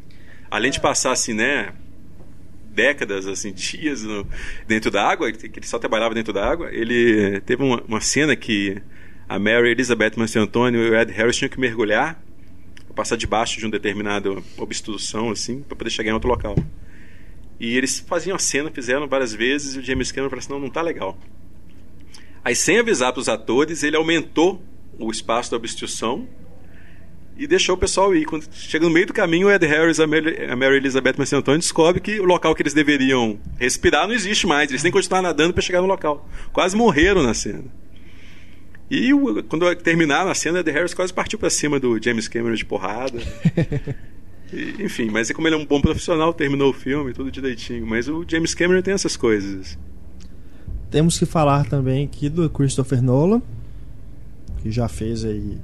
Além 0.51 0.69
de 0.69 0.81
passar 0.81 1.13
assim, 1.13 1.33
né, 1.33 1.73
décadas, 2.77 3.25
assim, 3.25 3.51
dias 3.51 4.03
no- 4.03 4.25
dentro 4.67 4.91
da 4.91 5.03
água, 5.03 5.31
que 5.31 5.47
ele 5.47 5.65
só 5.65 5.79
trabalhava 5.79 6.13
dentro 6.13 6.31
da 6.31 6.45
água, 6.47 6.69
ele 6.71 7.41
teve 7.41 7.63
uma, 7.63 7.81
uma 7.87 7.99
cena 7.99 8.35
que 8.35 8.79
a 9.27 9.39
Mary 9.39 9.71
Elizabeth 9.71 10.11
Antônio 10.37 10.79
e 10.85 10.89
o 10.91 10.95
Ed 10.95 11.11
Harris 11.11 11.35
tinham 11.35 11.49
que 11.49 11.59
mergulhar, 11.59 12.21
passar 12.95 13.17
debaixo 13.17 13.59
de 13.59 13.65
um 13.65 13.69
determinado 13.69 14.43
obstrução, 14.57 15.31
assim, 15.31 15.61
para 15.61 15.75
poder 15.75 15.89
chegar 15.89 16.11
em 16.11 16.13
outro 16.13 16.29
local. 16.29 16.55
E 17.59 17.75
eles 17.75 17.99
faziam 17.99 18.35
a 18.35 18.39
cena, 18.39 18.69
fizeram 18.71 19.07
várias 19.07 19.33
vezes, 19.33 19.75
e 19.75 19.79
o 19.79 19.83
James 19.83 20.11
Cameron 20.11 20.29
falou 20.29 20.39
assim, 20.39 20.53
não, 20.53 20.59
não 20.59 20.69
tá 20.69 20.81
legal. 20.81 21.17
Aí, 22.45 22.55
sem 22.55 22.77
avisar 22.79 23.11
para 23.11 23.19
os 23.19 23.27
atores, 23.27 23.81
ele 23.81 23.97
aumentou 23.97 24.61
o 24.99 25.11
espaço 25.11 25.49
da 25.51 25.57
obstrução 25.57 26.27
e 27.37 27.45
deixou 27.47 27.75
o 27.75 27.77
pessoal 27.77 28.15
ir. 28.15 28.25
Quando 28.25 28.45
chega 28.51 28.85
no 28.85 28.91
meio 28.91 29.05
do 29.07 29.13
caminho, 29.13 29.47
o 29.47 29.51
Ed 29.51 29.65
Harris 29.65 29.97
e 29.99 30.03
a 30.03 30.07
Mary, 30.07 30.45
a 30.45 30.55
Mary 30.55 30.77
Elizabeth 30.77 31.15
Antônio 31.33 31.59
descobre 31.59 31.99
que 32.01 32.19
o 32.19 32.23
local 32.25 32.53
que 32.55 32.61
eles 32.61 32.73
deveriam 32.73 33.37
respirar 33.59 34.07
não 34.07 34.13
existe 34.13 34.47
mais. 34.47 34.69
Eles 34.69 34.81
têm 34.81 34.91
que 34.91 34.97
continuar 34.97 35.21
nadando 35.21 35.53
para 35.53 35.61
chegar 35.61 35.81
no 35.81 35.87
local. 35.87 36.27
Quase 36.51 36.75
morreram 36.75 37.21
na 37.23 37.33
cena. 37.33 37.65
E 38.89 39.13
o- 39.13 39.43
quando 39.43 39.75
terminaram 39.75 40.29
a 40.31 40.35
cena, 40.35 40.57
o 40.57 40.61
Ed 40.61 40.71
Harris 40.71 40.93
quase 40.93 41.13
partiu 41.13 41.37
para 41.37 41.49
cima 41.49 41.79
do 41.79 42.01
James 42.01 42.27
Cameron 42.27 42.55
de 42.55 42.65
porrada. 42.65 43.19
E, 44.53 44.81
enfim, 44.81 45.09
mas 45.11 45.29
como 45.33 45.45
ele 45.45 45.55
é 45.55 45.57
um 45.57 45.65
bom 45.65 45.81
profissional, 45.81 46.33
terminou 46.33 46.69
o 46.69 46.73
filme, 46.73 47.11
tudo 47.11 47.29
direitinho. 47.29 47.85
Mas 47.85 48.07
o 48.07 48.23
James 48.25 48.55
Cameron 48.55 48.81
tem 48.81 48.93
essas 48.93 49.17
coisas. 49.17 49.77
Temos 50.89 51.19
que 51.19 51.25
falar 51.25 51.65
também 51.65 52.05
aqui 52.05 52.29
do 52.29 52.49
Christopher 52.49 53.01
Nolan, 53.01 53.41
que 54.61 54.71
já 54.71 54.87
fez 54.87 55.25
aí 55.25 55.57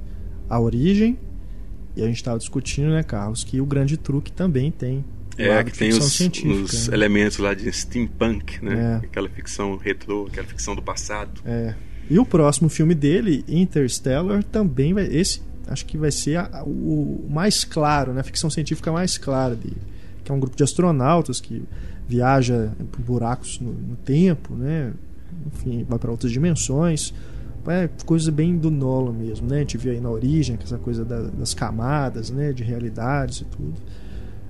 a 0.50 0.60
origem. 0.60 1.16
E 1.96 2.02
a 2.02 2.06
gente 2.06 2.16
estava 2.16 2.38
discutindo, 2.38 2.90
né, 2.90 3.02
Carlos, 3.02 3.44
que 3.44 3.60
o 3.60 3.66
grande 3.66 3.96
truque 3.96 4.32
também 4.32 4.70
tem. 4.70 5.04
É, 5.36 5.64
que 5.64 5.76
tem 5.76 5.90
os, 5.90 6.20
os 6.20 6.88
né? 6.88 6.94
elementos 6.94 7.38
lá 7.38 7.54
de 7.54 7.70
steampunk, 7.72 8.64
né? 8.64 9.00
É. 9.02 9.06
Aquela 9.06 9.28
ficção 9.28 9.76
retrô, 9.76 10.26
aquela 10.28 10.46
ficção 10.46 10.76
do 10.76 10.82
passado. 10.82 11.40
É. 11.44 11.74
E 12.08 12.18
o 12.18 12.24
próximo 12.26 12.68
filme 12.68 12.94
dele, 12.94 13.44
Interstellar, 13.48 14.44
também 14.44 14.92
vai. 14.94 15.06
Esse 15.06 15.42
acho 15.66 15.86
que 15.86 15.96
vai 15.96 16.12
ser 16.12 16.36
a- 16.36 16.62
o 16.64 17.26
mais 17.30 17.64
claro, 17.64 18.12
né? 18.12 18.20
A 18.20 18.24
ficção 18.24 18.48
científica 18.50 18.92
mais 18.92 19.18
clara 19.18 19.54
dele. 19.56 19.76
Que 20.22 20.30
é 20.30 20.34
um 20.34 20.38
grupo 20.38 20.56
de 20.56 20.62
astronautas 20.62 21.40
que 21.40 21.64
viaja 22.08 22.70
por 22.92 23.00
buracos 23.00 23.58
no, 23.58 23.72
no 23.72 23.96
tempo, 23.96 24.54
né? 24.54 24.92
Enfim, 25.46 25.84
vai 25.88 25.98
para 25.98 26.10
outras 26.10 26.30
dimensões. 26.30 27.12
É 27.66 27.88
coisa 28.04 28.30
bem 28.30 28.56
do 28.56 28.70
Nolan 28.70 29.12
mesmo, 29.12 29.48
né? 29.48 29.56
A 29.56 29.60
gente 29.60 29.78
viu 29.78 29.92
aí 29.92 30.00
na 30.00 30.10
origem, 30.10 30.58
essa 30.62 30.76
coisa 30.78 31.04
da- 31.04 31.22
das 31.22 31.54
camadas, 31.54 32.30
né? 32.30 32.52
De 32.52 32.62
realidades 32.62 33.40
e 33.40 33.44
tudo. 33.44 33.74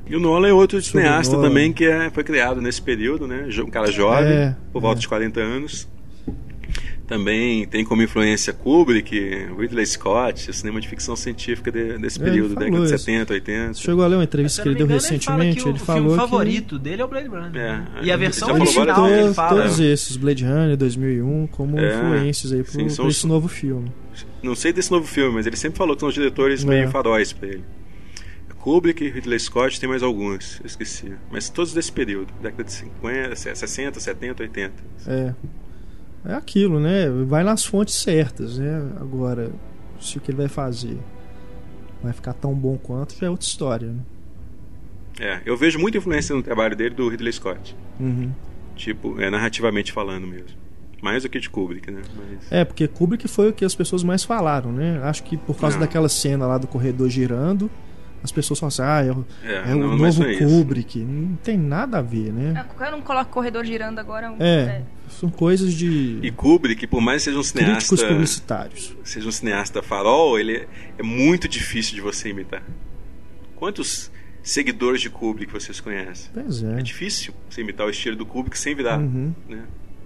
E 0.07 0.15
o 0.17 0.21
Nolan 0.21 0.49
é 0.49 0.53
outro 0.53 0.81
Sobre 0.83 1.03
cineasta 1.03 1.41
também 1.41 1.73
que 1.73 1.85
é- 1.85 2.11
foi 2.11 2.23
criado 2.25 2.61
nesse 2.61 2.83
período, 2.83 3.27
né? 3.27 3.49
Um 3.65 3.71
cara 3.71 3.91
jovem, 3.91 4.33
É, 4.33 4.57
por 4.73 4.83
volta 4.83 4.99
é. 4.99 5.03
de 5.03 5.09
40 5.09 5.41
anos. 5.41 5.89
Também 7.07 7.67
tem 7.67 7.85
como 7.85 8.01
influência 8.03 8.51
Kubrick, 8.53 9.15
Ridley 9.59 9.85
Scott, 9.87 10.49
o 10.51 10.55
cinema 10.55 10.81
de 10.81 10.89
ficção 10.89 11.15
científica 11.15 11.71
de- 11.71 11.99
desse 11.99 12.19
ele 12.19 12.31
período, 12.31 12.55
década 12.57 12.79
de 12.79 12.85
isso. 12.95 12.99
70, 12.99 13.33
80. 13.35 13.75
Você 13.75 13.83
chegou 13.83 14.03
a 14.05 14.07
ler 14.07 14.17
uma 14.17 14.25
entrevista 14.25 14.63
que 14.63 14.69
ele 14.69 14.75
deu 14.77 14.87
engano, 14.87 15.01
recentemente? 15.01 15.59
Ele, 15.61 15.69
Ele, 15.69 15.77
o, 15.77 15.81
falou 15.81 16.01
o 16.01 16.05
filme 16.09 16.23
que 16.25 16.31
favorito 16.31 16.79
dele 16.79 17.03
é 17.03 17.05
o 17.05 17.09
Blade 17.09 17.29
Runner. 17.29 17.57
É, 17.57 17.85
e 18.03 18.11
a 18.11 18.17
versão 18.17 18.51
original 18.55 18.97
várias 18.97 19.11
ele 19.13 19.21
todos, 19.23 19.37
fala. 19.37 19.63
todos 19.63 19.81
esses, 19.81 20.17
Blade 20.17 20.45
Runner 20.45 20.77
2001, 20.79 21.47
como 21.49 21.79
É, 21.79 21.95
influências 21.95 22.53
aí 22.53 22.63
pro, 22.63 22.73
sim, 22.73 22.89
são 22.89 23.05
pra 23.05 23.11
os- 23.11 23.17
esse 23.19 23.27
novo 23.27 23.49
filme. 23.49 23.93
Não 24.43 24.55
sei 24.55 24.73
desse 24.73 24.91
novo 24.91 25.07
filme, 25.07 25.35
mas 25.35 25.47
ele 25.47 25.57
sempre 25.57 25.77
falou 25.77 25.95
que 25.95 26.01
são 26.01 26.09
os 26.09 26.15
diretores 26.15 26.65
É. 26.65 26.67
meio 26.67 26.89
faróis 26.89 27.33
pra 27.35 27.49
ele. 27.49 27.65
Kubrick, 28.59 29.07
Ridley 29.11 29.39
Scott, 29.41 29.79
tem 29.79 29.87
mais 29.89 30.03
alguns, 30.03 30.59
eu 30.61 30.67
esqueci. 30.67 31.13
Mas 31.31 31.51
todos 31.51 31.75
desse 31.75 31.93
período, 31.93 32.33
década 32.41 32.65
de 32.65 32.73
50, 32.73 33.37
60, 33.37 34.01
70, 34.01 34.43
80. 34.43 34.73
É. 35.07 35.35
É 36.25 36.35
aquilo, 36.35 36.81
né? 36.81 37.09
Vai 37.27 37.43
nas 37.45 37.65
fontes 37.65 37.95
certas, 37.95 38.59
né? 38.59 38.83
Agora, 39.01 39.51
se 40.01 40.17
o 40.19 40.21
que 40.21 40.31
ele 40.31 40.39
vai 40.39 40.49
fazer 40.49 40.99
vai 42.03 42.13
ficar 42.13 42.33
tão 42.35 42.55
bom 42.55 42.77
quanto, 42.77 43.15
já 43.19 43.27
é 43.27 43.31
outra 43.31 43.47
história, 43.47 43.89
né? 43.89 44.01
É, 45.21 45.41
eu 45.47 45.57
vejo 45.57 45.79
muita 45.79 45.99
influência 45.99 46.35
no 46.35 46.43
trabalho 46.43 46.75
dele 46.75 46.95
do 46.95 47.09
Ridley 47.09 47.33
Scott. 47.33 47.77
Uhum. 48.01 48.31
Tipo, 48.75 49.21
é, 49.21 49.31
narrativamente 49.31 49.93
falando 49.93 50.27
mesmo. 50.27 50.59
Mais 51.01 51.23
do 51.23 51.29
que 51.29 51.39
de 51.39 51.49
Kubrick, 51.51 51.91
né? 51.91 52.01
Mas... 52.17 52.51
É, 52.51 52.65
porque 52.65 52.89
Kubrick 52.89 53.29
foi 53.29 53.51
o 53.51 53.53
que 53.53 53.65
as 53.65 53.75
pessoas 53.75 54.03
mais 54.03 54.25
falaram, 54.25 54.73
né? 54.73 55.01
Acho 55.05 55.23
que 55.23 55.37
por 55.37 55.57
causa 55.57 55.77
Não. 55.77 55.83
daquela 55.87 56.09
cena 56.09 56.47
lá 56.47 56.57
do 56.59 56.67
corredor 56.67 57.09
girando, 57.11 57.71
as 58.23 58.33
pessoas 58.33 58.59
falam 58.59 58.69
assim, 58.69 58.83
ah, 58.83 59.05
é, 59.05 59.13
o- 59.13 59.25
É, 59.45 59.71
é 59.71 59.75
o 59.75 59.79
não, 59.79 59.97
novo 59.97 60.21
não 60.23 60.27
é 60.29 60.33
isso. 60.33 60.45
Kubrick. 60.49 60.99
Não 60.99 61.37
tem 61.37 61.59
nada 61.59 61.99
a 61.99 62.03
ver, 62.03 62.33
né? 62.33 62.55
Ah, 62.59 62.65
qualquer 62.65 62.95
um 62.95 63.03
coloca 63.03 63.31
o 63.31 63.33
corredor 63.35 63.65
girando 63.65 63.99
agora. 63.99 64.33
um- 64.33 64.37
É, 64.41 64.83
são 65.09 65.31
coisas 65.31 65.75
de 65.75 66.19
E 66.23 66.31
Kubrick, 66.31 66.87
por 66.87 67.01
mais 67.01 67.23
que 67.23 67.25
seja 67.31 67.39
um 67.39 67.43
cineasta, 67.43 67.75
críticos 67.75 68.03
publicitários. 68.03 68.97
seja 69.05 69.29
um 69.29 69.33
cineasta 69.33 69.83
farol, 69.83 70.39
ele 70.39 70.67
é, 70.99 71.03
muito 71.03 71.47
difícil 71.49 71.95
de 71.95 72.01
você 72.01 72.29
imitar. 72.31 72.63
Quantos 73.57 74.11
seguidores 74.43 75.01
de 75.01 75.09
Kubrick 75.11 75.53
vocês 75.53 75.81
conhecem? 75.81 76.31
Pois 76.35 76.63
é. 76.63 76.79
É 76.81 76.83
difícil 76.83 77.33
você 77.49 77.61
imitar 77.63 77.87
o 77.87 77.91
estilo 77.91 78.17
do 78.17 78.27
Kubrick 78.27 78.59
sem 78.59 78.75
virar, 78.75 78.99
Uhum. 78.99 79.35
né? 79.49 79.63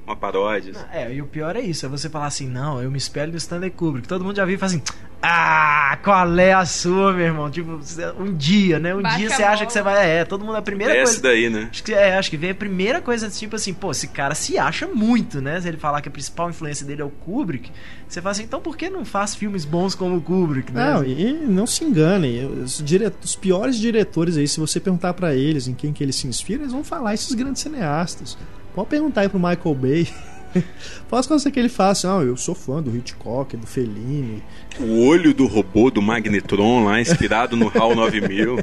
Uma 0.09 0.17
paródia. 0.17 0.73
assim. 0.73 0.85
É, 0.93 1.13
e 1.13 1.23
o 1.23 1.27
pior 1.27 1.57
é 1.57 1.61
isso, 1.61 1.85
é 1.87 1.89
você 1.89 2.09
falar 2.09 2.27
assim, 2.27 2.49
não, 2.49 2.83
eu 2.83 2.91
me 2.91 2.99
espelho 2.99 3.33
no 3.33 3.39
Stanley 3.39 3.71
Kubrick. 3.71 4.09
Todo 4.09 4.25
mundo 4.25 4.37
já 4.37 4.45
viu 4.45 4.57
e 4.57 4.59
fala 4.59 4.73
assim, 4.73 4.83
ah, 5.21 5.99
qual 6.03 6.39
é 6.39 6.53
a 6.53 6.65
sua, 6.65 7.13
meu 7.13 7.27
irmão? 7.27 7.51
Tipo, 7.51 7.81
um 8.21 8.35
dia, 8.35 8.79
né? 8.79 8.95
Um 8.95 9.03
Baixa 9.03 9.19
dia 9.19 9.31
você 9.31 9.43
acha 9.43 9.67
que 9.67 9.73
você 9.73 9.83
vai. 9.83 10.19
É, 10.21 10.25
todo 10.25 10.45
mundo 10.45 10.57
a 10.57 10.63
primeira 10.63 10.93
Desce 10.93 11.15
coisa. 11.15 11.23
daí, 11.23 11.51
né? 11.51 11.69
Acho 11.71 11.83
que, 11.83 11.93
é, 11.93 12.17
acho 12.17 12.31
que 12.31 12.37
vem 12.37 12.51
a 12.51 12.55
primeira 12.55 13.01
coisa, 13.01 13.29
tipo 13.29 13.57
assim, 13.57 13.75
pô, 13.75 13.91
esse 13.91 14.07
cara 14.09 14.35
se 14.35 14.57
acha 14.57 14.87
muito, 14.87 15.41
né? 15.41 15.61
Se 15.61 15.67
ele 15.67 15.77
falar 15.77 16.01
que 16.01 16.09
a 16.09 16.13
principal 16.13 16.49
influência 16.49 16.87
dele 16.87 17.03
é 17.03 17.05
o 17.05 17.11
Kubrick, 17.11 17.71
você 18.09 18.23
fala 18.23 18.31
assim, 18.31 18.45
então 18.45 18.61
por 18.61 18.77
que 18.77 18.89
não 18.89 19.05
faz 19.05 19.35
filmes 19.35 19.65
bons 19.65 19.95
como 19.95 20.17
o 20.17 20.21
Kubrick, 20.21 20.73
né? 20.73 20.95
Não, 20.95 21.05
e 21.05 21.33
não 21.33 21.67
se 21.67 21.85
enganem. 21.85 22.47
Os, 22.47 22.83
dire... 22.83 23.13
os 23.23 23.35
piores 23.35 23.77
diretores 23.77 24.37
aí, 24.37 24.47
se 24.47 24.61
você 24.61 24.79
perguntar 24.79 25.15
pra 25.15 25.35
eles 25.35 25.67
em 25.67 25.75
quem 25.75 25.93
que 25.93 26.03
eles 26.03 26.15
se 26.15 26.29
inspiram, 26.29 26.63
eles 26.63 26.73
vão 26.73 26.85
falar 26.85 27.15
esses 27.15 27.35
grandes 27.35 27.61
cineastas. 27.61 28.39
Pode 28.79 28.91
perguntar 28.91 29.23
aí 29.23 29.29
pro 29.29 29.41
Michael 29.41 29.75
Bay. 29.75 30.09
Posso 31.11 31.29
coisa 31.29 31.51
que 31.51 31.59
ele 31.59 31.69
ah, 31.81 32.23
eu 32.23 32.37
sou 32.37 32.55
fã 32.55 32.81
do 32.81 32.97
Hitchcock, 32.97 33.57
do 33.57 33.67
Fellini. 33.67 34.41
O 34.79 35.05
olho 35.05 35.35
do 35.35 35.49
robô 35.49 35.91
do 35.91 36.01
Magnetron 36.01 36.85
lá, 36.85 37.01
inspirado 37.01 37.57
no 37.57 37.67
HAL 37.77 37.97
9000. 37.97 38.61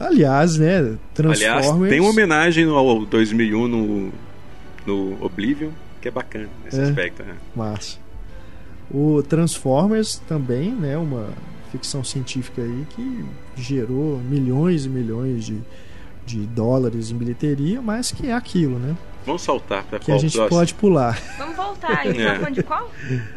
Aliás, 0.00 0.56
né, 0.56 0.96
Transformers... 1.12 1.68
Aliás, 1.68 1.90
tem 1.90 2.00
uma 2.00 2.08
homenagem 2.08 2.66
ao 2.70 3.04
2001 3.04 3.68
no, 3.68 4.12
no 4.86 5.22
Oblivion, 5.22 5.72
que 6.00 6.08
é 6.08 6.10
bacana 6.10 6.48
nesse 6.64 6.80
É. 6.80 6.84
aspecto. 6.84 7.22
Né? 7.22 7.34
Massa. 7.54 7.98
O 8.90 9.22
Transformers 9.22 10.22
também, 10.26 10.70
né, 10.70 10.96
uma 10.96 11.28
ficção 11.70 12.02
científica 12.02 12.62
aí 12.62 12.86
que 12.96 13.26
gerou 13.58 14.18
milhões 14.20 14.86
e 14.86 14.88
milhões 14.88 15.44
de, 15.44 15.60
de 16.26 16.40
dólares 16.46 17.10
em 17.10 17.16
bilheteria, 17.16 17.80
mas 17.80 18.10
que 18.12 18.26
é 18.28 18.32
aquilo, 18.34 18.78
né? 18.78 18.94
Vamos 19.24 19.42
saltar 19.42 19.84
para 19.84 19.98
Que 19.98 20.06
qual 20.06 20.18
a 20.18 20.20
gente 20.20 20.34
próximo? 20.36 20.58
pode 20.58 20.74
pular. 20.74 21.20
Vamos 21.38 21.56
voltar. 21.56 22.00
A 22.00 22.04
gente 22.06 22.20
É. 22.20 22.26
tava 22.26 22.38
falando 22.40 22.54
de 22.54 22.62
qual? 22.62 22.90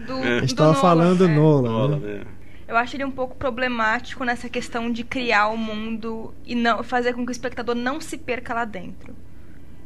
Do, 0.08 0.14
É. 0.14 0.38
A 0.38 0.42
gente 0.42 0.50
do 0.54 0.58
tava 0.58 0.70
Nolan, 0.74 0.82
falando 0.82 1.18
do 1.20 1.26
é. 1.26 1.36
Nolan, 1.36 1.70
Nolan, 1.72 2.00
né? 2.00 2.14
né? 2.16 2.22
Eu 2.68 2.78
acho 2.78 2.96
ele 2.96 3.04
um 3.06 3.10
pouco 3.12 3.36
problemático 3.36 4.24
nessa 4.24 4.48
questão 4.50 4.92
de 4.92 5.04
criar 5.04 5.48
o 5.48 5.58
mundo 5.58 6.34
e 6.46 6.54
não 6.54 6.84
fazer 6.84 7.14
com 7.14 7.26
que 7.26 7.32
o 7.32 7.34
espectador 7.34 7.74
não 7.76 8.00
se 8.00 8.18
perca 8.18 8.54
lá 8.54 8.66
dentro. 8.66 9.16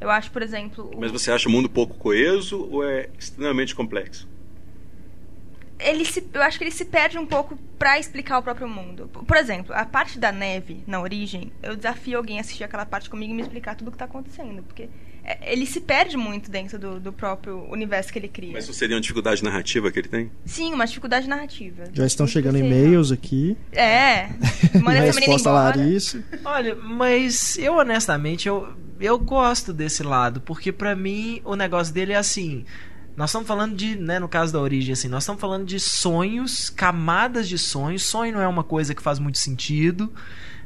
Eu 0.01 0.09
acho, 0.09 0.29
por 0.31 0.41
exemplo, 0.41 0.91
o- 0.93 0.99
Mas 0.99 1.09
você 1.11 1.31
acha 1.31 1.47
o 1.47 1.51
mundo 1.51 1.69
pouco 1.69 1.93
coeso 1.95 2.67
ou 2.69 2.83
é 2.83 3.07
extremamente 3.17 3.73
complexo? 3.73 4.27
Ele 5.83 6.05
se, 6.05 6.23
eu 6.33 6.41
acho 6.41 6.57
que 6.57 6.63
ele 6.63 6.71
se 6.71 6.85
perde 6.85 7.17
um 7.17 7.25
pouco 7.25 7.57
pra 7.77 7.99
explicar 7.99 8.39
o 8.39 8.43
próprio 8.43 8.67
mundo. 8.67 9.07
Por 9.07 9.37
exemplo, 9.37 9.73
a 9.75 9.85
parte 9.85 10.17
da 10.17 10.31
neve 10.31 10.83
na 10.87 11.01
origem, 11.01 11.51
eu 11.61 11.75
desafio 11.75 12.17
alguém 12.17 12.37
a 12.37 12.41
assistir 12.41 12.63
aquela 12.63 12.85
parte 12.85 13.09
comigo 13.09 13.31
e 13.31 13.35
me 13.35 13.41
explicar 13.41 13.75
tudo 13.75 13.89
o 13.89 13.91
que 13.91 13.97
tá 13.97 14.05
acontecendo, 14.05 14.63
porque 14.63 14.89
é, 15.23 15.53
ele 15.53 15.65
se 15.65 15.79
perde 15.79 16.17
muito 16.17 16.51
dentro 16.51 16.77
do, 16.77 16.99
do 16.99 17.13
próprio 17.13 17.65
universo 17.71 18.11
que 18.11 18.19
ele 18.19 18.27
cria. 18.27 18.53
Mas 18.53 18.65
isso 18.65 18.73
seria 18.73 18.95
uma 18.95 19.01
dificuldade 19.01 19.43
narrativa 19.43 19.89
que 19.89 19.99
ele 19.99 20.09
tem? 20.09 20.31
Sim, 20.45 20.73
uma 20.73 20.85
dificuldade 20.85 21.27
narrativa. 21.27 21.85
Já 21.93 22.05
estão 22.05 22.25
Tem 22.25 22.33
chegando 22.33 22.57
e-mails 22.57 23.11
aqui. 23.11 23.57
É. 23.71 24.29
Manda 24.81 24.97
essa 24.97 25.19
menina 25.19 25.33
resposta. 25.33 25.51
Larissa. 25.51 26.23
Olha, 26.43 26.75
mas 26.75 27.57
eu 27.57 27.75
honestamente 27.75 28.47
eu, 28.47 28.73
eu 28.99 29.17
gosto 29.17 29.71
desse 29.71 30.03
lado, 30.03 30.41
porque 30.41 30.71
pra 30.71 30.95
mim 30.95 31.41
o 31.45 31.55
negócio 31.55 31.93
dele 31.93 32.13
é 32.13 32.17
assim. 32.17 32.65
Nós 33.15 33.29
estamos 33.29 33.47
falando 33.47 33.75
de, 33.75 33.95
né, 33.95 34.17
no 34.19 34.27
caso 34.27 34.51
da 34.51 34.59
origem, 34.59 34.93
assim, 34.93 35.07
nós 35.07 35.23
estamos 35.23 35.39
falando 35.39 35.65
de 35.65 35.79
sonhos, 35.79 36.69
camadas 36.69 37.47
de 37.47 37.57
sonhos. 37.59 38.03
Sonho 38.03 38.33
não 38.33 38.41
é 38.41 38.47
uma 38.47 38.63
coisa 38.63 38.95
que 38.95 39.03
faz 39.03 39.19
muito 39.19 39.37
sentido, 39.37 40.11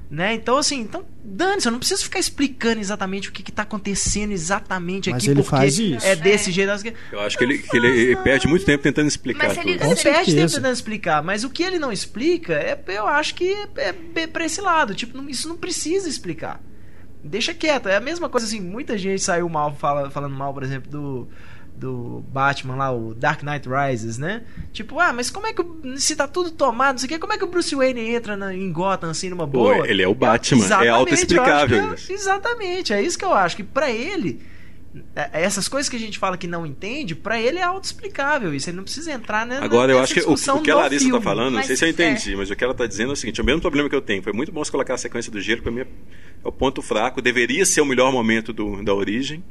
né? 0.10 0.34
Então, 0.34 0.58
assim, 0.58 0.80
então, 0.80 1.04
dane-se, 1.22 1.68
eu 1.68 1.72
não 1.74 1.80
preciso 1.80 2.04
ficar 2.06 2.20
explicando 2.20 2.80
exatamente 2.80 3.28
o 3.28 3.34
que, 3.34 3.44
que 3.44 3.52
tá 3.52 3.64
acontecendo 3.64 4.32
exatamente 4.32 5.10
Mas 5.10 5.24
aqui, 5.24 5.32
ele 5.32 5.42
porque 5.44 5.50
faz 5.58 5.78
isso. 5.78 6.06
é 6.06 6.16
desse 6.16 6.50
jeito. 6.50 6.70
assim. 6.72 6.94
Eu 7.12 7.20
acho 7.20 7.38
que 7.38 7.44
ele, 7.44 7.58
que 7.58 7.76
ele, 7.76 8.16
perde 8.18 8.48
muito 8.48 8.64
tempo 8.66 8.82
tentando 8.82 9.10
explicar 9.10 9.50
Mas 9.50 9.58
ele- 9.58 9.72
Ele 9.72 9.96
perde 9.96 10.34
tempo 10.34 10.54
tentando 10.54 10.72
explicar, 10.74 11.22
mas 11.22 11.44
o 11.44 11.50
que 11.50 11.62
ele 11.64 11.78
não 11.78 11.92
explica, 11.92 12.54
é, 12.54 12.82
eu 12.88 13.06
acho 13.08 13.36
que 13.36 13.52
é, 13.76 13.94
é 14.16 14.28
pra 14.28 14.46
esse 14.46 14.62
lado. 14.62 14.96
Tipo, 14.96 15.18
não- 15.18 15.28
isso 15.30 15.50
não 15.50 15.58
precisa 15.58 16.08
explicar. 16.08 16.62
Deixa 17.22 17.54
quieto. 17.54 17.90
É 17.90 17.98
a 17.98 18.00
mesma 18.00 18.30
coisa 18.30 18.48
assim, 18.48 18.62
muita 18.62 18.98
gente 18.98 19.22
saiu 19.22 19.50
mal 19.50 19.76
fala- 19.76 20.10
falando 20.10 20.34
mal, 20.34 20.54
por 20.54 20.64
exemplo, 20.64 20.90
do, 20.90 21.28
do 21.78 22.24
Batman 22.34 22.76
lá, 22.76 22.92
o 22.92 23.14
Dark 23.14 23.44
Knight 23.44 23.68
Rises, 23.70 24.18
né? 24.18 24.42
Tipo, 24.74 25.00
ah, 25.00 25.14
mas 25.14 25.30
como 25.30 25.46
é 25.48 25.54
que. 25.54 25.64
Se 25.98 26.16
tá 26.16 26.28
tudo 26.28 26.50
tomado, 26.52 26.94
não 26.94 26.98
sei 27.00 27.06
o 27.06 27.10
quê, 27.10 27.20
como 27.20 27.34
é 27.34 27.38
que 27.38 27.44
o 27.44 27.48
Bruce 27.48 27.76
Wayne 27.76 28.02
entra 28.02 28.36
na- 28.36 28.54
em 28.54 28.72
Gotham 28.72 29.10
assim 29.12 29.30
numa 29.30 29.48
Pô, 29.48 29.64
boa? 29.64 29.88
ele 29.88 30.02
é 30.02 30.08
o 30.08 30.14
Batman, 30.16 30.62
é 30.62 30.66
Exatamente, 30.66 30.90
autoexplicável 30.90 31.78
eu 31.78 31.94
acho 31.94 32.08
que 32.08 32.12
é- 32.12 32.16
exatamente, 32.16 32.94
é 32.94 33.02
isso 33.02 33.18
que 33.18 33.26
eu 33.26 33.34
acho. 33.34 33.56
Que 33.56 33.64
pra 33.64 33.92
ele. 33.92 34.42
é- 35.16 35.44
Essas 35.44 35.68
coisas 35.68 35.88
que 35.88 35.96
a 35.96 36.00
gente 36.00 36.18
fala 36.18 36.36
que 36.38 36.48
não 36.48 36.66
entende, 36.66 37.14
pra 37.14 37.40
ele 37.40 37.60
é 37.60 37.64
autoexplicável 37.64 38.54
isso. 38.56 38.70
Ele 38.70 38.78
não 38.78 38.84
precisa 38.84 39.12
entrar 39.12 39.46
né, 39.46 39.60
Agora, 39.62 39.92
eu 39.92 40.00
acho 40.00 40.14
que 40.16 40.22
o, 40.22 40.34
o 40.34 40.62
que 40.62 40.72
a 40.72 40.76
Larissa 40.76 41.06
filme. 41.06 41.20
tá 41.20 41.24
falando, 41.24 41.54
não 41.54 41.64
sei 41.64 41.76
se 41.76 41.86
eu 41.86 41.90
entendi, 41.90 42.36
mas 42.36 42.50
o 42.50 42.56
que 42.56 42.64
ela 42.64 42.74
tá 42.74 42.88
dizendo 42.88 43.12
é 43.12 43.14
o 43.14 43.16
seguinte: 43.16 43.40
é 43.40 43.44
o 43.44 43.46
mesmo 43.46 43.62
problema 43.62 43.88
que 43.88 43.96
eu 43.96 44.02
tenho. 44.02 44.24
Foi 44.24 44.34
muito 44.34 44.52
bom 44.52 44.64
você 44.64 44.72
colocar 44.72 44.96
a 44.96 44.98
sequência 44.98 45.32
do 45.32 45.40
gelo, 45.40 45.62
pra 45.62 45.72
mim 45.72 45.82
é 45.82 45.88
é 46.44 46.48
o 46.48 46.52
ponto 46.52 46.82
fraco. 46.82 47.22
Deveria 47.22 47.66
ser 47.66 47.82
o 47.82 47.86
melhor 47.86 48.12
momento 48.12 48.52
do, 48.54 48.84
da 48.84 48.94
origem. 48.94 49.44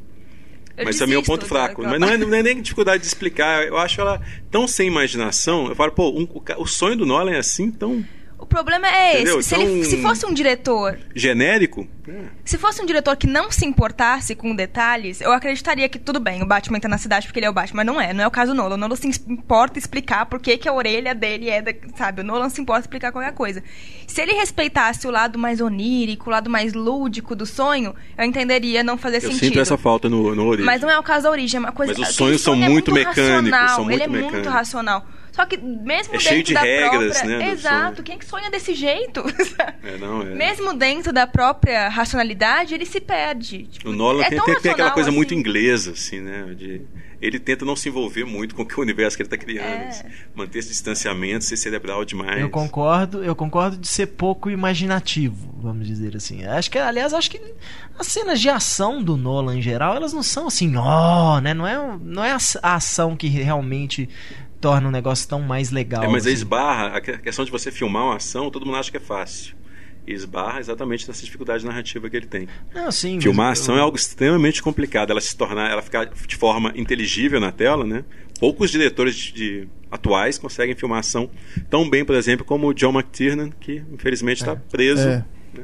Eu 0.76 0.84
mas 0.84 0.98
também 0.98 1.14
é 1.14 1.18
o 1.18 1.22
ponto 1.22 1.46
fraco. 1.46 1.82
daquela 1.82 1.98
Mas 1.98 2.00
não 2.00 2.08
é, 2.14 2.30
não 2.30 2.36
é 2.36 2.42
nem 2.42 2.60
dificuldade 2.60 3.00
de 3.02 3.06
explicar. 3.08 3.66
Eu 3.66 3.78
acho 3.78 4.00
ela 4.00 4.20
tão 4.50 4.68
sem 4.68 4.86
imaginação. 4.88 5.68
Eu 5.68 5.74
falo, 5.74 5.92
pô, 5.92 6.10
um- 6.10 6.28
o 6.58 6.66
sonho 6.66 6.96
do 6.96 7.06
Nolan 7.06 7.32
é 7.32 7.38
assim, 7.38 7.70
tão 7.70 8.04
O 8.38 8.44
problema 8.44 8.86
é 8.86 9.14
Entendeu? 9.14 9.40
esse. 9.40 9.48
Se, 9.48 9.54
ele, 9.54 9.64
Então- 9.80 9.90
se 9.90 10.02
fosse 10.02 10.26
um 10.26 10.32
diretor 10.32 10.98
genérico. 11.14 11.88
É. 12.06 12.12
Se 12.44 12.56
fosse 12.56 12.80
um 12.80 12.86
diretor 12.86 13.16
que 13.16 13.26
não 13.26 13.50
se 13.50 13.64
importasse 13.66 14.34
com 14.36 14.54
detalhes, 14.54 15.20
eu 15.20 15.32
acreditaria 15.32 15.88
que 15.88 15.98
tudo 15.98 16.20
bem, 16.20 16.42
o 16.42 16.46
Batman 16.46 16.78
tá 16.78 16.86
na 16.88 16.98
cidade 16.98 17.26
porque 17.26 17.38
ele 17.40 17.46
é 17.46 17.50
o 17.50 17.52
Batman. 17.52 17.82
Mas 17.82 17.86
não 17.86 18.00
é, 18.00 18.12
não 18.12 18.22
é 18.22 18.26
o 18.26 18.30
caso 18.30 18.52
do 18.52 18.56
Nolan. 18.56 18.74
O 18.74 18.78
Nolan 18.78 18.94
se 18.94 19.08
importa 19.26 19.78
explicar 19.78 20.26
por 20.26 20.38
que, 20.38 20.56
que 20.58 20.68
a 20.68 20.72
orelha 20.72 21.14
dele 21.14 21.48
é, 21.50 21.60
da, 21.62 21.72
sabe? 21.96 22.20
O 22.20 22.24
Nolan 22.24 22.48
se 22.48 22.60
importa 22.60 22.82
explicar 22.82 23.10
qualquer 23.10 23.32
coisa. 23.32 23.62
Se 24.06 24.20
ele 24.20 24.32
respeitasse 24.34 25.06
o 25.08 25.10
lado 25.10 25.38
mais 25.38 25.60
onírico, 25.60 26.28
o 26.28 26.32
lado 26.32 26.48
mais 26.48 26.72
lúdico 26.74 27.34
do 27.34 27.44
sonho, 27.46 27.94
eu 28.16 28.24
entenderia 28.24 28.84
não 28.84 28.96
fazer 28.96 29.16
Eu 29.16 29.20
sentido. 29.22 29.38
sinto 29.40 29.60
essa 29.60 29.76
falta 29.76 30.08
no, 30.08 30.34
no 30.34 30.46
origem. 30.46 30.66
Mas 30.66 30.80
não 30.82 30.90
é 30.90 30.98
o 30.98 31.02
caso 31.02 31.24
da 31.24 31.30
origem, 31.30 31.56
é 31.58 31.60
uma 31.60 31.72
coisa 31.72 31.92
Mas 31.92 31.98
os 31.98 32.04
aquele 32.04 32.16
sonhos 32.18 32.40
são 32.42 32.54
é 32.54 32.68
muito 32.68 32.92
mecânicos, 32.92 33.50
racional, 33.50 33.68
são 33.76 33.84
muito 33.84 33.94
ele 33.96 34.02
é 34.04 34.06
muito 34.08 34.24
mecânicos. 34.26 34.52
racional. 34.52 35.04
Só 35.36 35.44
que 35.44 35.58
mesmo 35.58 36.14
É 36.14 36.16
dentro 36.16 36.20
cheio 36.20 36.42
de 36.42 36.54
da 36.54 36.62
regras, 36.62 37.18
própria... 37.18 37.38
né, 37.38 37.50
Exato, 37.50 38.02
quem 38.02 38.18
que 38.18 38.24
sonha 38.24 38.50
desse 38.50 38.72
jeito? 38.72 39.22
É, 39.84 39.98
não, 39.98 40.22
é. 40.22 40.34
Mesmo 40.34 40.72
dentro 40.72 41.12
da 41.12 41.26
própria 41.26 41.88
racionalidade, 41.90 42.74
ele 42.74 42.86
se 42.86 43.00
perde. 43.00 43.64
Tipo, 43.64 43.90
O 43.90 43.92
Nolan 43.92 44.24
é 44.24 44.30
tem, 44.30 44.40
tem, 44.40 44.60
tem 44.60 44.72
aquela 44.72 44.90
coisa 44.92 45.10
muito 45.12 45.34
assim. 45.34 45.40
inglesa, 45.40 45.90
assim, 45.90 46.20
né? 46.20 46.54
De, 46.56 46.80
ele 47.20 47.38
tenta 47.38 47.64
não 47.64 47.76
se 47.76 47.88
envolver 47.88 48.24
muito 48.24 48.54
com 48.54 48.62
o 48.62 48.80
universo 48.80 49.16
que 49.16 49.22
ele 49.22 49.26
está 49.26 49.36
criando. 49.36 49.66
É. 49.66 49.88
assim, 49.88 50.04
manter 50.34 50.58
esse 50.58 50.68
distanciamento, 50.68 51.44
ser 51.44 51.56
cerebral 51.56 52.04
demais. 52.04 52.40
Eu 52.40 52.48
concordo, 52.50 53.22
eu 53.22 53.36
concordo 53.36 53.76
de 53.76 53.88
ser 53.88 54.06
pouco 54.06 54.48
imaginativo, 54.50 55.54
vamos 55.60 55.86
dizer 55.86 56.16
assim. 56.16 56.44
Acho 56.44 56.70
que, 56.70 56.78
aliás, 56.78 57.12
acho 57.12 57.30
que 57.30 57.40
as 57.98 58.06
cenas 58.06 58.40
de 58.40 58.48
ação 58.48 59.02
do 59.02 59.16
Nolan 59.16 59.56
em 59.58 59.62
geral, 59.62 59.96
elas 59.96 60.12
não 60.12 60.22
são 60.22 60.46
assim, 60.46 60.76
ó, 60.76 61.40
né? 61.40 61.52
Não 61.54 61.66
é, 61.66 61.98
não 62.00 62.24
é 62.24 62.32
a 62.62 62.74
ação 62.74 63.16
que 63.16 63.28
realmente 63.28 64.08
torna 64.60 64.88
o 64.88 64.90
negócio 64.90 65.28
tão 65.28 65.40
mais 65.40 65.70
legal. 65.70 66.02
É, 66.04 66.08
mas 66.08 66.24
assim. 66.26 66.32
esbarra, 66.34 66.96
a 66.96 67.00
que- 67.00 67.10
a 67.12 67.18
questão 67.18 67.44
de 67.44 67.50
você 67.50 67.70
filmar 67.70 68.04
uma 68.04 68.16
ação, 68.16 68.50
todo 68.50 68.64
mundo 68.66 68.76
acha 68.76 68.90
que 68.90 68.96
é 68.96 69.00
fácil. 69.00 69.54
E 70.06 70.12
esbarra 70.12 70.60
exatamente 70.60 71.06
nessa 71.08 71.24
dificuldade 71.24 71.64
narrativa 71.66 72.08
que 72.08 72.16
ele 72.16 72.26
tem. 72.26 72.46
Não, 72.72 72.92
sim, 72.92 73.20
Filmar 73.20 73.46
a 73.46 73.48
eu- 73.48 73.52
ação 73.52 73.76
é 73.76 73.80
algo 73.80 73.96
extremamente 73.96 74.62
complicado. 74.62 75.10
Ela 75.10 75.20
se 75.20 75.36
tornar, 75.36 75.68
ela 75.70 75.82
ficar 75.82 76.04
de 76.06 76.36
forma 76.36 76.72
inteligível 76.76 77.40
na 77.40 77.50
tela, 77.50 77.84
né? 77.84 78.04
Poucos 78.38 78.70
diretores 78.70 79.16
de, 79.16 79.32
de- 79.32 79.68
atuais 79.90 80.38
conseguem 80.38 80.76
filmar 80.76 81.00
ação 81.00 81.28
tão 81.68 81.88
bem, 81.90 82.04
por 82.04 82.14
exemplo, 82.14 82.44
como 82.46 82.68
o 82.68 82.72
John 82.74 82.92
McTiernan, 82.92 83.50
que 83.58 83.82
infelizmente 83.92 84.38
está 84.42 84.54
preso. 84.54 85.08
É. 85.08 85.24
é 85.56 85.62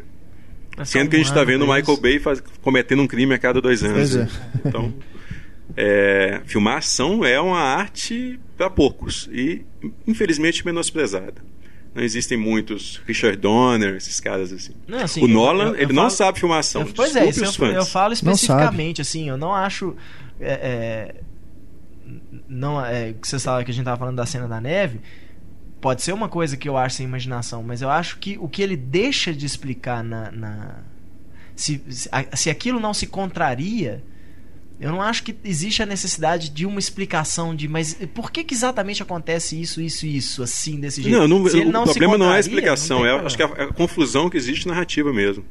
só 0.79 0.85
Sendo 0.87 1.11
que 1.11 1.17
a 1.17 1.19
gente 1.21 1.29
um 1.29 1.33
está 1.33 1.45
vendo 1.45 1.65
o 1.65 1.73
Michael. 1.73 1.97
Bay 2.01 2.19
faz- 2.19 2.43
cometendo 2.63 3.01
um 3.03 3.07
crime 3.07 3.35
a 3.35 3.39
cada 3.39 3.61
dois 3.61 3.85
anos. 3.85 4.17
É. 4.17 4.25
né? 4.25 4.29
Então, 4.67 4.93
é, 5.77 6.41
filmar 6.45 6.79
ação 6.79 7.25
é 7.25 7.41
uma 7.41 7.59
arte 7.61 8.39
para 8.57 8.69
poucos 8.71 9.29
e, 9.33 9.65
infelizmente, 10.07 10.65
menosprezada. 10.65 11.35
Não 11.95 12.03
existem 12.03 12.39
muitos 12.39 13.03
Richard 13.07 13.37
Donner, 13.37 13.97
esses 13.97 14.19
caras 14.19 14.51
assim. 14.53 14.73
Não, 14.89 14.99
assim, 14.99 15.23
o 15.23 15.29
Nolan, 15.29 15.65
eu- 15.71 15.75
eu 15.75 15.81
ele 15.83 15.93
não 15.93 16.05
falo- 16.05 16.11
sabe 16.11 16.39
filmar 16.41 16.59
ação. 16.61 16.83
Eu- 16.83 16.93
pois 16.95 17.15
é, 17.15 17.27
isso 17.29 17.43
os 17.43 17.49
eu, 17.49 17.53
fãs. 17.53 17.75
eu 17.75 17.85
falo 17.85 18.13
especificamente, 18.15 19.01
assim, 19.03 19.29
eu 19.29 19.37
não 19.37 19.55
acho. 19.55 19.95
é, 20.41 20.53
é, 20.53 21.15
não 22.49 22.85
é 22.85 23.13
que 23.13 23.27
você 23.29 23.39
sabe 23.39 23.65
que 23.65 23.71
a 23.71 23.75
gente 23.75 23.85
tava 23.85 23.99
falando 23.99 24.17
da 24.17 24.27
cena 24.27 24.49
da 24.49 24.61
neve. 24.61 25.01
Pode 25.81 26.03
ser 26.03 26.13
uma 26.13 26.29
coisa 26.29 26.57
que 26.57 26.69
eu 26.69 26.77
acho 26.77 26.97
sem 26.97 27.07
imaginação, 27.07 27.63
mas 27.63 27.83
eu 27.83 27.91
acho 27.91 28.19
que 28.19 28.39
o 28.41 28.49
que 28.49 28.63
ele 28.63 28.77
deixa 28.77 29.33
de 29.33 29.45
explicar 29.45 30.03
na. 30.03 30.31
na- 30.31 30.77
se, 31.55 31.83
se, 31.91 32.09
a- 32.11 32.35
se 32.37 32.49
aquilo 32.51 32.81
não 32.81 32.95
se 32.95 33.07
contraria, 33.07 34.03
eu 34.83 34.91
não 34.91 35.01
acho 35.01 35.23
que 35.23 35.35
existe 35.45 35.83
a 35.83 35.87
necessidade 35.87 36.51
de 36.51 36.67
uma 36.67 36.79
explicação 36.79 37.55
de, 37.55 37.69
mas 37.69 37.95
por 38.15 38.31
que, 38.31 38.43
que 38.45 38.53
exatamente 38.55 39.03
acontece 39.03 39.59
isso, 39.61 39.81
isso 39.81 40.05
e 40.05 40.17
isso, 40.17 40.43
assim, 40.43 40.81
desse 40.81 41.01
jeito? 41.03 41.17
Não, 41.17 41.27
não, 41.29 41.43
o 41.43 41.49
se 41.49 41.61
problema 41.63 42.19
não 42.19 42.33
é 42.33 42.37
a 42.37 42.41
explicação, 42.41 42.99
não 43.01 43.07
é, 43.07 43.09
problema. 43.11 43.27
acho 43.27 43.37
que 43.37 43.43
é 43.43 43.47
a, 43.47 43.65
a 43.69 43.73
confusão 43.73 44.29
que 44.29 44.37
existe 44.37 44.67
narrativa 44.69 45.13
mesmo. 45.13 45.45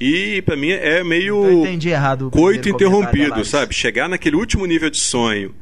E 0.00 0.40
pra 0.42 0.56
mim 0.56 0.70
é 0.70 1.04
meio 1.04 1.44
Eu 1.44 1.60
entendi 1.60 1.88
errado. 1.90 2.30
coito 2.30 2.68
interrompido, 2.68 3.44
sabe? 3.44 3.74
Chegar 3.74 4.08
naquele 4.08 4.36
último 4.36 4.64
nível 4.64 4.88
de 4.88 4.96
sonho 4.98 5.54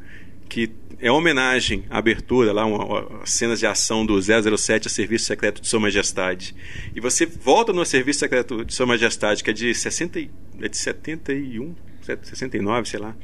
que 0.47 0.69
é 0.99 1.11
homenagem 1.11 1.83
à 1.89 1.97
abertura, 1.99 2.51
lá, 2.53 2.65
uma, 2.65 2.83
uma- 2.85 3.25
cenas 3.25 3.59
de 3.59 3.67
ação 3.67 4.05
do 4.05 4.19
007 4.21 4.87
a 4.87 4.89
Serviço 4.89 5.25
Secreto 5.25 5.61
de 5.61 5.67
Sua 5.67 5.79
Majestade. 5.79 6.55
E 6.95 7.01
você 7.01 7.25
volta 7.25 7.73
no 7.73 7.85
Serviço 7.85 8.19
Secreto 8.19 8.63
de 8.65 8.73
Sua 8.73 8.85
Majestade, 8.85 9.43
que 9.43 9.49
é 9.49 9.53
de, 9.53 9.75
60, 9.75 10.19
e- 10.19 10.31
é 10.61 10.67
de 10.69 10.77
71, 10.77 11.75
69, 12.21 12.87
sei 12.87 12.99
lá. 12.99 13.15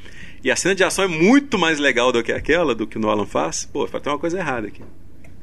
E 0.44 0.52
a 0.52 0.56
cena 0.56 0.76
de 0.76 0.84
ação 0.84 1.06
é 1.06 1.08
muito 1.08 1.58
mais 1.58 1.80
legal 1.80 2.12
do 2.12 2.24
que 2.24 2.32
aquela, 2.32 2.76
do 2.76 2.86
que 2.86 2.98
o 2.98 3.00
Nolan 3.00 3.26
faz. 3.26 3.66
Pô, 3.66 3.88
tem 3.88 4.12
uma 4.12 4.20
coisa 4.20 4.38
errada 4.38 4.68
aqui. 4.68 4.82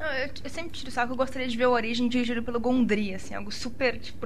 Não, 0.01 0.11
eu, 0.13 0.29
eu 0.43 0.49
sempre 0.49 0.71
tiro 0.71 0.89
o 0.89 0.91
saco, 0.91 1.13
eu 1.13 1.17
gostaria 1.17 1.47
de 1.47 1.55
ver 1.55 1.65
a 1.65 1.69
origem 1.69 2.09
dirigido 2.09 2.41
pelo 2.41 2.59
Gondry, 2.59 3.13
assim, 3.13 3.35
algo 3.35 3.51
super, 3.51 3.99
tipo, 3.99 4.25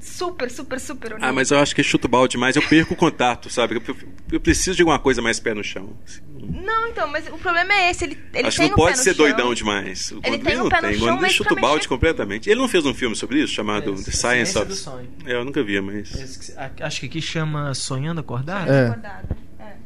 super, 0.00 0.50
super, 0.50 0.80
super 0.80 1.16
Ah, 1.20 1.32
mas 1.32 1.52
eu 1.52 1.60
acho 1.60 1.76
que 1.76 1.82
chuto 1.84 2.08
balde 2.08 2.32
demais, 2.32 2.56
eu 2.56 2.62
perco 2.62 2.94
o 2.94 2.96
contato, 2.96 3.48
sabe? 3.48 3.76
Eu, 3.76 3.96
eu 4.32 4.40
preciso 4.40 4.74
de 4.74 4.82
alguma 4.82 4.98
coisa 4.98 5.22
mais 5.22 5.38
pé 5.38 5.54
no 5.54 5.62
chão. 5.62 5.96
assim. 6.04 6.20
Não, 6.42 6.88
então, 6.88 7.06
mas 7.06 7.28
o 7.28 7.38
problema 7.38 7.72
é 7.72 7.90
esse, 7.92 8.04
ele, 8.04 8.18
ele 8.34 8.48
Acho 8.48 8.56
que 8.56 8.62
tem 8.62 8.70
não 8.70 8.76
pé 8.76 8.82
pode 8.82 8.98
ser 8.98 9.14
chão. 9.14 9.24
doidão 9.24 9.54
demais. 9.54 10.10
O 10.10 10.16
Ele 10.24 10.38
Gondry 10.38 10.42
tem 10.44 10.54
o 10.56 10.58
não 10.64 10.68
pé 10.70 10.80
tem. 10.80 10.96
O 10.96 10.98
Gondry 10.98 11.30
chuta 11.30 11.52
o 11.52 11.56
balde 11.60 11.76
mexer- 11.76 11.88
completamente. 11.88 12.50
Ele 12.50 12.60
não 12.60 12.66
fez 12.66 12.84
um 12.84 12.92
filme 12.92 13.14
sobre 13.14 13.40
isso, 13.44 13.52
chamado 13.52 13.92
É, 13.92 14.02
The 14.02 14.10
Science 14.10 14.58
of... 14.58 14.66
do 14.66 14.74
Sonho. 14.74 15.08
É, 15.24 15.34
eu 15.34 15.44
nunca 15.44 15.62
vi, 15.62 15.80
mas... 15.80 16.12
Esse 16.16 16.52
que- 16.52 16.58
a- 16.58 16.72
Acho 16.86 16.98
que 16.98 17.06
aqui 17.06 17.22
chama 17.22 17.72
Sonhando 17.74 18.20
Acordado. 18.20 18.68
É. 18.72 18.86
Acordado, 18.88 19.36
é. 19.60 19.76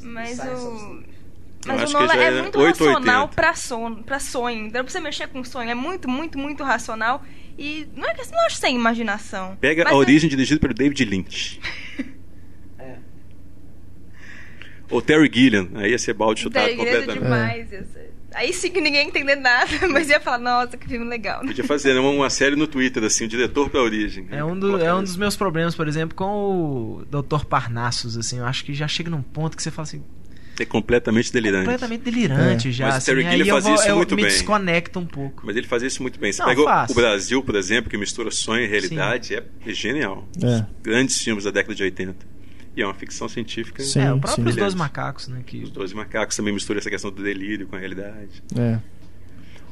Mas 0.00 0.38
o... 0.38 1.02
Mas 1.66 1.82
acho 1.82 1.94
o 1.94 1.98
que 1.98 2.02
Nolan 2.02 2.14
já 2.14 2.22
é 2.22 2.26
é 2.38 2.42
muito 2.42 2.58
8 2.58 2.80
ou 2.82 2.88
racional 2.90 3.22
80. 3.22 3.34
pra, 3.34 3.54
son, 3.54 3.94
pra 4.02 4.18
sonho. 4.20 4.66
Então, 4.66 4.84
pra 4.84 4.92
você 4.92 5.00
mexer 5.00 5.28
com 5.28 5.42
sonho, 5.44 5.70
é 5.70 5.74
muito, 5.74 6.08
muito, 6.08 6.38
muito 6.38 6.62
racional. 6.64 7.22
E 7.58 7.86
não 7.94 8.08
é 8.08 8.14
que 8.14 8.30
não 8.32 8.46
acho 8.46 8.56
sem 8.56 8.74
imaginação. 8.74 9.56
Pega 9.60 9.88
a 9.88 9.92
é- 9.92 9.94
origem 9.94 10.28
dirigida 10.28 10.60
pelo 10.60 10.74
David 10.74 11.04
Lynch. 11.04 11.60
É. 12.78 12.96
Ou 14.90 15.00
Terry 15.00 15.30
Gilliam. 15.32 15.68
Aí 15.76 15.90
ia 15.92 15.98
ser 15.98 16.12
balde 16.14 16.40
chutado 16.40 16.66
Daí, 16.66 16.76
grande 16.76 16.90
completamente. 17.06 17.22
demais. 17.22 17.72
ia 17.72 17.84
ser- 17.84 18.14
Aí 18.34 18.52
sim 18.52 18.68
que 18.72 18.80
ninguém 18.80 19.02
ia 19.02 19.08
entender 19.08 19.36
nada, 19.36 19.70
mas 19.88 20.08
ia 20.08 20.18
falar, 20.18 20.38
nossa, 20.38 20.76
que 20.76 20.88
filme 20.88 21.06
legal. 21.06 21.40
Podia 21.42 21.62
fazer 21.62 21.94
né, 21.94 22.00
uma, 22.00 22.10
uma 22.10 22.28
série 22.28 22.56
no 22.56 22.66
Twitter, 22.66 23.04
assim, 23.04 23.26
o 23.26 23.28
diretor 23.28 23.70
pra 23.70 23.80
origem. 23.80 24.26
É 24.32 24.42
um, 24.44 24.58
do- 24.58 24.76
é 24.84 24.92
um 24.92 25.02
dos 25.04 25.16
meus 25.16 25.36
problemas, 25.36 25.76
por 25.76 25.86
exemplo, 25.86 26.16
com 26.16 26.26
o 26.26 27.04
Dr. 27.08 27.44
Parnassus, 27.46 28.16
assim, 28.16 28.38
eu 28.40 28.44
acho 28.44 28.64
que 28.64 28.74
já 28.74 28.88
chega 28.88 29.08
num 29.08 29.22
ponto 29.22 29.56
que 29.56 29.62
você 29.62 29.70
fala 29.70 29.84
assim, 29.86 30.02
É 30.58 30.64
completamente 30.64 31.32
delirante. 31.32 31.64
completamente 31.64 32.02
delirante 32.02 32.68
É. 32.68 32.72
já, 32.72 32.84
Mas 32.86 32.94
o 32.94 32.98
assim, 32.98 33.06
Terry 33.06 33.26
aí 33.26 33.36
Gilliam 33.38 33.46
eu, 33.52 33.54
fazia 33.56 33.70
vou, 33.72 33.80
isso 33.80 33.88
eu 33.88 33.96
muito 33.96 34.16
me 34.16 34.22
bem. 34.22 34.30
desconecto 34.30 34.98
um 35.00 35.06
pouco. 35.06 35.42
Mas 35.44 35.56
ele 35.56 35.66
fazia 35.66 35.88
isso 35.88 36.00
muito 36.02 36.18
bem. 36.20 36.32
Você 36.32 36.42
Não, 36.42 36.48
pega 36.48 36.60
o- 36.90 36.94
Brasil, 36.94 37.42
por 37.42 37.56
exemplo, 37.56 37.90
que 37.90 37.96
mistura 37.96 38.30
sonho 38.30 38.64
e 38.64 38.66
realidade, 38.68 39.34
é 39.34 39.42
genial. 39.72 40.28
É. 40.42 40.64
Grandes 40.82 41.20
filmes 41.20 41.44
da 41.44 41.50
década 41.50 41.74
de 41.74 41.82
80. 41.82 42.34
E 42.76 42.82
é 42.82 42.86
uma 42.86 42.94
ficção 42.94 43.28
científica. 43.28 43.82
Sim, 43.82 44.00
é, 44.00 44.12
o 44.12 44.18
próprio 44.18 44.46
Os 44.48 44.54
sim. 44.54 44.60
Dois 44.60 44.74
Macacos, 44.74 45.28
né, 45.28 45.42
que... 45.46 45.62
Os 45.62 45.70
Doze 45.70 45.94
Macacos 45.94 46.36
também 46.36 46.52
mistura 46.52 46.78
essa 46.80 46.90
questão 46.90 47.10
do 47.10 47.22
delírio 47.22 47.66
com 47.68 47.76
a 47.76 47.78
realidade. 47.78 48.42
É. 48.58 48.78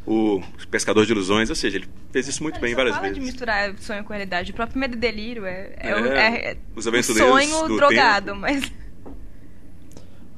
O 0.05 0.43
Pescador 0.70 1.07
de 1.07 1.12
Ilusões, 1.12 1.49
ou 1.49 1.55
seja, 1.55 1.76
ele 1.78 1.89
fez 2.11 2.26
isso 2.26 2.43
muito 2.43 2.57
Ele 2.57 2.62
bem 2.62 2.70
só 2.72 2.76
várias 2.76 2.95
fala 2.97 3.07
vezes. 3.07 3.20
de 3.20 3.24
misturar 3.24 3.72
sonho 3.78 4.03
com 4.03 4.12
realidade. 4.12 4.51
O 4.51 4.55
próprio 4.55 4.78
medo 4.80 4.95
e 4.95 4.99
delírio 4.99 5.47
é, 5.47 5.74
é, 5.78 5.95
o- 5.95 6.07
É, 6.07 6.37
é- 6.53 6.57
os 6.74 6.87
o 6.87 7.03
sonho 7.03 7.68
do 7.68 7.76
drogado, 7.76 8.26
tempo. 8.26 8.39
mas 8.41 8.72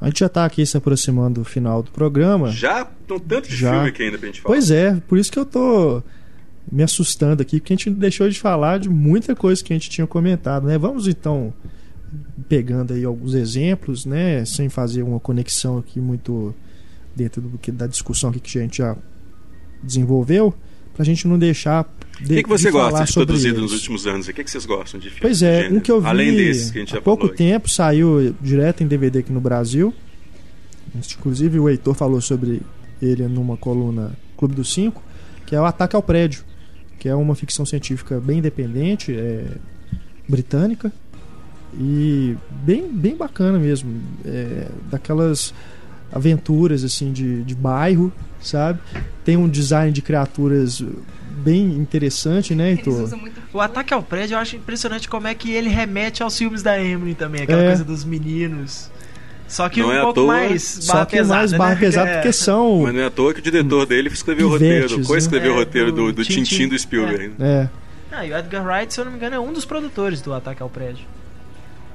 A 0.01 0.07
gente 0.07 0.21
já 0.21 0.29
tá 0.29 0.45
aqui 0.45 0.65
se 0.67 0.77
aproximando 0.77 1.41
do 1.41 1.45
final 1.45 1.83
do 1.83 1.91
programa. 1.91 2.51
Já 2.51 2.85
tem 2.85 3.19
tanto 3.19 3.49
de 3.49 3.57
Já. 3.57 3.73
filme 3.73 3.89
aqui 3.89 4.03
ainda 4.03 4.19
pra 4.19 4.27
gente 4.27 4.41
falar. 4.41 4.55
Pois 4.55 4.71
é, 4.71 5.01
por 5.09 5.19
isso 5.19 5.33
que 5.33 5.39
eu 5.39 5.47
tô 5.47 6.03
me 6.71 6.83
assustando 6.83 7.43
aqui, 7.43 7.61
porque 7.61 7.73
a 7.73 7.77
gente 7.77 7.91
deixou 7.91 8.29
de 8.29 8.39
falar 8.39 8.79
de 8.79 8.89
muita 8.89 9.35
coisa 9.35 9.63
que 9.63 9.73
a 9.73 9.77
gente 9.77 9.89
tinha 9.91 10.07
comentado, 10.07 10.67
né? 10.67 10.77
Vamos 10.77 11.07
então 11.07 11.53
pegando 12.49 12.95
aí 12.95 13.05
alguns 13.05 13.35
exemplos, 13.35 14.05
né, 14.07 14.45
sem 14.45 14.69
fazer 14.69 15.03
uma 15.03 15.19
conexão 15.19 15.79
aqui 15.79 16.01
muito 16.01 16.55
dentro 17.15 17.41
do 17.43 17.59
que 17.59 17.73
da 17.73 17.87
discussão 17.87 18.31
que 18.31 18.59
a 18.59 18.63
gente 18.63 18.79
já 18.79 18.97
desenvolveu, 19.83 20.55
pra 20.95 21.05
gente 21.05 21.27
não 21.29 21.39
deixar 21.39 21.83
O 22.21 22.25
que, 22.25 22.43
que 22.43 22.49
você 22.49 22.67
de 22.67 22.73
gosta 22.73 23.05
de 23.05 23.13
produzido 23.13 23.49
eles. 23.59 23.63
nos 23.63 23.73
últimos 23.73 24.07
anos? 24.07 24.29
O 24.29 24.33
que, 24.33 24.45
que 24.45 24.51
vocês 24.51 24.65
gostam 24.65 25.01
de 25.01 25.09
filme? 25.09 25.21
Pois 25.21 25.43
é, 25.43 25.69
um 25.69 25.81
que 25.81 25.91
eu 25.91 26.01
vi 26.01 26.07
Além 26.07 26.33
desse 26.35 26.73
que 26.73 26.79
a 26.79 26.81
gente 26.81 26.97
há 26.97 27.01
pouco 27.03 27.23
falou. 27.25 27.37
tempo, 27.37 27.69
saiu 27.69 28.35
direto 28.41 28.83
em 28.83 28.87
DVD 28.87 29.19
aqui 29.19 29.33
no 29.33 29.41
Brasil. 29.41 29.93
Inclusive 31.19 31.59
o 31.59 31.69
Heitor 31.69 31.95
falou 31.95 32.21
sobre 32.21 32.63
ele 33.03 33.27
numa 33.27 33.57
coluna 33.57 34.13
Clube 34.37 34.55
dos 34.55 34.73
Cinco, 34.73 35.03
que 35.45 35.55
é 35.57 35.61
o 35.61 35.65
Ataque 35.65 35.97
ao 35.97 36.03
Prédio, 36.03 36.45
que 36.99 37.09
é 37.09 37.15
uma 37.15 37.35
ficção 37.35 37.67
científica 37.67 38.21
bem 38.21 38.39
independente, 38.39 39.13
é, 39.13 39.45
britânica 40.29 40.93
e 41.79 42.37
bem, 42.65 42.89
bem 42.89 43.17
bacana 43.17 43.59
mesmo, 43.59 44.01
é, 44.25 44.69
daquelas 44.91 45.53
aventuras 46.15 46.85
assim 46.85 47.13
de, 47.13 47.43
de 47.43 47.55
bairro, 47.55 48.13
sabe? 48.41 48.79
Tem 49.25 49.37
um 49.37 49.49
design 49.49 49.91
de 49.93 50.01
criaturas 50.01 50.83
bem 51.39 51.65
interessante, 51.75 52.55
né, 52.55 52.71
Heitor? 52.71 53.11
O 53.53 53.61
Ataque 53.61 53.93
ao 53.93 54.03
Prédio, 54.03 54.35
eu 54.35 54.39
acho 54.39 54.57
impressionante 54.57 55.09
como 55.09 55.27
é 55.27 55.35
que 55.35 55.51
ele 55.53 55.69
remete 55.69 56.23
aos 56.23 56.39
filmes 56.39 56.63
da 56.63 56.81
Emily 56.81 57.15
também, 57.15 57.43
aquela 57.43 57.63
É. 57.63 57.67
coisa 57.67 57.85
dos 57.85 58.05
meninos. 58.05 58.91
Só 59.47 59.69
que 59.69 59.81
Não 59.81 59.89
um 59.89 59.93
é 59.93 60.01
pouco 60.01 60.15
toa, 60.15 60.27
mais 60.27 60.63
Só 60.63 60.93
barra 60.95 61.07
que 61.07 61.17
pesada, 61.19 61.39
mais 61.39 61.53
né? 61.53 61.59
barra 61.59 61.77
pesada 61.77 62.09
É. 62.11 62.15
porque 62.15 62.33
são 62.33 62.81
Mas 62.83 62.95
não 62.95 63.01
é 63.03 63.07
à 63.07 63.11
toa 63.11 63.35
que 63.35 63.41
o 63.41 63.43
diretor 63.43 63.85
dele 63.87 64.09
escreveu 64.09 64.49
o 64.49 64.53
Pivetes, 64.53 64.83
roteiro, 64.93 65.07
co-escreveu 65.07 65.51
né? 65.53 65.57
o 65.57 65.59
roteiro 65.61 65.89
É, 65.89 65.93
do, 65.93 66.07
do 66.07 66.13
do 66.15 66.25
Tintin. 66.25 66.43
Tintin 66.45 66.69
do 66.69 66.79
Spielberg. 66.79 67.33
é, 67.39 67.69
Ah, 68.11 68.25
e 68.25 68.33
o 68.33 68.39
Edgar 68.39 68.65
Wright, 68.65 68.95
se 68.95 69.01
eu 69.01 69.05
não 69.05 69.13
me 69.13 69.19
engano, 69.19 69.37
é 69.37 69.41
um 69.41 69.53
dos 69.53 69.65
produtores 69.67 70.23
do 70.23 70.33
Ataque 70.33 70.63
ao 70.63 70.71
Prédio. 70.71 71.05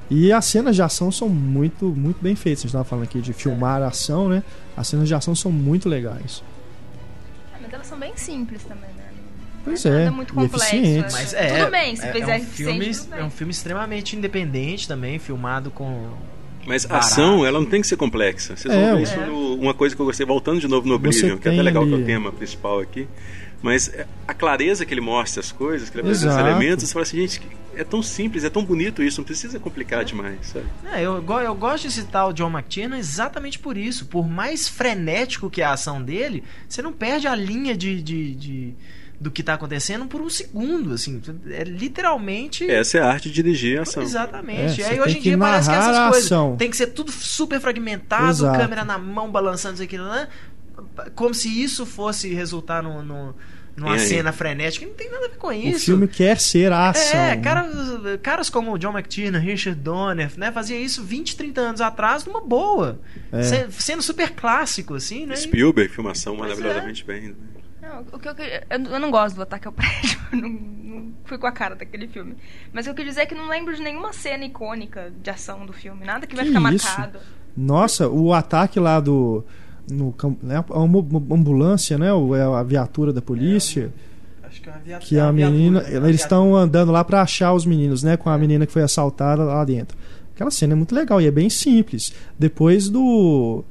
E 0.10 0.32
as 0.34 0.46
cenas 0.46 0.76
de 0.76 0.82
ação 0.82 1.12
são 1.12 1.30
muito, 1.30 1.86
muito 1.86 2.18
bem 2.22 2.36
feitas. 2.36 2.60
A 2.60 2.64
gente 2.64 2.70
estava 2.70 2.84
falando 2.84 3.04
aqui 3.04 3.22
de 3.22 3.32
filmar 3.32 3.82
a 3.84 3.88
ação, 3.88 4.28
né? 4.28 4.44
As 4.76 4.88
cenas 4.88 5.08
de 5.08 5.14
ação 5.14 5.36
são 5.36 5.52
muito 5.52 5.88
legais. 5.88 6.42
Ah, 7.54 7.58
mas 7.62 7.72
elas 7.74 7.86
são 7.88 8.00
bem 8.00 8.14
simples 8.16 8.64
também, 8.64 8.90
né? 8.98 9.04
Pois 9.64 9.84
nada 9.84 9.98
é, 10.02 10.10
muito 10.10 10.34
complexo. 10.34 10.76
eficientes. 10.76 11.14
Mas 11.14 11.34
é, 11.34 11.60
Tudo 11.60 11.72
bem, 11.72 11.96
se 11.96 12.06
é, 12.08 12.12
fizer 12.14 12.32
é 12.38 12.42
um 12.42 12.46
filme, 12.46 12.72
eficiente, 12.78 13.00
tudo 13.00 13.10
bem. 13.12 13.20
é 13.20 13.24
um 13.24 13.30
filme 13.30 13.52
extremamente 13.52 14.16
independente 14.16 14.88
também, 14.88 15.20
filmado 15.20 15.70
com 15.70 16.10
Mas 16.66 16.90
a 16.90 16.98
ação, 16.98 17.46
ela 17.46 17.60
não 17.60 17.68
tem 17.70 17.82
que 17.82 17.88
ser 17.88 17.98
complexa. 17.98 18.56
Vocês 18.56 18.74
É, 18.74 18.78
vão 18.88 18.96
ver 18.96 19.00
é. 19.02 19.04
isso 19.04 19.20
no, 19.20 19.56
uma 19.56 19.74
coisa 19.76 19.96
que 19.96 20.02
eu 20.02 20.06
gostei, 20.06 20.26
voltando 20.26 20.60
de 20.60 20.68
novo 20.68 20.88
no 20.88 20.96
Oblivion, 20.96 21.38
que 21.38 21.48
é 21.48 21.52
até 21.52 21.62
legal 21.62 21.84
que 21.84 21.90
é 21.90 21.94
o 21.94 21.98
ali- 21.98 22.06
tema 22.06 22.32
principal 22.32 22.80
aqui. 22.80 23.08
Mas 23.62 23.90
é, 23.90 24.08
a 24.28 24.34
clareza 24.34 24.86
que 24.86 24.94
ele 24.94 25.02
mostra 25.02 25.42
as 25.42 25.52
coisas, 25.52 25.90
que 25.90 25.96
ele 25.98 26.02
apresenta 26.04 26.34
os 26.34 26.40
elementos, 26.40 26.88
você 26.88 26.94
fala 26.94 27.04
assim, 27.04 27.18
gente, 27.18 27.42
é 27.76 27.84
tão 27.84 28.02
simples, 28.02 28.44
é 28.44 28.50
tão 28.50 28.64
bonito 28.64 29.04
isso, 29.04 29.20
não 29.20 29.26
precisa 29.26 29.60
complicar 29.60 30.04
demais, 30.06 30.48
sabe? 30.48 30.66
É, 30.94 31.02
eu, 31.02 31.24
eu 31.42 31.56
gosto 31.56 31.88
de 31.88 31.94
citar 31.94 32.28
o 32.28 32.34
John 32.34 32.50
McTiernan 32.50 32.98
exatamente 32.98 33.60
por 33.60 33.78
isso. 33.78 34.06
Por 34.06 34.28
mais 34.30 34.68
frenético 34.70 35.50
que 35.50 35.62
é 35.62 35.66
a 35.66 35.74
ação 35.74 36.02
dele, 36.02 36.44
você 36.68 36.82
não 36.82 36.94
perde 36.94 37.28
a 37.28 37.36
linha 37.36 37.76
de, 37.76 38.02
de- 38.02 38.36
de- 38.36 38.74
do 39.20 39.30
que 39.30 39.44
tá 39.44 39.56
acontecendo 39.56 40.06
por 40.06 40.22
um 40.22 40.30
segundo, 40.30 40.94
assim. 40.94 41.22
É 41.50 41.66
literalmente... 41.66 42.70
Essa 42.72 43.00
é 43.00 43.02
a 43.02 43.08
arte 43.12 43.28
de 43.30 43.36
dirigir 43.36 43.78
a 43.78 43.82
ação. 43.82 44.02
Exatamente. 44.02 44.82
É, 44.82 44.86
e 44.86 44.90
aí 44.92 45.02
hoje 45.02 45.18
em 45.18 45.22
dia 45.22 45.38
parece 45.38 45.70
que 45.70 45.76
essas 45.76 46.10
coisas 46.10 46.58
tem 46.58 46.70
que 46.70 46.78
ser 46.78 46.88
tudo 46.88 47.12
super 47.12 47.60
fragmentado, 47.60 48.30
Exato. 48.30 48.58
câmera 48.58 48.86
na 48.86 48.98
mão 48.98 49.30
balançando 49.30 49.74
isso 49.76 49.84
aqui, 49.84 49.98
né? 49.98 50.30
Como 51.16 51.34
se 51.34 51.62
isso 51.62 51.86
fosse 51.86 52.34
resultar 52.34 52.82
no, 52.84 53.04
no- 53.04 53.36
numa 53.76 53.98
cena 53.98 54.32
frenética. 54.34 54.86
Não 54.86 54.94
tem 54.94 55.10
nada 55.10 55.26
a 55.26 55.30
ver 55.30 55.38
com 55.38 55.48
O 55.48 55.54
isso. 55.54 55.86
filme 55.86 56.06
quer 56.08 56.38
ser 56.40 56.72
a 56.74 56.90
ação. 56.90 57.18
É, 57.20 57.38
caras, 57.38 57.74
caras 58.22 58.50
como 58.50 58.74
o 58.74 58.78
John 58.78 58.92
McTiernan, 58.92 59.40
Richard 59.40 59.80
Donner, 59.80 60.32
né, 60.38 60.52
fazia 60.52 60.78
isso 60.78 61.02
20, 61.04 61.38
30 61.38 61.62
anos 61.62 61.80
atrás 61.82 62.26
numa 62.26 62.42
boa. 62.42 63.00
É. 63.32 63.42
Se- 63.44 63.68
Sendo 63.72 64.02
super 64.02 64.32
clássico, 64.32 64.96
assim, 64.96 65.26
né? 65.26 65.36
Spielberg, 65.38 65.94
filmação 65.94 66.36
Pois 66.36 66.50
maravilhosamente 66.50 67.06
bem. 67.06 67.30
né? 67.30 67.34
Não, 67.82 68.02
o 68.12 68.20
que 68.20 68.28
eu, 68.28 68.34
eu, 68.38 68.92
eu 68.94 69.00
não 69.00 69.10
gosto 69.10 69.36
do 69.38 69.42
Ataque 69.44 69.66
ao 69.68 69.74
Prédio. 69.74 70.20
eu 70.34 70.38
Não, 70.42 70.50
não 70.50 71.14
fui 71.24 71.38
com 71.38 71.48
a 71.48 71.52
cara 71.52 71.74
daquele 71.76 72.08
filme. 72.10 72.36
Mas 72.74 72.84
o 72.86 72.88
que 72.88 72.92
eu 72.92 72.96
queria 72.96 73.12
dizer 73.12 73.22
é 73.22 73.26
que 73.26 73.34
não 73.34 73.48
lembro 73.48 73.74
de 73.74 73.82
nenhuma 73.82 74.12
cena 74.12 74.44
icônica 74.44 75.12
de 75.24 75.30
ação 75.30 75.66
do 75.66 75.72
filme. 75.72 76.06
Nada 76.06 76.28
que 76.28 76.36
vai 76.36 76.46
Que 76.46 76.52
ficar 76.54 76.74
isso? 76.74 76.86
marcado. 76.86 77.20
Nossa, 77.56 78.10
o 78.10 78.34
ataque 78.34 78.78
lá 78.80 79.00
do. 79.00 79.44
No, 79.90 80.14
né, 80.44 80.64
a 80.70 80.80
uma 80.80 81.00
ambulância, 81.36 81.98
né? 81.98 82.12
o- 82.14 82.36
é 82.36 82.42
a 82.44 82.64
viatura 82.64 83.12
da 83.14 83.22
polícia. 83.22 83.92
Acho 84.44 84.62
que 84.62 84.70
é 84.70 84.72
uma 84.72 84.82
viatura. 84.82 85.08
que 85.08 85.20
a 85.20 85.32
menina. 85.32 85.84
Eles 85.88 86.22
estão 86.22 86.56
andando 86.56 86.92
lá 86.92 87.04
pra 87.04 87.22
achar 87.22 87.54
os 87.54 87.66
meninos, 87.66 88.02
né? 88.04 88.14
É. 88.14 88.18
Com 88.18 88.30
a 88.30 88.38
menina 88.38 88.66
que 88.66 88.72
foi 88.74 88.82
assaltada 88.82 89.44
lá 89.44 89.64
dentro. 89.64 89.98
Aquela 90.34 90.50
cena 90.52 90.74
é 90.74 90.76
muito 90.76 90.96
legal 90.96 91.22
e 91.22 91.28
é 91.28 91.32
bem 91.32 91.50
simples. 91.50 92.14
Depois 92.38 92.90
do. 92.90 93.64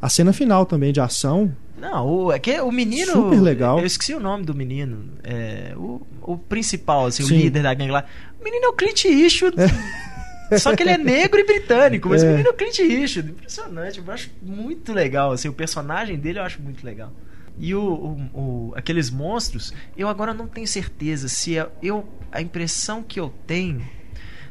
A 0.00 0.08
cena 0.08 0.32
final 0.32 0.66
também 0.66 0.92
de 0.92 1.00
ação. 1.00 1.50
Não, 1.80 2.06
o, 2.06 2.32
é 2.32 2.38
que 2.38 2.60
o 2.60 2.70
menino. 2.70 3.10
Super 3.12 3.40
legal. 3.40 3.78
Eu 3.80 3.86
esqueci 3.86 4.14
o 4.14 4.20
nome 4.20 4.44
do 4.44 4.54
menino. 4.54 4.98
É, 5.22 5.72
o, 5.76 6.00
o 6.22 6.38
principal, 6.38 7.06
assim, 7.06 7.24
Sim. 7.24 7.34
o 7.34 7.36
líder 7.38 7.62
da 7.62 7.74
gangue 7.74 7.90
lá. 7.90 8.04
O 8.40 8.44
menino 8.44 8.66
é 8.66 8.68
o 8.68 8.72
Clint 8.72 9.04
Eastwood. 9.06 9.56
Só 10.58 10.74
que 10.76 10.82
ele 10.82 10.90
é 10.90 10.98
negro 10.98 11.40
e 11.40 11.44
britânico, 11.44 12.08
mas 12.08 12.22
É. 12.22 12.26
o 12.26 12.30
menino 12.30 12.48
é 12.48 12.50
o 12.50 12.54
Clint 12.54 12.78
Eastwood. 12.78 13.30
Impressionante. 13.30 13.98
Eu 13.98 14.12
acho 14.12 14.30
muito 14.42 14.92
legal, 14.92 15.32
assim, 15.32 15.48
o 15.48 15.52
personagem 15.52 16.16
dele 16.18 16.38
eu 16.38 16.42
acho 16.42 16.60
muito 16.60 16.84
legal. 16.84 17.12
E 17.58 17.74
o, 17.74 17.80
o, 17.82 18.38
o- 18.70 18.72
aqueles 18.76 19.10
monstros, 19.10 19.72
eu 19.96 20.08
agora 20.08 20.34
não 20.34 20.46
tenho 20.46 20.66
certeza 20.66 21.28
se 21.28 21.56
é, 21.56 21.68
eu 21.82 22.06
a 22.32 22.42
impressão 22.42 23.02
que 23.02 23.18
eu 23.20 23.32
tenho 23.46 23.80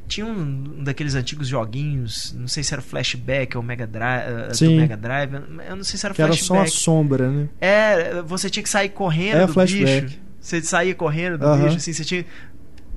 tinha 0.08 0.26
um, 0.26 0.32
um 0.80 0.84
daqueles 0.84 1.16
antigos 1.16 1.48
joguinhos, 1.48 2.34
não 2.38 2.48
sei 2.48 2.62
se 2.64 2.74
era 2.74 2.82
o 2.82 2.84
Flashback 2.84 3.56
ou 3.58 3.64
Mega 3.64 3.88
Drive, 3.88 4.50
do 4.50 4.56
Sim. 4.56 4.76
Mega 4.78 4.98
Drive, 4.98 5.34
eu 5.68 5.76
não 5.76 5.84
sei 5.84 5.98
se 5.98 6.06
era 6.06 6.14
Que 6.14 6.22
era 6.22 6.34
só 6.34 6.56
Flashback. 6.56 6.72
sombra, 6.82 7.30
né? 7.32 7.50
É, 7.60 8.22
você 8.22 8.50
tinha 8.50 8.64
que 8.64 8.70
sair 8.70 8.90
correndo 8.90 9.38
É, 9.42 9.48
do 9.48 9.54
flashback. 9.54 10.06
bicho. 10.06 10.20
Você 10.40 10.62
saía 10.62 10.94
correndo 10.94 11.38
do 11.38 11.46
Aham. 11.46 11.64
bicho, 11.64 11.78
assim, 11.78 11.94
você 11.94 12.04
tinha. 12.04 12.26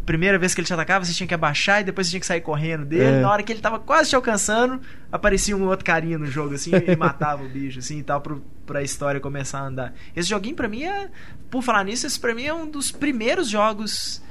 Primeira 0.06 0.38
vez 0.38 0.54
que 0.54 0.60
ele 0.60 0.66
te 0.66 0.72
atacava, 0.72 1.04
você 1.04 1.12
tinha 1.12 1.26
que 1.26 1.34
abaixar 1.34 1.80
e 1.80 1.84
depois 1.84 2.06
você 2.06 2.12
tinha 2.12 2.20
que 2.20 2.26
sair 2.26 2.40
correndo 2.40 2.84
dele. 2.86 3.16
É. 3.16 3.20
Na 3.20 3.30
hora 3.30 3.42
que 3.42 3.52
ele 3.52 3.60
tava 3.60 3.80
quase 3.80 4.10
te 4.10 4.16
alcançando, 4.16 4.80
aparecia 5.10 5.56
um 5.56 5.66
outro 5.66 5.84
carinha 5.84 6.16
no 6.16 6.26
jogo, 6.26 6.54
assim, 6.54 6.70
e 6.74 6.94
matava 6.96 7.42
o 7.42 7.48
bicho, 7.48 7.80
assim, 7.80 7.98
e 7.98 8.02
tal, 8.04 8.20
pro, 8.20 8.40
pra 8.64 8.82
história 8.82 9.20
começar 9.20 9.58
a 9.58 9.66
andar. 9.66 9.94
Esse 10.14 10.28
joguinho, 10.28 10.54
pra 10.54 10.68
mim, 10.68 10.84
é. 10.84 11.10
Por 11.50 11.60
falar 11.60 11.84
nisso, 11.84 12.06
esse 12.06 12.18
pra 12.18 12.34
mim 12.34 12.44
é 12.44 12.54
um 12.54 12.70
dos 12.70 12.92
primeiros 12.92 13.50
jogos. 13.50 14.22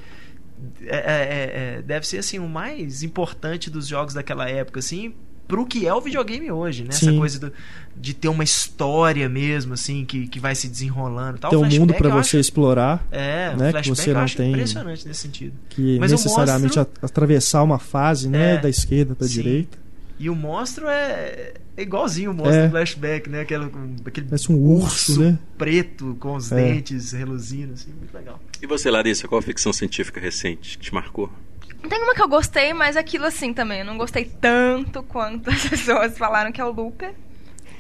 é, 0.82 0.96
é, 0.96 0.98
é, 0.98 1.78
é, 1.78 1.82
deve 1.82 2.08
ser, 2.08 2.20
assim, 2.20 2.40
o 2.40 2.48
mais 2.48 3.04
importante 3.04 3.70
dos 3.70 3.86
jogos 3.86 4.14
daquela 4.14 4.50
época, 4.50 4.80
assim, 4.80 5.14
pro 5.48 5.66
que 5.66 5.88
é 5.88 5.94
o 5.94 6.02
videogame 6.02 6.52
hoje, 6.52 6.84
né? 6.84 6.90
Essa 6.90 7.06
Sim. 7.12 7.18
coisa 7.18 7.40
do- 7.40 7.54
de 7.98 8.14
ter 8.14 8.28
uma 8.28 8.44
história 8.44 9.30
mesmo, 9.30 9.74
assim, 9.74 10.04
que, 10.06 10.28
que 10.28 10.40
vai 10.40 10.54
se 10.56 10.68
desenrolando. 10.68 11.38
Tal. 11.38 11.50
Tem 11.50 11.58
O 11.60 11.62
um 11.64 11.70
mundo 11.80 11.94
eu 12.10 12.14
você 12.14 12.38
acho- 12.38 12.38
explorar, 12.38 13.06
é, 13.12 13.56
né, 13.56 13.72
que 13.82 13.90
você 13.90 14.14
não 14.14 14.26
tem- 14.26 14.52
impressionante 14.52 15.08
nesse 15.08 15.22
sentido. 15.22 15.54
que 15.70 15.98
Mas 16.00 16.12
necessariamente 16.12 16.80
a- 16.80 16.88
atravessar 17.02 17.64
uma 17.64 17.80
fase, 17.80 18.28
né? 18.28 18.56
É. 18.56 18.58
Da 18.58 18.70
esquerda 18.70 19.16
pra 19.16 19.28
Sim. 19.28 19.34
direita. 19.34 19.78
E 20.18 20.30
o 20.30 20.36
monstro 20.36 20.88
é, 20.88 21.54
é 21.76 21.82
igualzinho 21.82 22.32
o 22.32 22.34
monstro 22.34 22.56
É. 22.56 22.66
do 22.68 22.72
flashback, 22.72 23.30
né? 23.30 23.42
Aquela, 23.42 23.68
com- 23.70 23.96
aquele 24.06 24.28
Parece 24.28 24.50
um 24.52 24.56
urso, 24.56 25.20
né? 25.22 25.38
preto 25.58 26.16
com 26.20 26.36
os 26.36 26.52
É. 26.52 26.56
dentes 26.56 27.12
reluzindo, 27.12 27.74
assim, 27.74 27.92
muito 27.92 28.14
legal. 28.16 28.40
E 28.62 28.66
você, 28.66 28.90
Larissa, 28.90 29.28
qual 29.28 29.40
a 29.40 29.42
ficção 29.42 29.74
científica 29.74 30.20
recente 30.20 30.78
que 30.78 30.86
te 30.86 30.94
marcou? 30.94 31.30
Tem 31.90 32.02
uma 32.02 32.16
que 32.16 32.22
eu 32.22 32.30
gostei, 32.30 32.74
mas 32.74 32.96
aquilo 32.98 33.26
assim 33.26 33.54
também. 33.54 33.80
Eu 33.80 33.86
não 33.86 33.98
gostei 33.98 34.26
tanto 34.26 35.04
quanto 35.04 35.50
as 35.52 35.68
pessoas 35.68 36.18
falaram 36.18 36.52
que 36.52 36.62
é 36.62 36.66
o 36.66 36.72
Looper. 36.72 37.14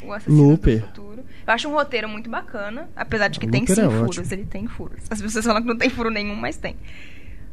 O 0.03 0.11
Assassino 0.13 0.49
Looper. 0.49 0.81
do 0.81 0.87
Futuro. 0.87 1.23
Eu 1.47 1.53
acho 1.53 1.67
um 1.69 1.71
roteiro 1.73 2.07
muito 2.07 2.29
bacana, 2.29 2.87
apesar 2.95 3.27
de 3.29 3.39
que 3.39 3.47
O 3.47 3.49
tem 3.51 3.61
Looper 3.61 3.75
sim 3.75 3.81
é 3.81 3.85
furos. 3.89 4.17
ótimo. 4.19 4.25
Ele 4.33 4.45
tem 4.45 4.67
furos. 4.67 4.99
As 5.09 5.19
pessoas 5.21 5.45
falam 5.45 5.61
que 5.61 5.67
não 5.67 5.77
tem 5.77 5.89
furo 5.89 6.11
nenhum, 6.11 6.35
mas 6.35 6.57
tem. 6.57 6.75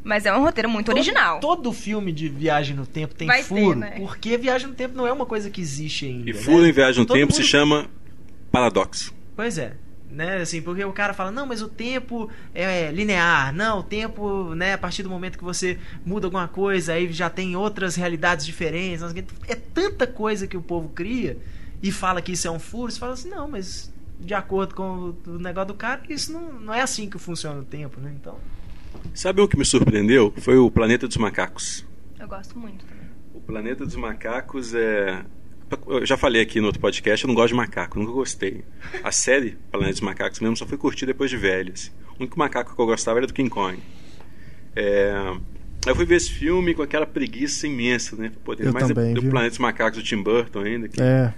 Mas 0.05 0.27
é 0.27 0.35
um 0.37 0.43
roteiro 0.43 0.69
muito 0.69 0.91
original. 0.91 1.39
Todo 1.41 1.73
filme 1.73 2.11
de 2.13 2.29
viagem 2.29 2.75
no 2.75 2.85
tempo 2.87 3.15
tem 3.15 3.27
Vai 3.29 3.39
ter, 3.39 3.45
furo, 3.49 3.79
né? 3.79 3.95
porque 3.99 4.37
viagem 4.37 4.67
no 4.69 4.75
tempo 4.75 4.97
não 4.97 5.07
é 5.07 5.13
uma 5.13 5.27
coisa 5.27 5.49
que 5.49 5.61
existe 5.61 6.07
ainda. 6.07 6.31
E 6.31 6.33
né? 6.33 6.41
Furo 6.41 6.67
em 6.67 6.73
Viagem 6.73 7.01
no 7.01 7.07
Todo 7.07 7.17
Tempo 7.17 7.33
se 7.33 7.41
mundo- 7.41 7.49
chama 7.49 7.87
Paradoxo. 8.51 9.15
Pois 9.37 9.59
é. 9.59 9.75
Né, 10.11 10.43
assim, 10.43 10.61
porque 10.61 10.85
o 10.85 10.93
cara 10.93 11.15
fala, 11.15 11.31
não, 11.31 11.47
mas 11.47 11.63
o 11.63 11.69
tempo 11.69 12.29
é 12.55 12.91
linear, 12.93 13.51
não, 13.55 13.79
o 13.79 13.83
tempo, 13.83 14.55
né, 14.55 14.75
a 14.75 14.79
partir 14.79 15.03
do 15.03 15.09
momento 15.09 15.39
que 15.39 15.45
você 15.45 15.79
muda 16.05 16.27
alguma 16.27 16.47
coisa, 16.47 16.93
aí 16.93 17.11
já 17.11 17.31
tem 17.31 17.57
outras 17.57 17.97
realidades 17.97 18.45
diferentes. 18.45 19.03
É 19.49 19.55
tanta 19.55 20.07
coisa 20.07 20.47
que 20.47 20.55
o 20.55 20.61
povo 20.61 20.91
cria 20.91 21.39
e 21.83 21.91
fala 21.91 22.21
que 22.21 22.33
isso 22.33 22.47
é 22.47 22.51
um 22.51 22.59
furo, 22.59 22.93
você 22.93 22.99
fala 22.99 23.15
assim, 23.15 23.31
não, 23.31 23.49
mas 23.49 23.91
de 24.21 24.35
acordo 24.35 24.75
com 24.75 25.15
o 25.27 25.39
negócio 25.39 25.69
do 25.69 25.75
cara, 25.75 26.03
isso 26.11 26.31
não, 26.31 26.53
não 26.61 26.75
é 26.75 26.83
assim 26.83 27.09
que 27.09 27.19
funciona 27.19 27.61
o 27.61 27.65
tempo, 27.65 27.99
né? 27.99 28.13
Então. 28.21 28.37
Sabe 29.15 29.41
um 29.43 29.47
que 29.47 29.59
me 29.59 29.65
surpreendeu? 29.65 30.33
Foi 30.39 30.57
o 30.57 30.71
Planeta 30.71 31.07
dos 31.07 31.17
Macacos. 31.17 31.85
Eu 32.19 32.27
gosto 32.29 32.59
muito 32.59 32.85
também. 32.85 33.07
O 33.35 33.41
Planeta 33.41 33.85
dos 33.85 33.97
Macacos 33.97 34.75
é. 34.75 35.23
Eu 35.87 36.05
já 36.05 36.17
falei 36.19 36.43
aqui 36.43 36.61
no 36.61 36.67
outro 36.67 36.81
podcast, 36.81 37.25
eu 37.25 37.29
não 37.29 37.35
gosto 37.35 37.49
de 37.49 37.55
macaco, 37.55 37.99
nunca 37.99 38.13
gostei. 38.13 38.63
A 39.03 39.11
série 39.13 39.57
Planeta 39.71 39.93
dos 39.93 40.01
Macacos 40.03 40.41
mesmo 40.41 40.57
só 40.57 40.67
fui 40.67 40.77
curtir 40.79 41.07
depois 41.07 41.31
de 41.31 41.37
velho. 41.37 41.73
assim. 41.73 41.91
O 42.11 42.21
único 42.21 42.39
macaco 42.39 42.75
que 42.75 42.81
eu 42.81 42.87
gostava 42.87 43.19
era 43.19 43.27
do 43.27 43.33
King 43.33 43.49
Kong. 43.51 43.79
É, 44.77 45.15
Eu 45.87 45.97
fui 45.97 46.05
ver 46.05 46.17
esse 46.17 46.31
filme 46.31 46.75
com 46.75 46.83
aquela 46.83 47.07
preguiça 47.07 47.67
imensa, 47.67 48.15
né? 48.17 48.31
Poder, 48.45 48.67
Eu 48.67 48.73
mais 48.73 48.87
também, 48.87 49.15
do 49.15 49.21
viu? 49.23 49.31
Planeta 49.31 49.51
dos 49.51 49.59
Macacos 49.59 49.99
do 49.99 50.05
Tim 50.05 50.23
Burton 50.23 50.61
ainda. 50.61 50.89
Que, 50.89 51.01
É. 51.03 51.35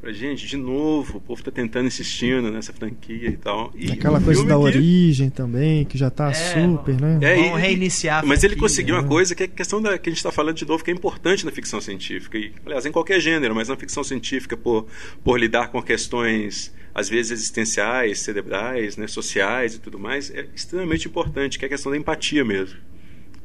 Falei, 0.00 0.14
Gente, 0.14 0.46
de 0.46 0.56
novo, 0.56 1.18
o 1.18 1.20
povo 1.20 1.42
tá 1.42 1.50
tentando 1.50 1.86
insistindo 1.88 2.52
nessa 2.52 2.72
franquia 2.72 3.28
e 3.30 3.36
tal. 3.36 3.72
E 3.74 3.90
Aquela 3.90 4.20
coisa 4.20 4.42
da 4.44 4.50
que- 4.54 4.60
origem 4.60 5.28
também, 5.28 5.84
que 5.84 5.98
já 5.98 6.08
tá 6.08 6.30
É, 6.30 6.34
super, 6.34 7.00
né? 7.00 7.18
É, 7.20 7.34
Vamos 7.36 7.60
reiniciar 7.60 8.24
Mas 8.24 8.44
ele 8.44 8.54
conseguiu 8.54 8.94
uma 8.94 9.02
né? 9.02 9.08
coisa 9.08 9.34
que 9.34 9.42
é 9.42 9.46
a 9.46 9.48
questão 9.48 9.82
da 9.82 9.98
que 9.98 10.08
a 10.08 10.12
gente 10.12 10.18
está 10.18 10.30
falando 10.30 10.54
de 10.56 10.64
novo, 10.64 10.84
que 10.84 10.90
é 10.92 10.94
importante 10.94 11.44
na 11.44 11.50
ficção 11.50 11.80
científica. 11.80 12.38
E, 12.38 12.52
aliás, 12.64 12.86
em 12.86 12.92
qualquer 12.92 13.18
gênero, 13.20 13.54
mas 13.56 13.68
na 13.68 13.76
ficção 13.76 14.04
científica, 14.04 14.56
por, 14.56 14.86
por 15.24 15.38
lidar 15.38 15.68
com 15.72 15.82
questões, 15.82 16.72
às 16.94 17.08
vezes, 17.08 17.32
existenciais, 17.32 18.20
cerebrais, 18.20 18.96
né, 18.96 19.08
sociais 19.08 19.74
e 19.74 19.80
tudo 19.80 19.98
mais, 19.98 20.30
é 20.30 20.46
extremamente 20.54 21.08
importante, 21.08 21.58
que 21.58 21.64
é 21.64 21.66
a 21.66 21.68
questão 21.70 21.90
da 21.90 21.98
empatia 21.98 22.44
mesmo. 22.44 22.78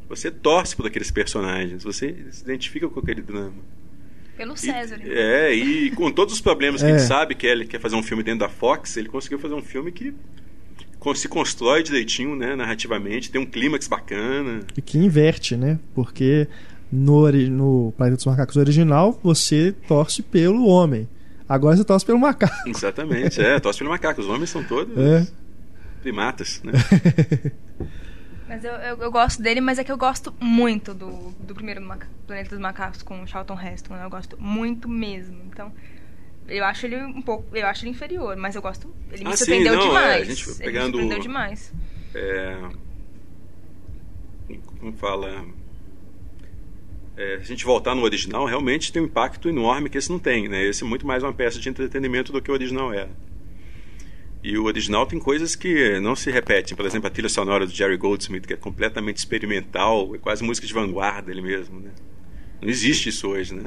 Você 0.07 0.29
torce 0.29 0.75
por 0.75 0.85
aqueles 0.85 1.09
personagens, 1.09 1.83
você 1.83 2.15
se 2.29 2.43
identifica 2.43 2.87
com 2.87 2.99
aquele 2.99 3.23
drama. 3.23 3.53
Pelo 4.37 4.53
E- 4.53 4.57
César. 4.57 4.97
então. 4.99 5.11
é, 5.13 5.53
e 5.53 5.91
com 5.91 6.11
todos 6.11 6.33
os 6.33 6.41
problemas 6.41 6.81
que 6.81 6.87
É. 6.89 6.93
a 6.93 6.97
gente 6.97 7.07
sabe 7.07 7.35
que 7.35 7.45
ele 7.45 7.65
quer 7.65 7.79
fazer 7.79 7.95
um 7.95 8.03
filme 8.03 8.23
dentro 8.23 8.39
da 8.41 8.49
Fox, 8.49 8.97
ele 8.97 9.07
conseguiu 9.09 9.37
fazer 9.39 9.53
um 9.53 9.61
filme 9.61 9.91
que 9.91 10.13
se 11.15 11.27
constrói 11.27 11.83
direitinho, 11.83 12.33
né, 12.35 12.55
narrativamente, 12.55 13.29
tem 13.29 13.39
um 13.41 13.45
clímax 13.45 13.87
bacana. 13.87 14.61
E 14.77 14.81
que 14.81 14.97
inverte, 14.97 15.57
né? 15.57 15.77
Porque 15.93 16.47
no, 16.91 17.29
no 17.31 17.93
Planeta 17.97 18.15
dos 18.15 18.25
Macacos 18.25 18.55
original, 18.55 19.19
você 19.21 19.73
torce 19.87 20.21
pelo 20.23 20.65
homem. 20.65 21.07
Agora 21.47 21.75
você 21.75 21.83
torce 21.83 22.05
pelo 22.05 22.17
macaco. 22.19 22.69
Exatamente, 22.69 23.41
é, 23.41 23.59
torce 23.59 23.79
pelo 23.79 23.89
macaco. 23.91 24.21
Os 24.21 24.27
homens 24.27 24.49
são 24.49 24.63
todos 24.63 24.95
É. 24.97 25.27
primatas, 26.01 26.61
né? 26.63 26.71
Mas 28.53 28.63
eu, 28.63 28.73
eu, 28.73 28.97
eu 28.97 29.11
gosto 29.11 29.41
dele, 29.41 29.59
mas 29.59 29.79
é 29.79 29.83
que 29.83 29.91
eu 29.91 29.97
gosto 29.97 30.31
muito 30.39 30.93
do, 30.93 31.31
do 31.39 31.55
primeiro 31.55 31.81
Maca- 31.81 32.07
Planeta 32.27 32.51
dos 32.51 32.59
Macacos 32.59 33.01
com 33.01 33.23
o 33.23 33.27
Charlton 33.27 33.59
Heston. 33.59 33.95
né? 33.95 34.05
Eu 34.05 34.09
gosto 34.11 34.39
muito 34.39 34.87
mesmo. 34.87 35.41
Então, 35.47 35.73
eu 36.47 36.63
acho 36.63 36.85
ele 36.85 36.97
um 37.03 37.21
pouco. 37.21 37.55
Eu 37.55 37.65
acho 37.65 37.83
ele 37.83 37.91
inferior, 37.91 38.35
mas 38.37 38.55
eu 38.55 38.61
gosto. 38.61 38.93
Ele 39.11 39.23
me 39.23 39.31
Ah, 39.31 39.37
sim, 39.37 39.37
surpreendeu 39.45 39.75
não, 39.75 39.81
é, 39.81 39.87
demais. 39.87 40.21
a 40.21 40.25
gente 40.25 40.43
Ele 40.43 40.51
me 40.51 40.57
pegando- 40.65 40.91
surpreendeu 40.91 41.19
demais. 41.19 41.71
É, 42.13 42.59
como 44.79 44.93
fala? 44.93 45.45
É, 47.17 47.37
se 47.37 47.41
a 47.41 47.45
gente 47.45 47.65
voltar 47.65 47.95
no 47.95 48.03
original, 48.03 48.45
realmente 48.45 48.91
tem 48.91 49.01
um 49.01 49.05
impacto 49.05 49.49
enorme 49.49 49.89
que 49.89 49.97
esse 49.97 50.11
não 50.11 50.19
tem, 50.19 50.47
né? 50.47 50.63
Esse 50.63 50.83
é 50.83 50.87
muito 50.87 51.05
mais 51.07 51.23
uma 51.23 51.33
peça 51.33 51.59
de 51.59 51.69
entretenimento 51.69 52.31
do 52.31 52.41
que 52.41 52.51
o 52.51 52.53
original 52.53 52.93
era. 52.93 53.09
E 54.43 54.57
o 54.57 54.65
original 54.65 55.05
tem 55.05 55.19
coisas 55.19 55.55
que 55.55 55.99
não 56.01 56.15
se 56.15 56.29
repetem. 56.29 56.75
Por 56.75 56.85
exemplo, 56.85 57.07
a 57.07 57.09
trilha 57.09 57.29
sonora 57.29 57.65
do 57.65 57.71
Jerry 57.71 57.95
Goldsmith, 57.95 58.45
que 58.45 58.53
é 58.53 58.57
completamente 58.57 59.17
experimental, 59.17 60.13
é 60.13 60.17
quase 60.17 60.43
música 60.43 60.67
de 60.67 60.73
vanguarda 60.73 61.31
ele 61.31 61.41
mesmo, 61.41 61.79
né? 61.79 61.91
Não 62.61 62.69
existe 62.69 63.07
isso 63.07 63.29
hoje, 63.29 63.55
né? 63.55 63.63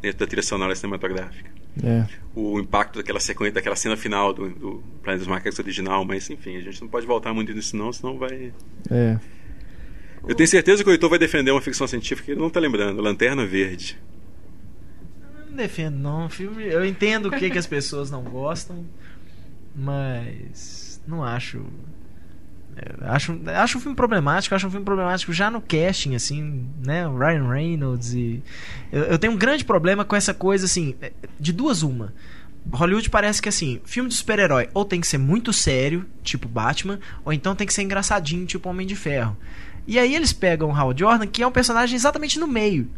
Dentro 0.00 0.20
da 0.20 0.26
trilha 0.26 0.42
sonora 0.42 0.74
cinematográfica. 0.74 1.50
É. 1.82 2.04
o 2.34 2.60
impacto 2.60 2.98
daquela 2.98 3.18
sequência, 3.18 3.54
daquela 3.54 3.74
cena 3.74 3.96
final 3.96 4.34
do, 4.34 4.50
do 4.50 4.84
Planeta 5.02 5.20
dos 5.20 5.26
Macacos 5.26 5.58
original, 5.58 6.04
mas 6.04 6.28
enfim, 6.28 6.58
a 6.58 6.60
gente 6.60 6.82
não 6.82 6.88
pode 6.88 7.06
voltar 7.06 7.32
muito 7.32 7.50
nisso 7.54 7.74
não, 7.76 7.90
senão 7.90 8.18
vai... 8.18 8.52
É. 8.90 9.18
Eu 10.28 10.34
tenho 10.34 10.46
certeza 10.46 10.84
que 10.84 10.90
o 10.90 10.92
Heitor 10.92 11.08
vai 11.08 11.18
defender 11.18 11.50
uma 11.50 11.62
ficção 11.62 11.86
científica 11.86 12.26
que 12.26 12.32
ele 12.32 12.40
não 12.40 12.50
tá 12.50 12.60
lembrando, 12.60 13.00
Lanterna 13.00 13.46
Verde. 13.46 13.98
Eu 15.38 15.46
não 15.46 15.56
defendo, 15.56 15.96
não. 15.96 16.26
O 16.26 16.28
filme, 16.28 16.62
eu 16.64 16.84
entendo 16.84 17.26
o 17.26 17.30
que, 17.30 17.48
que 17.48 17.58
as 17.58 17.66
pessoas 17.66 18.10
não 18.10 18.22
gostam, 18.22 18.84
mas 19.74 21.00
não 21.06 21.22
acho. 21.24 21.64
é, 22.76 23.06
Acho, 23.08 23.38
acho 23.46 23.78
um 23.78 23.80
filme 23.80 23.96
problemático, 23.96 24.54
acho 24.54 24.66
um 24.66 24.70
filme 24.70 24.84
problemático 24.84 25.32
já 25.32 25.50
no 25.50 25.60
casting, 25.60 26.14
assim, 26.14 26.68
né? 26.84 27.06
Ryan 27.06 27.48
Reynolds 27.48 28.14
e. 28.14 28.42
Eu, 28.90 29.04
eu 29.04 29.18
tenho 29.18 29.32
um 29.32 29.36
grande 29.36 29.64
problema 29.64 30.04
com 30.04 30.16
essa 30.16 30.34
coisa, 30.34 30.66
assim, 30.66 30.94
é, 31.00 31.12
de 31.38 31.52
duas 31.52 31.82
uma. 31.82 32.12
Hollywood 32.70 33.10
parece 33.10 33.42
que 33.42 33.48
assim, 33.48 33.80
filme 33.84 34.08
de 34.08 34.14
super-herói 34.14 34.68
ou 34.72 34.84
tem 34.84 35.00
que 35.00 35.06
ser 35.08 35.18
muito 35.18 35.52
sério, 35.52 36.06
tipo 36.22 36.46
Batman, 36.48 37.00
ou 37.24 37.32
então 37.32 37.56
tem 37.56 37.66
que 37.66 37.74
ser 37.74 37.82
engraçadinho, 37.82 38.46
tipo 38.46 38.68
Homem 38.68 38.86
de 38.86 38.94
Ferro. 38.94 39.36
E 39.84 39.98
aí 39.98 40.14
eles 40.14 40.32
pegam 40.32 40.68
o 40.68 40.72
Hal 40.72 40.96
Jordan, 40.96 41.26
que 41.26 41.42
é 41.42 41.46
um 41.46 41.50
personagem 41.50 41.96
exatamente 41.96 42.38
no 42.38 42.46
meio 42.46 42.88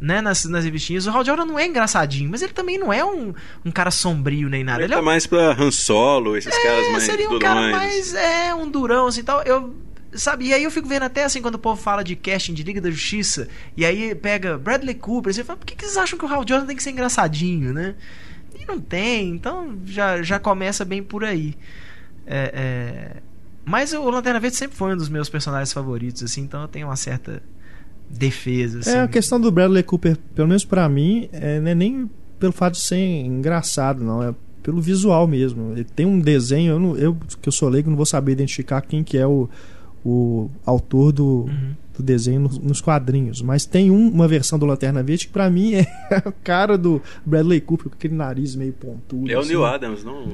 né, 0.00 0.20
nas, 0.20 0.44
nas 0.44 0.64
revistinhas. 0.64 1.06
O 1.06 1.10
Hal 1.10 1.24
Jordan 1.24 1.44
não 1.46 1.58
é 1.58 1.66
engraçadinho, 1.66 2.30
mas 2.30 2.42
ele 2.42 2.52
também 2.52 2.78
não 2.78 2.92
é 2.92 3.04
um, 3.04 3.32
um 3.64 3.70
cara 3.70 3.90
sombrio 3.90 4.48
nem 4.48 4.62
nada. 4.62 4.78
Ele, 4.78 4.86
Ele 4.86 4.92
é 4.94 4.96
tá 4.96 5.02
um, 5.02 5.04
mais 5.04 5.26
pra 5.26 5.52
Han 5.52 5.70
Solo, 5.70 6.36
esses 6.36 6.54
caras 6.62 6.86
é, 6.86 6.90
mais 6.92 7.04
seria 7.04 7.26
um 7.26 7.38
durões. 7.38 7.42
cara 7.42 7.70
mais 7.70 8.14
é 8.14 8.54
um 8.54 8.70
durão 8.70 9.06
assim 9.06 9.22
tal. 9.22 9.42
Eu 9.42 9.74
sabe? 10.12 10.46
E 10.46 10.54
aí 10.54 10.64
eu 10.64 10.70
fico 10.70 10.88
vendo 10.88 11.02
até 11.02 11.24
assim 11.24 11.42
quando 11.42 11.56
o 11.56 11.58
povo 11.58 11.80
fala 11.80 12.02
de 12.02 12.16
casting 12.16 12.54
de 12.54 12.62
Liga 12.62 12.80
da 12.80 12.90
Justiça 12.90 13.48
e 13.76 13.84
aí 13.84 14.14
pega 14.14 14.56
Bradley 14.56 14.94
Cooper, 14.94 15.32
você 15.32 15.44
fala, 15.44 15.58
por 15.58 15.66
que, 15.66 15.74
que 15.74 15.84
vocês 15.84 15.96
acham 15.96 16.18
que 16.18 16.24
o 16.24 16.28
Hal 16.28 16.44
Jordan 16.48 16.66
tem 16.66 16.76
que 16.76 16.82
ser 16.82 16.90
engraçadinho, 16.90 17.72
né? 17.72 17.94
E 18.58 18.64
não 18.64 18.80
tem, 18.80 19.30
então 19.30 19.78
já 19.84 20.22
já 20.22 20.38
começa 20.38 20.84
bem 20.84 21.02
por 21.02 21.24
aí. 21.24 21.54
É, 22.26 22.50
é, 22.54 23.22
Mas 23.64 23.92
o 23.92 24.08
Lanterna 24.10 24.40
Verde 24.40 24.56
sempre 24.56 24.76
foi 24.76 24.94
um 24.94 24.96
dos 24.96 25.08
meus 25.08 25.28
personagens 25.28 25.72
favoritos, 25.72 26.22
assim, 26.22 26.42
então 26.42 26.62
eu 26.62 26.68
tenho 26.68 26.86
uma 26.88 26.96
certa 26.96 27.42
defesa. 28.18 28.80
Assim. 28.80 28.90
É, 28.90 29.00
a 29.00 29.08
questão 29.08 29.40
do 29.40 29.50
Bradley 29.50 29.82
Cooper, 29.82 30.16
pelo 30.34 30.48
menos 30.48 30.64
pra 30.64 30.88
mim, 30.88 31.28
é, 31.32 31.60
não 31.60 31.70
é 31.70 31.74
nem 31.74 32.10
pelo 32.38 32.52
fato 32.52 32.74
de 32.74 32.80
ser 32.80 32.96
engraçado, 32.98 34.02
não. 34.04 34.22
É 34.22 34.34
pelo 34.62 34.80
visual 34.80 35.26
mesmo. 35.26 35.72
Ele 35.72 35.84
tem 35.84 36.04
um 36.06 36.18
desenho, 36.18 36.72
eu, 36.72 36.80
não, 36.80 36.96
eu 36.96 37.16
que 37.40 37.48
eu 37.48 37.52
sou 37.52 37.68
leigo, 37.68 37.88
não 37.88 37.96
vou 37.96 38.06
saber 38.06 38.32
identificar 38.32 38.80
quem 38.82 39.04
que 39.04 39.16
é 39.16 39.26
o, 39.26 39.48
o 40.04 40.50
autor 40.64 41.12
do, 41.12 41.24
Uhum. 41.44 41.74
do 41.96 42.02
desenho 42.02 42.40
nos, 42.40 42.58
nos 42.58 42.80
quadrinhos. 42.80 43.40
Mas 43.42 43.64
tem 43.64 43.90
um- 43.90 44.08
uma 44.08 44.26
versão 44.28 44.58
do 44.58 44.66
Lanterna 44.66 45.02
Verde 45.02 45.26
que 45.28 45.32
pra 45.32 45.48
mim 45.48 45.74
é 45.78 45.86
a 46.10 46.32
cara 46.32 46.76
do 46.76 47.00
Bradley 47.24 47.60
Cooper, 47.60 47.88
com 47.90 47.94
aquele 47.94 48.14
nariz 48.14 48.54
meio 48.56 48.72
pontudo. 48.72 49.30
É 49.30 49.36
o 49.36 49.40
assim. 49.40 49.48
Neil 49.50 49.64
Adams, 49.64 50.02
não? 50.04 50.26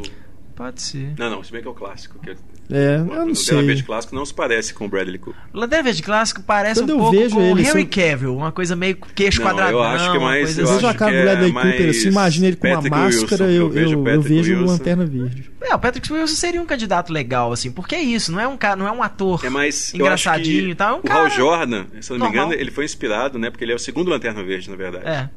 Pode 0.55 0.83
ser. 0.83 1.15
Não, 1.19 1.31
não, 1.31 1.43
se 1.43 1.51
bem 1.51 1.63
que 1.63 1.69
é 1.69 1.71
o 1.71 1.75
clássico. 1.75 2.19
Que 2.19 2.31
É, 2.71 2.97
eu 2.97 3.01
o 3.03 3.05
não 3.05 3.15
Lanterna 3.17 3.35
sei. 3.35 3.63
Verde 3.63 3.83
clássico 3.85 4.15
não 4.15 4.25
se 4.27 4.35
parece 4.35 4.75
com 4.75 4.85
o 4.85 4.89
Bradley 4.89 5.19
Cooper. 5.19 5.41
O 5.53 5.59
Lanterna 5.59 5.85
Verde 5.85 6.03
Clássico 6.03 6.43
parece 6.43 6.81
Quando 6.81 6.91
um 6.91 6.93
eu 6.95 6.99
pouco 6.99 7.17
vejo 7.17 7.35
com 7.37 7.41
o 7.41 7.59
Henry 7.59 7.67
assim- 7.69 7.87
Cavill, 7.87 8.37
uma 8.37 8.53
coisa 8.53 8.77
meio 8.77 8.97
queixo 9.15 9.41
Não, 9.41 9.49
eu 9.49 9.55
quadradão. 9.55 9.83
acho 9.83 10.11
que 10.11 10.17
é 10.17 10.21
uma 10.21 10.29
mais- 10.29 10.59
eu 10.59 10.65
Eu 10.65 10.69
assim. 10.69 10.75
vejo 10.77 10.87
a 10.87 10.95
cara 10.95 11.11
do 11.13 11.17
é 11.19 11.23
Bradley 11.23 11.53
Cooper, 11.53 11.91
assim, 11.91 12.09
imagina 12.09 12.47
ele 12.49 12.57
com 12.57 12.67
uma 12.67 12.75
Patrick 12.77 12.97
máscara, 12.97 13.45
Wilson, 13.45 13.45
eu, 13.45 13.63
eu 13.63 13.71
vejo 13.71 13.93
eu, 13.95 14.57
eu 14.57 14.63
o. 14.63 14.67
Lanterna 14.67 15.07
Verde. 15.07 15.51
É, 15.63 15.75
o 15.75 15.79
Patrick 15.79 16.13
Wilson 16.13 16.35
seria 16.35 16.61
um 16.61 16.67
candidato 16.67 17.13
legal, 17.13 17.53
assim, 17.53 17.71
porque 17.73 17.95
é 17.95 18.03
isso, 18.03 18.31
não 18.31 18.39
é 18.41 18.47
um 18.47 18.57
cara, 18.57 18.77
não 18.77 18.87
é 18.87 18.93
um 18.93 19.03
ator 19.03 19.45
É 19.45 19.49
mais 19.51 19.95
engraçadinho 19.95 20.65
eu 20.67 20.71
e 20.71 20.75
tal, 20.75 20.97
é 20.97 20.99
um 20.99 21.03
que 21.03 21.09
o 21.09 21.13
Hal 21.13 21.23
cara 21.25 21.35
Jordan, 21.35 21.85
se 22.01 22.11
eu 22.13 22.19
não 22.19 22.27
me 22.27 22.33
engano, 22.33 22.53
ele 22.53 22.71
foi 22.71 22.85
inspirado, 22.85 23.39
né? 23.39 23.51
Porque 23.51 23.65
ele 23.65 23.73
é 23.73 23.77
o 23.77 23.79
segundo 23.79 24.09
Lanterna 24.11 24.43
Verde, 24.43 24.69
na 24.71 24.77
verdade. 24.77 25.07
É. 25.07 25.31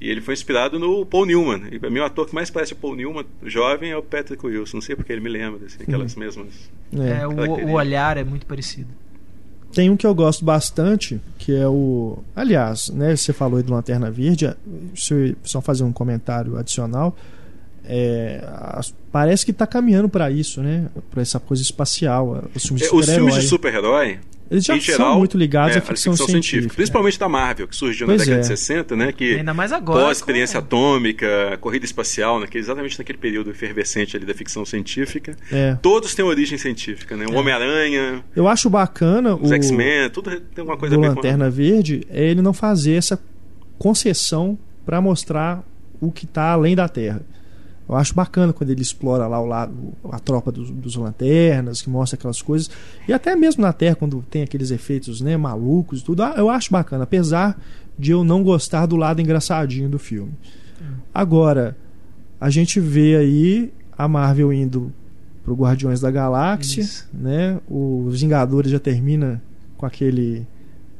E 0.00 0.10
ele 0.10 0.20
foi 0.20 0.34
inspirado 0.34 0.78
no 0.78 1.06
Paul 1.06 1.24
Newman. 1.24 1.68
E 1.72 1.78
pra 1.78 1.88
mim, 1.88 2.00
o 2.00 2.04
ator 2.04 2.26
que 2.26 2.34
mais 2.34 2.50
parece 2.50 2.74
o 2.74 2.76
Paul 2.76 2.94
Newman 2.94 3.24
jovem 3.44 3.90
é 3.90 3.96
o 3.96 4.02
Patrick 4.02 4.44
Wilson. 4.46 4.76
Não 4.76 4.82
sei 4.82 4.94
porque 4.94 5.12
ele 5.12 5.22
me 5.22 5.30
lembra, 5.30 5.64
assim, 5.66 5.78
aquelas 5.82 6.14
mesmas. 6.14 6.48
É. 6.94 7.22
É, 7.22 7.26
o, 7.26 7.32
o 7.68 7.72
olhar 7.72 8.16
é 8.18 8.24
muito 8.24 8.44
parecido. 8.46 8.88
Tem 9.72 9.90
um 9.90 9.96
que 9.96 10.06
eu 10.06 10.14
gosto 10.14 10.44
bastante, 10.44 11.20
que 11.38 11.54
é 11.54 11.66
o. 11.66 12.18
Aliás, 12.34 12.88
né, 12.90 13.16
você 13.16 13.32
falou 13.32 13.56
aí 13.58 13.62
do 13.62 13.72
Lanterna 13.72 14.10
Verde, 14.10 14.54
se 14.94 15.12
eu 15.12 15.36
só 15.44 15.60
fazer 15.60 15.84
um 15.84 15.92
comentário 15.92 16.56
adicional. 16.56 17.16
é, 17.84 18.42
parece 19.12 19.44
que 19.44 19.50
está 19.50 19.66
caminhando 19.66 20.08
para 20.08 20.30
isso, 20.30 20.62
né? 20.62 20.88
Para 21.10 21.22
essa 21.22 21.38
coisa 21.38 21.62
espacial. 21.62 22.44
Os 22.54 22.64
filmes 22.64 22.82
de 22.82 22.88
É, 22.88 23.22
Os 23.22 24.35
Eles 24.50 24.64
já 24.64 24.76
em 24.76 24.80
são 24.80 24.94
geral, 24.96 25.18
muito 25.18 25.36
ligados 25.36 25.74
é, 25.76 25.78
à 25.78 25.82
ficção, 25.82 26.16
científica. 26.16 26.74
Principalmente 26.74 27.18
da 27.18 27.28
Marvel, 27.28 27.66
que 27.66 27.74
surgiu 27.74 28.06
Pois 28.06 28.18
na 28.20 28.24
década 28.24 28.38
é. 28.38 28.40
de 28.42 28.46
60, 28.46 28.96
né? 28.96 29.12
Que 29.12 29.36
Ainda 29.36 29.52
mais 29.52 29.72
agora. 29.72 30.04
pós-experiência 30.04 30.60
com- 30.60 30.66
atômica, 30.66 31.58
corrida 31.60 31.84
espacial, 31.84 32.38
naquele, 32.38 32.62
exatamente 32.62 32.98
naquele 32.98 33.18
período 33.18 33.50
efervescente 33.50 34.16
ali 34.16 34.24
da 34.24 34.34
ficção 34.34 34.64
científica. 34.64 35.34
É. 35.50 35.76
Todos 35.82 36.14
têm 36.14 36.24
origem 36.24 36.56
científica, 36.58 37.16
né? 37.16 37.26
O 37.28 37.34
Homem-Aranha, 37.34 38.24
Eu 38.34 38.46
acho 38.46 38.70
bacana 38.70 39.34
os 39.34 39.50
o 39.50 39.54
X-Men, 39.54 40.10
tudo 40.10 40.30
tem 40.30 40.40
alguma 40.58 40.76
coisa 40.78 40.94
do 40.96 41.04
a 41.04 41.08
ver 41.08 41.14
Lanterna 41.14 41.50
Verde 41.50 42.06
é 42.08 42.24
ele 42.24 42.42
não 42.42 42.52
fazer 42.52 42.92
essa 42.94 43.20
concessão 43.78 44.58
para 44.84 45.00
mostrar 45.00 45.64
o 46.00 46.10
que 46.12 46.24
está 46.24 46.50
além 46.52 46.76
da 46.76 46.88
Terra. 46.88 47.22
Eu 47.88 47.94
acho 47.94 48.14
bacana 48.14 48.52
quando 48.52 48.70
ele 48.70 48.82
explora 48.82 49.26
lá 49.28 49.40
o 49.40 49.46
lado, 49.46 49.72
a 50.10 50.18
tropa 50.18 50.50
dos, 50.50 50.70
dos 50.70 50.96
lanternas, 50.96 51.80
que 51.80 51.88
mostra 51.88 52.18
aquelas 52.18 52.42
coisas. 52.42 52.68
E 53.06 53.12
até 53.12 53.36
mesmo 53.36 53.62
na 53.62 53.72
Terra, 53.72 53.94
quando 53.94 54.24
tem 54.28 54.42
aqueles 54.42 54.70
efeitos 54.72 55.20
né, 55.20 55.36
malucos 55.36 56.00
e 56.00 56.04
tudo, 56.04 56.22
ah, 56.24 56.34
eu 56.36 56.50
acho 56.50 56.70
bacana, 56.72 57.04
apesar 57.04 57.56
de 57.98 58.10
eu 58.10 58.24
não 58.24 58.42
gostar 58.42 58.86
do 58.86 58.96
lado 58.96 59.20
engraçadinho 59.20 59.88
do 59.88 59.98
filme. 59.98 60.32
Agora, 61.14 61.76
a 62.40 62.50
gente 62.50 62.80
vê 62.80 63.16
aí 63.16 63.72
a 63.96 64.06
Marvel 64.06 64.52
indo 64.52 64.92
pro 65.44 65.54
Guardiões 65.54 66.00
da 66.00 66.10
Galáxia, 66.10 66.80
Isso. 66.82 67.08
né? 67.14 67.58
Os 67.70 68.20
Vingadores 68.20 68.70
já 68.70 68.78
termina 68.80 69.40
com 69.76 69.86
aquele 69.86 70.46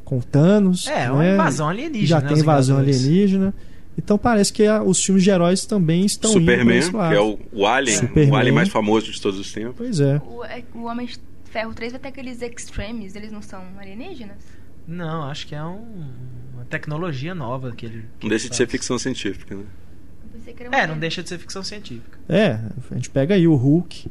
com 0.05 0.19
o 0.19 0.23
Thanos, 0.23 0.87
É, 0.87 1.11
uma 1.11 1.19
né? 1.21 1.35
invasão 1.35 1.69
alienígena. 1.69 2.07
já 2.07 2.21
né, 2.21 2.29
tem 2.29 2.39
invasão 2.39 2.77
Vingadores. 2.77 3.05
alienígena. 3.05 3.55
Então 3.99 4.19
parece 4.19 4.53
que 4.53 4.67
a- 4.67 4.83
os 4.83 5.03
filmes 5.03 5.25
de 5.25 5.31
heróis 5.31 5.65
também 5.65 6.05
estão 6.05 6.31
indo 6.33 6.41
Superman, 6.41 6.67
pra 6.67 6.77
esse 6.77 6.91
que 6.91 7.15
é 7.15 7.21
o, 7.21 7.39
o 7.53 7.67
Alien, 7.67 7.97
Superman. 7.99 8.31
o 8.31 8.37
Alien 8.37 8.55
mais 8.55 8.69
famoso 8.69 9.11
de 9.11 9.21
todos 9.21 9.39
os 9.41 9.53
tempos. 9.53 9.75
Pois 9.77 10.01
é. 10.01 10.21
O, 10.27 10.45
é- 10.45 10.63
o 10.75 10.83
Homem 10.85 11.07
de 11.07 11.19
Ferro 11.51 11.73
3 11.75 11.93
vai 11.93 12.01
ter 12.01 12.09
aqueles 12.09 12.43
extremes, 12.43 13.17
eles 13.17 13.33
não 13.33 13.41
são 13.41 13.63
alienígenas? 13.79 14.37
Não, 14.87 15.25
acho 15.25 15.47
que 15.47 15.55
é 15.55 15.65
um- 15.65 16.05
uma 16.55 16.65
tecnologia 16.67 17.35
nova 17.35 17.73
que 17.73 17.87
ele. 17.87 18.05
que 18.19 18.25
Não 18.27 18.31
deixa 18.31 18.45
ele 18.45 18.51
de 18.51 18.57
ser 18.57 18.69
ficção 18.69 18.99
científica, 18.99 19.55
né? 19.55 19.65
É, 20.73 20.87
não 20.87 20.99
deixa 20.99 21.23
de 21.23 21.29
ser 21.29 21.39
ficção 21.39 21.63
científica. 21.63 22.19
É, 22.29 22.59
a 22.91 22.95
gente 22.95 23.11
pega 23.11 23.35
aí 23.35 23.49
o 23.49 23.55
Hulk, 23.57 24.09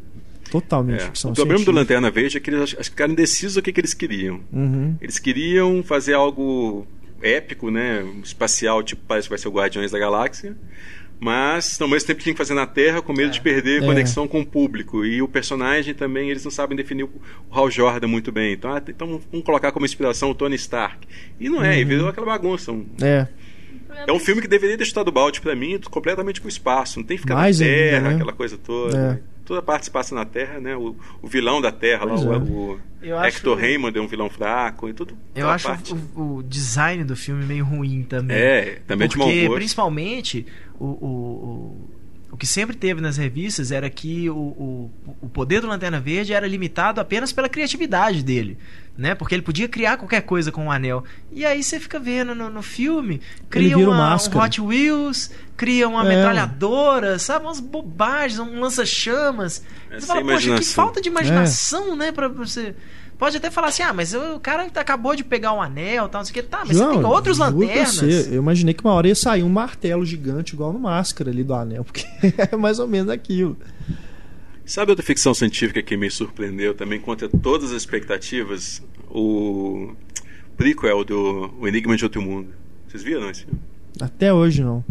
totalmente 0.51 1.01
É. 1.01 1.05
ficção 1.05 1.31
O 1.31 1.33
problema 1.33 1.59
do 1.59 1.63
científica. 1.63 1.79
Lanterna 1.95 2.11
Verde 2.11 2.37
é 2.37 2.39
que 2.39 2.49
eles 2.49 2.61
ach- 2.61 2.73
acho 2.79 2.89
que 2.89 2.95
ficaram 2.95 3.13
indecisos 3.13 3.55
do 3.55 3.61
que, 3.61 3.71
que 3.71 3.79
eles 3.79 3.93
queriam. 3.93 4.41
Uhum. 4.51 4.95
Eles 4.99 5.17
queriam 5.17 5.81
fazer 5.83 6.13
algo 6.13 6.85
épico, 7.25 7.69
né? 7.71 8.05
Espacial, 8.23 8.81
tipo, 8.83 9.01
parece 9.07 9.27
que 9.27 9.31
vai 9.31 9.39
ser 9.39 9.47
o 9.47 9.51
Guardiões 9.51 9.91
da 9.91 9.99
Galáxia. 9.99 10.55
Mas, 11.17 11.79
ao 11.79 11.87
mesmo 11.87 12.07
tempo, 12.07 12.21
tinha 12.21 12.33
que 12.33 12.37
fazer 12.37 12.53
na 12.53 12.65
Terra 12.67 13.01
com 13.01 13.13
medo 13.13 13.29
É. 13.29 13.31
de 13.31 13.39
perder 13.41 13.81
É. 13.81 13.85
conexão 13.85 14.27
com 14.27 14.41
o 14.41 14.45
público. 14.45 15.05
E 15.05 15.21
o 15.21 15.27
personagem 15.29 15.93
também, 15.93 16.29
eles 16.29 16.43
não 16.43 16.51
sabem 16.51 16.75
definir 16.75 17.03
o 17.03 17.09
Hal 17.51 17.71
Jordan 17.71 18.07
muito 18.07 18.31
bem. 18.33 18.51
Então, 18.53 18.73
ah, 18.73 18.81
então 18.85 19.21
vamos 19.31 19.45
colocar 19.45 19.71
como 19.71 19.85
inspiração 19.85 20.29
o 20.29 20.35
Tony 20.35 20.55
Stark. 20.55 21.07
E 21.39 21.49
não 21.49 21.63
é, 21.63 21.79
e 21.79 21.83
Uhum. 21.83 21.87
virou 21.89 22.09
aquela 22.09 22.25
bagunça. 22.25 22.71
Um- 22.71 22.85
É, 23.01 23.27
É 24.07 24.11
um 24.11 24.19
filme 24.19 24.41
que 24.41 24.47
deveria 24.47 24.77
ter 24.77 24.83
chutado 24.83 25.07
o 25.07 25.11
balde 25.11 25.39
pra 25.39 25.55
mim 25.55 25.79
completamente 25.89 26.41
pro 26.41 26.49
espaço. 26.49 26.99
Não 26.99 27.05
tem 27.05 27.15
que 27.15 27.21
ficar 27.21 27.35
Mais 27.35 27.61
na 27.61 27.65
ainda, 27.65 27.77
Terra, 27.79 28.09
né? 28.09 28.15
aquela 28.15 28.33
coisa 28.33 28.57
toda. 28.57 28.97
É. 29.23 29.34
Toda 29.45 29.61
parte 29.61 29.85
se 29.85 29.91
passa 29.91 30.15
na 30.15 30.25
Terra, 30.25 30.59
né? 30.59 30.75
O, 30.75 30.95
o 31.21 31.27
vilão 31.27 31.61
da 31.61 31.71
Terra 31.71 32.03
lá, 32.05 32.13
é. 32.15 32.17
o, 32.17 32.41
o 32.73 32.79
Eu 33.01 33.17
acho- 33.19 33.37
Hector 33.37 33.57
Raymond 33.57 33.97
é 33.97 34.01
um 34.01 34.07
vilão 34.07 34.29
fraco 34.29 34.89
e 34.89 34.93
tudo. 34.93 35.15
Eu 35.35 35.47
acho 35.49 35.67
parte. 35.67 35.93
o, 36.15 36.37
o 36.37 36.43
design 36.43 37.03
do 37.03 37.15
filme 37.15 37.45
meio 37.45 37.63
ruim 37.63 38.03
também. 38.03 38.35
É, 38.35 38.81
também 38.87 39.07
de 39.07 39.17
mau 39.17 39.27
Porque, 39.27 39.45
gosto. 39.45 39.55
principalmente, 39.57 40.45
o, 40.79 40.85
o, 40.85 41.89
o, 42.35 42.37
que 42.37 42.45
sempre 42.45 42.75
teve 42.75 42.99
nas 42.99 43.15
revistas 43.15 43.71
era 43.71 43.89
que 43.89 44.29
o, 44.29 44.35
o, 44.35 44.91
o 45.21 45.29
poder 45.29 45.61
do 45.61 45.67
Lanterna 45.67 45.99
Verde 46.01 46.33
era 46.33 46.45
limitado 46.45 46.99
apenas 46.99 47.31
pela 47.31 47.47
criatividade 47.47 48.21
dele. 48.21 48.57
Né? 48.97 49.15
Porque 49.15 49.33
ele 49.35 49.41
podia 49.41 49.67
criar 49.67 49.97
qualquer 49.97 50.21
coisa 50.21 50.51
com 50.51 50.67
o 50.67 50.71
anel. 50.71 51.03
E 51.31 51.45
aí 51.45 51.63
você 51.63 51.79
fica 51.79 51.99
vendo 51.99 52.35
no, 52.35 52.49
no 52.49 52.61
filme, 52.61 53.21
cria 53.49 53.77
uma, 53.77 54.13
um. 54.15 54.37
Hot 54.37 54.61
Wheels, 54.61 55.31
cria 55.57 55.87
uma 55.87 56.05
É. 56.05 56.09
metralhadora, 56.09 57.17
sabe? 57.19 57.45
Umas 57.45 57.59
bobagens, 57.59 58.39
um 58.39 58.59
lança-chamas. 58.59 59.63
É 59.89 59.99
Você 59.99 60.05
fala, 60.05 60.21
poxa, 60.21 60.55
que 60.55 60.63
falta 60.65 61.01
de 61.01 61.09
imaginação, 61.09 61.95
né? 61.95 62.11
Pra 62.11 62.27
você. 62.27 62.75
Pode 63.17 63.37
até 63.37 63.49
falar 63.49 63.67
assim, 63.69 63.81
ah, 63.81 63.93
mas 63.93 64.13
o 64.13 64.39
cara 64.41 64.67
acabou 64.75 65.15
de 65.15 65.23
pegar 65.23 65.53
o 65.53 65.61
anel 65.61 66.09
tal, 66.09 66.19
não 66.19 66.25
sei 66.25 66.31
o 66.31 66.33
que. 66.35 66.43
Tá, 66.43 66.63
mas 66.65 66.75
João, 66.77 66.89
você 66.93 66.97
tem 66.99 67.05
outros 67.05 67.37
lanternas. 67.37 67.95
você, 67.95 68.27
eu 68.29 68.41
imaginei 68.41 68.73
que 68.73 68.83
uma 68.83 68.93
hora 68.93 69.07
ia 69.07 69.15
sair 69.15 69.41
um 69.43 69.49
martelo 69.49 70.05
gigante 70.05 70.53
igual 70.53 70.73
no 70.73 70.79
Máscara 70.79 71.29
ali 71.29 71.43
do 71.43 71.53
anel, 71.53 71.83
porque 71.85 72.05
é 72.51 72.55
mais 72.57 72.77
ou 72.77 72.87
menos 72.87 73.09
aquilo. 73.09 73.57
Sabe 74.65 74.91
outra 74.91 75.05
ficção 75.05 75.33
científica 75.33 75.81
que 75.81 75.95
me 75.95 76.09
surpreendeu 76.11 76.73
também 76.73 76.99
contra 76.99 77.29
todas 77.29 77.71
as 77.71 77.77
expectativas? 77.77 78.81
O 79.09 79.93
prequel 80.57 81.05
do 81.05 81.53
O 81.59 81.67
Enigma 81.67 81.95
de 81.95 82.03
Outro 82.03 82.21
Mundo. 82.21 82.49
Vocês 82.87 83.01
viram 83.03 83.29
esse 83.29 83.45
filme? 83.45 83.59
Até 84.01 84.33
hoje 84.33 84.61
não. 84.63 84.83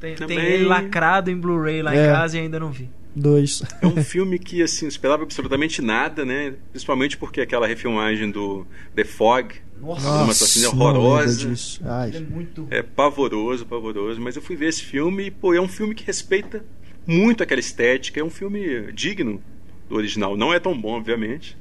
Tem, 0.00 0.14
tem 0.14 0.26
Também- 0.26 0.38
ele 0.38 0.64
lacrado 0.64 1.30
em 1.30 1.36
Blu-ray 1.36 1.82
lá 1.82 1.94
É. 1.94 2.08
em 2.08 2.12
casa 2.12 2.36
e 2.38 2.40
ainda 2.40 2.58
não 2.58 2.70
vi. 2.72 2.90
Dois. 3.16 3.62
É 3.80 3.86
um 3.86 4.04
filme 4.04 4.38
que, 4.38 4.62
assim, 4.62 4.84
não 4.84 4.90
esperava 4.90 5.22
absolutamente 5.22 5.80
nada, 5.80 6.22
né? 6.22 6.54
Principalmente 6.70 7.16
porque 7.16 7.40
aquela 7.40 7.66
refilmagem 7.66 8.30
do 8.30 8.66
The 8.94 9.04
Fog, 9.04 9.54
Nossa, 9.80 10.06
uma 10.06 10.34
lembro 10.66 10.84
horrorosa. 10.84 11.80
é 12.12 12.20
muito. 12.20 12.68
É 12.70 12.82
pavoroso, 12.82 13.64
pavoroso. 13.64 14.20
Mas 14.20 14.36
eu 14.36 14.42
fui 14.42 14.54
ver 14.54 14.68
esse 14.68 14.82
filme 14.82 15.28
e, 15.28 15.30
pô, 15.30 15.54
é 15.54 15.60
um 15.60 15.66
filme 15.66 15.94
que 15.94 16.04
respeita 16.04 16.62
muito 17.06 17.42
aquela 17.42 17.58
estética. 17.60 18.20
É 18.20 18.22
um 18.22 18.28
filme 18.28 18.92
digno 18.92 19.42
do 19.88 19.96
original. 19.96 20.36
Não 20.36 20.52
é 20.52 20.60
tão 20.60 20.78
bom, 20.78 20.90
obviamente. 20.98 21.56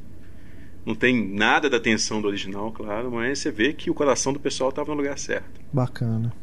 Não 0.86 0.94
tem 0.94 1.26
nada 1.34 1.70
da 1.70 1.80
tensão 1.80 2.22
do 2.22 2.28
original, 2.28 2.70
claro. 2.74 3.10
Mas 3.12 3.40
você 3.40 3.50
vê 3.50 3.72
que 3.72 3.90
o 3.90 3.94
coração 3.94 4.34
do 4.34 4.42
pessoal 4.42 4.72
estava 4.72 4.92
no 4.92 4.98
lugar 4.98 5.18
certo. 5.18 5.62
Bacana. 5.72 6.34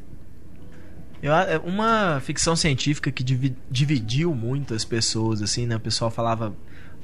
Eu- 1.22 1.32
é 1.32 1.58
uma 1.58 2.20
ficção 2.20 2.56
científica 2.56 3.10
que 3.12 3.22
divi- 3.22 3.56
dividiu 3.70 4.34
muito 4.34 4.74
as 4.74 4.84
pessoas, 4.84 5.40
assim, 5.40 5.66
né? 5.66 5.76
O 5.76 5.80
pessoal 5.80 6.10
falava 6.10 6.52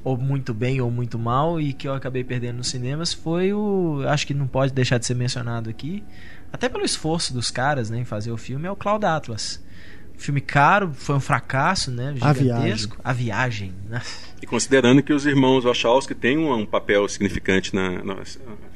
ou 0.03 0.17
muito 0.17 0.53
bem 0.53 0.79
ou 0.81 0.89
muito 0.91 1.17
mal 1.17 1.59
e 1.59 1.73
que 1.73 1.87
eu 1.87 1.93
acabei 1.93 2.23
perdendo 2.23 2.57
nos 2.57 2.67
cinemas 2.67 3.13
foi 3.13 3.53
o. 3.53 4.01
Acho 4.07 4.27
que 4.27 4.33
não 4.33 4.47
pode 4.47 4.73
deixar 4.73 4.97
de 4.97 5.05
ser 5.05 5.13
mencionado 5.15 5.69
aqui, 5.69 6.03
até 6.51 6.67
pelo 6.69 6.83
esforço 6.85 7.33
dos 7.33 7.49
caras 7.49 7.89
né, 7.89 7.99
em 7.99 8.05
fazer 8.05 8.31
o 8.31 8.37
filme, 8.37 8.67
é 8.67 8.71
o 8.71 8.75
Cloud 8.75 9.05
Atlas. 9.05 9.61
Filme 10.17 10.41
caro, 10.41 10.91
foi 10.93 11.15
um 11.15 11.19
fracasso, 11.21 11.89
né? 11.91 12.13
A 12.19 12.33
Gigantesco. 12.33 12.97
A 13.01 13.13
viagem. 13.13 13.73
né? 13.89 14.01
E 14.41 14.45
considerando 14.45 15.01
que 15.01 15.13
os 15.13 15.25
irmãos 15.25 15.63
Wachowski 15.63 16.13
têm 16.13 16.37
um, 16.37 16.53
um 16.53 16.65
papel 16.65 17.07
significante 17.07 17.73
na, 17.73 18.03
na 18.03 18.15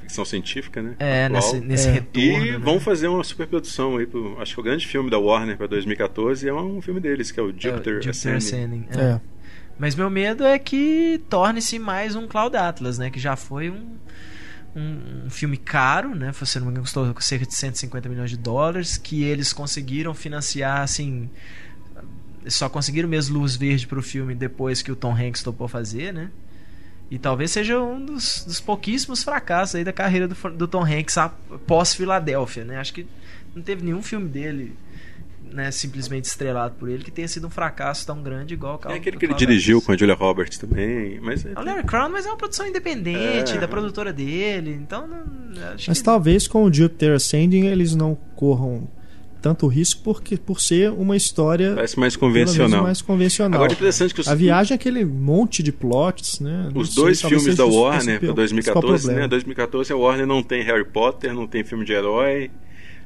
ficção 0.04 0.24
científica, 0.26 0.82
né? 0.82 0.96
É, 1.00 1.26
atual. 1.26 1.42
nesse, 1.42 1.60
nesse 1.66 1.88
É. 1.88 1.92
retorno. 1.92 2.46
E 2.46 2.52
né? 2.52 2.58
vão 2.60 2.80
fazer 2.80 3.08
uma 3.08 3.24
superprodução 3.24 3.98
aí. 3.98 4.06
Pro, 4.06 4.40
acho 4.42 4.54
que 4.54 4.60
o 4.60 4.64
grande 4.64 4.86
filme 4.88 5.10
da 5.10 5.18
Warner 5.18 5.58
para 5.58 5.68
2014 5.68 6.48
é 6.48 6.54
um 6.54 6.82
filme 6.82 7.00
deles, 7.00 7.32
que 7.32 7.40
é 7.40 7.44
o 7.44 7.48
Jupiter, 7.48 7.98
É, 7.98 8.02
Jupiter 8.02 8.10
Ascending. 8.10 8.38
Ascending. 8.38 8.86
é. 8.92 9.02
É. 9.16 9.22
Mas 9.78 9.96
meu 9.96 10.10
medo 10.10 10.44
é 10.46 10.60
que 10.60 11.20
torne-se 11.30 11.80
mais 11.80 12.16
um 12.16 12.28
Cloud 12.28 12.56
Atlas, 12.56 13.00
né? 13.00 13.10
Que 13.10 13.20
já 13.20 13.36
foi 13.36 13.72
um, 13.72 13.98
um, 14.76 15.26
um 15.26 15.30
filme 15.32 15.58
caro, 15.58 16.14
né? 16.14 16.32
Se 16.32 16.60
não 16.60 16.68
me 16.68 16.72
engano, 16.72 16.84
custou 16.86 17.14
cerca 17.22 17.46
de 17.46 17.56
150 17.56 18.08
milhões 18.08 18.30
de 18.30 18.38
dólares, 18.38 18.98
que 18.98 19.24
eles 19.24 19.52
conseguiram 19.52 20.14
financiar, 20.14 20.82
assim, 20.82 21.28
só 22.48 22.70
conseguiram 22.70 23.10
mesmo 23.10 23.40
luz 23.40 23.56
verde 23.56 23.88
pro 23.88 24.02
filme 24.04 24.36
depois 24.36 24.82
que 24.82 24.92
o 24.92 24.96
Tom 24.96 25.16
Hanks 25.16 25.42
topou 25.42 25.68
fazer, 25.68 26.14
né? 26.14 26.30
E 27.14 27.20
talvez 27.20 27.52
seja 27.52 27.80
um 27.80 28.04
dos, 28.04 28.44
dos 28.44 28.60
pouquíssimos 28.60 29.24
fracassos 29.24 29.76
aí 29.76 29.84
da 29.84 29.94
carreira 29.94 30.28
do, 30.28 30.36
do 30.50 30.68
Tom 30.68 30.84
Hanks 30.84 31.16
pós-Filadélfia, 31.68 32.66
né? 32.66 32.80
Acho 32.80 32.92
que 32.92 33.06
não 33.54 33.62
teve 33.62 33.86
nenhum 33.86 34.02
filme 34.02 34.28
dele 34.28 34.76
né, 35.44 35.70
simplesmente 35.70 36.26
estrelado 36.26 36.74
por 36.74 36.90
ele 36.90 37.04
que 37.04 37.12
tenha 37.12 37.28
sido 37.28 37.46
um 37.46 37.52
fracasso 37.52 38.04
tão 38.04 38.24
grande 38.24 38.56
igual 38.56 38.82
o 38.84 38.92
É 38.92 38.96
aquele 38.96 39.18
que 39.18 39.28
ele 39.28 39.36
dirigiu 39.36 39.80
com 39.80 39.92
a 39.92 39.96
Julia 39.96 40.16
Roberts 40.16 40.58
também. 40.58 41.20
Mas 41.22 41.46
é 41.46 41.52
o 41.56 41.64
Larry 41.64 41.84
Crown, 41.84 42.10
mas 42.10 42.26
é 42.26 42.30
uma 42.30 42.38
produção 42.38 42.66
independente 42.66 43.54
é. 43.54 43.60
da 43.60 43.68
produtora 43.68 44.12
dele. 44.12 44.72
Então, 44.72 45.06
não, 45.06 45.24
mas 45.88 46.00
que... 46.00 46.04
talvez 46.04 46.48
com 46.48 46.64
o 46.64 46.74
Jupiter 46.74 47.14
Ascending 47.14 47.68
eles 47.68 47.94
não 47.94 48.16
corram 48.36 48.90
tanto 49.44 49.68
risco 49.68 50.02
porque 50.02 50.38
por 50.38 50.62
ser 50.62 50.90
uma 50.90 51.18
história 51.18 51.74
parece 51.76 52.00
mais 52.00 52.16
convencional. 52.16 52.84
mais 52.84 53.02
convencional. 53.02 53.58
Agora 53.58 53.74
é 53.74 53.76
interessante 53.76 54.14
que 54.14 54.22
os... 54.22 54.28
a 54.30 54.34
viagem 54.34 54.74
é 54.74 54.76
aquele 54.76 55.04
monte 55.04 55.62
de 55.62 55.70
plots, 55.70 56.40
né? 56.40 56.70
Não 56.74 56.82
os 56.82 56.96
dois 56.96 57.22
filmes 57.22 57.54
da 57.54 57.66
Warner 57.66 58.22
para 58.22 58.32
2014, 58.32 59.14
né? 59.14 59.28
2014 59.28 59.92
a 59.92 59.98
Warner 59.98 60.26
não 60.26 60.42
tem 60.42 60.64
Harry 60.64 60.86
Potter, 60.86 61.34
não 61.34 61.46
tem 61.46 61.62
filme 61.62 61.84
de 61.84 61.92
herói. 61.92 62.50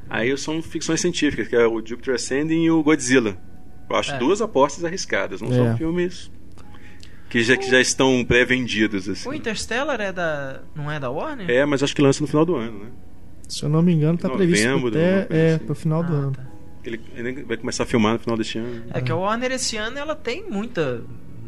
Aí 0.07 0.37
são 0.37 0.61
ficções 0.61 1.01
científicas, 1.01 1.47
que 1.47 1.55
é 1.55 1.65
o 1.65 1.83
Jupiter 1.83 2.13
Ascending 2.13 2.65
e 2.65 2.69
o 2.71 2.83
Godzilla. 2.83 3.35
Eu 3.89 3.95
acho 3.95 4.13
é. 4.13 4.19
duas 4.19 4.39
apostas 4.39 4.85
arriscadas, 4.85 5.41
não 5.41 5.49
é. 5.49 5.55
são 5.55 5.75
filmes 5.75 6.29
que 7.31 7.41
já, 7.41 7.57
que 7.57 7.67
já 7.67 7.81
estão 7.81 8.23
pré-vendidos. 8.23 9.09
Assim. 9.09 9.27
O 9.27 9.33
Interstellar 9.33 9.99
é 9.99 10.11
da. 10.11 10.61
não 10.75 10.91
é 10.91 10.99
da 10.99 11.09
Warner? 11.09 11.49
É, 11.49 11.65
mas 11.65 11.81
acho 11.81 11.95
que 11.95 12.01
lança 12.01 12.21
no 12.21 12.27
final 12.27 12.45
do 12.45 12.55
ano, 12.55 12.83
né? 12.83 12.91
Se 13.47 13.63
eu 13.63 13.69
não 13.69 13.81
me 13.81 13.93
engano, 13.93 14.15
está 14.15 14.29
previsto 14.29 14.87
até 14.87 15.27
é, 15.29 15.55
assim. 15.55 15.65
pro 15.65 15.75
final 15.75 16.03
do 16.03 16.13
ah, 16.13 16.17
ano. 16.17 16.31
Tá. 16.33 16.45
Ele, 16.83 17.01
ele, 17.15 17.43
vai 17.43 17.57
começar 17.57 17.83
a 17.83 17.85
filmar 17.85 18.13
no 18.13 18.19
final 18.19 18.37
deste 18.37 18.57
ano. 18.57 18.83
É 18.93 19.01
que 19.01 19.11
a 19.11 19.15
Warner 19.15 19.51
esse 19.51 19.77
ano 19.77 19.97
ela 19.97 20.15
tem 20.15 20.49
muita. 20.49 21.03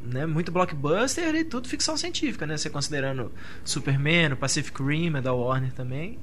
Né, 0.06 0.26
muito 0.26 0.52
blockbuster 0.52 1.36
e 1.36 1.44
tudo 1.44 1.68
ficção 1.68 1.96
científica, 1.96 2.48
né? 2.48 2.58
Você 2.58 2.68
considerando 2.68 3.32
Superman, 3.64 4.36
Pacific 4.36 4.82
Rim 4.82 5.16
é 5.16 5.22
da 5.22 5.34
Warner 5.34 5.72
também. 5.72 6.18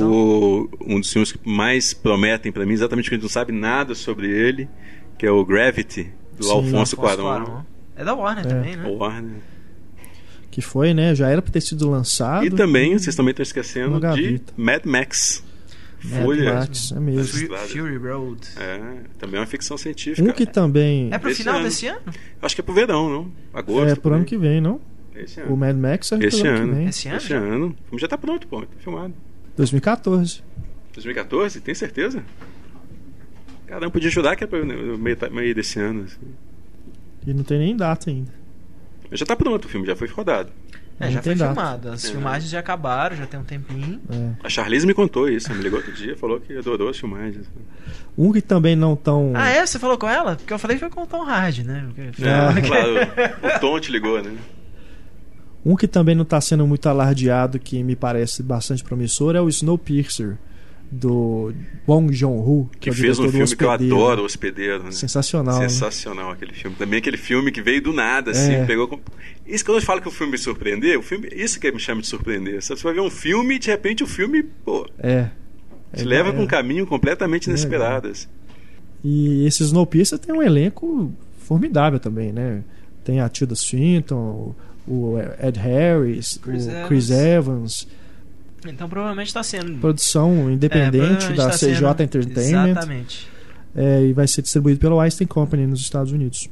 O, 0.00 0.68
um 0.84 0.98
dos 0.98 1.12
filmes 1.12 1.30
que 1.30 1.48
mais 1.48 1.94
prometem 1.94 2.50
para 2.50 2.66
mim, 2.66 2.72
exatamente 2.72 3.04
porque 3.04 3.14
a 3.14 3.18
gente 3.18 3.22
não 3.22 3.30
sabe 3.30 3.52
nada 3.52 3.94
sobre 3.94 4.28
ele, 4.28 4.68
que 5.16 5.24
é 5.24 5.30
o 5.30 5.44
Gravity, 5.44 6.12
do 6.36 6.44
Sim, 6.44 6.50
Alfonso, 6.50 6.76
Alfonso 6.76 6.96
Cuarón. 6.96 7.62
É 7.94 8.04
da 8.04 8.14
Warner 8.14 8.44
é. 8.44 8.48
também, 8.48 8.76
né? 8.76 8.88
Warner 8.88 9.40
que 10.52 10.60
foi, 10.60 10.92
né? 10.92 11.14
Já 11.14 11.30
era 11.30 11.40
para 11.40 11.50
ter 11.50 11.62
sido 11.62 11.90
lançado. 11.90 12.44
E 12.44 12.50
também, 12.50 12.96
vocês 12.96 13.16
também 13.16 13.30
estão 13.30 13.42
esquecendo 13.42 13.98
de 14.14 14.40
Mad 14.54 14.84
Max. 14.84 15.42
Mad 16.04 16.22
Folha. 16.22 16.54
Max, 16.54 16.92
é 16.92 17.00
mesmo. 17.00 17.56
Fury 17.56 17.96
Road. 17.96 18.40
É, 18.58 18.78
também 19.18 19.38
é 19.38 19.40
uma 19.40 19.46
ficção 19.46 19.78
científica. 19.78 20.28
Um 20.28 20.32
que 20.32 20.44
também. 20.44 21.08
É 21.10 21.18
pro 21.18 21.30
esse 21.30 21.38
final 21.38 21.56
ano. 21.56 21.64
desse 21.64 21.86
ano? 21.86 22.00
Acho 22.42 22.54
que 22.54 22.60
é 22.60 22.64
pro 22.64 22.74
verão, 22.74 23.08
não? 23.08 23.32
Agosto. 23.54 23.88
É 23.88 23.94
pro 23.94 24.14
ano 24.14 24.24
que 24.26 24.36
vem, 24.36 24.60
não? 24.60 24.78
Esse 25.14 25.40
ano. 25.40 25.54
O 25.54 25.56
Mad 25.56 25.76
Max 25.76 26.12
é 26.12 26.18
esse 26.18 26.46
ano. 26.46 26.72
ano 26.72 26.88
Esse 26.88 27.08
ano? 27.08 27.16
Esse 27.16 27.32
ano. 27.32 27.66
O 27.66 27.88
filme 27.88 28.00
já 28.00 28.08
tá 28.08 28.18
pronto, 28.18 28.46
pô. 28.46 28.60
Tá 28.60 28.66
filmado. 28.78 29.14
2014. 29.56 30.42
2014? 30.92 31.60
Tem 31.62 31.74
certeza? 31.74 32.22
Caramba, 33.66 33.90
podia 33.90 34.08
ajudar 34.08 34.36
que 34.36 34.44
é 34.44 34.46
pro 34.46 34.66
meio, 34.66 35.18
meio 35.30 35.54
desse 35.54 35.80
ano. 35.80 36.04
Assim. 36.04 36.20
E 37.26 37.32
não 37.32 37.42
tem 37.42 37.58
nem 37.58 37.74
data 37.74 38.10
ainda. 38.10 38.41
Mas 39.12 39.20
já 39.20 39.26
tá 39.26 39.36
pronto 39.36 39.66
o 39.66 39.68
filme, 39.68 39.86
já 39.86 39.94
foi 39.94 40.08
rodado. 40.08 40.50
É, 40.98 41.10
já 41.10 41.20
foi 41.20 41.34
data. 41.34 41.52
filmado. 41.52 41.90
As 41.90 42.02
é. 42.02 42.08
filmagens 42.12 42.50
já 42.50 42.60
acabaram, 42.60 43.14
já 43.14 43.26
tem 43.26 43.38
um 43.38 43.44
tempinho. 43.44 44.00
É. 44.10 44.30
A 44.42 44.48
Charlize 44.48 44.86
me 44.86 44.94
contou 44.94 45.28
isso, 45.28 45.52
me 45.52 45.62
ligou 45.62 45.80
outro 45.80 45.92
dia, 45.92 46.16
falou 46.16 46.40
que 46.40 46.56
adorou 46.56 46.88
as 46.88 46.98
filmagens. 46.98 47.46
Um 48.16 48.32
que 48.32 48.40
também 48.40 48.74
não 48.74 48.96
tão. 48.96 49.32
Ah, 49.34 49.50
é? 49.50 49.66
Você 49.66 49.78
falou 49.78 49.98
com 49.98 50.08
ela? 50.08 50.36
Porque 50.36 50.50
eu 50.50 50.58
falei 50.58 50.78
que 50.78 50.80
foi 50.80 50.88
com 50.88 51.02
o 51.02 51.06
Tom 51.06 51.22
Hardy, 51.28 51.62
né? 51.62 51.86
Porque... 51.94 52.22
É, 52.24 52.60
claro. 52.66 53.52
O 53.56 53.60
Tom 53.60 53.78
te 53.78 53.92
ligou, 53.92 54.22
né? 54.22 54.34
Um 55.62 55.76
que 55.76 55.86
também 55.86 56.14
não 56.14 56.22
está 56.22 56.40
sendo 56.40 56.66
muito 56.66 56.88
alardeado, 56.88 57.58
que 57.58 57.84
me 57.84 57.94
parece 57.94 58.42
bastante 58.42 58.82
promissor, 58.82 59.36
é 59.36 59.42
o 59.42 59.48
Snowpiercer 59.50 60.38
do 60.92 61.54
Bong 61.86 62.12
Joon-ho, 62.12 62.68
que, 62.72 62.78
que 62.78 62.90
é 62.90 62.92
fez 62.92 63.18
um 63.18 63.30
filme 63.30 63.56
que 63.56 63.64
eu 63.64 63.70
adoro, 63.70 64.22
O 64.22 64.24
Hospedeiro. 64.26 64.84
Né? 64.84 64.90
Sensacional. 64.90 65.54
Sensacional 65.54 66.26
né? 66.26 66.32
aquele 66.34 66.52
filme. 66.52 66.76
Também 66.76 66.98
aquele 66.98 67.16
filme 67.16 67.50
que 67.50 67.62
veio 67.62 67.80
do 67.80 67.94
nada, 67.94 68.32
assim, 68.32 68.52
é. 68.52 68.66
pegou. 68.66 68.86
Com... 68.86 69.00
Isso 69.46 69.64
que 69.64 69.70
eu 69.70 69.80
falo 69.80 70.02
que 70.02 70.08
o 70.08 70.10
filme 70.10 70.32
me 70.32 70.38
surpreendeu, 70.38 71.00
o 71.00 71.02
filme, 71.02 71.28
isso 71.32 71.58
que 71.58 71.72
me 71.72 71.80
chama 71.80 72.02
de 72.02 72.06
surpreender. 72.06 72.62
Você 72.62 72.74
vai 72.74 72.92
ver 72.92 73.00
um 73.00 73.10
filme 73.10 73.54
e 73.54 73.58
de 73.58 73.68
repente 73.68 74.04
o 74.04 74.06
filme, 74.06 74.42
pô. 74.42 74.86
É. 74.98 75.30
Te 75.96 76.02
é, 76.02 76.04
leva 76.04 76.28
é. 76.28 76.32
com 76.32 76.42
um 76.42 76.46
caminho 76.46 76.86
completamente 76.86 77.48
é 77.48 77.50
inesperado. 77.50 78.08
Assim. 78.08 78.28
E 79.02 79.46
esse 79.46 79.62
Snowpiercer 79.62 80.18
tem 80.18 80.34
um 80.34 80.42
elenco 80.42 81.10
formidável 81.38 81.98
também, 81.98 82.32
né? 82.32 82.62
Tem 83.02 83.18
a 83.18 83.30
Tilda 83.30 83.54
Swinton, 83.54 84.54
o 84.86 85.16
Ed 85.42 85.58
Harris, 85.58 86.38
Chris 86.42 86.66
o 86.66 86.70
Evans. 86.70 86.88
Chris 86.88 87.10
Evans 87.10 87.88
então 88.68 88.88
provavelmente 88.88 89.28
está 89.28 89.42
sendo. 89.42 89.78
Produção 89.78 90.50
independente 90.50 91.26
é, 91.26 91.32
da 91.34 91.50
tá 91.50 91.56
CJ 91.56 91.74
sendo... 91.74 92.02
Entertainment. 92.02 92.68
Exatamente. 92.70 93.28
É, 93.74 94.02
e 94.02 94.12
vai 94.12 94.26
ser 94.28 94.42
distribuído 94.42 94.78
pela 94.78 94.96
Weinstein 94.96 95.26
Company 95.26 95.66
nos 95.66 95.80
Estados 95.80 96.12
Unidos. 96.12 96.48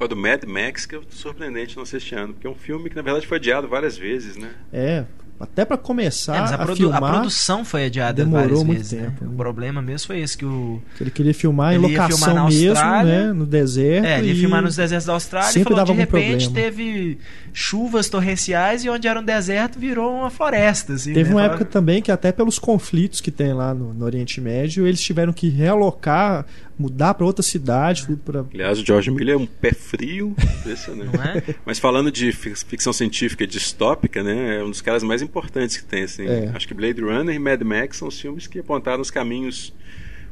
O 0.00 0.08
do 0.08 0.16
Mad 0.16 0.44
Max, 0.44 0.86
que 0.86 0.96
é 0.96 1.00
surpreendente 1.10 1.76
não 1.76 1.84
este 1.84 2.14
ano, 2.14 2.34
porque 2.34 2.46
é 2.46 2.50
um 2.50 2.54
filme 2.54 2.90
que 2.90 2.96
na 2.96 3.02
verdade 3.02 3.26
foi 3.26 3.38
adiado 3.38 3.68
várias 3.68 3.96
vezes, 3.96 4.36
né? 4.36 4.50
É, 4.72 5.04
até 5.38 5.64
para 5.64 5.76
começar 5.76 6.36
é, 6.36 6.38
a, 6.38 6.44
a, 6.44 6.58
produ 6.58 6.76
filmar, 6.76 7.02
a 7.04 7.12
produção 7.12 7.64
foi 7.64 7.86
adiada 7.86 8.24
demorou 8.24 8.64
muito 8.64 8.78
vezes, 8.78 8.92
né? 8.92 9.04
tempo. 9.04 9.24
Né? 9.24 9.30
O 9.32 9.36
problema 9.36 9.82
mesmo 9.82 10.06
foi 10.06 10.20
esse 10.20 10.38
que 10.38 10.44
o 10.44 10.80
que 10.96 11.02
ele 11.02 11.10
queria 11.10 11.34
filmar 11.34 11.74
em 11.74 11.78
locação 11.78 12.48
filmar 12.48 13.04
mesmo, 13.04 13.04
né, 13.04 13.32
no 13.32 13.44
deserto. 13.44 14.06
É, 14.06 14.18
ele 14.18 14.28
ia 14.28 14.34
filmar 14.36 14.62
nos 14.62 14.76
desertos 14.76 15.06
da 15.06 15.12
Austrália 15.12 15.50
sempre 15.50 15.60
e 15.60 15.64
falou, 15.64 15.78
dava 15.78 15.92
de 15.92 15.98
repente 15.98 16.44
problema. 16.44 16.70
teve 16.70 17.18
chuvas 17.52 18.08
torrenciais 18.08 18.84
e 18.84 18.88
onde 18.88 19.08
era 19.08 19.18
um 19.18 19.24
deserto 19.24 19.78
virou 19.78 20.14
uma 20.14 20.30
floresta. 20.30 20.94
Assim, 20.94 21.12
teve 21.12 21.30
né? 21.30 21.34
uma 21.34 21.42
época 21.42 21.64
também 21.64 22.00
que 22.00 22.12
até 22.12 22.30
pelos 22.30 22.58
conflitos 22.58 23.20
que 23.20 23.30
tem 23.30 23.52
lá 23.52 23.74
no, 23.74 23.92
no 23.92 24.04
Oriente 24.04 24.40
Médio 24.40 24.86
eles 24.86 25.00
tiveram 25.00 25.32
que 25.32 25.48
realocar 25.48 26.46
mudar 26.78 27.14
para 27.14 27.24
outra 27.24 27.42
cidade, 27.42 28.06
tudo 28.06 28.18
para. 28.18 28.44
Aliás, 28.52 28.78
o 28.78 28.84
George 28.84 29.10
Miller 29.10 29.34
é 29.34 29.38
um 29.38 29.46
pé 29.46 29.72
frio, 29.72 30.34
impressionante. 30.60 31.16
É? 31.50 31.54
Mas 31.64 31.78
falando 31.78 32.10
de 32.10 32.32
ficção 32.32 32.92
científica 32.92 33.46
distópica, 33.46 34.22
né, 34.22 34.58
é 34.58 34.64
um 34.64 34.70
dos 34.70 34.80
caras 34.80 35.02
mais 35.02 35.22
importantes 35.22 35.76
que 35.76 35.84
tem. 35.84 36.04
Assim. 36.04 36.26
É. 36.26 36.50
Acho 36.54 36.66
que 36.66 36.74
Blade 36.74 37.00
Runner 37.00 37.34
e 37.34 37.38
Mad 37.38 37.62
Max 37.62 37.98
são 37.98 38.08
os 38.08 38.20
filmes 38.20 38.46
que 38.46 38.58
apontaram 38.58 39.00
os 39.00 39.10
caminhos 39.10 39.72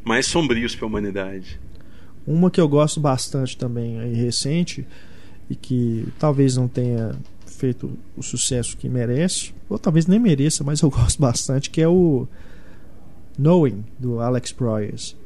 mais 0.05 0.27
sombrios 0.27 0.74
para 0.74 0.86
a 0.86 0.89
humanidade. 0.89 1.60
Uma 2.27 2.51
que 2.51 2.60
eu 2.60 2.69
gosto 2.69 3.01
bastante 3.01 3.56
também, 3.56 3.98
aí, 3.98 4.14
recente, 4.14 4.86
e 5.51 5.56
que 5.56 6.06
talvez 6.19 6.56
não 6.56 6.69
tenha 6.69 7.12
feito 7.47 7.97
o 8.16 8.23
sucesso 8.23 8.77
que 8.77 8.89
merece, 8.89 9.52
ou 9.69 9.78
talvez 9.78 10.06
nem 10.06 10.19
mereça, 10.19 10.64
mas 10.64 10.81
eu 10.82 10.90
gosto 10.90 11.20
bastante, 11.20 11.70
que 11.70 11.81
é 11.81 11.89
o 11.89 12.27
Knowing, 13.39 13.85
do 13.98 14.20
Alex 14.20 14.52
Proyas 14.52 15.16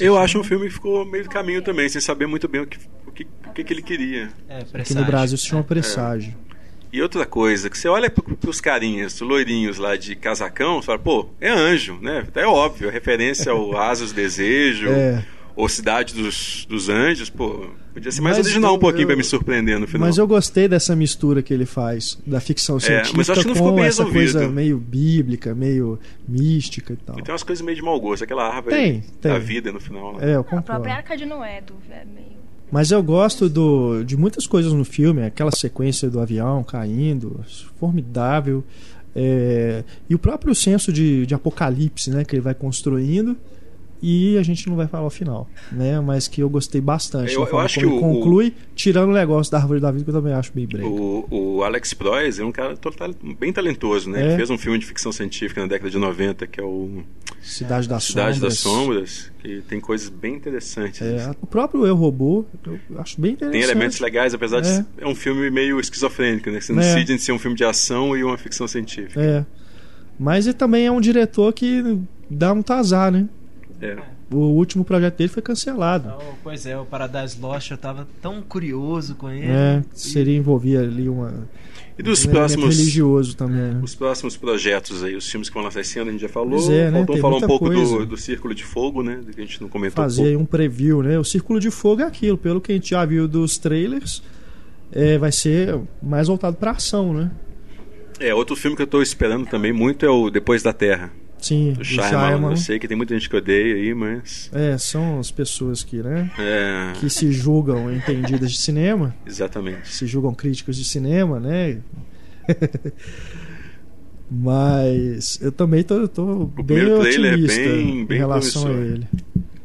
eu 0.00 0.18
acho 0.18 0.38
um 0.38 0.44
filme 0.44 0.66
que 0.66 0.74
ficou 0.74 1.04
meio 1.04 1.24
do 1.24 1.30
caminho 1.30 1.62
também, 1.62 1.88
sem 1.88 2.00
saber 2.00 2.26
muito 2.26 2.48
bem 2.48 2.62
o 2.62 2.66
que, 2.66 2.78
o 3.06 3.12
que, 3.12 3.26
o 3.46 3.52
que, 3.52 3.64
que 3.64 3.72
ele 3.72 3.82
queria. 3.82 4.28
É, 4.48 4.64
Aqui 4.74 4.94
no 4.94 5.04
Brasil 5.04 5.36
se 5.36 5.46
chama 5.46 5.60
é. 5.60 5.64
Presságio. 5.64 6.34
É. 6.46 6.50
E 6.92 7.00
outra 7.00 7.24
coisa, 7.24 7.70
que 7.70 7.78
você 7.78 7.86
olha 7.86 8.10
para 8.10 8.50
os 8.50 8.60
carinhas, 8.60 9.20
loirinhos 9.20 9.78
lá 9.78 9.96
de 9.96 10.16
casacão, 10.16 10.80
você 10.80 10.86
fala, 10.86 10.98
pô, 10.98 11.28
é 11.40 11.48
anjo, 11.48 11.98
né? 12.02 12.26
É 12.34 12.46
óbvio, 12.46 12.88
a 12.88 12.92
referência 12.92 13.52
ao 13.52 13.76
Asas 13.76 14.12
Desejo. 14.12 14.88
É 14.88 15.24
ou 15.56 15.68
Cidade 15.68 16.14
dos, 16.14 16.66
dos 16.68 16.88
Anjos, 16.88 17.30
pô, 17.30 17.66
podia 17.92 18.10
ser 18.10 18.20
mais 18.20 18.36
mas 18.36 18.46
original 18.46 18.72
eu, 18.72 18.76
um 18.76 18.80
pouquinho 18.80 19.06
para 19.06 19.16
me 19.16 19.24
surpreender 19.24 19.78
no 19.78 19.86
final. 19.86 20.06
Mas 20.06 20.18
eu 20.18 20.26
gostei 20.26 20.68
dessa 20.68 20.94
mistura 20.96 21.42
que 21.42 21.52
ele 21.52 21.66
faz 21.66 22.18
da 22.26 22.40
ficção 22.40 22.78
científica 22.78 23.14
é, 23.14 23.16
mas 23.16 23.30
acho 23.30 23.40
que 23.42 23.48
não 23.48 23.54
ficou 23.54 23.74
bem 23.74 23.84
essa 23.84 24.02
resolvido. 24.04 24.32
coisa 24.32 24.48
meio 24.48 24.78
bíblica, 24.78 25.54
meio 25.54 25.98
mística 26.26 26.92
e 26.92 26.96
tal. 26.96 27.18
E 27.18 27.22
tem 27.22 27.32
umas 27.32 27.42
coisas 27.42 27.64
meio 27.64 27.76
de 27.76 27.82
mau 27.82 28.00
gosto, 28.00 28.24
aquela 28.24 28.46
árvore 28.48 28.74
tem, 28.74 29.04
tem. 29.20 29.32
da 29.32 29.38
vida 29.38 29.72
no 29.72 29.80
final. 29.80 30.16
Né? 30.16 30.32
É, 30.32 30.36
eu 30.36 30.44
concordo. 30.44 30.72
A 30.72 30.74
própria 30.74 30.94
Arca 30.94 31.16
de 31.16 31.26
Noé 31.26 31.60
do 31.60 31.74
é 31.90 32.04
meio 32.04 32.40
mas 32.70 32.92
eu 32.92 33.02
gosto 33.02 33.48
do, 33.48 34.04
de 34.04 34.16
muitas 34.16 34.46
coisas 34.46 34.72
no 34.72 34.84
filme, 34.84 35.24
aquela 35.24 35.50
sequência 35.50 36.08
do 36.08 36.20
avião 36.20 36.62
caindo, 36.62 37.44
formidável. 37.80 38.62
É, 39.14 39.82
e 40.08 40.14
o 40.14 40.18
próprio 40.18 40.54
senso 40.54 40.92
de, 40.92 41.26
de 41.26 41.34
apocalipse 41.34 42.10
né, 42.10 42.24
que 42.24 42.36
ele 42.36 42.40
vai 42.42 42.54
construindo 42.54 43.36
e 44.02 44.38
a 44.38 44.42
gente 44.42 44.68
não 44.68 44.76
vai 44.76 44.86
falar 44.86 45.06
o 45.06 45.10
final, 45.10 45.48
né? 45.70 46.00
Mas 46.00 46.26
que 46.26 46.42
eu 46.42 46.48
gostei 46.48 46.80
bastante. 46.80 47.34
Eu, 47.34 47.46
eu 47.46 47.58
acho 47.58 47.80
que 47.80 47.86
o, 47.86 48.00
conclui, 48.00 48.54
tirando 48.74 49.10
o 49.10 49.14
negócio 49.14 49.50
da 49.52 49.58
árvore 49.58 49.80
da 49.80 49.90
vida 49.90 50.04
que 50.04 50.10
eu 50.10 50.14
também 50.14 50.32
acho 50.32 50.52
bem 50.54 50.66
break. 50.66 50.86
O, 50.86 51.26
o 51.30 51.64
Alex 51.64 51.92
Proyas 51.94 52.38
é 52.38 52.44
um 52.44 52.52
cara 52.52 52.74
bem 53.38 53.52
talentoso, 53.52 54.08
né? 54.08 54.20
É. 54.20 54.26
Ele 54.26 54.36
fez 54.36 54.50
um 54.50 54.58
filme 54.58 54.78
de 54.78 54.86
ficção 54.86 55.12
científica 55.12 55.60
na 55.60 55.66
década 55.66 55.90
de 55.90 55.98
90 55.98 56.46
que 56.46 56.60
é 56.60 56.64
o 56.64 57.02
Cidade 57.42 57.88
das 57.88 58.04
Cidade 58.04 58.34
Sombras. 58.34 58.52
das 58.52 58.58
Sombras, 58.58 59.32
que 59.40 59.62
tem 59.62 59.80
coisas 59.80 60.10
bem 60.10 60.34
interessantes. 60.34 61.00
É, 61.00 61.30
o 61.40 61.46
próprio 61.46 61.86
Eu 61.86 61.96
Robô, 61.96 62.44
eu 62.66 62.78
acho 62.98 63.18
bem 63.20 63.32
interessante. 63.32 63.60
Tem 63.60 63.70
elementos 63.70 63.98
legais, 63.98 64.34
apesar 64.34 64.58
é. 64.58 64.60
de 64.60 64.68
ser 64.68 64.86
um 65.02 65.14
filme 65.14 65.50
meio 65.50 65.80
esquizofrênico, 65.80 66.50
né? 66.50 66.60
Você 66.60 66.72
não 66.72 66.82
é. 66.82 66.94
decide 66.94 67.12
entre 67.14 67.24
ser 67.24 67.32
um 67.32 67.38
filme 67.38 67.56
de 67.56 67.64
ação 67.64 68.16
e 68.16 68.22
uma 68.22 68.36
ficção 68.36 68.68
científica. 68.68 69.20
É. 69.20 69.46
Mas 70.18 70.46
ele 70.46 70.54
também 70.54 70.86
é 70.86 70.92
um 70.92 71.00
diretor 71.00 71.50
que 71.54 71.98
dá 72.28 72.52
um 72.52 72.60
tazar, 72.60 73.10
né? 73.10 73.26
É. 73.80 73.96
O 74.30 74.36
último 74.36 74.84
projeto 74.84 75.16
dele 75.16 75.28
foi 75.28 75.42
cancelado. 75.42 76.12
Oh, 76.16 76.34
pois 76.42 76.66
é, 76.66 76.78
o 76.78 76.84
Paradise 76.84 77.40
Lost 77.40 77.70
eu 77.70 77.78
tava 77.78 78.06
tão 78.20 78.42
curioso 78.42 79.14
com 79.14 79.30
ele. 79.30 79.46
É, 79.46 79.82
seria 79.94 80.36
envolver 80.36 80.76
ali 80.76 81.08
uma. 81.08 81.48
E 81.98 82.02
dos 82.02 82.24
um 82.24 82.30
próximos. 82.30 82.76
religioso 82.76 83.36
também. 83.36 83.74
né? 83.74 83.80
Os 83.82 83.94
próximos 83.94 84.36
projetos 84.36 85.02
aí, 85.02 85.16
os 85.16 85.28
filmes 85.28 85.48
que 85.48 85.54
vão 85.54 85.64
lançar 85.64 85.80
esse 85.80 85.98
ano, 85.98 86.10
a 86.10 86.12
gente 86.12 86.20
já 86.20 86.28
falou. 86.28 86.50
Pois 86.50 86.68
é, 86.68 86.90
né? 86.90 86.98
Faltou 86.98 87.14
Tem 87.14 87.22
falar 87.22 87.36
um 87.36 87.40
pouco 87.40 87.68
do, 87.68 88.06
do 88.06 88.16
Círculo 88.16 88.54
de 88.54 88.64
Fogo, 88.64 89.02
né? 89.02 89.20
Que 89.34 89.40
a 89.40 89.44
gente 89.44 89.60
não 89.60 89.68
comentou. 89.68 90.02
Fazer 90.04 90.36
um 90.36 90.40
um 90.42 90.44
preview, 90.44 91.02
né? 91.02 91.18
O 91.18 91.24
Círculo 91.24 91.58
de 91.58 91.70
Fogo 91.70 92.02
é 92.02 92.04
aquilo, 92.04 92.38
pelo 92.38 92.60
que 92.60 92.72
a 92.72 92.74
gente 92.74 92.90
já 92.90 93.04
viu 93.04 93.26
dos 93.26 93.58
trailers, 93.58 94.22
é, 94.92 95.18
vai 95.18 95.32
ser 95.32 95.78
mais 96.02 96.28
voltado 96.28 96.56
pra 96.56 96.72
ação, 96.72 97.12
né? 97.12 97.30
É, 98.18 98.34
outro 98.34 98.54
filme 98.54 98.76
que 98.76 98.82
eu 98.82 98.86
tô 98.86 99.00
esperando 99.00 99.46
também 99.46 99.72
muito 99.72 100.04
é 100.04 100.10
o 100.10 100.30
Depois 100.30 100.62
da 100.62 100.72
Terra. 100.72 101.10
Sim, 101.40 101.72
Do 101.72 101.80
o 101.80 101.84
Shyamalan. 101.84 102.08
Shyamalan. 102.10 102.52
Eu 102.52 102.56
sei 102.56 102.78
que 102.78 102.86
tem 102.86 102.96
muita 102.96 103.14
gente 103.14 103.28
que 103.28 103.36
odeia 103.36 103.74
aí, 103.76 103.94
mas. 103.94 104.50
É, 104.52 104.76
são 104.78 105.18
as 105.18 105.30
pessoas 105.30 105.82
que, 105.82 105.96
né? 106.02 106.30
É. 106.38 106.92
Que 107.00 107.08
se 107.08 107.32
julgam 107.32 107.92
entendidas 107.92 108.50
de 108.52 108.58
cinema, 108.58 109.14
Exatamente. 109.26 109.88
se 109.88 110.06
julgam 110.06 110.34
críticos 110.34 110.76
de 110.76 110.84
cinema, 110.84 111.40
né? 111.40 111.78
Mas 114.30 115.40
eu 115.42 115.50
também 115.50 115.82
tô, 115.82 116.06
tô 116.06 116.46
bem 116.62 116.78
é 116.78 116.94
otimista 116.94 117.58
bem- 117.60 118.06
bem 118.06 118.16
em 118.16 118.20
relação 118.20 118.66
a 118.68 118.70
ele. 118.70 119.06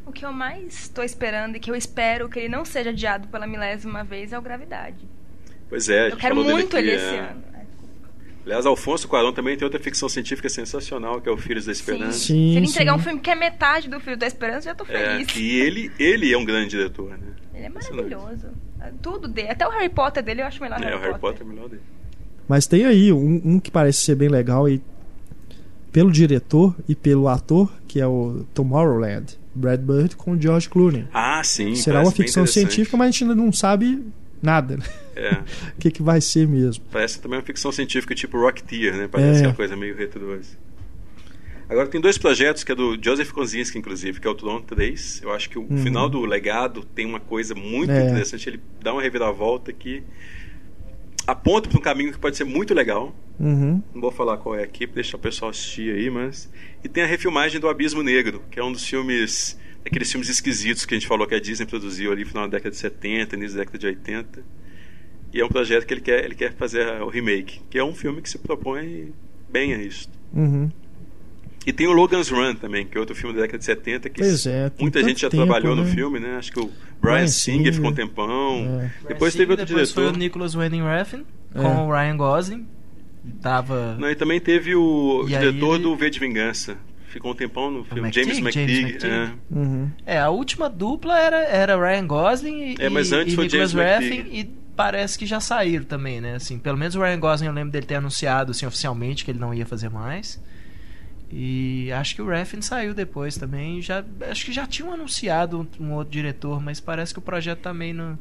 O 0.05 0.11
que 0.11 0.25
eu 0.25 0.33
mais 0.33 0.83
estou 0.83 1.03
esperando 1.03 1.55
e 1.57 1.59
que 1.59 1.69
eu 1.69 1.75
espero 1.75 2.27
que 2.27 2.39
ele 2.39 2.49
não 2.49 2.65
seja 2.65 2.89
adiado 2.89 3.27
pela 3.27 3.45
milésima 3.45 4.03
vez 4.03 4.33
é 4.33 4.39
o 4.39 4.41
Gravidade. 4.41 5.05
Pois 5.69 5.87
é, 5.89 5.99
a 5.99 6.05
Eu 6.05 6.09
gente 6.11 6.19
quero 6.19 6.35
muito 6.35 6.77
ele 6.77 6.91
é. 6.91 6.95
esse 6.95 7.15
ano. 7.15 7.43
Aliás, 8.45 8.65
Alfonso 8.65 9.07
Cuarón 9.07 9.33
também 9.33 9.57
tem 9.57 9.65
outra 9.65 9.79
ficção 9.79 10.07
científica 10.07 10.47
sensacional, 10.47 11.19
que 11.19 11.27
é 11.27 11.31
o 11.31 11.37
Filhos 11.37 11.65
da 11.65 11.71
Esperança. 11.71 12.19
Se 12.19 12.27
Sim, 12.27 12.55
ele 12.57 12.67
entregar 12.67 12.93
sim. 12.93 12.99
um 12.99 13.03
filme 13.03 13.19
que 13.19 13.29
é 13.31 13.35
metade 13.35 13.89
do 13.89 13.99
Filho 13.99 14.17
da 14.17 14.27
Esperança, 14.27 14.69
eu 14.69 14.73
já 14.73 14.75
tô 14.75 14.85
É, 14.87 15.15
feliz. 15.25 15.35
e 15.35 15.55
ele, 15.59 15.91
ele 15.97 16.31
é 16.31 16.37
um 16.37 16.45
grande 16.45 16.69
diretor, 16.69 17.09
né? 17.09 17.17
Ele 17.53 17.65
é 17.65 17.69
maravilhoso. 17.69 18.47
Tudo 19.01 19.27
dele. 19.27 19.49
Até 19.49 19.67
o 19.67 19.71
Harry 19.71 19.89
Potter 19.89 20.21
dele 20.23 20.41
eu 20.41 20.45
acho 20.45 20.61
melhor 20.61 20.79
É, 20.79 20.85
Harry 20.85 20.95
o 20.95 20.99
Harry 20.99 21.19
Potter. 21.19 21.21
Potter 21.21 21.41
é 21.41 21.43
o 21.45 21.47
melhor 21.47 21.69
dele. 21.69 21.81
Mas 22.47 22.67
tem 22.67 22.85
aí 22.85 23.11
um, 23.11 23.41
um 23.43 23.59
que 23.59 23.71
parece 23.71 24.01
ser 24.03 24.13
bem 24.13 24.29
legal 24.29 24.69
e 24.69 24.79
pelo 25.91 26.11
diretor 26.11 26.75
e 26.87 26.93
pelo 26.93 27.27
ator, 27.27 27.71
que 27.87 27.99
é 27.99 28.05
o 28.05 28.45
Tomorrowland, 28.53 29.37
Brad 29.55 29.79
Bird 29.79 30.15
com 30.17 30.31
o 30.33 30.39
George 30.41 30.69
Clooney. 30.69 31.07
Ah, 31.13 31.41
sim. 31.43 31.73
Será 31.73 32.01
uma 32.01 32.11
ficção 32.11 32.45
científica, 32.45 32.95
mas 32.97 33.07
a 33.07 33.11
gente 33.11 33.23
ainda 33.23 33.35
não 33.35 33.51
sabe 33.51 34.03
nada? 34.45 34.77
É, 35.15 35.31
O 35.75 35.77
que, 35.79 35.91
que 35.91 36.01
vai 36.03 36.21
ser 36.21 36.47
mesmo. 36.47 36.83
parece 36.91 37.19
também 37.19 37.37
uma 37.39 37.45
ficção 37.45 37.71
científica 37.71 38.13
tipo 38.15 38.39
Rocketeer, 38.39 38.95
né? 38.95 39.07
Parece 39.11 39.37
É. 39.37 39.39
aquela 39.39 39.53
coisa 39.53 39.75
meio 39.75 39.95
retrosa. 39.95 40.57
Agora 41.67 41.87
tem 41.87 41.99
dois 41.99 42.15
projetos 42.17 42.63
que 42.63 42.71
é 42.71 42.75
do 42.75 42.95
Joseph 43.03 43.31
Kosinski, 43.31 43.77
inclusive, 43.79 44.19
que 44.19 44.27
é 44.27 44.29
o 44.29 44.35
Tron 44.35 44.61
3. 44.61 45.21
Eu 45.23 45.33
acho 45.33 45.49
que 45.49 45.57
o 45.57 45.63
Uhum. 45.67 45.77
final 45.79 46.07
do 46.07 46.23
legado 46.23 46.83
tem 46.93 47.07
uma 47.07 47.19
coisa 47.19 47.55
muito 47.55 47.91
É. 47.91 48.05
interessante. 48.05 48.47
Ele 48.47 48.59
dá 48.83 48.93
uma 48.93 49.01
reviravolta 49.01 49.73
que 49.73 50.03
aponta 51.25 51.67
para 51.69 51.79
um 51.79 51.81
caminho 51.81 52.11
que 52.11 52.19
pode 52.19 52.37
ser 52.37 52.43
muito 52.43 52.73
legal. 52.73 53.15
Uhum. 53.39 53.81
Não 53.93 54.01
vou 54.01 54.11
falar 54.11 54.37
qual 54.37 54.55
é 54.55 54.63
aqui, 54.63 54.85
pra 54.85 54.95
deixar 54.95 55.17
o 55.17 55.19
pessoal 55.19 55.49
assistir 55.51 55.93
aí, 55.95 56.09
mas. 56.09 56.49
E 56.83 56.87
tem 56.87 57.03
a 57.03 57.07
refilmagem 57.07 57.59
do 57.59 57.67
Abismo 57.67 58.03
Negro, 58.03 58.43
que 58.51 58.59
é 58.59 58.63
um 58.63 58.71
dos 58.71 58.85
filmes. 58.87 59.57
Aqueles 59.85 60.11
filmes 60.11 60.29
esquisitos 60.29 60.85
que 60.85 60.95
a 60.95 60.97
gente 60.97 61.07
falou 61.07 61.27
que 61.27 61.35
a 61.35 61.39
Disney 61.39 61.65
produziu 61.67 62.11
ali 62.11 62.23
no 62.23 62.29
final 62.29 62.43
da 62.47 62.57
década 62.57 62.71
de 62.71 62.77
70, 62.77 63.35
início 63.35 63.55
da 63.57 63.63
década 63.63 63.77
de 63.77 63.85
80. 63.87 64.43
E 65.33 65.39
é 65.41 65.45
um 65.45 65.49
projeto 65.49 65.85
que 65.85 65.93
ele 65.93 66.01
quer, 66.01 66.25
ele 66.25 66.33
quer 66.35 66.53
fazer 66.53 67.01
o 67.01 67.09
remake, 67.09 67.61
que 67.69 67.77
é 67.77 67.83
um 67.83 67.93
filme 67.93 68.21
que 68.21 68.29
se 68.29 68.37
propõe 68.39 69.13
bem 69.51 69.73
a 69.73 69.77
isso. 69.77 70.09
Uhum. 70.33 70.71
E 71.67 71.73
tem 71.73 71.87
o 71.87 71.91
Logan's 71.91 72.29
Run 72.29 72.55
também, 72.55 72.85
que 72.85 72.95
é 72.97 72.99
outro 72.99 73.15
filme 73.15 73.35
da 73.35 73.41
década 73.41 73.57
de 73.59 73.65
70, 73.65 74.09
que 74.09 74.19
Pois 74.21 74.45
é, 74.45 74.71
muita 74.79 75.03
gente 75.03 75.21
já 75.21 75.29
tempo, 75.29 75.43
trabalhou 75.45 75.75
no 75.75 75.83
né? 75.83 75.91
filme, 75.91 76.19
né? 76.19 76.35
Acho 76.37 76.51
que 76.51 76.59
o 76.59 76.65
Brian, 77.01 77.15
Brian 77.15 77.27
Singer, 77.27 77.57
Singer. 77.57 77.73
ficou 77.73 77.89
um 77.89 77.93
tempão. 77.93 78.81
É. 78.81 79.07
Depois 79.07 79.33
Sim, 79.33 79.39
teve 79.39 79.51
outro 79.51 79.65
depois 79.65 79.89
diretor. 79.89 80.09
foi 80.11 80.13
o 80.13 80.17
Nicholas 80.17 80.55
Winding 80.55 80.83
Refn 80.83 81.21
É. 81.53 81.61
com 81.61 81.87
o 81.87 81.91
Ryan 81.91 82.17
Gosling. 82.17 82.67
Tava. 83.41 83.95
Não, 83.99 84.09
e 84.09 84.15
também 84.15 84.39
teve 84.39 84.75
o 84.75 85.23
E 85.25 85.29
diretor 85.29 85.75
ele- 85.75 85.83
do 85.83 85.95
V 85.95 86.09
de 86.11 86.19
Vingança. 86.19 86.77
Ficou 87.15 87.31
um 87.31 87.35
tempão 87.35 87.71
no 87.71 87.85
filme. 87.85 88.11
James 88.11 88.39
McTeague. 88.39 88.97
É. 89.07 89.31
Uhum. 89.49 89.89
É, 90.05 90.19
a 90.19 90.29
última 90.29 90.69
dupla 90.69 91.17
era, 91.17 91.37
era 91.45 91.77
Ryan 91.77 92.05
Gosling 92.05 92.73
e, 92.73 92.75
É, 92.77 92.89
mas 92.89 93.09
e- 93.09 93.15
antes 93.15 93.31
e 93.31 93.35
foi 93.37 93.45
Nicholas 93.45 93.71
James 93.71 94.01
McTeague. 94.01 94.37
e 94.37 94.43
parece 94.75 95.17
que 95.17 95.25
já 95.25 95.39
saíram 95.39 95.85
também, 95.85 96.19
né? 96.19 96.35
Assim, 96.35 96.59
pelo 96.59 96.77
menos 96.77 96.93
o 96.93 96.99
Ryan 97.01 97.17
Gosling 97.21 97.47
eu 97.47 97.53
lembro 97.53 97.71
dele 97.71 97.85
ter 97.85 97.95
anunciado 97.95 98.51
assim, 98.51 98.65
oficialmente 98.65 99.23
que 99.23 99.31
ele 99.31 99.39
não 99.39 99.53
ia 99.53 99.65
fazer 99.65 99.89
mais. 99.89 100.43
E 101.31 101.89
acho 101.93 102.15
que 102.15 102.21
o 102.21 102.27
Refn 102.27 102.61
saiu 102.61 102.93
depois 102.93 103.37
também. 103.37 103.81
Já, 103.81 104.03
acho 104.29 104.43
que 104.45 104.51
já 104.51 104.67
tinham 104.67 104.91
anunciado 104.93 105.67
um, 105.79 105.85
um 105.85 105.93
outro 105.93 106.11
diretor, 106.11 106.61
mas 106.61 106.81
parece 106.81 107.13
que 107.13 107.19
o 107.19 107.21
projeto 107.21 107.59
tá 107.59 107.73
meio 107.73 108.19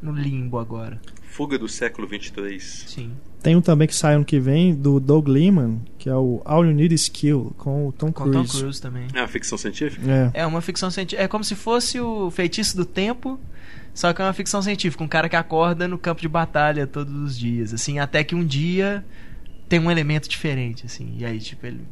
no, 0.00 0.12
limbo 0.12 0.58
agora. 0.58 1.00
Fuga 1.22 1.58
do 1.58 1.68
século 1.68 2.06
23. 2.06 2.84
Sim. 2.88 3.12
Tem 3.42 3.54
um 3.54 3.60
também 3.60 3.86
que 3.86 3.94
sai 3.94 4.14
ano 4.14 4.24
que 4.24 4.40
vem, 4.40 4.74
do 4.74 4.98
Doug 4.98 5.28
Liman, 5.28 5.80
que 5.98 6.08
é 6.08 6.14
o 6.14 6.42
All 6.44 6.64
You 6.64 6.72
Need 6.72 6.94
Is 6.94 7.08
Kill, 7.08 7.54
com 7.56 7.88
o 7.88 7.92
Tom 7.92 8.12
Com 8.12 8.24
Cruise. 8.24 8.52
Tom 8.52 8.58
Cruise 8.58 8.80
também. 8.80 9.06
É 9.14 9.20
uma 9.20 9.28
ficção 9.28 9.56
científica? 9.56 10.32
É. 10.34 10.40
É 10.42 10.46
uma 10.46 10.60
ficção 10.60 10.90
científica. 10.90 11.22
É 11.22 11.28
como 11.28 11.44
se 11.44 11.54
fosse 11.54 12.00
o 12.00 12.30
Feitiço 12.30 12.76
do 12.76 12.84
Tempo, 12.84 13.38
só 13.94 14.12
que 14.12 14.20
é 14.20 14.24
uma 14.24 14.32
ficção 14.32 14.60
científica. 14.62 15.02
Um 15.04 15.08
cara 15.08 15.28
que 15.28 15.36
acorda 15.36 15.86
no 15.86 15.98
campo 15.98 16.20
de 16.20 16.28
batalha 16.28 16.86
todos 16.86 17.14
os 17.14 17.38
dias, 17.38 17.72
assim, 17.72 17.98
até 17.98 18.24
que 18.24 18.34
um 18.34 18.44
dia 18.44 19.04
tem 19.68 19.78
um 19.78 19.90
elemento 19.90 20.28
diferente, 20.28 20.86
assim. 20.86 21.14
E 21.18 21.24
aí, 21.24 21.38
tipo, 21.38 21.66
ele. 21.66 21.82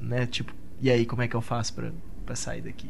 Né, 0.00 0.26
tipo, 0.26 0.52
e 0.80 0.90
aí, 0.90 1.06
como 1.06 1.22
é 1.22 1.28
que 1.28 1.34
eu 1.34 1.40
faço 1.40 1.74
pra, 1.74 1.92
pra 2.24 2.36
sair 2.36 2.62
daqui? 2.62 2.88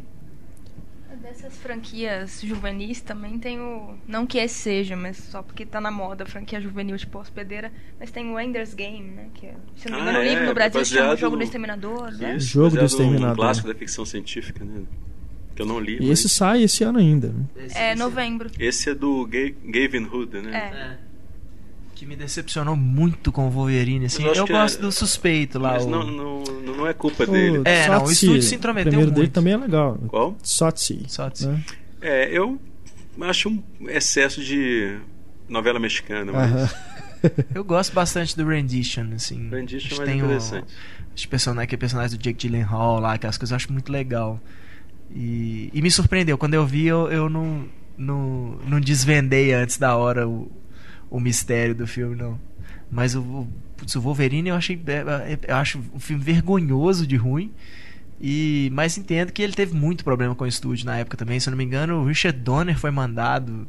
Dessas 1.26 1.56
franquias 1.58 2.40
juvenis 2.42 3.00
também 3.00 3.36
tem 3.38 3.60
o. 3.60 3.94
Não 4.06 4.24
que 4.24 4.38
esse 4.38 4.54
seja, 4.54 4.94
mas 4.96 5.16
só 5.16 5.42
porque 5.42 5.66
tá 5.66 5.80
na 5.80 5.90
moda 5.90 6.22
a 6.22 6.26
franquia 6.26 6.60
juvenil 6.60 6.96
tipo 6.96 7.18
hospedeira. 7.18 7.72
Mas 7.98 8.12
tem 8.12 8.30
o 8.32 8.38
Ender's 8.38 8.74
Game, 8.74 9.10
né? 9.10 9.28
Que, 9.34 9.46
é- 9.46 9.54
se 9.74 9.88
não 9.90 9.98
me 9.98 10.06
Ah, 10.06 10.10
engano, 10.10 10.18
o 10.20 10.22
é, 10.22 10.28
livro 10.30 10.46
no 10.46 10.54
Brasil 10.54 10.84
se 10.84 10.90
chama 10.92 11.00
baseado 11.02 11.18
Jogo 11.18 11.32
no- 11.36 11.38
do 11.40 11.44
Exterminador, 11.44 12.12
né? 12.12 12.36
Isso, 12.36 12.46
Jogo 12.46 12.76
do 12.76 12.84
Exterminador. 12.84 13.34
clássico 13.36 13.66
da 13.68 13.74
ficção 13.74 14.04
científica, 14.04 14.64
né? 14.64 14.82
Que 15.56 15.62
eu 15.62 15.66
não 15.66 15.80
li. 15.80 15.96
E 15.96 16.00
mas- 16.08 16.10
esse 16.20 16.28
sai 16.28 16.62
esse 16.62 16.84
ano 16.84 16.98
ainda. 17.00 17.28
né? 17.28 17.44
É, 17.74 17.94
novembro. 17.96 18.48
Esse 18.58 18.90
é 18.90 18.94
do 18.94 19.26
Ga- 19.26 19.54
Gavin 19.64 20.04
Hood, 20.06 20.40
né? 20.42 20.56
É. 20.56 21.05
Que 21.96 22.04
me 22.06 22.14
decepcionou 22.14 22.76
muito 22.76 23.32
com 23.32 23.46
o 23.48 23.50
Wolverine, 23.50 24.04
assim. 24.06 24.22
Eu 24.22 24.34
Eu, 24.34 24.44
que 24.44 24.52
gosto 24.52 24.78
é- 24.78 24.82
do 24.82 24.92
suspeito 24.92 25.58
lá. 25.58 25.72
Mas 25.72 25.84
o- 25.86 25.88
não, 25.90 26.04
não, 26.06 26.42
não 26.62 26.86
é 26.86 26.92
culpa 26.92 27.24
O 27.24 27.26
dele. 27.26 27.62
É, 27.64 27.88
não, 27.88 27.96
o 27.96 28.00
Sotsi, 28.08 28.12
estúdio 28.26 28.42
se 28.42 28.54
intrometeu 28.54 28.88
O 28.88 28.92
primeiro 28.92 29.10
dele 29.10 29.22
muito. 29.22 29.32
também 29.32 29.54
é 29.54 29.56
legal. 29.56 29.98
Qual? 30.06 30.36
Sotsi. 30.42 31.04
Sotsi. 31.08 31.48
né? 31.48 31.64
É, 32.02 32.28
eu 32.30 32.60
acho 33.22 33.48
um 33.48 33.62
excesso 33.88 34.42
de 34.44 34.98
novela 35.48 35.80
mexicana, 35.80 36.30
mas. 36.32 36.74
Eu 37.54 37.64
gosto 37.64 37.92
bastante 37.92 38.36
do 38.36 38.46
Rendition, 38.46 39.06
assim. 39.16 39.48
Rendition 39.48 39.88
é 39.88 39.92
Acho 39.92 39.96
mais 39.96 39.98
que 39.98 40.04
tem 40.04 40.22
o- 40.22 40.24
interessante. 40.26 40.66
Os 41.16 41.24
personagens, 41.26 41.64
aquele 41.64 41.80
personagem 41.80 42.16
do 42.16 42.22
Jake 42.22 42.38
Gyllenhaal 42.46 43.00
lá, 43.00 43.14
aquelas 43.14 43.38
coisas 43.38 43.50
eu 43.52 43.56
acho 43.56 43.72
muito 43.72 43.90
legal. 43.90 44.38
E, 45.10 45.70
e 45.72 45.80
me 45.80 45.90
surpreendeu. 45.90 46.36
Quando 46.36 46.52
eu 46.54 46.66
vi, 46.66 46.86
eu, 46.86 47.10
eu 47.10 47.28
não, 47.30 47.64
não, 47.96 48.58
não 48.66 48.78
desvendei 48.80 49.54
antes 49.54 49.78
da 49.78 49.96
hora 49.96 50.28
o, 50.28 50.52
o 51.10 51.20
mistério 51.20 51.74
do 51.74 51.86
filme, 51.86 52.16
não. 52.16 52.38
Mas 52.90 53.14
o, 53.14 53.46
putz, 53.76 53.94
o 53.94 54.00
Wolverine 54.00 54.48
eu 54.50 54.54
achei. 54.54 54.80
é, 54.86 55.38
Eu 55.48 55.56
acho 55.56 55.78
um 55.94 55.98
filme 55.98 56.22
vergonhoso 56.22 57.06
de 57.06 57.16
ruim. 57.16 57.52
E, 58.20 58.70
mas 58.72 58.96
entendo 58.96 59.30
que 59.30 59.42
ele 59.42 59.52
teve 59.52 59.74
muito 59.74 60.02
problema 60.02 60.34
com 60.34 60.44
o 60.44 60.46
estúdio 60.46 60.86
na 60.86 60.96
época 60.96 61.16
também. 61.16 61.38
Se 61.38 61.48
eu 61.48 61.50
não 61.50 61.58
me 61.58 61.64
engano, 61.64 61.96
o 62.02 62.06
Richard 62.06 62.38
Donner 62.38 62.78
foi 62.78 62.90
mandado. 62.90 63.68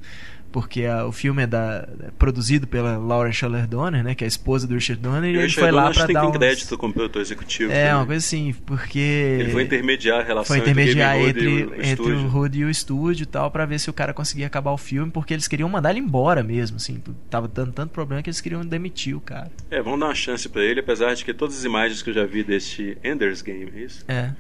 Porque 0.52 0.86
a- 0.86 1.06
o 1.06 1.12
filme 1.12 1.44
é, 1.44 1.48
da, 1.48 1.88
é 2.04 2.12
produzido 2.18 2.66
pela 2.66 2.98
Laura 2.98 3.32
Schuller 3.32 3.68
Donner, 3.68 4.04
né? 4.04 4.16
Que 4.16 4.24
é 4.24 4.26
a 4.26 4.28
esposa 4.28 4.66
do 4.66 4.74
Richard 4.76 5.02
Donner. 5.02 5.30
E, 5.30 5.36
E 5.36 5.40
ele 5.40 5.50
foi 5.52 5.72
lá 5.72 5.92
tem 5.92 6.14
dar 6.14 6.28
uns... 6.28 6.38
crédito 6.38 6.78
como 6.78 6.94
produtor 6.94 7.22
executivo. 7.22 7.72
É, 7.72 7.86
né? 7.86 7.96
uma 7.96 8.06
coisa 8.06 8.26
assim, 8.26 8.56
porque. 8.66 8.98
Ele 9.40 9.52
foi 9.52 9.64
intermediar 9.64 10.22
a 10.22 10.24
relação 10.24 10.56
Foi 10.56 10.60
intermediar 10.60 11.18
entre, 11.20 11.62
entre, 11.62 11.66
o- 11.66 11.86
entre 11.86 12.12
o 12.14 12.36
Hood 12.36 12.60
e 12.60 12.66
o 12.66 12.70
estúdio 12.70 13.24
e 13.24 13.28
tal, 13.28 13.52
pra 13.52 13.66
ver 13.66 13.80
se 13.80 13.90
o 13.90 13.94
cara 13.94 14.14
conseguia 14.14 14.48
acabar 14.48 14.72
o 14.72 14.78
filme, 14.78 15.12
porque 15.12 15.34
eles 15.34 15.48
queriam 15.48 15.70
mandar 15.70 15.92
ele 15.92 16.00
embora 16.00 16.42
mesmo, 16.44 16.78
assim. 16.78 17.02
Tava 17.30 17.48
dando 17.48 17.72
tanto 17.74 17.92
problema 17.92 18.24
que 18.24 18.30
eles 18.30 18.42
queriam 18.42 18.66
demitir 18.66 19.16
o 19.16 19.20
cara. 19.22 19.52
É, 19.70 19.82
vamos 19.82 20.00
dar 20.00 20.08
uma 20.08 20.16
chance 20.16 20.48
pra 20.50 20.62
ele, 20.64 20.80
apesar 20.80 21.14
de 21.14 21.24
que 21.26 21.34
todas 21.34 21.58
as 21.58 21.64
imagens 21.66 22.02
que 22.02 22.10
eu 22.10 22.14
já 22.14 22.26
vi 22.26 22.44
deste 22.44 22.98
Ender's 23.04 23.42
Game, 23.42 23.72
é 23.76 23.80
isso? 23.82 24.04
É. 24.08 24.32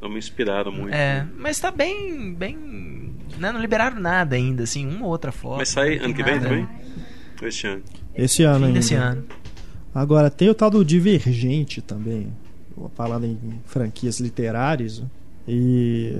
Não 0.00 0.08
me 0.08 0.18
inspiraram 0.18 0.70
muito. 0.72 0.94
É, 0.94 1.20
né? 1.22 1.28
mas 1.36 1.58
tá 1.58 1.70
bem. 1.70 2.34
bem. 2.34 2.56
Né? 3.38 3.52
Não 3.52 3.60
liberaram 3.60 4.00
nada 4.00 4.36
ainda, 4.36 4.62
assim, 4.62 4.86
uma 4.86 5.04
ou 5.06 5.10
outra 5.10 5.32
foto. 5.32 5.58
Mas 5.58 5.70
sai 5.70 5.98
ano 5.98 6.14
que 6.14 6.22
vem 6.22 6.34
nada. 6.34 6.48
também? 6.48 6.68
Este 7.42 7.66
ano. 7.66 7.82
Esse 8.14 8.42
ano 8.42 8.58
Fim 8.60 8.64
ainda. 8.66 8.78
desse 8.78 8.94
ano. 8.94 9.24
Agora, 9.94 10.30
tem 10.30 10.48
o 10.48 10.54
tal 10.54 10.70
do 10.70 10.84
Divergente 10.84 11.80
também. 11.80 12.32
Falando 12.94 13.24
em 13.24 13.38
franquias 13.64 14.20
literárias. 14.20 15.02
E 15.48 16.14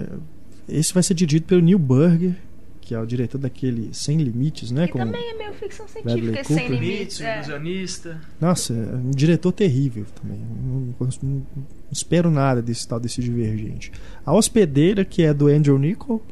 esse 0.69 0.93
vai 0.95 1.03
ser 1.03 1.15
dirigido 1.15 1.45
pelo 1.47 1.61
Neil 1.61 1.79
Burger, 1.79 2.35
que 2.81 2.95
é 2.95 3.01
o 3.01 3.05
diretor 3.07 3.39
daquele 3.39 3.93
Sem 3.93 4.17
Limites, 4.19 4.71
né? 4.71 4.85
E 4.85 4.89
com 4.89 4.99
também 4.99 5.31
é 5.31 5.35
meio 5.35 5.53
ficção 5.55 5.87
científica, 5.87 6.41
esse 6.41 6.55
sem. 6.55 6.69
Limites, 6.69 7.21
é. 7.21 7.37
ilusionista. 7.37 8.21
Nossa, 8.41 8.73
é 8.73 8.97
um 8.97 9.11
diretor 9.11 9.53
terrível 9.53 10.07
também. 10.23 10.39
Não, 10.39 10.95
não- 11.23 11.47
não 11.87 11.93
espero 11.93 12.31
nada 12.31 12.61
desse 12.61 12.87
tal 12.87 12.99
desse 13.01 13.21
Divergente. 13.23 13.93
A 14.25 14.33
Hospedeira, 14.35 15.05
que 15.05 15.23
é 15.23 15.33
do 15.33 15.47
Andrew 15.49 15.79
Nichol, 15.79 16.23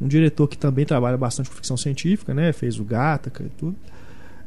um 0.00 0.08
diretor 0.08 0.48
que 0.48 0.56
também 0.58 0.84
trabalha 0.84 1.16
bastante 1.16 1.48
com 1.50 1.56
ficção 1.56 1.76
científica, 1.76 2.32
né? 2.34 2.52
Fez 2.52 2.78
o 2.78 2.84
Gattaca 2.84 3.42
e 3.44 3.48
tudo. 3.50 3.76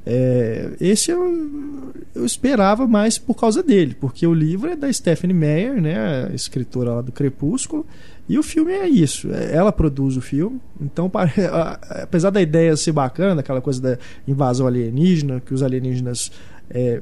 É, 0.07 0.71
esse 0.79 1.09
eu, 1.09 1.91
eu 2.13 2.25
esperava 2.25 2.85
mais 2.85 3.17
por 3.17 3.33
causa 3.33 3.63
dele, 3.63 3.95
porque 3.99 4.27
o 4.27 4.33
livro 4.35 4.69
é 4.69 4.75
da 4.75 4.91
Stephanie 4.93 5.35
Meyer, 5.35 5.81
né, 5.81 6.27
a 6.29 6.35
escritora 6.35 6.93
lá 6.93 7.01
do 7.01 7.11
Crepúsculo, 7.11 7.83
e 8.29 8.37
o 8.37 8.43
filme 8.43 8.71
é 8.71 8.87
isso. 8.87 9.31
é- 9.33 9.55
Ela 9.55 9.71
produz 9.71 10.15
o 10.15 10.21
filme, 10.21 10.61
então 10.79 11.09
pare- 11.09 11.31
a- 11.51 11.79
apesar 12.03 12.29
da 12.29 12.39
ideia 12.39 12.77
ser 12.77 12.91
bacana, 12.91 13.41
aquela 13.41 13.61
coisa 13.61 13.81
da 13.81 13.97
invasão 14.27 14.67
alienígena, 14.67 15.39
que 15.43 15.55
os 15.55 15.63
alienígenas 15.63 16.31
é, 16.69 17.01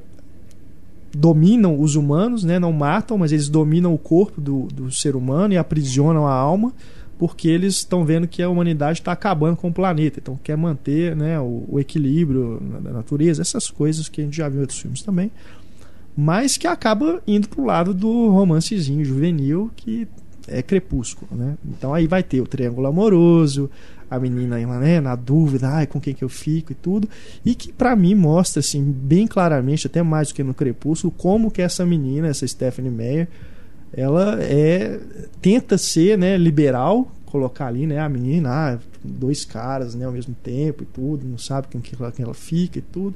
dominam 1.16 1.80
os 1.80 1.96
humanos, 1.96 2.44
né, 2.44 2.58
não 2.58 2.74
matam, 2.74 3.18
mas 3.18 3.32
eles 3.32 3.48
dominam 3.48 3.94
o 3.94 3.98
corpo 3.98 4.42
do, 4.42 4.68
do 4.74 4.92
ser 4.92 5.16
humano 5.16 5.54
e 5.54 5.58
aprisionam 5.58 6.26
a 6.26 6.34
alma, 6.34 6.74
porque 7.18 7.48
eles 7.48 7.76
estão 7.76 8.04
vendo 8.04 8.28
que 8.28 8.42
a 8.42 8.50
humanidade 8.50 9.00
está 9.00 9.12
acabando 9.12 9.56
com 9.56 9.70
o 9.70 9.74
planeta, 9.74 10.20
então 10.20 10.40
quer 10.44 10.58
manter 10.58 11.16
né, 11.16 11.40
o, 11.40 11.64
o 11.70 11.80
equilíbrio 11.80 12.62
na 12.84 12.92
natureza, 12.92 13.42
essas 13.42 13.70
coisas 13.70 14.10
que 14.10 14.22
a 14.22 14.24
gente 14.24 14.36
já 14.36 14.50
viu 14.50 14.58
em 14.58 14.62
outros 14.62 14.80
filmes 14.80 15.04
também, 15.04 15.32
mas 16.18 16.58
que 16.58 16.68
acaba 16.68 17.22
indo 17.28 17.48
pro 17.48 17.64
lado 17.64 17.94
do 17.94 18.30
romancezinho 18.30 19.06
juvenil 19.06 19.72
que 19.76 20.08
é 20.48 20.62
crepúsculo, 20.62 21.30
né? 21.32 21.56
Então 21.66 21.94
aí 21.94 22.06
vai 22.06 22.22
ter 22.22 22.42
o 22.42 22.46
triângulo 22.46 22.88
amoroso, 22.88 23.70
a 24.16 24.20
menina 24.20 24.58
né, 24.80 25.02
na 25.02 25.16
dúvida, 25.16 25.70
ai, 25.70 25.88
com 25.88 26.00
quem 26.00 26.14
que 26.14 26.24
eu 26.24 26.30
fico 26.30 26.72
e 26.72 26.76
tudo, 26.76 27.10
e 27.44 27.56
que 27.56 27.74
pra 27.74 27.96
mim 27.96 28.14
mostra 28.14 28.60
assim 28.60 28.84
bem 28.84 29.26
claramente, 29.26 29.88
até 29.88 30.04
mais 30.04 30.28
do 30.28 30.36
que 30.36 30.44
no 30.44 30.54
crepúsculo, 30.54 31.14
como 31.18 31.50
que 31.50 31.62
essa 31.62 31.86
menina, 31.86 32.28
essa 32.28 32.48
Stephanie 32.48 32.92
Meyer, 32.92 33.28
ela 33.92 34.38
é 34.42 35.00
tenta 35.42 35.78
ser, 35.78 36.18
né, 36.18 36.38
liberal, 36.38 37.12
colocar 37.26 37.68
ali, 37.68 37.88
né, 37.88 38.00
a 38.00 38.08
menina, 38.08 38.50
ah, 38.50 38.80
dois 39.04 39.44
caras, 39.44 39.96
né, 39.96 40.06
ao 40.06 40.12
mesmo 40.12 40.36
tempo 40.44 40.84
e 40.84 40.86
tudo, 40.86 41.26
não 41.26 41.38
sabe 41.38 41.68
com 41.72 41.82
quem 41.82 41.98
ela, 42.00 42.12
quem 42.12 42.24
ela 42.24 42.34
fica 42.34 42.80
e 42.80 42.82
tudo. 42.82 43.16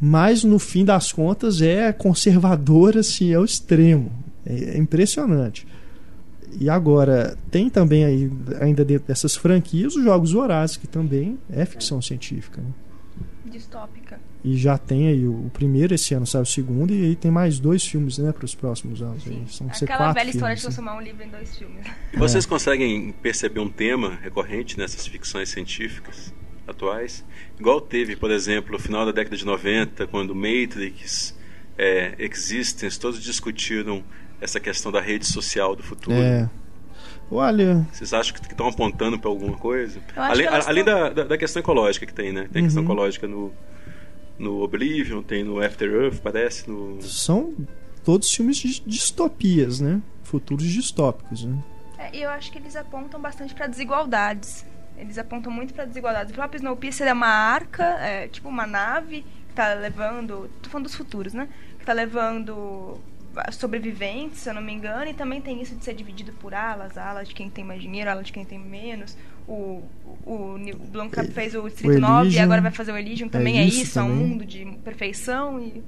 Mas 0.00 0.42
no 0.42 0.58
fim 0.58 0.84
das 0.84 1.12
contas 1.12 1.62
é 1.62 1.92
conservadora 1.92 3.00
assim 3.00 3.32
ao 3.32 3.44
extremo. 3.44 4.10
É, 4.44 4.74
é 4.74 4.78
impressionante. 4.78 5.64
E 6.58 6.68
agora, 6.68 7.36
tem 7.50 7.70
também 7.70 8.04
aí, 8.04 8.30
ainda 8.60 8.84
dentro 8.84 9.08
dessas 9.08 9.36
franquias, 9.36 9.96
os 9.96 10.04
Jogos 10.04 10.32
Vorazes, 10.32 10.76
que 10.76 10.86
também 10.86 11.38
é 11.50 11.64
ficção 11.64 12.00
científica. 12.02 12.60
né? 12.60 12.68
Distópica. 13.46 14.20
E 14.44 14.56
já 14.56 14.76
tem 14.76 15.06
aí 15.06 15.24
o, 15.24 15.46
o 15.46 15.50
primeiro, 15.50 15.94
esse 15.94 16.14
ano 16.14 16.26
sai 16.26 16.42
o 16.42 16.46
segundo, 16.46 16.92
e 16.92 17.04
aí 17.04 17.16
tem 17.16 17.30
mais 17.30 17.60
dois 17.60 17.84
filmes 17.86 18.18
né, 18.18 18.32
para 18.32 18.44
os 18.44 18.54
próximos 18.54 19.00
anos. 19.00 19.22
Aí. 19.26 19.44
São 19.48 19.68
Aquela 19.68 20.12
velha 20.12 20.30
história 20.30 20.56
de 20.56 20.62
filmes, 20.62 20.76
né? 20.78 20.84
transformar 20.84 20.96
um 20.96 21.00
livro 21.00 21.22
em 21.22 21.28
dois 21.28 21.56
filmes. 21.56 21.86
E 22.12 22.16
vocês 22.18 22.44
conseguem 22.44 23.12
perceber 23.22 23.60
um 23.60 23.68
tema 23.68 24.18
recorrente 24.20 24.76
nessas 24.76 25.06
ficções 25.06 25.48
científicas 25.48 26.34
atuais? 26.66 27.24
Igual 27.58 27.80
teve, 27.80 28.16
por 28.16 28.30
exemplo, 28.30 28.72
no 28.72 28.78
final 28.78 29.06
da 29.06 29.12
década 29.12 29.36
de 29.36 29.46
90, 29.46 30.08
quando 30.08 30.34
Matrix, 30.34 31.36
é, 31.78 32.14
Existence, 32.18 32.98
todos 32.98 33.22
discutiram 33.22 34.02
essa 34.42 34.58
questão 34.60 34.90
da 34.92 35.00
rede 35.00 35.26
social 35.26 35.74
do 35.76 35.82
futuro. 35.82 36.16
É. 36.16 36.48
Olha, 37.30 37.86
Vocês 37.90 38.12
acham 38.12 38.34
que 38.34 38.46
estão 38.46 38.68
apontando 38.68 39.18
para 39.18 39.30
alguma 39.30 39.56
coisa? 39.56 39.98
Além, 40.14 40.46
além 40.46 40.84
da, 40.84 41.08
da, 41.08 41.24
da 41.24 41.38
questão 41.38 41.60
ecológica 41.60 42.04
que 42.04 42.12
tem, 42.12 42.30
né? 42.32 42.46
Tem 42.52 42.60
a 42.60 42.64
questão 42.66 42.82
Uhum. 42.82 42.88
ecológica 42.90 43.26
no, 43.26 43.50
no 44.38 44.62
Oblivion, 44.62 45.22
tem 45.22 45.42
no 45.42 45.58
After 45.62 45.90
Earth, 45.90 46.20
parece, 46.20 46.68
no... 46.68 47.00
são 47.00 47.54
todos 48.04 48.30
filmes 48.34 48.58
de 48.58 48.80
distopias, 48.84 49.80
né? 49.80 50.02
Futuros 50.24 50.64
distópicos, 50.66 51.44
né? 51.44 51.56
É, 51.96 52.14
e 52.16 52.22
eu 52.22 52.28
acho 52.30 52.52
que 52.52 52.58
eles 52.58 52.76
apontam 52.76 53.18
bastante 53.20 53.54
para 53.54 53.66
desigualdades. 53.66 54.66
Eles 54.98 55.16
apontam 55.16 55.50
muito 55.50 55.72
para 55.72 55.86
desigualdades. 55.86 56.32
O 56.32 56.34
próprio 56.34 56.58
Snowpiercer 56.58 57.06
é 57.06 57.12
uma 57.14 57.28
arca, 57.28 57.84
é, 58.00 58.28
tipo 58.28 58.46
uma 58.48 58.66
nave 58.66 59.24
que 59.48 59.54
tá 59.54 59.72
levando. 59.74 60.50
Tô 60.60 60.68
falando 60.68 60.84
dos 60.86 60.94
futuros, 60.94 61.32
né? 61.32 61.48
Que 61.78 61.84
tá 61.86 61.92
levando 61.94 62.98
sobreviventes, 63.52 64.40
se 64.40 64.48
eu 64.50 64.54
não 64.54 64.62
me 64.62 64.72
engano, 64.72 65.10
e 65.10 65.14
também 65.14 65.40
tem 65.40 65.60
isso 65.62 65.74
de 65.74 65.84
ser 65.84 65.94
dividido 65.94 66.32
por 66.34 66.54
alas, 66.54 66.96
alas 66.98 67.28
de 67.28 67.34
quem 67.34 67.48
tem 67.50 67.64
mais 67.64 67.80
dinheiro, 67.82 68.10
alas 68.10 68.26
de 68.26 68.32
quem 68.32 68.44
tem 68.44 68.58
menos. 68.58 69.16
O, 69.48 69.82
o, 70.24 70.54
o 70.56 70.86
Blomkamp 70.88 71.28
E- 71.28 71.32
fez 71.32 71.54
o 71.54 71.62
o 71.64 71.68
Distrito 71.68 71.98
9 71.98 72.30
e 72.30 72.38
agora 72.38 72.60
vai 72.60 72.70
fazer 72.70 72.92
o 72.92 72.96
Elysium, 72.96 73.28
também 73.28 73.58
é, 73.58 73.64
isso 73.64 73.82
isso, 73.82 73.98
é 73.98 74.02
um 74.02 74.08
também. 74.08 74.26
mundo 74.28 74.44
de 74.46 74.64
perfeição 74.84 75.60
e 75.60 75.82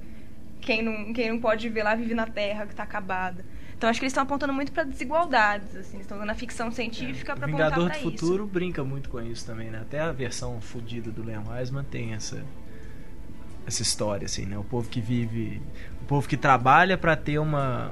quem 0.61 0.81
não, 0.81 1.13
quem 1.13 1.29
não 1.29 1.39
pode 1.39 1.67
viver 1.67 1.83
lá 1.83 1.95
vive 1.95 2.13
na 2.13 2.27
Terra 2.27 2.65
que 2.65 2.75
tá 2.75 2.83
acabada. 2.83 3.45
Então 3.77 3.89
acho 3.89 3.99
que 3.99 4.05
eles 4.05 4.11
estão 4.11 4.23
apontando 4.23 4.53
muito 4.53 4.71
para 4.71 4.83
desigualdades, 4.83 5.75
assim, 5.75 5.97
eles 5.97 6.05
estão 6.05 6.17
usando 6.17 6.29
a 6.29 6.35
ficção 6.35 6.71
científica 6.71 7.35
O 7.35 7.35
para 7.35 7.45
apontar 7.47 7.71
Vingador 7.71 7.89
para 7.89 7.99
do 7.99 8.09
isso. 8.11 8.25
Futuro 8.25 8.47
brinca 8.47 8.83
muito 8.83 9.09
com 9.09 9.21
isso 9.21 9.45
também, 9.45 9.69
né? 9.69 9.79
Até 9.81 9.99
a 9.99 10.11
versão 10.11 10.59
fodida 10.61 11.11
do 11.11 11.23
Leon 11.23 11.43
Wiseman 11.49 11.83
tem 11.83 12.13
essa 12.13 12.43
essa 13.67 13.81
história 13.81 14.25
assim, 14.25 14.45
né? 14.45 14.57
O 14.57 14.63
povo 14.63 14.87
que 14.89 15.01
vive, 15.01 15.61
o 16.05 16.07
povo 16.07 16.27
que 16.29 16.37
trabalha 16.37 16.97
pra 16.97 17.15
ter 17.15 17.39
uma 17.39 17.91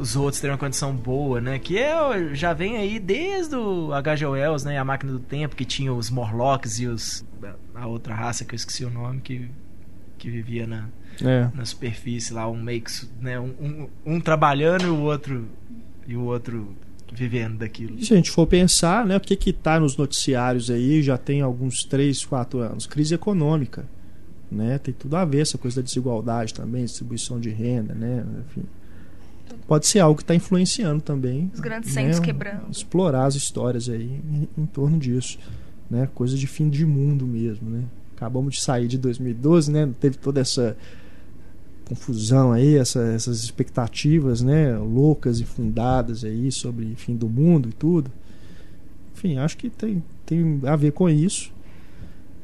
os 0.00 0.16
outros 0.16 0.40
terem 0.40 0.52
uma 0.52 0.58
condição 0.58 0.94
boa, 0.94 1.40
né? 1.40 1.58
Que 1.58 1.76
é, 1.76 2.32
já 2.34 2.54
vem 2.54 2.76
aí 2.78 2.98
desde 2.98 3.54
o 3.54 3.92
H.G. 3.92 4.24
Wells, 4.24 4.64
né? 4.64 4.78
A 4.78 4.84
Máquina 4.84 5.12
do 5.12 5.18
Tempo, 5.18 5.54
que 5.54 5.64
tinha 5.64 5.92
os 5.92 6.08
Morlocks 6.10 6.78
e 6.78 6.86
os 6.86 7.24
a 7.74 7.86
outra 7.86 8.14
raça 8.14 8.44
que 8.44 8.54
eu 8.54 8.56
esqueci 8.56 8.84
o 8.84 8.90
nome 8.90 9.20
que 9.20 9.50
que 10.16 10.30
vivia 10.30 10.66
na 10.66 10.88
É. 11.22 11.50
na 11.54 11.64
superfície 11.64 12.32
lá, 12.32 12.48
um 12.48 12.62
meio 12.62 12.80
que, 12.82 12.90
né, 13.20 13.38
um, 13.38 13.52
um, 13.60 13.88
um 14.14 14.20
trabalhando 14.20 14.84
e 14.86 14.88
o 14.90 15.00
outro 15.00 15.46
e 16.06 16.16
o 16.16 16.22
outro 16.22 16.74
vivendo 17.12 17.58
daquilo. 17.58 17.98
E 17.98 18.04
se 18.06 18.12
a 18.14 18.16
gente 18.16 18.30
for 18.30 18.46
pensar, 18.46 19.04
né, 19.04 19.16
o 19.16 19.20
que 19.20 19.36
que 19.36 19.52
tá 19.52 19.78
nos 19.78 19.96
noticiários 19.96 20.70
aí 20.70 21.02
já 21.02 21.18
tem 21.18 21.42
alguns 21.42 21.84
3, 21.84 22.24
4 22.24 22.58
anos? 22.60 22.86
Crise 22.86 23.14
econômica, 23.14 23.84
né? 24.50 24.78
Tem 24.78 24.92
tudo 24.94 25.16
a 25.16 25.24
ver 25.24 25.40
essa 25.42 25.56
coisa 25.58 25.76
da 25.80 25.82
desigualdade 25.84 26.54
também, 26.54 26.84
distribuição 26.84 27.38
de 27.40 27.50
renda, 27.50 27.94
né? 27.94 28.24
Enfim. 28.48 28.62
Pode 29.66 29.86
ser 29.86 30.00
algo 30.00 30.16
que 30.16 30.22
está 30.22 30.34
influenciando 30.34 31.00
também. 31.00 31.50
Os 31.54 31.60
grandes 31.60 31.94
né, 31.94 32.02
centros 32.02 32.20
quebrando. 32.20 32.70
Explorar 32.70 33.26
as 33.26 33.34
histórias 33.34 33.88
aí 33.88 34.20
em, 34.30 34.48
em 34.62 34.66
torno 34.66 34.98
disso, 34.98 35.38
né? 35.90 36.08
Coisa 36.14 36.36
de 36.36 36.46
fim 36.46 36.68
de 36.68 36.84
mundo 36.84 37.26
mesmo, 37.26 37.68
né? 37.70 37.84
Acabamos 38.16 38.54
de 38.56 38.60
sair 38.60 38.86
de 38.88 38.98
2012, 38.98 39.70
né? 39.72 39.88
Teve 40.00 40.16
toda 40.18 40.40
essa 40.40 40.76
confusão 41.86 42.52
aí, 42.52 42.76
essa- 42.76 43.02
essas 43.08 43.42
expectativas, 43.44 44.40
né, 44.40 44.76
loucas 44.78 45.40
e 45.40 45.44
fundadas 45.44 46.24
aí 46.24 46.50
sobre 46.50 46.94
fim 46.96 47.14
do 47.14 47.28
mundo 47.28 47.68
e 47.68 47.72
tudo. 47.72 48.10
Enfim, 49.14 49.36
acho 49.38 49.56
que 49.56 49.68
tem, 49.68 50.02
tem 50.24 50.60
a 50.64 50.76
ver 50.76 50.92
com 50.92 51.08
isso. 51.10 51.52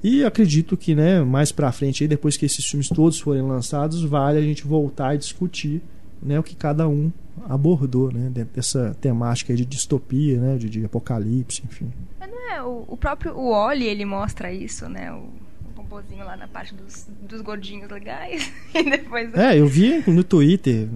E 0.02 0.24
acredito 0.24 0.76
que, 0.76 0.94
né, 0.94 1.20
mais 1.22 1.52
pra 1.52 1.70
frente 1.72 2.02
aí, 2.02 2.08
depois 2.08 2.36
que 2.36 2.46
esses 2.46 2.64
filmes 2.64 2.88
todos 2.88 3.20
forem 3.20 3.42
lançados, 3.42 4.02
vale 4.02 4.38
a 4.38 4.42
gente 4.42 4.66
voltar 4.66 5.14
e 5.14 5.18
discutir, 5.18 5.82
né, 6.22 6.38
o 6.38 6.42
que 6.42 6.56
cada 6.56 6.88
um 6.88 7.12
abordou, 7.48 8.12
né, 8.12 8.30
dentro 8.30 8.54
dessa 8.54 8.96
temática 9.00 9.52
aí 9.52 9.56
de 9.56 9.64
distopia, 9.64 10.40
né, 10.40 10.56
de, 10.56 10.68
de 10.68 10.84
apocalipse, 10.84 11.62
enfim. 11.64 11.92
Mas 12.18 12.30
não 12.30 12.50
é, 12.50 12.62
o, 12.62 12.84
o 12.88 12.96
próprio 12.96 13.34
o 13.34 13.52
Oli, 13.52 13.84
ele 13.84 14.04
mostra 14.04 14.52
isso, 14.52 14.88
né? 14.88 15.12
O, 15.12 15.28
o 15.66 15.76
robozinho 15.76 16.24
lá 16.24 16.36
na 16.36 16.48
parte 16.48 16.74
dos, 16.74 17.06
dos 17.22 17.40
gordinhos 17.40 17.90
legais. 17.90 18.50
e 18.74 18.82
depois... 18.82 19.34
É, 19.34 19.58
eu 19.58 19.66
vi 19.66 20.02
no 20.06 20.24
Twitter, 20.24 20.88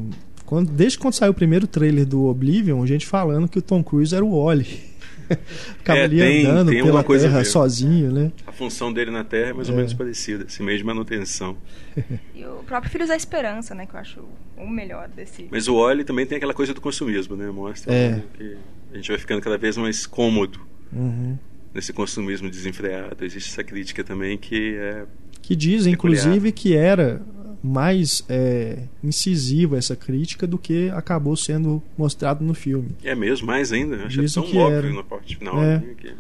quando, 0.47 0.71
desde 0.71 0.99
quando 0.99 1.15
saiu 1.15 1.33
o 1.33 1.35
primeiro 1.35 1.67
trailer 1.67 2.07
do 2.07 2.25
Oblivion, 2.25 2.85
gente 2.87 3.07
falando 3.07 3.49
que 3.49 3.59
o 3.59 3.63
Tom 3.63 3.83
Cruise 3.83 4.15
era 4.15 4.25
o 4.25 4.45
Wally. 4.45 4.94
Ficava 5.79 5.99
É, 6.01 6.05
ali 6.05 6.19
tem- 6.19 6.47
andando 6.47 6.71
tem 6.71 6.83
pela 6.83 6.97
uma 6.97 7.05
coisa 7.05 7.27
a 7.27 7.29
terra 7.31 7.43
ver. 7.43 7.49
sozinho, 7.49 8.13
né? 8.13 8.33
A 8.47 8.53
função 8.53 8.93
dele 8.93 9.11
na 9.11 9.25
Terra 9.25 9.51
é 9.51 9.53
mais 9.53 9.69
ou 9.69 9.75
É. 9.75 9.77
menos 9.79 9.95
parecida, 9.95 10.45
esse 10.49 10.63
meio 10.63 10.79
de 10.79 10.85
manutenção. 10.85 11.57
E 12.35 12.45
o 12.45 12.63
próprio 12.67 12.91
Filhos 12.91 13.09
da 13.09 13.17
Esperança, 13.17 13.75
né? 13.75 13.87
Que 13.87 13.95
eu 13.95 14.01
acho 14.01 14.21
o 14.57 14.69
melhor 14.69 15.09
desse... 15.09 15.47
Mas 15.51 15.69
o 15.69 15.75
Oli 15.77 16.05
também 16.05 16.27
tem 16.27 16.37
aquela 16.37 16.53
coisa 16.55 16.75
do 16.75 16.81
consumismo, 16.81 17.37
né? 17.37 17.51
Mostra 17.51 17.93
É. 17.93 18.23
que 18.37 18.57
a 18.93 18.97
gente 18.97 19.09
vai 19.09 19.19
ficando 19.19 19.41
cada 19.41 19.57
vez 19.59 19.77
mais 19.77 20.07
cômodo 20.07 20.61
Uhum. 20.93 21.37
nesse 21.73 21.93
consumismo 21.93 22.51
desenfreado. 22.51 23.25
Existe 23.25 23.51
essa 23.51 23.65
crítica 23.65 24.03
também 24.05 24.37
que 24.39 24.77
é 24.77 25.05
Que 25.43 25.55
dizem, 25.57 25.93
Peculiar. 25.93 26.21
inclusive, 26.25 26.53
que 26.53 26.75
era 26.77 27.21
mais 27.67 28.23
é, 28.29 28.81
incisiva 29.03 29.79
essa 29.79 29.97
crítica 29.97 30.47
do 30.47 30.59
que 30.59 30.91
acabou 30.91 31.35
sendo 31.35 31.83
mostrado 31.97 32.45
no 32.45 32.53
filme. 32.53 32.91
É 33.03 33.15
mesmo, 33.15 33.47
mais 33.47 33.73
ainda. 33.73 33.97
Eu 33.97 34.05
Achei 34.07 34.23
Dizem 34.23 34.43
tão 34.43 34.53
que 34.53 34.59
óbvio 34.59 34.77
era. 34.77 34.93
na 34.93 35.03
parte 35.03 35.37
final. 35.37 35.63
É. 35.63 35.79
né, 35.79 35.95
que- 35.97 36.13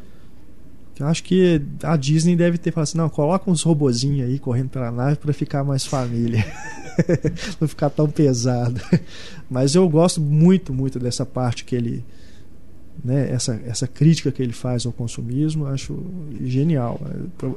Eu 0.98 1.06
acho 1.06 1.22
que 1.22 1.60
a 1.82 1.96
Disney 1.96 2.34
deve 2.34 2.56
ter 2.56 2.72
falado 2.72 2.84
assim, 2.84 2.96
não, 2.96 3.10
coloca 3.10 3.50
uns 3.50 3.62
robozinhos 3.62 4.26
aí 4.26 4.38
correndo 4.38 4.70
pela 4.70 4.90
nave 4.90 5.16
para 5.16 5.32
ficar 5.34 5.62
mais 5.64 5.84
família. 5.84 6.42
Não 7.60 7.66
ficar 7.68 7.90
tão 7.90 8.08
pesado. 8.08 8.80
Mas 9.50 9.74
eu 9.74 9.86
gosto 9.88 10.20
muito, 10.20 10.72
muito 10.72 10.98
dessa 11.00 11.26
parte 11.26 11.64
que 11.64 11.74
ele 11.74 12.04
né, 13.02 13.30
essa, 13.30 13.60
essa 13.66 13.86
crítica 13.86 14.30
que 14.30 14.42
ele 14.42 14.52
faz 14.52 14.84
ao 14.86 14.92
consumismo, 14.92 15.66
acho 15.66 15.96
genial. 16.42 17.00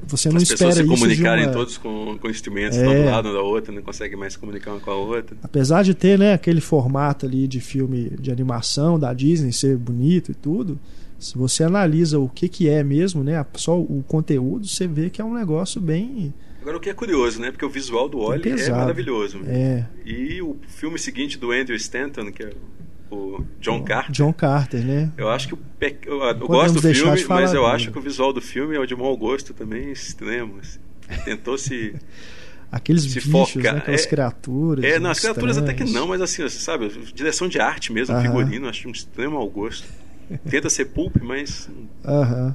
Você 0.07 0.29
não 0.29 0.37
As 0.37 0.43
espera 0.43 0.69
pessoas 0.71 0.75
se 0.75 0.83
comunicarem 0.85 1.45
uma... 1.45 1.53
todos 1.53 1.77
com, 1.77 2.17
com 2.17 2.29
instrumentos, 2.29 2.77
É. 2.77 2.85
é. 2.85 3.03
do 3.03 3.09
lado 3.11 3.33
da 3.33 3.41
outra, 3.41 3.73
não 3.73 3.81
conseguem 3.81 4.17
mais 4.17 4.33
se 4.33 4.39
comunicar 4.39 4.71
uma 4.71 4.79
com 4.79 4.91
a 4.91 4.95
outra. 4.95 5.37
Apesar 5.43 5.83
de 5.83 5.93
ter 5.93 6.17
né, 6.17 6.33
aquele 6.33 6.61
formato 6.61 7.25
ali 7.25 7.47
de 7.47 7.59
filme 7.59 8.11
de 8.19 8.31
animação 8.31 8.97
da 8.99 9.13
Disney 9.13 9.51
ser 9.51 9.77
bonito 9.77 10.31
e 10.31 10.35
tudo, 10.35 10.79
se 11.19 11.37
você 11.37 11.63
analisa 11.63 12.19
o 12.19 12.29
que, 12.29 12.47
que 12.47 12.69
é 12.69 12.83
mesmo, 12.83 13.23
né, 13.23 13.43
só 13.55 13.79
o 13.79 14.03
conteúdo, 14.07 14.67
você 14.67 14.87
vê 14.87 15.09
que 15.09 15.21
é 15.21 15.25
um 15.25 15.33
negócio 15.33 15.79
bem. 15.81 16.33
Agora, 16.61 16.77
o 16.77 16.79
que 16.81 16.89
é 16.89 16.93
curioso, 16.93 17.39
né? 17.39 17.49
Porque 17.49 17.63
o 17.63 17.69
visual 17.69 18.09
do 18.09 18.19
Wally 18.19 18.41
é 18.41 18.43
pesado. 18.55 18.79
maravilhoso. 18.79 19.39
É, 19.45 19.85
E 20.05 20.41
o 20.41 20.57
filme 20.67 20.99
seguinte 20.99 21.37
do 21.37 21.51
Andrew 21.53 21.77
Stanton, 21.77 22.29
que 22.31 22.43
é 22.43 22.49
o 23.11 23.43
John 23.59 23.83
Carter, 23.83 24.11
John 24.11 24.33
Carter, 24.33 24.83
né? 24.85 25.11
eu 25.17 25.29
acho 25.29 25.47
que 25.47 25.53
o 25.53 25.57
pe... 25.57 25.97
eu, 26.05 26.21
eu 26.23 26.35
gosto 26.47 26.75
do 26.75 26.81
filme, 26.81 27.17
falar 27.23 27.41
mas 27.41 27.53
eu 27.53 27.65
acho 27.65 27.91
que 27.91 27.97
o 27.97 28.01
visual 28.01 28.33
do 28.33 28.41
filme 28.41 28.75
é 28.75 28.79
o 28.79 28.85
de 28.85 28.95
mau 28.95 29.15
gosto 29.17 29.53
também 29.53 29.91
extremo. 29.91 30.59
assim. 30.59 30.79
Tentou 31.23 31.57
se. 31.57 31.95
Aqueles 32.69 33.03
Se 33.03 33.21
bichos, 33.21 33.31
foca- 33.53 33.71
né, 33.71 33.77
aquelas 33.79 34.03
é- 34.03 34.07
criaturas. 34.09 34.83
É, 34.83 34.99
não, 34.99 35.09
as 35.09 35.19
criaturas 35.21 35.57
até 35.57 35.73
que 35.73 35.85
não, 35.85 36.05
mas 36.05 36.19
assim, 36.19 36.43
você 36.43 36.59
sabe, 36.59 36.89
direção 37.15 37.47
de 37.47 37.61
arte 37.61 37.93
mesmo, 37.93 38.13
Aham. 38.13 38.23
figurino, 38.23 38.65
eu 38.65 38.69
acho 38.69 38.89
um 38.89 38.91
extremo 38.91 39.35
mau 39.35 39.47
gosto. 39.49 39.87
Tenta 40.49 40.69
ser 40.69 40.85
pulp, 40.85 41.15
mas. 41.21 41.69
Aham. 42.03 42.53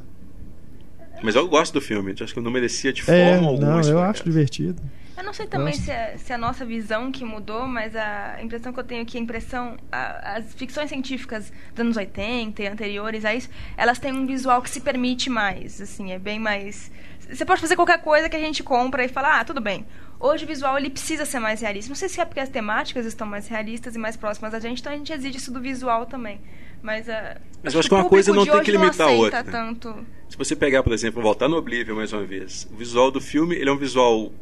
Mas 1.23 1.35
eu 1.35 1.49
gosto 1.49 1.73
do 1.73 1.81
filme, 1.81 2.13
acho 2.21 2.33
que 2.33 2.39
eu 2.39 2.43
não 2.43 2.51
merecia 2.51 2.93
de 2.93 3.01
É, 3.01 3.05
forma 3.05 3.49
alguma. 3.49 3.81
não, 3.81 3.89
eu 3.89 4.01
acho 4.01 4.23
divertido. 4.25 4.83
Eu 5.17 5.23
não 5.25 5.33
sei 5.35 5.47
também 5.47 5.75
se 5.75 5.91
é, 5.91 6.17
se 6.17 6.33
é 6.33 6.35
a 6.35 6.39
nossa 6.39 6.65
visão 6.65 7.13
que 7.13 7.25
mudou, 7.25 7.67
mas 7.67 7.95
a 7.95 8.39
impressão 8.43 8.73
que 8.73 8.81
eu 8.81 8.85
tenho 8.85 9.03
aqui, 9.03 9.19
a 9.19 9.21
impressão. 9.21 9.77
a- 9.91 10.37
as 10.39 10.55
ficções 10.55 10.89
científicas 10.89 11.53
dos 11.75 11.81
anos 11.81 11.97
80 11.97 12.63
e 12.63 12.67
anteriores 12.67 13.25
a 13.25 13.35
isso, 13.35 13.49
elas 13.77 13.99
têm 13.99 14.13
um 14.13 14.27
visual 14.27 14.63
que 14.63 14.71
se 14.71 14.81
permite 14.81 15.29
mais. 15.29 15.81
Assim, 15.81 16.13
é 16.13 16.19
bem 16.19 16.39
mais. 16.39 16.91
Você 17.31 17.45
pode 17.45 17.61
fazer 17.61 17.77
qualquer 17.77 18.01
coisa 18.01 18.29
que 18.29 18.37
a 18.37 18.39
gente 18.41 18.63
compra 18.63 19.05
e 19.05 19.09
fala, 19.09 19.41
ah, 19.41 19.45
tudo 19.45 19.61
bem. 19.61 19.87
Hoje 20.19 20.45
o 20.45 20.47
visual 20.49 20.79
ele 20.79 20.89
precisa 20.91 21.25
ser 21.25 21.39
mais 21.41 21.61
realista. 21.61 21.89
Não 21.89 21.97
sei 21.97 22.09
se 22.09 22.21
é 22.21 22.25
porque 22.25 22.41
as 22.41 22.49
temáticas 22.49 23.05
estão 23.07 23.27
mais 23.27 23.49
realistas 23.49 23.95
e 23.95 23.99
mais 23.99 24.17
próximas 24.17 24.53
da 24.53 24.61
gente, 24.61 24.81
então 24.81 24.93
a 24.93 24.97
gente 24.97 25.13
exige 25.13 25.37
isso 25.39 25.53
do 25.53 25.61
visual 25.61 26.07
também. 26.07 26.41
Mas, 26.83 27.09
ah, 27.09 27.37
Mas 27.63 27.75
eu 27.75 27.81
acho 27.81 27.87
o 27.87 27.91
que 27.91 27.95
uma 27.95 28.09
coisa 28.09 28.33
não 28.33 28.45
tem 28.47 28.61
que 28.63 28.71
limitar 28.73 29.09
a 29.09 29.11
outra. 29.13 29.45
Tanto... 29.45 30.07
Se 30.29 30.37
você 30.39 30.57
pegar, 30.57 30.83
por 30.83 30.93
exemplo, 30.93 31.21
voltar 31.23 31.49
no 31.49 31.57
Oblivion 31.57 31.97
mais 31.97 32.13
uma 32.13 32.25
vez, 32.25 32.67
o 32.73 32.77
visual 32.77 33.11
do 33.11 33.21
filme 33.21 33.55
ele 33.55 33.69
é 33.69 33.73
um 33.73 33.77
visual 33.77 34.33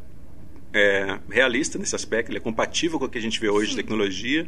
é, 0.73 1.19
realista 1.29 1.77
nesse 1.77 1.95
aspecto, 1.95 2.29
ele 2.29 2.37
é 2.37 2.41
compatível 2.41 2.97
com 2.99 3.05
o 3.05 3.09
que 3.09 3.17
a 3.17 3.21
gente 3.21 3.39
vê 3.39 3.49
hoje 3.49 3.71
de 3.71 3.75
tecnologia, 3.77 4.47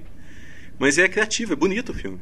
mas 0.80 0.98
é 0.98 1.08
criativo, 1.08 1.54
é 1.54 1.56
bonito 1.56 1.92
o 1.92 1.94
filme. 1.94 2.20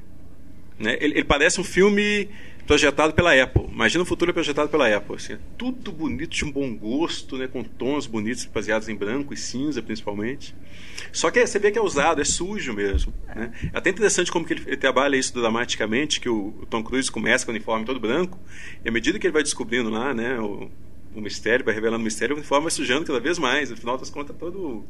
Né? 0.78 0.98
Ele, 1.00 1.16
ele 1.16 1.24
parece 1.24 1.62
um 1.62 1.64
filme 1.64 2.28
projetado 2.66 3.14
pela 3.14 3.34
Apple. 3.40 3.66
Imagina 3.72 4.04
um 4.04 4.06
futuro 4.06 4.34
projetado 4.34 4.70
pela 4.70 4.94
Apple. 4.96 5.16
Assim, 5.16 5.34
é 5.34 5.40
tudo 5.58 5.92
bonito, 5.92 6.30
de 6.30 6.46
um 6.46 6.52
bom 6.52 6.76
gosto, 6.76 7.38
né? 7.38 7.48
com 7.48 7.64
tons 7.64 8.08
bonitos, 8.08 8.46
baseados 8.46 8.90
em 8.90 8.96
branco 8.96 9.34
e 9.34 9.38
cinza, 9.38 9.82
principalmente. 9.82 10.56
Só 11.12 11.30
que 11.30 11.46
você 11.46 11.60
vê 11.60 11.72
que 11.72 11.78
é 11.78 11.82
usado, 11.82 12.22
é 12.22 12.26
sujo 12.26 12.74
mesmo. 12.74 13.14
Né? 13.28 13.52
É 13.74 13.78
até 13.78 13.90
interessante 13.90 14.32
como 14.32 14.46
que 14.46 14.54
ele, 14.54 14.64
ele 14.66 14.78
trabalha 14.78 15.16
isso 15.16 15.34
dramaticamente, 15.34 16.20
que 16.20 16.30
o, 16.30 16.56
o 16.62 16.66
Tom 16.66 16.84
Cruise 16.84 17.12
começa 17.12 17.46
com 17.46 17.52
o 17.52 17.56
uniforme 17.56 17.86
todo 17.86 18.00
branco, 18.00 18.40
e 18.84 18.90
à 18.90 18.92
medida 18.92 19.20
que 19.20 19.28
ele 19.28 19.34
vai 19.34 19.44
descobrindo 19.44 19.90
lá 19.90 20.14
né, 20.14 20.40
o, 20.40 20.70
o 21.16 21.22
mistério, 21.22 21.64
vai 21.66 21.74
revelando 21.74 22.02
o 22.02 22.06
mistério, 22.06 22.36
o 22.36 22.38
uniforme 22.40 22.64
vai 22.66 22.72
sujando 22.72 23.06
cada 23.06 23.20
vez 23.20 23.38
mais. 23.38 23.70
No 23.70 23.78
final 23.78 23.98
das 23.98 24.10
contas, 24.10 24.36
todo 24.38 24.86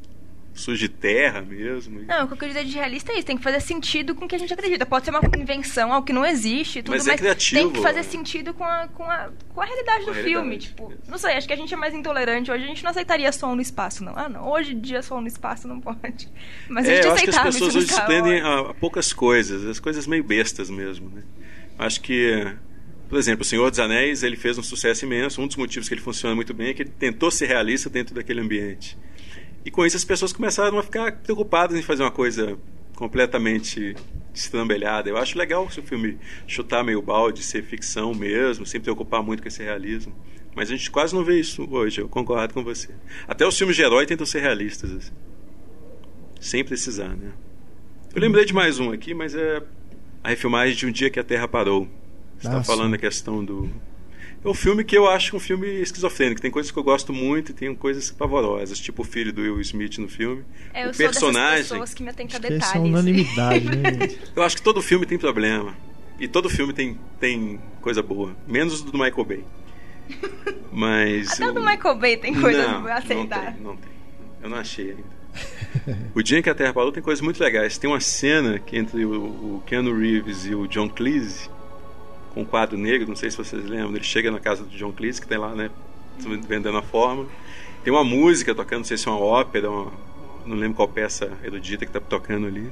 sujo 0.53 0.77
de 0.80 0.89
terra 0.89 1.41
mesmo. 1.41 2.02
Não, 2.02 2.26
o 2.26 2.27
que 2.27 2.34
eu 2.34 2.38
queria 2.38 2.53
dizer 2.56 2.65
de 2.65 2.76
realista 2.76 3.14
é 3.14 3.15
isso, 3.15 3.26
tem 3.26 3.38
que 3.38 3.41
fazer 3.43 3.61
sentido 3.61 4.14
com 4.14 4.26
o 4.26 4.27
que 4.27 4.35
a 4.35 4.38
gente 4.38 4.53
acredita. 4.53 4.85
Pode 4.85 5.06
ser 5.06 5.11
uma 5.11 5.22
invenção, 5.39 5.93
algo 5.93 6.06
que 6.06 6.11
não 6.11 6.26
existe, 6.26 6.84
tudo, 6.84 6.91
Mas 6.93 7.06
mas, 7.06 7.15
é 7.15 7.18
criativo. 7.18 7.61
tem 7.61 7.72
que 7.72 7.80
fazer 7.81 8.03
sentido 8.03 8.53
com 8.53 8.65
a, 8.65 8.85
com 8.89 9.03
a, 9.03 9.30
com 9.53 9.61
a 9.61 9.65
realidade 9.65 10.03
Com 10.03 10.10
a 10.10 10.14
do 10.14 10.19
realidade, 10.19 10.41
filme. 10.43 10.57
Tipo, 10.57 10.91
isso. 10.91 11.10
não 11.10 11.18
sei, 11.18 11.35
acho 11.38 11.48
que 11.48 11.53
a 11.53 11.56
gente 11.56 11.73
é 11.73 11.77
mais 11.77 11.93
intolerante 11.93 12.52
hoje, 12.52 12.65
a 12.65 12.68
gente 12.68 12.84
não 12.84 12.91
aceitaria 12.91 13.31
som 13.31 13.56
no 13.56 13.61
espaço, 13.61 14.03
não. 14.03 14.14
Ah, 14.18 14.27
não, 14.27 14.45
hoje 14.52 14.73
em 14.73 14.80
dia 14.81 15.02
som 15.02 15.22
no 15.22 15.27
espaço 15.27 15.69
não 15.69 15.80
pode. 15.80 16.27
Mas 16.68 16.85
a 16.85 16.91
É, 16.91 16.95
gente 16.95 17.06
eu 17.07 17.14
acho 17.14 17.23
que 17.23 17.30
as 17.30 17.43
pessoas 17.43 17.76
hoje 17.77 17.88
se 17.88 18.02
prendem 18.02 18.41
a, 18.41 18.60
a 18.60 18.73
poucas 18.73 19.14
coisas, 19.14 19.65
as 19.65 19.80
coisas 19.80 20.06
meio 20.06 20.23
bestas 20.23 20.69
mesmo. 20.69 21.10
Né? 21.11 21.23
Acho 21.80 22.02
que, 22.02 22.45
por 23.11 23.19
exemplo, 23.19 23.41
O 23.41 23.45
Senhor 23.45 23.69
dos 23.69 23.77
Anéis 23.77 24.23
ele 24.23 24.38
fez 24.38 24.57
um 24.57 24.63
sucesso 24.63 25.03
imenso. 25.03 25.41
Um 25.41 25.45
dos 25.45 25.57
motivos 25.57 25.89
que 25.89 25.93
ele 25.93 25.99
funciona 25.99 26.33
muito 26.33 26.53
bem 26.53 26.69
é 26.69 26.73
que 26.73 26.83
ele 26.83 26.93
tentou 26.97 27.29
ser 27.29 27.45
realista 27.45 27.89
dentro 27.89 28.15
daquele 28.15 28.39
ambiente. 28.39 28.97
E 29.65 29.69
com 29.69 29.85
isso 29.85 29.97
as 29.97 30.05
pessoas 30.05 30.31
começaram 30.31 30.79
a 30.79 30.81
ficar 30.81 31.11
preocupadas 31.17 31.77
em 31.77 31.81
fazer 31.81 32.03
uma 32.03 32.11
coisa 32.11 32.57
completamente 32.95 33.97
estrambelhada. 34.33 35.09
Eu 35.09 35.17
acho 35.17 35.38
legal 35.38 35.69
se 35.69 35.81
o 35.81 35.83
filme 35.83 36.17
chutar 36.47 36.85
meio 36.85 37.01
balde, 37.01 37.43
ser 37.43 37.61
ficção 37.63 38.13
mesmo, 38.13 38.65
sem 38.65 38.79
preocupar 38.79 39.21
muito 39.21 39.41
com 39.41 39.49
esse 39.49 39.61
realismo. 39.61 40.15
Mas 40.55 40.69
a 40.69 40.77
gente 40.77 40.89
quase 40.89 41.13
não 41.13 41.25
vê 41.25 41.38
isso 41.38 41.67
hoje, 41.69 41.99
eu 41.99 42.07
concordo 42.07 42.53
com 42.53 42.63
você. 42.63 42.91
Até 43.27 43.45
os 43.45 43.57
filmes 43.57 43.75
de 43.75 43.81
herói 43.81 44.05
tentam 44.05 44.25
ser 44.25 44.39
realistas, 44.39 44.89
assim. 44.89 45.11
Sem 46.39 46.63
precisar, 46.63 47.09
né? 47.09 47.33
Eu 48.15 48.21
lembrei 48.21 48.45
de 48.45 48.53
mais 48.53 48.79
um 48.79 48.89
aqui, 48.89 49.13
mas 49.13 49.35
é 49.35 49.61
a 50.23 50.29
refilmagem 50.29 50.77
de 50.77 50.85
Um 50.85 50.91
Dia 50.91 51.09
que 51.09 51.19
a 51.19 51.23
Terra 51.25 51.45
Parou. 51.45 51.89
Você 52.41 52.47
está 52.47 52.59
Ah, 52.59 52.63
falando 52.63 52.85
sim. 52.88 52.91
da 52.91 52.97
questão 52.97 53.43
do. 53.45 53.69
É 54.43 54.49
um 54.49 54.53
filme 54.55 54.84
que 54.84 54.97
eu 54.97 55.07
acho 55.07 55.35
um 55.35 55.39
filme 55.39 55.68
esquizofrênico. 55.81 56.41
Tem 56.41 56.49
coisas 56.49 56.72
que 56.72 56.77
eu 56.80 56.84
gosto 56.84 57.13
muito 57.13 57.51
e 57.51 57.53
tem 57.53 57.76
coisas 57.76 58.09
pavorosas, 58.09 58.80
tipo 58.80 59.03
o 59.03 59.05
filho 59.05 59.31
do 59.31 59.41
Will 59.41 59.61
Smith 59.61 59.99
no 59.99 60.09
filme. 60.09 60.43
É, 60.73 60.88
o 60.89 60.93
sou 60.93 61.05
personagem. 61.05 61.51
dessas 61.57 61.69
pessoas 61.72 61.93
que 61.93 62.01
me 62.03 62.09
atentam 62.09 62.35
a 62.35 62.38
essa 62.39 62.47
é 62.47 62.57
detalhes. 62.57 62.89
unanimidade, 62.89 63.65
né? 63.65 63.91
Eu 64.35 64.41
acho 64.41 64.55
que 64.55 64.63
todo 64.63 64.81
filme 64.81 65.05
tem 65.05 65.19
problema. 65.19 65.76
E 66.19 66.27
todo 66.27 66.49
filme 66.49 66.73
tem, 66.73 66.97
tem 67.19 67.59
coisa 67.81 68.01
boa. 68.01 68.35
Menos 68.47 68.81
o 68.81 68.85
do 68.85 68.97
Michael 68.97 69.26
Bay. 69.26 69.43
Mas. 70.72 71.31
Até 71.34 71.47
o 71.47 71.53
do 71.53 71.61
Michael 71.61 71.95
Bay 71.97 72.18
tem 72.18 72.34
coisas 72.39 72.65
não, 72.68 72.81
pra 72.84 72.97
aceitar. 72.97 73.43
Não 73.45 73.51
tem, 73.53 73.61
não 73.63 73.76
tem. 73.77 73.91
Eu 74.43 74.49
não 74.49 74.57
achei 74.57 74.91
ainda. 74.91 75.22
o 76.15 76.22
Dia 76.22 76.39
em 76.39 76.41
que 76.41 76.49
a 76.49 76.55
Terra 76.55 76.73
Parou 76.73 76.91
tem 76.91 77.01
coisas 77.03 77.22
muito 77.23 77.41
legais. 77.41 77.77
Tem 77.77 77.89
uma 77.89 77.99
cena 77.99 78.59
que 78.59 78.77
entre 78.77 79.05
o, 79.05 79.11
o 79.57 79.63
Keanu 79.65 79.97
Reeves 79.97 80.45
e 80.45 80.55
o 80.55 80.68
John 80.68 80.89
Cleese, 80.89 81.49
com 82.33 82.41
um 82.41 82.45
quadro 82.45 82.77
negro, 82.77 83.07
não 83.07 83.15
sei 83.15 83.29
se 83.31 83.37
vocês 83.37 83.63
lembram, 83.65 83.95
ele 83.95 84.03
chega 84.03 84.31
na 84.31 84.39
casa 84.39 84.63
do 84.63 84.69
John 84.69 84.91
Cleese, 84.91 85.19
que 85.21 85.27
tem 85.27 85.37
lá, 85.37 85.53
né, 85.53 85.69
vendendo 86.47 86.77
a 86.77 86.81
fórmula. 86.81 87.27
Tem 87.83 87.91
uma 87.91 88.03
música 88.03 88.53
tocando, 88.55 88.79
não 88.79 88.85
sei 88.85 88.97
se 88.97 89.07
é 89.07 89.11
uma 89.11 89.19
ópera, 89.19 89.69
uma- 89.69 89.91
não 90.45 90.55
lembro 90.55 90.75
qual 90.75 90.87
peça 90.87 91.31
erudita 91.43 91.85
que 91.85 91.91
tá 91.91 91.99
tocando 91.99 92.47
ali. 92.47 92.71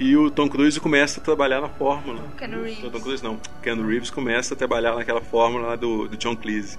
E 0.00 0.16
o 0.16 0.28
Tom 0.30 0.48
Cruise 0.48 0.78
começa 0.80 1.20
a 1.20 1.22
trabalhar 1.22 1.60
na 1.60 1.68
fórmula. 1.68 2.20
O 2.32 2.36
Keanu 2.36 2.62
Reeves. 2.64 2.84
O 2.84 2.90
Tom 2.90 3.00
Cruise 3.00 3.22
não. 3.22 3.34
O 3.34 3.60
Keanu 3.62 3.86
Reeves 3.86 4.10
começa 4.10 4.54
a 4.54 4.56
trabalhar 4.56 4.94
naquela 4.96 5.20
fórmula 5.20 5.68
lá 5.68 5.76
do, 5.76 6.08
do 6.08 6.16
John 6.16 6.34
Cleese. 6.34 6.78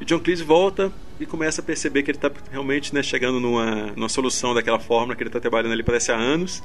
E 0.00 0.04
John 0.04 0.18
Cleese 0.18 0.42
volta 0.42 0.90
e 1.20 1.26
começa 1.26 1.60
a 1.60 1.64
perceber 1.64 2.02
que 2.02 2.10
ele 2.10 2.18
está 2.18 2.30
realmente 2.50 2.92
né, 2.94 3.02
chegando 3.02 3.38
numa, 3.38 3.92
numa 3.94 4.08
solução 4.08 4.52
daquela 4.52 4.80
fórmula 4.80 5.14
que 5.14 5.22
ele 5.22 5.28
está 5.28 5.38
trabalhando 5.38 5.72
ali 5.72 5.82
parece 5.84 6.10
há 6.10 6.16
anos. 6.16 6.60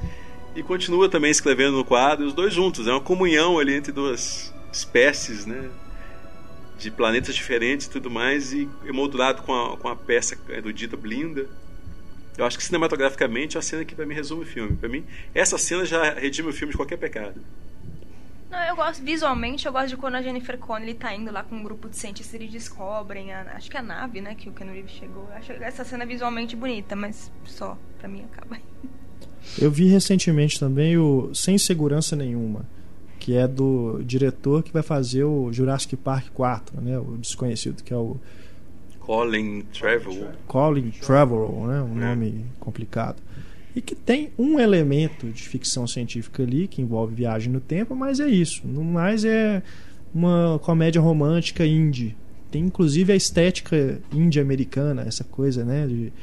E 0.55 0.63
continua 0.63 1.09
também 1.09 1.29
escrevendo 1.29 1.75
no 1.75 1.83
quadro, 1.83 2.25
os 2.25 2.33
dois 2.33 2.53
juntos. 2.53 2.87
É 2.87 2.91
uma 2.91 3.01
comunhão 3.01 3.59
ali 3.59 3.75
entre 3.75 3.91
duas 3.91 4.53
espécies, 4.71 5.45
né? 5.45 5.69
De 6.77 6.89
planetas 6.89 7.35
diferentes 7.35 7.87
e 7.87 7.89
tudo 7.89 8.09
mais, 8.09 8.53
e 8.53 8.69
emoldurado 8.85 9.41
com 9.41 9.53
a, 9.53 9.77
com 9.77 9.89
a 9.89 9.95
peça 9.95 10.37
erudita 10.49 10.95
Blinda. 10.95 11.45
Eu 12.37 12.45
acho 12.45 12.57
que 12.57 12.63
cinematograficamente 12.63 13.57
é 13.57 13.59
a 13.59 13.61
cena 13.61 13.85
que 13.85 13.95
para 13.95 14.05
mim 14.05 14.13
resume 14.13 14.43
o 14.43 14.45
filme. 14.45 14.75
Para 14.75 14.89
mim, 14.89 15.05
essa 15.33 15.57
cena 15.57 15.85
já 15.85 16.13
redime 16.13 16.49
o 16.49 16.53
filme 16.53 16.71
de 16.71 16.77
qualquer 16.77 16.97
pecado. 16.97 17.41
Não, 18.49 18.61
eu 18.63 18.75
gosto, 18.75 19.03
visualmente, 19.03 19.65
eu 19.65 19.73
gosto 19.73 19.89
de 19.89 19.97
quando 19.97 20.15
a 20.15 20.21
Jennifer 20.21 20.57
Connelly 20.57 20.93
tá 20.93 21.13
indo 21.13 21.31
lá 21.31 21.43
com 21.43 21.55
um 21.55 21.63
grupo 21.63 21.89
de 21.89 21.97
cientistas 21.97 22.33
e 22.33 22.37
eles 22.37 22.51
descobrem, 22.51 23.33
a, 23.33 23.41
acho 23.55 23.69
que 23.69 23.75
é 23.75 23.79
a 23.81 23.83
nave, 23.83 24.21
né, 24.21 24.35
que 24.35 24.47
o 24.47 24.53
Keanu 24.53 24.71
Reeves 24.71 24.91
chegou. 24.91 25.27
Eu 25.29 25.35
acho 25.35 25.51
essa 25.51 25.83
cena 25.83 26.05
visualmente 26.05 26.55
bonita, 26.55 26.95
mas 26.95 27.29
só, 27.43 27.77
pra 27.99 28.07
mim, 28.07 28.25
acaba. 28.31 28.57
Eu 29.61 29.71
vi 29.71 29.87
recentemente 29.87 30.59
também 30.59 30.97
o 30.97 31.29
Sem 31.33 31.57
Segurança 31.57 32.15
Nenhuma, 32.15 32.65
que 33.19 33.35
é 33.35 33.47
do 33.47 34.01
diretor 34.05 34.63
que 34.63 34.71
vai 34.73 34.83
fazer 34.83 35.23
o 35.23 35.51
Jurassic 35.51 35.95
Park 35.95 36.27
4, 36.33 36.81
né? 36.81 36.99
O 36.99 37.17
desconhecido, 37.17 37.81
que 37.83 37.93
é 37.93 37.97
o 37.97 38.17
Colin 38.99 39.61
Trevorrow. 39.73 40.29
Colin 40.47 40.91
Trevorrow, 40.91 41.67
né? 41.67 41.81
Um 41.81 42.01
É. 42.01 42.09
nome 42.09 42.45
complicado. 42.59 43.17
E 43.75 43.81
que 43.81 43.93
tem 43.93 44.29
um 44.37 44.59
elemento 44.59 45.27
de 45.27 45.43
ficção 45.43 45.85
científica 45.85 46.43
ali 46.43 46.67
que 46.67 46.81
envolve 46.81 47.13
viagem 47.13 47.51
no 47.51 47.59
tempo, 47.59 47.95
mas 47.95 48.19
é 48.19 48.27
isso. 48.27 48.65
No 48.65 48.83
mais 48.83 49.25
é 49.25 49.61
uma 50.13 50.59
comédia 50.63 51.01
romântica 51.01 51.65
indie. 51.65 52.15
Tem 52.49 52.63
inclusive 52.63 53.11
a 53.11 53.15
estética 53.15 53.99
indie 54.13 54.39
americana, 54.39 55.01
essa 55.01 55.25
coisa, 55.25 55.65
né, 55.65 55.85
de 55.87 56.13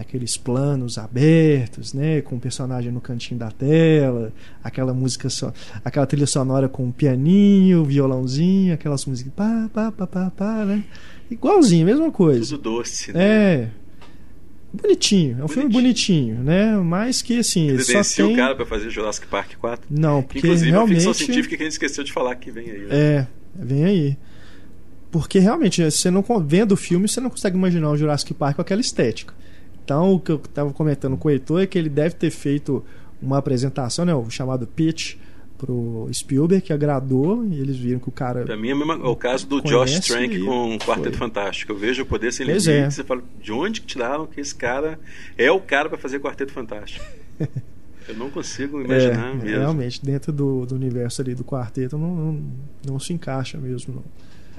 aqueles 0.00 0.36
planos 0.36 0.98
abertos, 0.98 1.92
né, 1.92 2.20
com 2.20 2.36
o 2.36 2.40
personagem 2.40 2.90
no 2.90 3.00
cantinho 3.00 3.38
da 3.38 3.50
tela, 3.50 4.32
aquela 4.62 4.94
música 4.94 5.28
só, 5.28 5.52
aquela 5.84 6.06
trilha 6.06 6.26
sonora 6.26 6.68
com 6.68 6.84
um 6.84 6.92
pianinho, 6.92 7.84
violãozinho, 7.84 8.74
aquelas 8.74 9.04
músicas 9.04 9.32
pá 9.34 9.68
pá 9.72 9.92
pá 9.92 10.06
pá 10.06 10.30
pá, 10.30 10.64
né? 10.64 10.84
Igualzinho, 11.30 11.86
mesma 11.86 12.10
coisa. 12.10 12.56
Tudo 12.56 12.76
doce, 12.76 13.12
né? 13.12 13.22
É. 13.22 13.68
bonitinho, 14.72 15.38
é 15.40 15.44
um 15.44 15.48
filme 15.48 15.68
bonitinho, 15.70 16.42
né? 16.42 16.76
Mas 16.76 17.22
que 17.22 17.38
assim, 17.38 17.68
ele 17.68 17.84
só 17.84 18.02
tem... 18.02 18.32
o 18.32 18.36
cara 18.36 18.54
para 18.54 18.66
fazer 18.66 18.90
Jurassic 18.90 19.26
Park 19.26 19.52
4? 19.60 19.86
Não, 19.90 20.22
porque 20.22 20.38
Inclusive, 20.38 20.70
realmente... 20.70 21.04
é 21.04 21.06
uma 21.06 21.14
ficção 21.14 21.26
científica 21.26 21.56
que 21.56 21.62
a 21.62 21.66
gente 21.66 21.72
esqueceu 21.72 22.02
de 22.02 22.12
falar 22.12 22.34
que 22.36 22.50
vem 22.50 22.70
aí. 22.70 22.78
Né? 22.80 22.88
É, 22.90 23.26
vem 23.54 23.84
aí. 23.84 24.16
Porque 25.10 25.40
realmente, 25.40 25.82
você 25.82 26.10
não 26.10 26.24
vendo 26.46 26.72
o 26.72 26.76
filme, 26.76 27.08
você 27.08 27.20
não 27.20 27.30
consegue 27.30 27.56
imaginar 27.56 27.90
o 27.90 27.96
Jurassic 27.96 28.32
Park 28.32 28.56
com 28.56 28.62
aquela 28.62 28.80
estética. 28.80 29.34
Então, 29.90 30.14
o 30.14 30.20
que 30.20 30.30
eu 30.30 30.36
estava 30.36 30.72
comentando 30.72 31.16
com 31.16 31.26
o 31.26 31.30
Heitor 31.32 31.62
é 31.62 31.66
que 31.66 31.76
ele 31.76 31.88
deve 31.88 32.14
ter 32.14 32.30
feito 32.30 32.84
uma 33.20 33.38
apresentação, 33.38 34.04
né, 34.04 34.14
o 34.14 34.30
chamado 34.30 34.64
pitch 34.64 35.16
pro 35.58 36.08
Spielberg, 36.12 36.64
que 36.64 36.72
agradou, 36.72 37.44
e 37.44 37.58
eles 37.58 37.76
viram 37.76 37.98
que 37.98 38.08
o 38.08 38.12
cara. 38.12 38.44
Pra 38.44 38.56
mim 38.56 38.70
é, 38.70 38.74
mesmo, 38.74 38.92
é 38.92 39.08
o 39.08 39.16
caso 39.16 39.48
do 39.48 39.60
Josh 39.60 39.98
Trank 39.98 40.38
com 40.44 40.76
o 40.76 40.78
Quarteto 40.78 41.18
Fantástico. 41.18 41.72
Eu 41.72 41.76
vejo 41.76 42.04
o 42.04 42.06
poder 42.06 42.32
sem 42.32 42.46
limite 42.46 42.70
é. 42.70 42.88
você 42.88 43.02
fala, 43.02 43.20
de 43.42 43.50
onde 43.50 43.80
que 43.80 43.88
tiraram 43.88 44.28
que 44.28 44.40
esse 44.40 44.54
cara 44.54 44.96
é 45.36 45.50
o 45.50 45.58
cara 45.58 45.88
para 45.88 45.98
fazer 45.98 46.20
Quarteto 46.20 46.52
Fantástico? 46.52 47.04
Eu 48.08 48.14
não 48.14 48.30
consigo 48.30 48.80
imaginar 48.80 49.30
é, 49.30 49.34
mesmo. 49.34 49.58
Realmente, 49.58 50.04
dentro 50.04 50.32
do, 50.32 50.66
do, 50.66 50.74
universo 50.74 51.20
ali 51.20 51.34
do 51.34 51.44
quarteto 51.44 51.96
não, 51.96 52.14
não, 52.14 52.42
não 52.84 52.98
se 52.98 53.12
encaixa 53.12 53.56
mesmo, 53.58 53.94
não. 53.94 54.04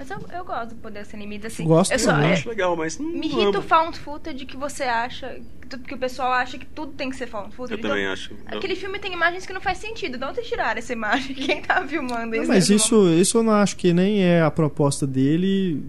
Mas 0.02 0.10
eu, 0.10 0.20
eu 0.36 0.44
gosto 0.44 0.70
do 0.70 0.76
Poder 0.78 1.06
Sem 1.06 1.20
Limites, 1.20 1.54
assim. 1.54 1.64
Gosto 1.64 1.92
eu 1.92 2.00
só, 2.00 2.10
eu 2.10 2.34
acho 2.34 2.50
legal, 2.50 2.76
mas 2.76 2.98
não 2.98 3.08
Me 3.08 3.28
irrita 3.28 3.60
o 3.60 3.62
found 3.62 4.00
footage 4.00 4.48
que 4.48 4.58
você 4.58 4.84
acha, 4.84 5.40
que 5.88 5.94
o 5.94 5.98
pessoal 5.98 6.34
acha 6.34 6.58
que 6.58 6.66
tudo 6.66 6.94
tem 6.94 7.12
que 7.12 7.16
ser 7.16 7.28
found 7.28 7.56
footage. 7.56 7.74
Eu 7.74 7.78
então, 7.78 7.92
também 7.92 8.08
acho. 8.08 8.36
Aquele 8.48 8.76
filme 8.76 8.98
tem 8.98 9.14
imagens 9.14 9.46
que 9.46 9.54
não 9.54 9.62
faz 9.62 9.78
sentido. 9.78 10.18
De 10.18 10.26
onde 10.26 10.42
tiraram 10.42 10.80
essa 10.80 10.92
imagem? 10.92 11.36
Quem 11.38 11.62
tá 11.62 11.88
filmando 11.88 12.36
isso? 12.36 12.48
Não, 12.48 12.54
mas 12.56 12.68
isso, 12.72 13.10
isso 13.10 13.38
eu 13.38 13.44
não 13.44 13.54
acho 13.54 13.76
que 13.76 13.94
nem 13.94 14.24
é 14.24 14.42
a 14.42 14.50
proposta 14.50 15.06
dele 15.06 15.84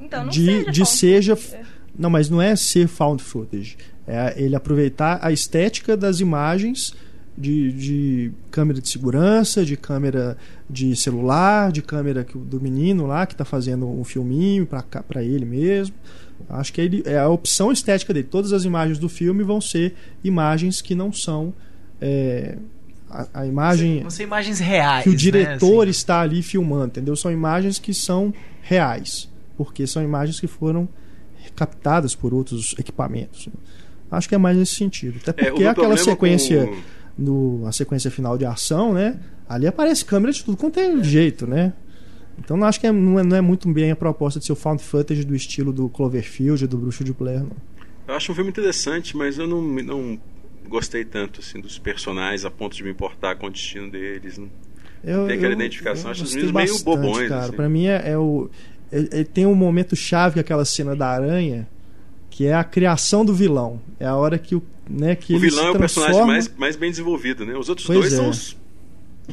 então, 0.00 0.22
não 0.22 0.30
de, 0.30 0.46
seja 0.46 0.70
de 0.70 0.86
seja... 0.86 1.36
Footage. 1.36 1.68
Não, 1.98 2.08
mas 2.08 2.30
não 2.30 2.40
é 2.40 2.56
ser 2.56 2.88
found 2.88 3.22
footage. 3.22 3.76
É 4.06 4.42
ele 4.42 4.56
aproveitar 4.56 5.18
a 5.20 5.30
estética 5.30 5.98
das 5.98 6.20
imagens 6.20 6.94
de, 7.38 7.72
de 7.72 8.32
câmera 8.50 8.80
de 8.80 8.88
segurança, 8.88 9.64
de 9.64 9.76
câmera 9.76 10.36
de 10.68 10.96
celular, 10.96 11.70
de 11.70 11.80
câmera 11.80 12.26
do 12.34 12.60
menino 12.60 13.06
lá 13.06 13.24
que 13.26 13.34
está 13.34 13.44
fazendo 13.44 13.86
um 13.86 14.02
filminho 14.02 14.66
para 14.66 15.22
ele 15.22 15.44
mesmo. 15.44 15.94
Acho 16.48 16.72
que 16.72 16.80
ele, 16.80 17.02
é 17.06 17.18
a 17.18 17.28
opção 17.28 17.70
estética 17.70 18.12
dele. 18.12 18.26
Todas 18.28 18.52
as 18.52 18.64
imagens 18.64 18.98
do 18.98 19.08
filme 19.08 19.44
vão 19.44 19.60
ser 19.60 19.94
imagens 20.22 20.80
que 20.80 20.94
não 20.94 21.12
são. 21.12 21.54
É, 22.00 22.56
a, 23.08 23.26
a, 23.34 23.46
imagem. 23.46 24.00
Vão 24.00 24.10
ser 24.10 24.24
imagens 24.24 24.58
reais. 24.58 25.04
Que 25.04 25.10
o 25.10 25.16
diretor 25.16 25.84
né? 25.84 25.90
assim. 25.90 25.90
está 25.90 26.20
ali 26.20 26.42
filmando, 26.42 26.86
entendeu? 26.86 27.14
São 27.16 27.30
imagens 27.30 27.78
que 27.78 27.94
são 27.94 28.34
reais. 28.62 29.28
Porque 29.56 29.86
são 29.86 30.02
imagens 30.02 30.40
que 30.40 30.46
foram 30.46 30.88
captadas 31.54 32.14
por 32.14 32.34
outros 32.34 32.74
equipamentos. 32.78 33.48
Acho 34.10 34.28
que 34.28 34.34
é 34.34 34.38
mais 34.38 34.56
nesse 34.56 34.74
sentido. 34.74 35.18
Até 35.26 35.32
porque 35.32 35.64
é, 35.64 35.68
aquela 35.68 35.96
sequência. 35.96 36.66
Com 36.66 36.98
no, 37.18 37.66
a 37.66 37.72
sequência 37.72 38.10
final 38.10 38.38
de 38.38 38.46
ação, 38.46 38.94
né? 38.94 39.18
Ali 39.48 39.66
aparece 39.66 40.04
câmera 40.04 40.32
de 40.32 40.44
tudo 40.44 40.56
quanto 40.56 40.78
é 40.78 41.02
jeito, 41.02 41.46
né? 41.46 41.72
Então 42.38 42.56
não 42.56 42.66
acho 42.66 42.78
que 42.78 42.86
é, 42.86 42.92
não, 42.92 43.18
é, 43.18 43.22
não 43.24 43.36
é 43.36 43.40
muito 43.40 43.68
bem 43.68 43.90
a 43.90 43.96
proposta 43.96 44.38
de 44.38 44.46
ser 44.46 44.52
o 44.52 44.56
found 44.56 44.82
footage 44.82 45.24
do 45.24 45.34
estilo 45.34 45.72
do 45.72 45.88
Cloverfield, 45.88 46.66
do 46.66 46.78
Bruxo 46.78 47.02
de 47.02 47.12
Blair, 47.12 47.40
não. 47.40 47.56
Eu 48.06 48.14
acho 48.14 48.30
um 48.30 48.34
filme 48.34 48.50
interessante, 48.50 49.16
mas 49.16 49.36
eu 49.38 49.46
não, 49.46 49.60
não 49.60 50.18
gostei 50.68 51.04
tanto 51.04 51.40
assim 51.40 51.60
dos 51.60 51.78
personagens 51.78 52.44
a 52.44 52.50
ponto 52.50 52.76
de 52.76 52.82
me 52.82 52.90
importar 52.90 53.36
com 53.36 53.46
o 53.46 53.50
destino 53.50 53.90
deles. 53.90 54.40
Eu, 55.04 55.26
tem 55.26 55.36
aquela 55.36 55.52
eu, 55.52 55.56
identificação. 55.56 56.06
Eu 56.06 56.12
acho 56.12 56.24
os 56.24 56.34
meninos 56.34 56.52
meio 56.52 56.84
bobões. 56.84 57.28
Cara. 57.28 57.42
Assim. 57.44 57.52
Pra 57.52 57.68
mim 57.68 57.86
é, 57.86 58.12
é 58.12 58.18
o. 58.18 58.48
Ele, 58.90 59.08
ele 59.12 59.24
tem 59.24 59.44
um 59.44 59.54
momento 59.54 59.94
chave, 59.94 60.40
aquela 60.40 60.64
cena 60.64 60.96
da 60.96 61.08
aranha, 61.08 61.68
que 62.38 62.46
é 62.46 62.54
a 62.54 62.62
criação 62.62 63.24
do 63.24 63.34
vilão. 63.34 63.80
É 63.98 64.06
a 64.06 64.14
hora 64.14 64.38
que 64.38 64.54
o, 64.54 64.62
né, 64.88 65.16
que 65.16 65.34
o 65.34 65.40
vilão 65.40 65.66
é 65.66 65.70
o 65.72 65.76
personagem 65.76 66.24
mais, 66.24 66.48
mais 66.56 66.76
bem 66.76 66.88
desenvolvido, 66.88 67.44
né? 67.44 67.56
Os 67.56 67.68
outros 67.68 67.84
pois 67.84 67.98
dois 67.98 68.12
é. 68.12 68.16
são 68.16 68.30
os 68.30 68.56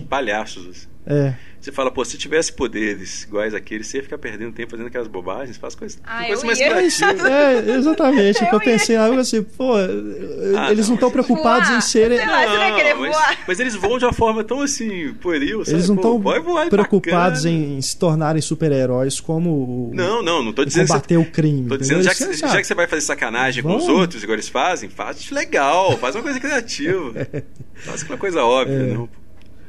palhaços. 0.09 0.65
Assim. 0.65 0.87
É. 1.05 1.33
Você 1.61 1.71
fala, 1.71 1.89
pô, 1.89 2.05
se 2.05 2.15
tivesse 2.15 2.53
poderes 2.53 3.23
iguais 3.23 3.55
àqueles, 3.55 3.87
você 3.87 3.97
ia 3.97 4.03
ficar 4.03 4.19
perdendo 4.19 4.53
tempo 4.53 4.69
fazendo 4.69 4.85
aquelas 4.85 5.07
bobagens, 5.07 5.57
faz 5.57 5.73
coisas 5.73 5.99
ah, 6.03 6.23
coisa 6.25 6.45
mais 6.45 6.59
criativas. 6.59 7.25
É, 7.25 7.69
exatamente. 7.71 8.43
o 8.43 8.49
que 8.49 8.55
eu 8.55 8.59
pensei 8.59 8.95
lá, 8.95 9.07
assim, 9.19 9.41
pô, 9.41 9.73
ah, 9.73 10.71
eles 10.71 10.87
não 10.87 10.93
estão 10.93 11.09
preocupados 11.09 11.67
voar. 11.69 11.77
em 11.79 11.81
serem. 11.81 12.19
Sei 12.19 12.27
lá, 12.27 12.45
você 12.47 12.57
vai 12.57 12.75
querer 12.75 12.93
mas, 12.93 13.15
voar. 13.15 13.37
mas 13.47 13.59
eles 13.59 13.73
voam 13.75 13.97
de 13.97 14.05
uma 14.05 14.13
forma 14.13 14.43
tão 14.43 14.61
assim, 14.61 15.11
pueril, 15.15 15.65
sabe? 15.65 15.77
Eles 15.77 15.89
não 15.89 15.95
estão 15.95 16.17
é 16.17 16.69
preocupados 16.69 17.43
bacana. 17.45 17.63
em 17.63 17.81
se 17.81 17.97
tornarem 17.97 18.41
super-heróis 18.43 19.19
como 19.19 19.49
o- 19.49 19.91
Não, 19.91 20.21
não, 20.21 20.43
não 20.43 20.53
tô 20.53 20.63
dizendo. 20.65 20.85
combater 20.87 21.17
o 21.17 21.25
crime. 21.25 21.67
Tô 21.67 21.77
dizendo, 21.77 22.03
já 22.03 22.13
que, 22.13 22.23
é 22.25 22.33
já 22.33 22.57
que 22.61 22.63
você 22.67 22.75
vai 22.75 22.85
fazer 22.85 23.01
sacanagem 23.01 23.63
com 23.63 23.75
os 23.75 23.85
Vamos. 23.87 24.01
outros, 24.01 24.21
igual 24.21 24.35
eles 24.35 24.49
fazem, 24.49 24.87
faz 24.87 25.31
legal, 25.31 25.97
faz 25.97 26.13
uma 26.13 26.21
coisa 26.21 26.39
criativa. 26.39 27.11
faz 27.73 28.03
uma 28.03 28.17
coisa 28.17 28.43
óbvia, 28.43 28.75
É. 28.75 28.93
não. 28.93 29.09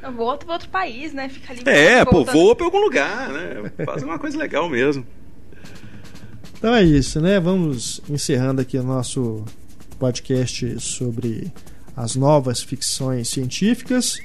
Eu 0.07 0.13
vou 0.13 0.27
outro, 0.27 0.51
outro 0.51 0.69
país, 0.69 1.13
né? 1.13 1.29
Fica 1.29 1.53
ali. 1.53 1.63
É, 1.67 2.05
pô, 2.05 2.13
voltando. 2.13 2.33
voa 2.35 2.57
pra 2.57 2.65
algum 2.67 2.79
lugar, 2.81 3.29
né? 3.33 3.73
Faz 3.85 4.03
uma 4.03 4.19
coisa 4.19 4.39
legal 4.39 4.69
mesmo. 4.69 5.05
Então 6.59 6.75
é 6.75 6.83
isso, 6.83 7.21
né? 7.21 7.39
Vamos 7.39 8.01
encerrando 8.09 8.61
aqui 8.61 8.79
o 8.79 8.83
nosso 8.83 9.45
podcast 9.99 10.81
sobre 10.81 11.53
as 11.97 12.17
novas 12.17 12.63
ficções 12.63 13.29
científicas. 13.29 14.19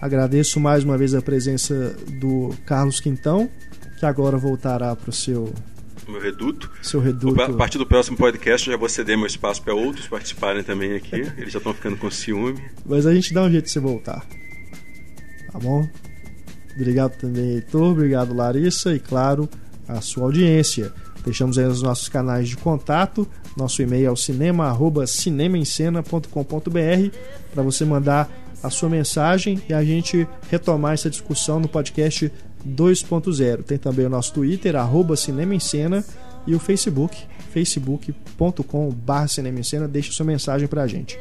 Agradeço 0.00 0.58
mais 0.58 0.82
uma 0.84 0.96
vez 0.96 1.14
a 1.14 1.20
presença 1.22 1.94
do 2.20 2.54
Carlos 2.64 3.00
Quintão, 3.00 3.48
que 3.98 4.06
agora 4.06 4.36
voltará 4.38 4.96
para 4.96 5.10
o 5.10 5.12
seu, 5.12 5.52
meu 6.08 6.20
reduto. 6.20 6.70
seu 6.82 7.00
A 7.00 7.04
reduto. 7.04 7.54
partir 7.56 7.76
do 7.78 7.86
próximo 7.86 8.16
podcast, 8.16 8.66
eu 8.66 8.72
já 8.72 8.78
vou 8.78 8.88
ceder 8.88 9.16
meu 9.18 9.26
espaço 9.26 9.62
para 9.62 9.74
outros 9.74 10.08
participarem 10.08 10.62
também 10.62 10.94
aqui. 10.94 11.16
Eles 11.36 11.52
já 11.52 11.58
estão 11.58 11.74
ficando 11.74 11.96
com 11.98 12.10
ciúme. 12.10 12.58
Mas 12.86 13.06
a 13.06 13.14
gente 13.14 13.34
dá 13.34 13.42
um 13.42 13.50
jeito 13.50 13.66
de 13.66 13.70
você 13.70 13.80
voltar. 13.80 14.24
Tá 15.52 15.58
bom? 15.58 15.86
Obrigado 16.74 17.16
também, 17.16 17.54
Heitor. 17.54 17.92
Obrigado, 17.92 18.34
Larissa. 18.34 18.94
E, 18.94 19.00
claro, 19.00 19.48
a 19.86 20.00
sua 20.00 20.24
audiência. 20.24 20.92
Deixamos 21.24 21.56
aí 21.58 21.66
os 21.66 21.82
nossos 21.82 22.08
canais 22.08 22.48
de 22.48 22.56
contato. 22.56 23.28
Nosso 23.56 23.82
e-mail 23.82 24.08
é 24.08 24.10
o 24.10 24.16
cinema.cinemaencena.com.br 24.16 27.16
para 27.52 27.62
você 27.62 27.84
mandar 27.84 28.28
a 28.62 28.70
sua 28.70 28.88
mensagem 28.88 29.60
e 29.68 29.74
a 29.74 29.84
gente 29.84 30.26
retomar 30.50 30.94
essa 30.94 31.10
discussão 31.10 31.60
no 31.60 31.68
podcast 31.68 32.32
2.0. 32.66 33.64
Tem 33.64 33.76
também 33.78 34.06
o 34.06 34.10
nosso 34.10 34.32
Twitter, 34.32 34.76
arroba 34.76 35.16
Cinema 35.16 35.54
e 36.46 36.54
o 36.54 36.58
Facebook, 36.58 37.16
facebook.com.br 37.52 39.28
Cinema. 39.28 39.88
Deixe 39.88 40.12
sua 40.12 40.26
mensagem 40.26 40.68
para 40.68 40.82
a 40.82 40.86
gente. 40.86 41.18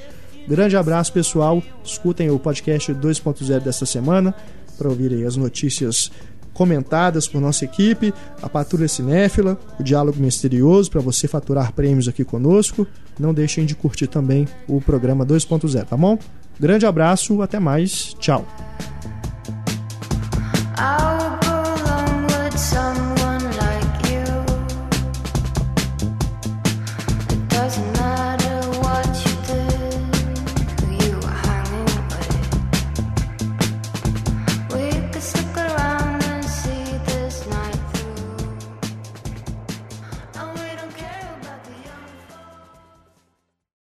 Grande 0.50 0.76
abraço, 0.76 1.14
pessoal. 1.14 1.62
Escutem 1.84 2.32
o 2.32 2.40
podcast 2.40 2.92
2.0 2.92 3.60
dessa 3.60 3.86
semana 3.86 4.34
para 4.80 4.90
ouvirem 4.90 5.24
as 5.24 5.36
notícias 5.36 6.12
comentadas 6.56 7.28
por 7.28 7.40
nossa 7.40 7.66
equipe, 7.66 8.12
a 8.42 8.50
Patrulha 8.50 8.88
Cinéfila, 8.88 9.60
o 9.80 9.84
Diálogo 9.84 10.20
Misterioso 10.20 10.90
para 10.90 11.02
você 11.02 11.28
faturar 11.28 11.72
prêmios 11.72 12.08
aqui 12.08 12.26
conosco. 12.26 12.88
Não 13.20 13.32
deixem 13.32 13.64
de 13.64 13.76
curtir 13.76 14.08
também 14.08 14.48
o 14.68 14.82
programa 14.82 15.24
2.0, 15.24 15.86
tá 15.86 15.96
bom? 15.96 16.18
Grande 16.60 16.88
abraço, 16.88 17.44
até 17.44 17.60
mais, 17.60 18.16
tchau. 18.20 18.44